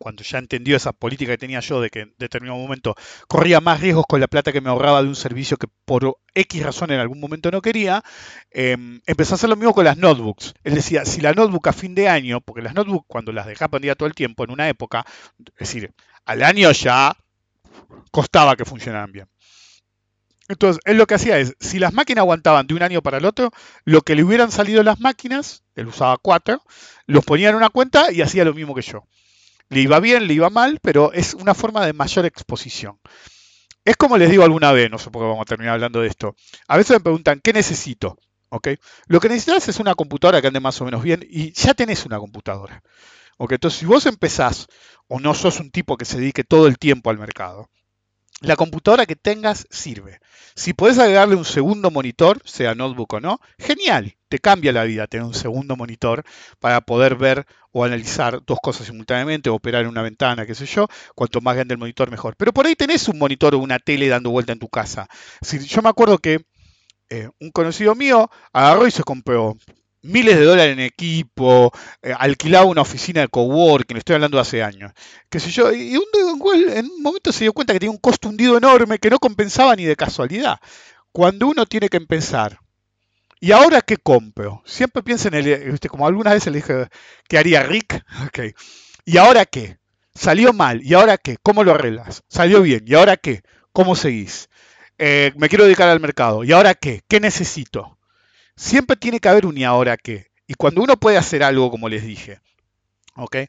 cuando 0.01 0.25
ya 0.25 0.39
entendió 0.39 0.77
esa 0.77 0.93
política 0.93 1.33
que 1.33 1.39
tenía 1.39 1.61
yo 1.61 1.79
de 1.81 1.91
que 1.91 2.01
en 2.01 2.15
determinado 2.19 2.59
momento 2.59 2.95
corría 3.29 3.61
más 3.61 3.81
riesgos 3.81 4.07
con 4.09 4.19
la 4.19 4.29
plata 4.29 4.51
que 4.51 4.63
me 4.63 4.71
ahorraba 4.71 5.03
de 5.03 5.09
un 5.09 5.15
servicio 5.15 5.59
que 5.59 5.67
por 5.85 6.17
X 6.35 6.63
razón 6.63 6.91
en 6.91 7.01
algún 7.01 7.21
momento 7.21 7.51
no 7.51 7.61
quería, 7.61 8.03
em, 8.51 9.03
empezó 9.07 9.35
a 9.35 9.37
hacer 9.37 9.51
lo 9.51 9.57
mismo 9.57 9.75
con 9.75 9.85
las 9.85 9.99
notebooks. 9.99 10.55
Él 10.65 10.75
decía, 10.75 11.05
si 11.05 11.21
la 11.21 11.35
notebook 11.35 11.69
a 11.69 11.75
fin 11.75 11.95
de 11.95 12.09
año, 12.09 12.41
porque 12.41 12.63
las 12.63 12.75
notebooks 12.75 13.05
cuando 13.07 13.31
las 13.31 13.47
dejaba 13.47 13.73
prendida 13.73 13.95
todo 13.95 14.09
el 14.09 14.15
tiempo, 14.15 14.43
en 14.45 14.53
una 14.53 14.71
época, 14.71 15.05
es 15.39 15.69
decir, 15.69 15.93
al 16.25 16.43
año 16.43 16.73
ya 16.73 17.15
costaba 18.11 18.57
que 18.57 18.65
funcionaran 18.65 19.13
bien. 19.13 19.29
Entonces, 20.49 20.81
él 20.87 20.97
lo 20.97 21.07
que 21.07 21.15
hacía 21.15 21.39
es, 21.39 21.55
si 21.61 21.79
las 21.79 21.93
máquinas 21.93 22.23
aguantaban 22.23 22.67
de 22.67 22.75
un 22.75 22.83
año 22.83 23.03
para 23.03 23.19
el 23.19 23.27
otro, 23.27 23.51
lo 23.85 24.01
que 24.01 24.15
le 24.15 24.25
hubieran 24.25 24.51
salido 24.51 24.83
las 24.83 24.99
máquinas, 24.99 25.63
él 25.77 25.89
usaba 25.89 26.17
cuatro, 26.17 26.63
los 27.07 27.25
ponía 27.25 27.51
en 27.51 27.55
una 27.55 27.69
cuenta 27.69 28.11
y 28.11 28.23
hacía 28.23 28.45
lo 28.47 28.55
mismo 28.55 28.75
que 28.75 28.83
yo. 28.83 29.05
Le 29.71 29.81
iba 29.81 29.99
bien, 30.01 30.27
le 30.27 30.35
iba 30.35 30.51
mal, 30.51 30.79
pero 30.83 31.13
es 31.13 31.35
una 31.35 31.55
forma 31.55 31.87
de 31.87 31.93
mayor 31.93 32.27
exposición. 32.27 32.99
Es 33.85 33.97
como 33.97 34.19
les 34.19 34.31
digo 34.31 34.45
alguna 34.45 34.73
vez, 34.73 34.91
no 34.91 34.99
sé 34.99 35.11
por 35.11 35.23
qué 35.23 35.29
vamos 35.29 35.43
a 35.43 35.47
terminar 35.47 35.75
hablando 35.75 36.01
de 36.01 36.09
esto. 36.09 36.35
A 36.69 36.77
veces 36.77 36.97
me 36.97 37.01
preguntan, 37.01 37.41
¿qué 37.43 37.53
necesito? 37.53 38.19
Lo 39.07 39.21
que 39.21 39.29
necesitas 39.29 39.69
es 39.69 39.79
una 39.79 39.95
computadora 39.95 40.41
que 40.41 40.49
ande 40.49 40.61
más 40.61 40.81
o 40.81 40.85
menos 40.85 41.03
bien 41.03 41.25
y 41.29 41.53
ya 41.53 41.73
tenés 41.73 42.05
una 42.05 42.19
computadora. 42.19 42.83
Entonces, 43.39 43.79
si 43.79 43.87
vos 43.87 44.05
empezás 44.07 44.67
o 45.09 45.19
no 45.19 45.35
sos 45.35 45.61
un 45.61 45.71
tipo 45.71 45.97
que 45.97 46.05
se 46.05 46.19
dedique 46.19 46.45
todo 46.45 46.67
el 46.67 46.77
tiempo 46.79 47.11
al 47.11 47.19
mercado, 47.19 47.71
la 48.41 48.57
computadora 48.57 49.07
que 49.07 49.17
tengas 49.17 49.67
sirve. 49.71 50.21
Si 50.55 50.73
podés 50.73 50.99
agregarle 50.99 51.37
un 51.37 51.45
segundo 51.45 51.91
monitor, 51.91 52.41
sea 52.45 52.75
notebook 52.75 53.15
o 53.15 53.21
no, 53.21 53.41
genial, 53.59 54.17
te 54.29 54.39
cambia 54.39 54.73
la 54.73 54.85
vida 54.85 55.07
tener 55.07 55.27
un 55.27 55.35
segundo 55.35 55.77
monitor 55.77 56.25
para 56.59 56.81
poder 56.81 57.17
ver 57.17 57.47
o 57.73 57.85
analizar 57.85 58.45
dos 58.45 58.59
cosas 58.63 58.87
simultáneamente, 58.87 59.49
o 59.49 59.55
operar 59.55 59.83
en 59.83 59.89
una 59.89 60.03
ventana, 60.03 60.47
qué 60.47 60.55
sé 60.55 60.67
yo. 60.67 60.89
Cuanto 61.15 61.41
más 61.41 61.55
grande 61.55 61.75
el 61.75 61.79
monitor, 61.79 62.11
mejor. 62.11 62.35
Pero 62.37 62.53
por 62.53 62.67
ahí 62.67 62.75
tenés 62.75 63.09
un 63.09 63.19
monitor 63.19 63.55
o 63.55 63.59
una 63.59 63.79
tele 63.79 64.09
dando 64.09 64.31
vuelta 64.31 64.53
en 64.53 64.59
tu 64.59 64.69
casa. 64.69 65.09
Si, 65.41 65.59
yo 65.61 65.83
me 65.83 65.89
acuerdo 65.89 66.19
que 66.19 66.45
eh, 67.11 67.29
un 67.41 67.51
conocido 67.51 67.95
mío 67.95 68.31
agarró 68.53 68.87
y 68.87 68.91
se 68.91 69.03
compró 69.03 69.57
miles 70.03 70.37
de 70.37 70.45
dólares 70.45 70.73
en 70.75 70.81
equipo, 70.81 71.73
eh, 72.03 72.13
alquilaba 72.19 72.67
una 72.67 72.83
oficina 72.83 73.21
de 73.23 73.29
coworking, 73.29 73.97
estoy 73.99 74.15
hablando 74.15 74.37
de 74.39 74.43
hace 74.43 74.63
años, 74.63 74.93
qué 75.29 75.41
sé 75.41 75.51
yo, 75.51 75.73
y 75.73 75.97
un, 75.97 76.05
en 76.71 76.87
un 76.87 77.03
momento 77.03 77.33
se 77.33 77.45
dio 77.45 77.53
cuenta 77.53 77.73
que 77.73 77.81
tenía 77.81 77.91
un 77.93 77.99
costo 77.99 78.29
hundido 78.29 78.57
enorme 78.57 78.99
que 78.99 79.11
no 79.11 79.19
compensaba 79.19 79.77
ni 79.77 79.85
de 79.85 79.97
casualidad. 79.97 80.59
Cuando 81.13 81.49
uno 81.49 81.67
tiene 81.67 81.89
que 81.89 81.97
empezar, 81.99 82.59
¿y 83.41 83.53
ahora 83.53 83.83
qué 83.83 83.97
compro? 83.99 84.63
Siempre 84.67 85.03
piensa 85.03 85.29
en 85.29 85.35
el, 85.35 85.81
como 85.89 86.07
algunas 86.07 86.35
veces 86.35 86.53
le 86.53 86.59
dije, 86.61 86.89
¿qué 87.29 87.39
haría 87.39 87.63
Rick? 87.63 88.05
Okay. 88.29 88.53
¿Y 89.05 89.19
ahora 89.19 89.47
qué? 89.47 89.79
Salió 90.15 90.53
mal, 90.53 90.83
¿y 90.85 90.95
ahora 90.95 91.19
qué? 91.19 91.39
¿Cómo 91.43 91.65
lo 91.65 91.73
arreglas? 91.73 92.23
Salió 92.29 92.63
bien, 92.63 92.85
¿y 92.87 92.95
ahora 92.95 93.17
qué? 93.17 93.43
¿Cómo 93.73 93.97
seguís? 93.97 94.49
Eh, 94.99 95.33
me 95.37 95.49
quiero 95.49 95.65
dedicar 95.65 95.89
al 95.89 96.01
mercado, 96.01 96.45
¿y 96.45 96.53
ahora 96.53 96.75
qué? 96.75 97.03
¿Qué 97.09 97.21
necesito? 97.21 97.99
Siempre 98.61 98.95
tiene 98.95 99.21
que 99.21 99.29
haber 99.31 99.47
un 99.47 99.57
y 99.57 99.65
ahora 99.65 99.97
qué. 99.97 100.27
Y 100.47 100.53
cuando 100.53 100.83
uno 100.83 100.99
puede 100.99 101.17
hacer 101.17 101.43
algo, 101.43 101.71
como 101.71 101.89
les 101.89 102.05
dije, 102.05 102.43
¿ok? 103.17 103.37
Es 103.37 103.49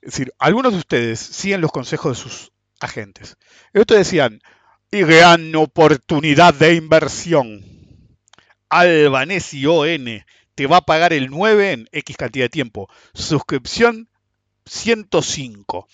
decir, 0.00 0.32
algunos 0.40 0.72
de 0.72 0.80
ustedes 0.80 1.20
siguen 1.20 1.60
los 1.60 1.70
consejos 1.70 2.16
de 2.16 2.20
sus 2.20 2.52
agentes. 2.80 3.36
Ellos 3.72 3.86
decían, 3.86 4.42
y 4.90 5.02
gran 5.02 5.54
oportunidad 5.54 6.52
de 6.52 6.74
inversión. 6.74 7.64
Albanesi 8.68 9.64
ON 9.66 10.24
te 10.56 10.66
va 10.66 10.78
a 10.78 10.84
pagar 10.84 11.12
el 11.12 11.30
9 11.30 11.70
en 11.70 11.88
X 11.92 12.16
cantidad 12.16 12.46
de 12.46 12.50
tiempo. 12.50 12.90
Suscripción 13.14 14.08
105. 14.66 15.86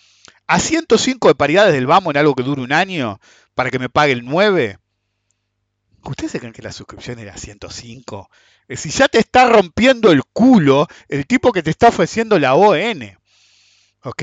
A 0.46 0.58
105 0.60 1.28
de 1.28 1.34
paridades 1.34 1.74
del 1.74 1.86
vamos 1.86 2.14
en 2.14 2.20
algo 2.20 2.34
que 2.34 2.42
dure 2.42 2.62
un 2.62 2.72
año 2.72 3.20
para 3.54 3.70
que 3.70 3.78
me 3.78 3.90
pague 3.90 4.14
el 4.14 4.24
9. 4.24 4.78
¿Ustedes 6.08 6.32
se 6.32 6.38
creen 6.38 6.52
que 6.52 6.62
la 6.62 6.72
suscripción 6.72 7.18
era 7.18 7.36
105? 7.36 8.30
Si 8.70 8.90
ya 8.90 9.08
te 9.08 9.18
está 9.18 9.48
rompiendo 9.48 10.12
el 10.12 10.22
culo 10.24 10.86
el 11.08 11.26
tipo 11.26 11.52
que 11.52 11.62
te 11.62 11.70
está 11.70 11.88
ofreciendo 11.88 12.38
la 12.38 12.54
ON. 12.54 13.18
¿Ok? 14.02 14.22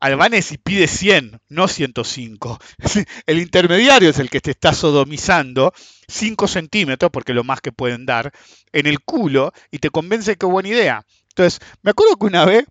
Albanesi 0.00 0.58
pide 0.58 0.86
100, 0.86 1.40
no 1.48 1.66
105. 1.66 2.58
El 3.26 3.38
intermediario 3.38 4.10
es 4.10 4.18
el 4.18 4.28
que 4.28 4.42
te 4.42 4.50
está 4.50 4.74
sodomizando 4.74 5.72
5 6.08 6.46
centímetros, 6.46 7.10
porque 7.10 7.32
es 7.32 7.36
lo 7.36 7.44
más 7.44 7.62
que 7.62 7.72
pueden 7.72 8.04
dar, 8.04 8.30
en 8.72 8.86
el 8.86 9.00
culo 9.00 9.54
y 9.70 9.78
te 9.78 9.88
convence 9.88 10.36
que 10.36 10.44
es 10.44 10.52
buena 10.52 10.68
idea. 10.68 11.06
Entonces, 11.30 11.58
me 11.80 11.92
acuerdo 11.92 12.16
que 12.16 12.26
una 12.26 12.44
vez 12.44 12.66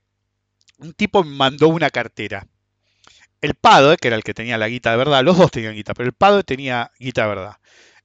un 0.78 0.94
tipo 0.94 1.24
me 1.24 1.36
mandó 1.36 1.70
una 1.70 1.90
cartera. 1.90 2.46
El 3.42 3.56
Pado, 3.56 3.98
que 3.98 4.10
era 4.10 4.16
el 4.16 4.24
que 4.24 4.36
tenía 4.36 4.60
la 4.60 4.68
guita 4.68 4.92
de 4.92 4.98
verdad, 4.98 5.24
los 5.24 5.36
dos 5.36 5.50
tenían 5.50 5.74
guita, 5.74 5.96
pero 5.96 6.08
el 6.08 6.14
Pado 6.14 6.44
tenía 6.44 6.92
guita 7.00 7.24
de 7.24 7.30
verdad 7.30 7.58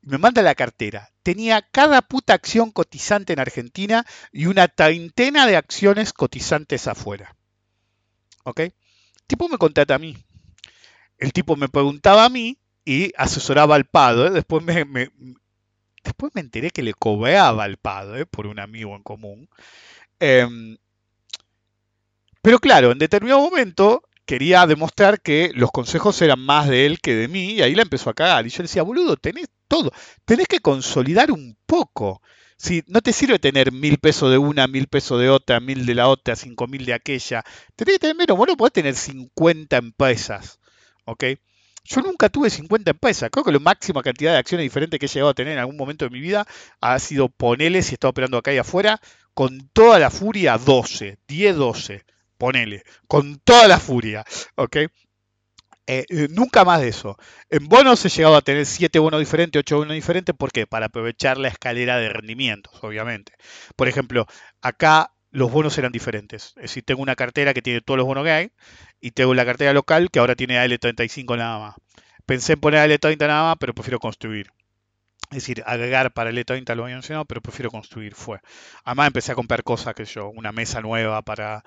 me 0.08 0.18
manda 0.18 0.42
la 0.42 0.54
cartera. 0.54 1.10
Tenía 1.22 1.60
cada 1.60 2.00
puta 2.02 2.32
acción 2.32 2.70
cotizante 2.70 3.34
en 3.34 3.40
Argentina 3.40 4.06
y 4.32 4.46
una 4.46 4.66
treintena 4.66 5.46
de 5.46 5.56
acciones 5.56 6.14
cotizantes 6.14 6.88
afuera. 6.88 7.36
¿Ok? 8.44 8.60
El 8.60 8.72
tipo 9.26 9.48
me 9.48 9.58
contrata 9.58 9.96
a 9.96 9.98
mí. 9.98 10.16
El 11.18 11.32
tipo 11.32 11.56
me 11.56 11.68
preguntaba 11.68 12.24
a 12.24 12.30
mí 12.30 12.58
y 12.86 13.12
asesoraba 13.18 13.74
al 13.74 13.84
padre. 13.84 14.30
Después 14.30 14.64
me, 14.64 15.10
después 16.02 16.34
me 16.34 16.40
enteré 16.40 16.70
que 16.70 16.82
le 16.82 16.94
cobraba 16.94 17.64
al 17.64 17.76
padre 17.76 18.24
por 18.24 18.46
un 18.46 18.60
amigo 18.60 18.96
en 18.96 19.02
común. 19.02 19.50
Em, 20.20 20.78
pero 22.40 22.58
claro, 22.60 22.92
en 22.92 22.98
determinado 22.98 23.40
momento 23.40 24.07
quería 24.28 24.66
demostrar 24.66 25.22
que 25.22 25.52
los 25.54 25.70
consejos 25.70 26.20
eran 26.20 26.38
más 26.38 26.68
de 26.68 26.84
él 26.84 27.00
que 27.00 27.14
de 27.14 27.28
mí 27.28 27.52
y 27.52 27.62
ahí 27.62 27.74
la 27.74 27.80
empezó 27.80 28.10
a 28.10 28.14
cagar. 28.14 28.46
Y 28.46 28.50
yo 28.50 28.58
le 28.58 28.64
decía, 28.64 28.82
boludo, 28.82 29.16
tenés 29.16 29.48
todo, 29.66 29.90
tenés 30.26 30.46
que 30.46 30.60
consolidar 30.60 31.32
un 31.32 31.56
poco. 31.64 32.20
Si 32.58 32.84
no 32.88 33.00
te 33.00 33.14
sirve 33.14 33.38
tener 33.38 33.72
mil 33.72 33.96
pesos 33.96 34.30
de 34.30 34.36
una, 34.36 34.66
mil 34.66 34.86
pesos 34.86 35.18
de 35.18 35.30
otra, 35.30 35.60
mil 35.60 35.86
de 35.86 35.94
la 35.94 36.08
otra, 36.08 36.36
cinco 36.36 36.66
mil 36.66 36.84
de 36.84 36.92
aquella. 36.92 37.42
Tenés 37.74 37.94
que 37.94 37.98
tener 38.00 38.16
menos. 38.16 38.36
Bueno, 38.36 38.54
podés 38.54 38.74
tener 38.74 38.94
50 38.94 39.78
empresas. 39.78 40.60
¿Ok? 41.06 41.24
Yo 41.84 42.02
nunca 42.02 42.28
tuve 42.28 42.50
50 42.50 42.90
empresas. 42.90 43.30
Creo 43.30 43.44
que 43.44 43.52
la 43.52 43.60
máxima 43.60 44.02
cantidad 44.02 44.32
de 44.32 44.38
acciones 44.38 44.64
diferentes 44.64 45.00
que 45.00 45.06
he 45.06 45.08
llegado 45.08 45.30
a 45.30 45.34
tener 45.34 45.54
en 45.54 45.60
algún 45.60 45.78
momento 45.78 46.04
de 46.04 46.10
mi 46.10 46.20
vida 46.20 46.46
ha 46.82 46.98
sido 46.98 47.30
ponele, 47.30 47.82
si 47.82 47.94
estaba 47.94 48.10
operando 48.10 48.36
acá 48.36 48.52
y 48.52 48.58
afuera, 48.58 49.00
con 49.32 49.70
toda 49.72 49.98
la 49.98 50.10
furia 50.10 50.58
12, 50.58 51.18
10, 51.26 51.56
12 51.56 52.04
ponele, 52.38 52.82
con 53.06 53.38
toda 53.40 53.68
la 53.68 53.78
furia, 53.78 54.24
¿ok? 54.54 54.76
Eh, 55.90 56.04
eh, 56.10 56.28
nunca 56.30 56.64
más 56.64 56.80
de 56.80 56.88
eso. 56.88 57.16
En 57.48 57.66
bonos 57.66 58.04
he 58.04 58.10
llegado 58.10 58.36
a 58.36 58.42
tener 58.42 58.66
7 58.66 58.98
bonos 58.98 59.20
diferentes, 59.20 59.60
8 59.60 59.78
bonos 59.78 59.94
diferentes, 59.94 60.34
¿por 60.36 60.52
qué? 60.52 60.66
Para 60.66 60.86
aprovechar 60.86 61.38
la 61.38 61.48
escalera 61.48 61.96
de 61.98 62.10
rendimientos, 62.10 62.72
obviamente. 62.82 63.32
Por 63.74 63.88
ejemplo, 63.88 64.26
acá 64.60 65.12
los 65.30 65.50
bonos 65.50 65.76
eran 65.78 65.92
diferentes. 65.92 66.52
Es 66.56 66.62
decir, 66.62 66.84
tengo 66.84 67.02
una 67.02 67.16
cartera 67.16 67.54
que 67.54 67.62
tiene 67.62 67.80
todos 67.80 67.96
los 67.98 68.06
bonos 68.06 68.24
que 68.24 68.30
hay 68.30 68.52
y 69.00 69.12
tengo 69.12 69.34
la 69.34 69.46
cartera 69.46 69.72
local 69.72 70.10
que 70.10 70.18
ahora 70.18 70.36
tiene 70.36 70.58
AL35 70.58 71.36
nada 71.38 71.58
más. 71.58 71.74
Pensé 72.26 72.54
en 72.54 72.60
poner 72.60 72.80
AL30 72.90 73.26
nada 73.26 73.42
más, 73.44 73.56
pero 73.58 73.74
prefiero 73.74 73.98
construir. 73.98 74.52
Es 75.30 75.36
decir, 75.36 75.62
agregar 75.66 76.12
para 76.12 76.30
el 76.30 76.38
E30 76.38 76.74
lo 76.74 76.84
había 76.84 76.96
mencionado, 76.96 77.26
pero 77.26 77.42
prefiero 77.42 77.70
construir, 77.70 78.14
fue. 78.14 78.40
Además 78.84 79.08
empecé 79.08 79.32
a 79.32 79.34
comprar 79.34 79.62
cosas, 79.62 79.94
que 79.94 80.06
yo, 80.06 80.28
una 80.30 80.52
mesa 80.52 80.80
nueva 80.80 81.20
para 81.22 81.64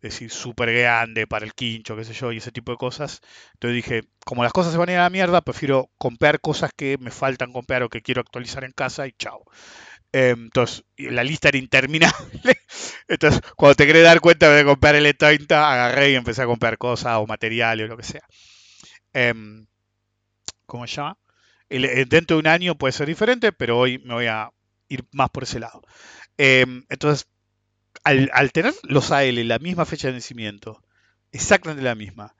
decir, 0.00 0.30
súper 0.30 0.72
grande 0.72 1.26
para 1.26 1.44
el 1.44 1.54
quincho, 1.54 1.96
qué 1.96 2.04
sé 2.04 2.14
yo, 2.14 2.32
y 2.32 2.38
ese 2.38 2.52
tipo 2.52 2.72
de 2.72 2.78
cosas. 2.78 3.20
Entonces 3.54 3.76
dije, 3.76 4.02
como 4.24 4.42
las 4.42 4.52
cosas 4.52 4.72
se 4.72 4.78
van 4.78 4.88
a 4.88 4.92
ir 4.92 4.98
a 4.98 5.02
la 5.02 5.10
mierda, 5.10 5.40
prefiero 5.42 5.90
comprar 5.98 6.40
cosas 6.40 6.70
que 6.76 6.96
me 6.98 7.10
faltan 7.10 7.52
comprar 7.52 7.82
o 7.82 7.88
que 7.88 8.02
quiero 8.02 8.20
actualizar 8.20 8.64
en 8.64 8.72
casa 8.72 9.06
y 9.06 9.12
chao. 9.12 9.44
Em, 10.12 10.44
entonces, 10.44 10.84
la 10.96 11.24
lista 11.24 11.48
era 11.48 11.58
interminable. 11.58 12.12
Entonces, 13.08 13.40
cuando 13.56 13.76
te 13.76 13.86
querés 13.86 14.04
dar 14.04 14.20
cuenta 14.20 14.50
de 14.52 14.64
comprar 14.64 14.96
el 14.96 15.06
E30, 15.06 15.72
agarré 15.72 16.10
y 16.12 16.14
empecé 16.16 16.42
a 16.42 16.46
comprar 16.46 16.78
cosas 16.78 17.16
o 17.18 17.26
materiales 17.26 17.86
o 17.86 17.88
lo 17.88 17.96
que 17.96 18.02
sea. 18.04 18.22
Em, 19.12 19.66
¿Cómo 20.66 20.86
se 20.86 20.96
llama? 20.96 21.18
Eh, 21.68 22.06
dentro 22.08 22.36
de 22.36 22.40
un 22.40 22.46
año 22.46 22.76
puede 22.76 22.92
ser 22.92 23.08
diferente, 23.08 23.52
pero 23.52 23.78
hoy 23.78 23.98
me 23.98 24.14
voy 24.14 24.26
a 24.26 24.50
ir 24.88 25.04
más 25.12 25.30
por 25.30 25.44
ese 25.44 25.60
lado. 25.60 25.82
Em, 26.38 26.84
entonces, 26.88 27.28
al, 28.04 28.52
tener 28.52 28.74
los 28.82 29.10
AL 29.12 29.46
la 29.48 29.58
misma 29.58 29.84
fecha 29.84 30.08
de 30.08 30.12
vencimiento, 30.12 30.82
exactamente 31.32 31.82
la 31.82 31.94
misma, 31.94 32.34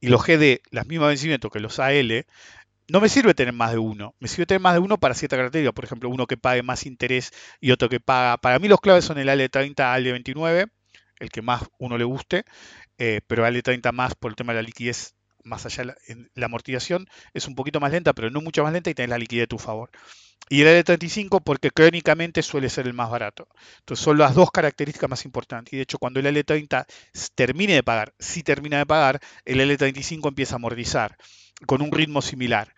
y 0.00 0.08
los 0.08 0.24
GD 0.24 0.60
las 0.70 0.86
mismas 0.86 1.08
vencimientos 1.08 1.50
que 1.50 1.60
los 1.60 1.78
AL, 1.78 2.26
no 2.88 3.00
me 3.00 3.08
sirve 3.08 3.34
tener 3.34 3.52
más 3.52 3.72
de 3.72 3.78
uno. 3.78 4.14
Me 4.20 4.28
sirve 4.28 4.46
tener 4.46 4.60
más 4.60 4.74
de 4.74 4.80
uno 4.80 4.98
para 4.98 5.14
cierta 5.14 5.36
característica. 5.36 5.72
Por 5.72 5.84
ejemplo, 5.84 6.08
uno 6.08 6.26
que 6.26 6.36
pague 6.36 6.62
más 6.62 6.86
interés 6.86 7.32
y 7.60 7.72
otro 7.72 7.88
que 7.88 8.00
paga. 8.00 8.36
Para 8.36 8.58
mí 8.58 8.68
los 8.68 8.80
claves 8.80 9.04
son 9.04 9.18
el 9.18 9.28
AL30, 9.28 9.74
AL29, 9.74 10.70
el 11.18 11.30
que 11.30 11.42
más 11.42 11.64
uno 11.78 11.98
le 11.98 12.04
guste, 12.04 12.44
eh, 12.98 13.20
pero 13.26 13.44
AL30 13.44 13.92
más 13.92 14.14
por 14.14 14.30
el 14.30 14.36
tema 14.36 14.52
de 14.52 14.62
la 14.62 14.66
liquidez, 14.66 15.15
más 15.46 15.66
allá 15.66 15.84
de 15.84 16.28
la 16.34 16.46
amortización, 16.46 17.08
es 17.34 17.46
un 17.46 17.54
poquito 17.54 17.80
más 17.80 17.92
lenta, 17.92 18.12
pero 18.12 18.30
no 18.30 18.40
mucho 18.40 18.62
más 18.62 18.72
lenta 18.72 18.90
y 18.90 18.94
tenés 18.94 19.10
la 19.10 19.18
liquidez 19.18 19.44
a 19.44 19.48
tu 19.48 19.58
favor 19.58 19.90
y 20.48 20.62
el 20.62 20.84
L35 20.84 21.42
porque 21.42 21.70
crónicamente 21.70 22.42
suele 22.42 22.68
ser 22.68 22.86
el 22.86 22.94
más 22.94 23.10
barato. 23.10 23.48
Entonces 23.80 24.04
son 24.04 24.18
las 24.18 24.34
dos 24.34 24.50
características 24.50 25.10
más 25.10 25.24
importantes. 25.24 25.72
Y 25.72 25.76
de 25.76 25.82
hecho 25.82 25.98
cuando 25.98 26.20
el 26.20 26.26
L30 26.26 26.86
termine 27.34 27.74
de 27.74 27.82
pagar, 27.82 28.14
si 28.18 28.42
termina 28.42 28.78
de 28.78 28.86
pagar, 28.86 29.20
el 29.44 29.60
L35 29.60 30.28
empieza 30.28 30.54
a 30.54 30.56
amortizar 30.56 31.16
con 31.66 31.82
un 31.82 31.90
ritmo 31.90 32.22
similar 32.22 32.74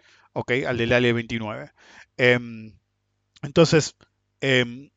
al 0.66 0.76
del 0.76 0.92
L29. 0.92 1.72
Em, 2.16 2.72
entonces, 3.42 3.96
em, 4.40 4.90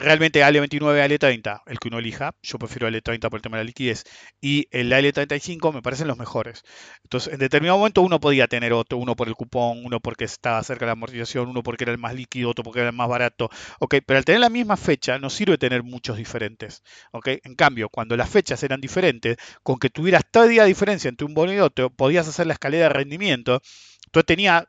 realmente 0.00 0.42
AL29, 0.42 1.00
AL30, 1.00 1.62
el 1.66 1.78
que 1.78 1.88
uno 1.88 1.98
elija, 1.98 2.34
yo 2.42 2.58
prefiero 2.58 2.88
AL30 2.88 3.28
por 3.28 3.38
el 3.38 3.42
tema 3.42 3.56
de 3.58 3.64
la 3.64 3.66
liquidez, 3.66 4.04
y 4.40 4.68
el 4.70 4.92
AL35 4.92 5.72
me 5.72 5.82
parecen 5.82 6.08
los 6.08 6.18
mejores. 6.18 6.62
Entonces, 7.04 7.32
en 7.32 7.38
determinado 7.38 7.78
momento 7.78 8.02
uno 8.02 8.20
podía 8.20 8.46
tener 8.46 8.72
otro, 8.72 8.98
uno 8.98 9.16
por 9.16 9.28
el 9.28 9.34
cupón, 9.34 9.84
uno 9.84 10.00
porque 10.00 10.24
estaba 10.24 10.62
cerca 10.62 10.84
de 10.84 10.88
la 10.88 10.92
amortización, 10.92 11.48
uno 11.48 11.62
porque 11.62 11.84
era 11.84 11.92
el 11.92 11.98
más 11.98 12.14
líquido, 12.14 12.50
otro 12.50 12.64
porque 12.64 12.80
era 12.80 12.90
el 12.90 12.96
más 12.96 13.08
barato, 13.08 13.50
¿ok? 13.80 13.96
Pero 14.06 14.18
al 14.18 14.24
tener 14.24 14.40
la 14.40 14.50
misma 14.50 14.76
fecha 14.76 15.18
no 15.18 15.30
sirve 15.30 15.58
tener 15.58 15.82
muchos 15.82 16.16
diferentes, 16.16 16.82
¿ok? 17.12 17.28
En 17.44 17.54
cambio, 17.54 17.88
cuando 17.88 18.16
las 18.16 18.30
fechas 18.30 18.62
eran 18.62 18.80
diferentes, 18.80 19.36
con 19.62 19.78
que 19.78 19.90
tuvieras 19.90 20.22
todavía 20.30 20.64
diferencia 20.64 21.08
entre 21.08 21.26
un 21.26 21.34
bono 21.34 21.52
y 21.52 21.58
otro, 21.58 21.90
podías 21.90 22.28
hacer 22.28 22.46
la 22.46 22.54
escalera 22.54 22.84
de 22.84 22.90
rendimiento, 22.90 23.60
entonces 24.06 24.26
tenía 24.26 24.68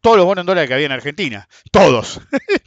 todos 0.00 0.16
los 0.16 0.26
bonos 0.26 0.42
en 0.42 0.46
dólares 0.46 0.68
que 0.68 0.74
había 0.74 0.86
en 0.86 0.92
Argentina. 0.92 1.48
Todos. 1.70 2.20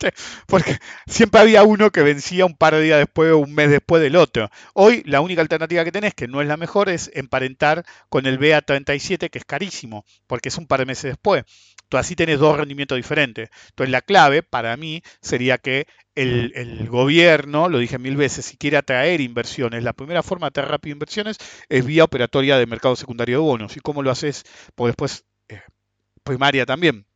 Porque 0.47 0.77
siempre 1.07 1.41
había 1.41 1.63
uno 1.63 1.91
que 1.91 2.01
vencía 2.01 2.45
un 2.45 2.55
par 2.55 2.75
de 2.75 2.81
días 2.81 2.99
después 2.99 3.31
o 3.31 3.37
un 3.39 3.53
mes 3.53 3.69
después 3.69 4.01
del 4.01 4.15
otro. 4.15 4.49
Hoy 4.73 5.03
la 5.05 5.21
única 5.21 5.41
alternativa 5.41 5.83
que 5.83 5.91
tenés, 5.91 6.13
que 6.13 6.27
no 6.27 6.41
es 6.41 6.47
la 6.47 6.57
mejor, 6.57 6.89
es 6.89 7.11
emparentar 7.13 7.85
con 8.09 8.25
el 8.25 8.39
BA37, 8.39 9.29
que 9.29 9.37
es 9.37 9.45
carísimo, 9.45 10.05
porque 10.27 10.49
es 10.49 10.57
un 10.57 10.67
par 10.67 10.79
de 10.79 10.85
meses 10.85 11.11
después. 11.11 11.43
Entonces 11.83 12.07
así 12.07 12.15
tenés 12.15 12.39
dos 12.39 12.57
rendimientos 12.57 12.97
diferentes. 12.97 13.49
Entonces 13.69 13.91
la 13.91 14.01
clave 14.01 14.43
para 14.43 14.77
mí 14.77 15.01
sería 15.21 15.57
que 15.57 15.87
el, 16.15 16.51
el, 16.55 16.87
gobierno, 16.89 17.69
lo 17.69 17.77
dije 17.77 17.97
mil 17.97 18.17
veces, 18.17 18.45
si 18.45 18.57
quiere 18.57 18.77
atraer 18.77 19.21
inversiones, 19.21 19.83
la 19.83 19.93
primera 19.93 20.21
forma 20.21 20.47
de 20.47 20.49
atraer 20.49 20.69
rápido 20.69 20.93
inversiones 20.93 21.37
es 21.69 21.85
vía 21.85 22.03
operatoria 22.03 22.57
de 22.57 22.65
mercado 22.67 22.95
secundario 22.95 23.37
de 23.37 23.43
bonos. 23.43 23.77
¿Y 23.77 23.79
cómo 23.79 24.03
lo 24.03 24.11
haces? 24.11 24.43
Porque 24.75 24.89
después, 24.89 25.25
eh, 25.47 25.61
primaria 26.23 26.65
también 26.65 27.08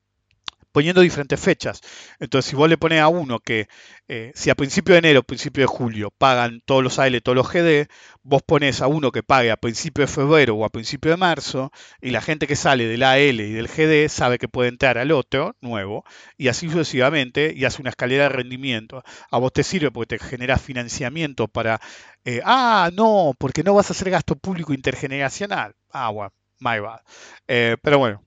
poniendo 0.74 1.02
diferentes 1.02 1.40
fechas. 1.40 1.82
Entonces, 2.20 2.50
si 2.50 2.56
vos 2.58 2.68
le 2.68 2.78
pones 2.78 3.00
a 3.00 3.08
uno 3.08 3.40
que 3.40 3.68
eh, 4.10 4.32
si 4.36 4.50
a 4.50 4.56
principio 4.56 4.94
de 4.94 5.00
enero, 5.00 5.24
principio 5.24 5.62
de 5.64 5.68
julio 5.68 6.12
pagan 6.12 6.62
todos 6.66 6.84
los 6.84 7.00
AL, 7.00 7.22
todos 7.22 7.36
los 7.38 7.48
GD, 7.50 7.88
vos 8.24 8.42
pones 8.44 8.82
a 8.82 8.88
uno 8.88 9.12
que 9.12 9.24
pague 9.24 9.52
a 9.52 9.58
principio 9.58 10.04
de 10.04 10.12
febrero 10.12 10.56
o 10.56 10.66
a 10.66 10.70
principio 10.70 11.12
de 11.12 11.18
marzo, 11.18 11.72
y 12.02 12.10
la 12.10 12.22
gente 12.22 12.48
que 12.48 12.56
sale 12.56 12.86
del 12.88 13.04
AL 13.04 13.40
y 13.40 13.54
del 13.54 13.68
GD 13.68 14.10
sabe 14.10 14.40
que 14.40 14.50
puede 14.50 14.70
entrar 14.70 14.98
al 14.98 15.12
otro 15.12 15.56
nuevo, 15.62 16.04
y 16.38 16.50
así 16.50 16.70
sucesivamente, 16.70 17.54
y 17.56 17.66
hace 17.66 17.82
una 17.82 17.92
escalera 17.92 18.24
de 18.24 18.30
rendimiento. 18.30 19.04
A 19.32 19.38
vos 19.38 19.54
te 19.54 19.64
sirve 19.64 19.92
porque 19.92 20.18
te 20.18 20.26
genera 20.26 20.58
financiamiento 20.58 21.48
para, 21.48 21.80
eh, 22.26 22.42
ah, 22.44 22.90
no, 22.94 23.34
porque 23.38 23.64
no 23.64 23.74
vas 23.76 23.90
a 23.90 23.94
hacer 23.94 24.10
gasto 24.10 24.36
público 24.36 24.74
intergeneracional. 24.74 25.76
Ah, 25.92 26.10
bueno, 26.10 26.34
my 26.60 26.80
bad. 26.80 27.02
Eh, 27.48 27.78
pero 27.82 28.00
bueno, 28.00 28.24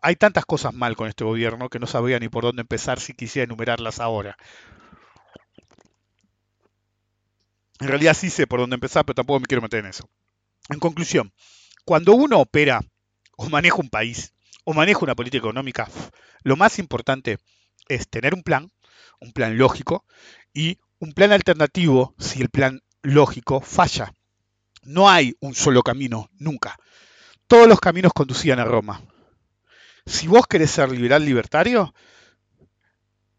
hay 0.00 0.16
tantas 0.16 0.44
cosas 0.44 0.74
mal 0.74 0.96
con 0.96 1.08
este 1.08 1.24
gobierno 1.24 1.68
que 1.68 1.78
no 1.78 1.86
sabría 1.86 2.18
ni 2.18 2.28
por 2.28 2.44
dónde 2.44 2.62
empezar 2.62 3.00
si 3.00 3.14
quisiera 3.14 3.44
enumerarlas 3.44 4.00
ahora. 4.00 4.36
En 7.80 7.88
realidad 7.88 8.14
sí 8.14 8.30
sé 8.30 8.46
por 8.46 8.60
dónde 8.60 8.74
empezar, 8.74 9.04
pero 9.04 9.14
tampoco 9.14 9.40
me 9.40 9.46
quiero 9.46 9.62
meter 9.62 9.80
en 9.80 9.86
eso. 9.86 10.08
En 10.68 10.78
conclusión, 10.78 11.32
cuando 11.84 12.14
uno 12.14 12.38
opera 12.38 12.80
o 13.36 13.48
maneja 13.48 13.76
un 13.76 13.88
país 13.88 14.32
o 14.64 14.72
maneja 14.72 15.00
una 15.00 15.14
política 15.14 15.38
económica, 15.38 15.88
lo 16.44 16.56
más 16.56 16.78
importante 16.78 17.38
es 17.88 18.08
tener 18.08 18.34
un 18.34 18.42
plan, 18.42 18.70
un 19.20 19.32
plan 19.32 19.58
lógico 19.58 20.04
y 20.52 20.78
un 20.98 21.12
plan 21.12 21.32
alternativo 21.32 22.14
si 22.18 22.40
el 22.40 22.50
plan 22.50 22.82
lógico 23.02 23.60
falla. 23.60 24.14
No 24.84 25.08
hay 25.08 25.34
un 25.40 25.54
solo 25.54 25.82
camino, 25.82 26.30
nunca. 26.38 26.76
Todos 27.48 27.66
los 27.66 27.80
caminos 27.80 28.12
conducían 28.12 28.60
a 28.60 28.64
Roma 28.64 29.02
si 30.06 30.26
vos 30.28 30.46
querés 30.46 30.70
ser 30.70 30.90
liberal 30.90 31.24
libertario, 31.24 31.94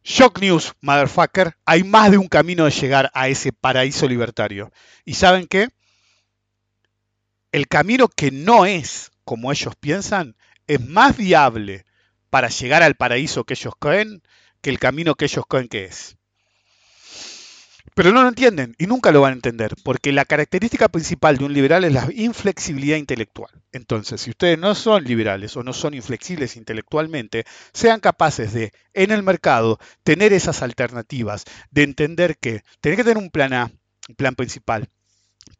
Shock 0.03 0.39
News, 0.39 0.73
motherfucker, 0.81 1.55
hay 1.65 1.83
más 1.83 2.11
de 2.11 2.17
un 2.17 2.27
camino 2.27 2.65
de 2.65 2.71
llegar 2.71 3.09
a 3.13 3.29
ese 3.29 3.53
paraíso 3.53 4.07
libertario. 4.07 4.71
¿Y 5.05 5.13
saben 5.13 5.47
qué? 5.47 5.69
El 7.51 7.67
camino 7.67 8.07
que 8.09 8.31
no 8.31 8.65
es 8.65 9.11
como 9.23 9.51
ellos 9.51 9.75
piensan 9.79 10.35
es 10.67 10.81
más 10.81 11.15
viable 11.15 11.85
para 12.29 12.49
llegar 12.49 12.83
al 12.83 12.95
paraíso 12.95 13.45
que 13.45 13.53
ellos 13.53 13.73
creen 13.79 14.21
que 14.61 14.69
el 14.69 14.79
camino 14.79 15.15
que 15.15 15.25
ellos 15.25 15.45
creen 15.47 15.67
que 15.67 15.85
es. 15.85 16.17
Pero 17.95 18.11
no 18.11 18.23
lo 18.23 18.27
entienden 18.27 18.75
y 18.79 18.87
nunca 18.87 19.11
lo 19.11 19.21
van 19.21 19.33
a 19.33 19.35
entender, 19.35 19.75
porque 19.83 20.11
la 20.11 20.25
característica 20.25 20.87
principal 20.87 21.37
de 21.37 21.45
un 21.45 21.53
liberal 21.53 21.83
es 21.83 21.93
la 21.93 22.07
inflexibilidad 22.13 22.97
intelectual. 22.97 23.51
Entonces, 23.71 24.21
si 24.21 24.31
ustedes 24.31 24.57
no 24.57 24.73
son 24.73 25.03
liberales 25.03 25.55
o 25.57 25.63
no 25.63 25.73
son 25.73 25.93
inflexibles 25.93 26.55
intelectualmente, 26.55 27.45
sean 27.71 27.99
capaces 27.99 28.51
de, 28.53 28.71
en 28.93 29.11
el 29.11 29.21
mercado, 29.21 29.79
tener 30.03 30.33
esas 30.33 30.63
alternativas, 30.63 31.45
de 31.69 31.83
entender 31.83 32.37
que 32.37 32.63
tienen 32.81 32.97
que 32.97 33.03
tener 33.03 33.17
un 33.17 33.29
plan 33.29 33.53
A, 33.53 33.71
un 34.09 34.15
plan 34.15 34.35
principal, 34.35 34.89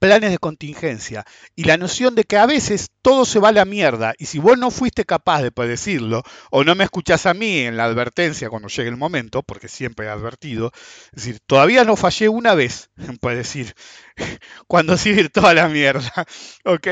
planes 0.04 0.32
de 0.32 0.38
contingencia 0.38 1.26
y 1.56 1.64
la 1.64 1.78
noción 1.78 2.14
de 2.14 2.26
que 2.26 2.36
a 2.36 2.46
veces 2.46 2.90
todo 3.02 3.24
se 3.24 3.40
va 3.40 3.50
a 3.50 3.54
la 3.54 3.64
mierda 3.64 4.14
y 4.18 4.26
si 4.26 4.38
vos 4.38 4.58
no 4.58 4.70
fuiste 4.70 5.06
capaz 5.06 5.42
de 5.42 5.54
predecirlo 5.54 6.24
o 6.52 6.66
no 6.66 6.76
me 6.76 6.84
escuchás 6.84 7.26
a 7.26 7.34
mí 7.34 7.60
en 7.60 7.78
la 7.78 7.86
advertencia 7.86 8.50
cuando 8.50 8.68
llegue 8.68 8.90
el 8.90 8.98
momento, 8.98 9.44
porque 9.44 9.70
siempre 9.70 10.08
he 10.08 10.10
advertido, 10.10 10.74
es 11.14 11.24
decir, 11.24 11.40
todavía 11.48 11.86
no 11.86 11.96
fallé 11.96 12.28
una 12.28 12.54
vez 12.54 12.90
en 12.98 13.16
predecir 13.16 13.76
cuando 14.68 14.98
sigue 14.98 15.30
toda 15.30 15.54
la 15.54 15.70
mierda, 15.70 16.12
¿ok? 16.66 16.88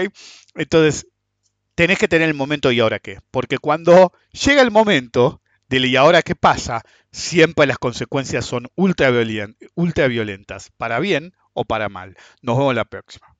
Entonces, 0.55 1.05
tenés 1.75 1.99
que 1.99 2.07
tener 2.07 2.29
el 2.29 2.33
momento 2.33 2.71
y 2.71 2.79
ahora 2.79 2.99
qué, 2.99 3.19
porque 3.29 3.57
cuando 3.57 4.13
llega 4.31 4.61
el 4.61 4.71
momento 4.71 5.41
del 5.67 5.83
y 5.83 5.97
ahora 5.97 6.21
qué 6.21 6.35
pasa, 6.35 6.83
siempre 7.11 7.67
las 7.67 7.77
consecuencias 7.77 8.45
son 8.45 8.69
ultra 8.75 9.09
violentas, 9.09 10.71
para 10.77 10.99
bien 10.99 11.33
o 11.53 11.65
para 11.65 11.89
mal. 11.89 12.15
Nos 12.41 12.57
vemos 12.57 12.75
la 12.75 12.85
próxima. 12.85 13.30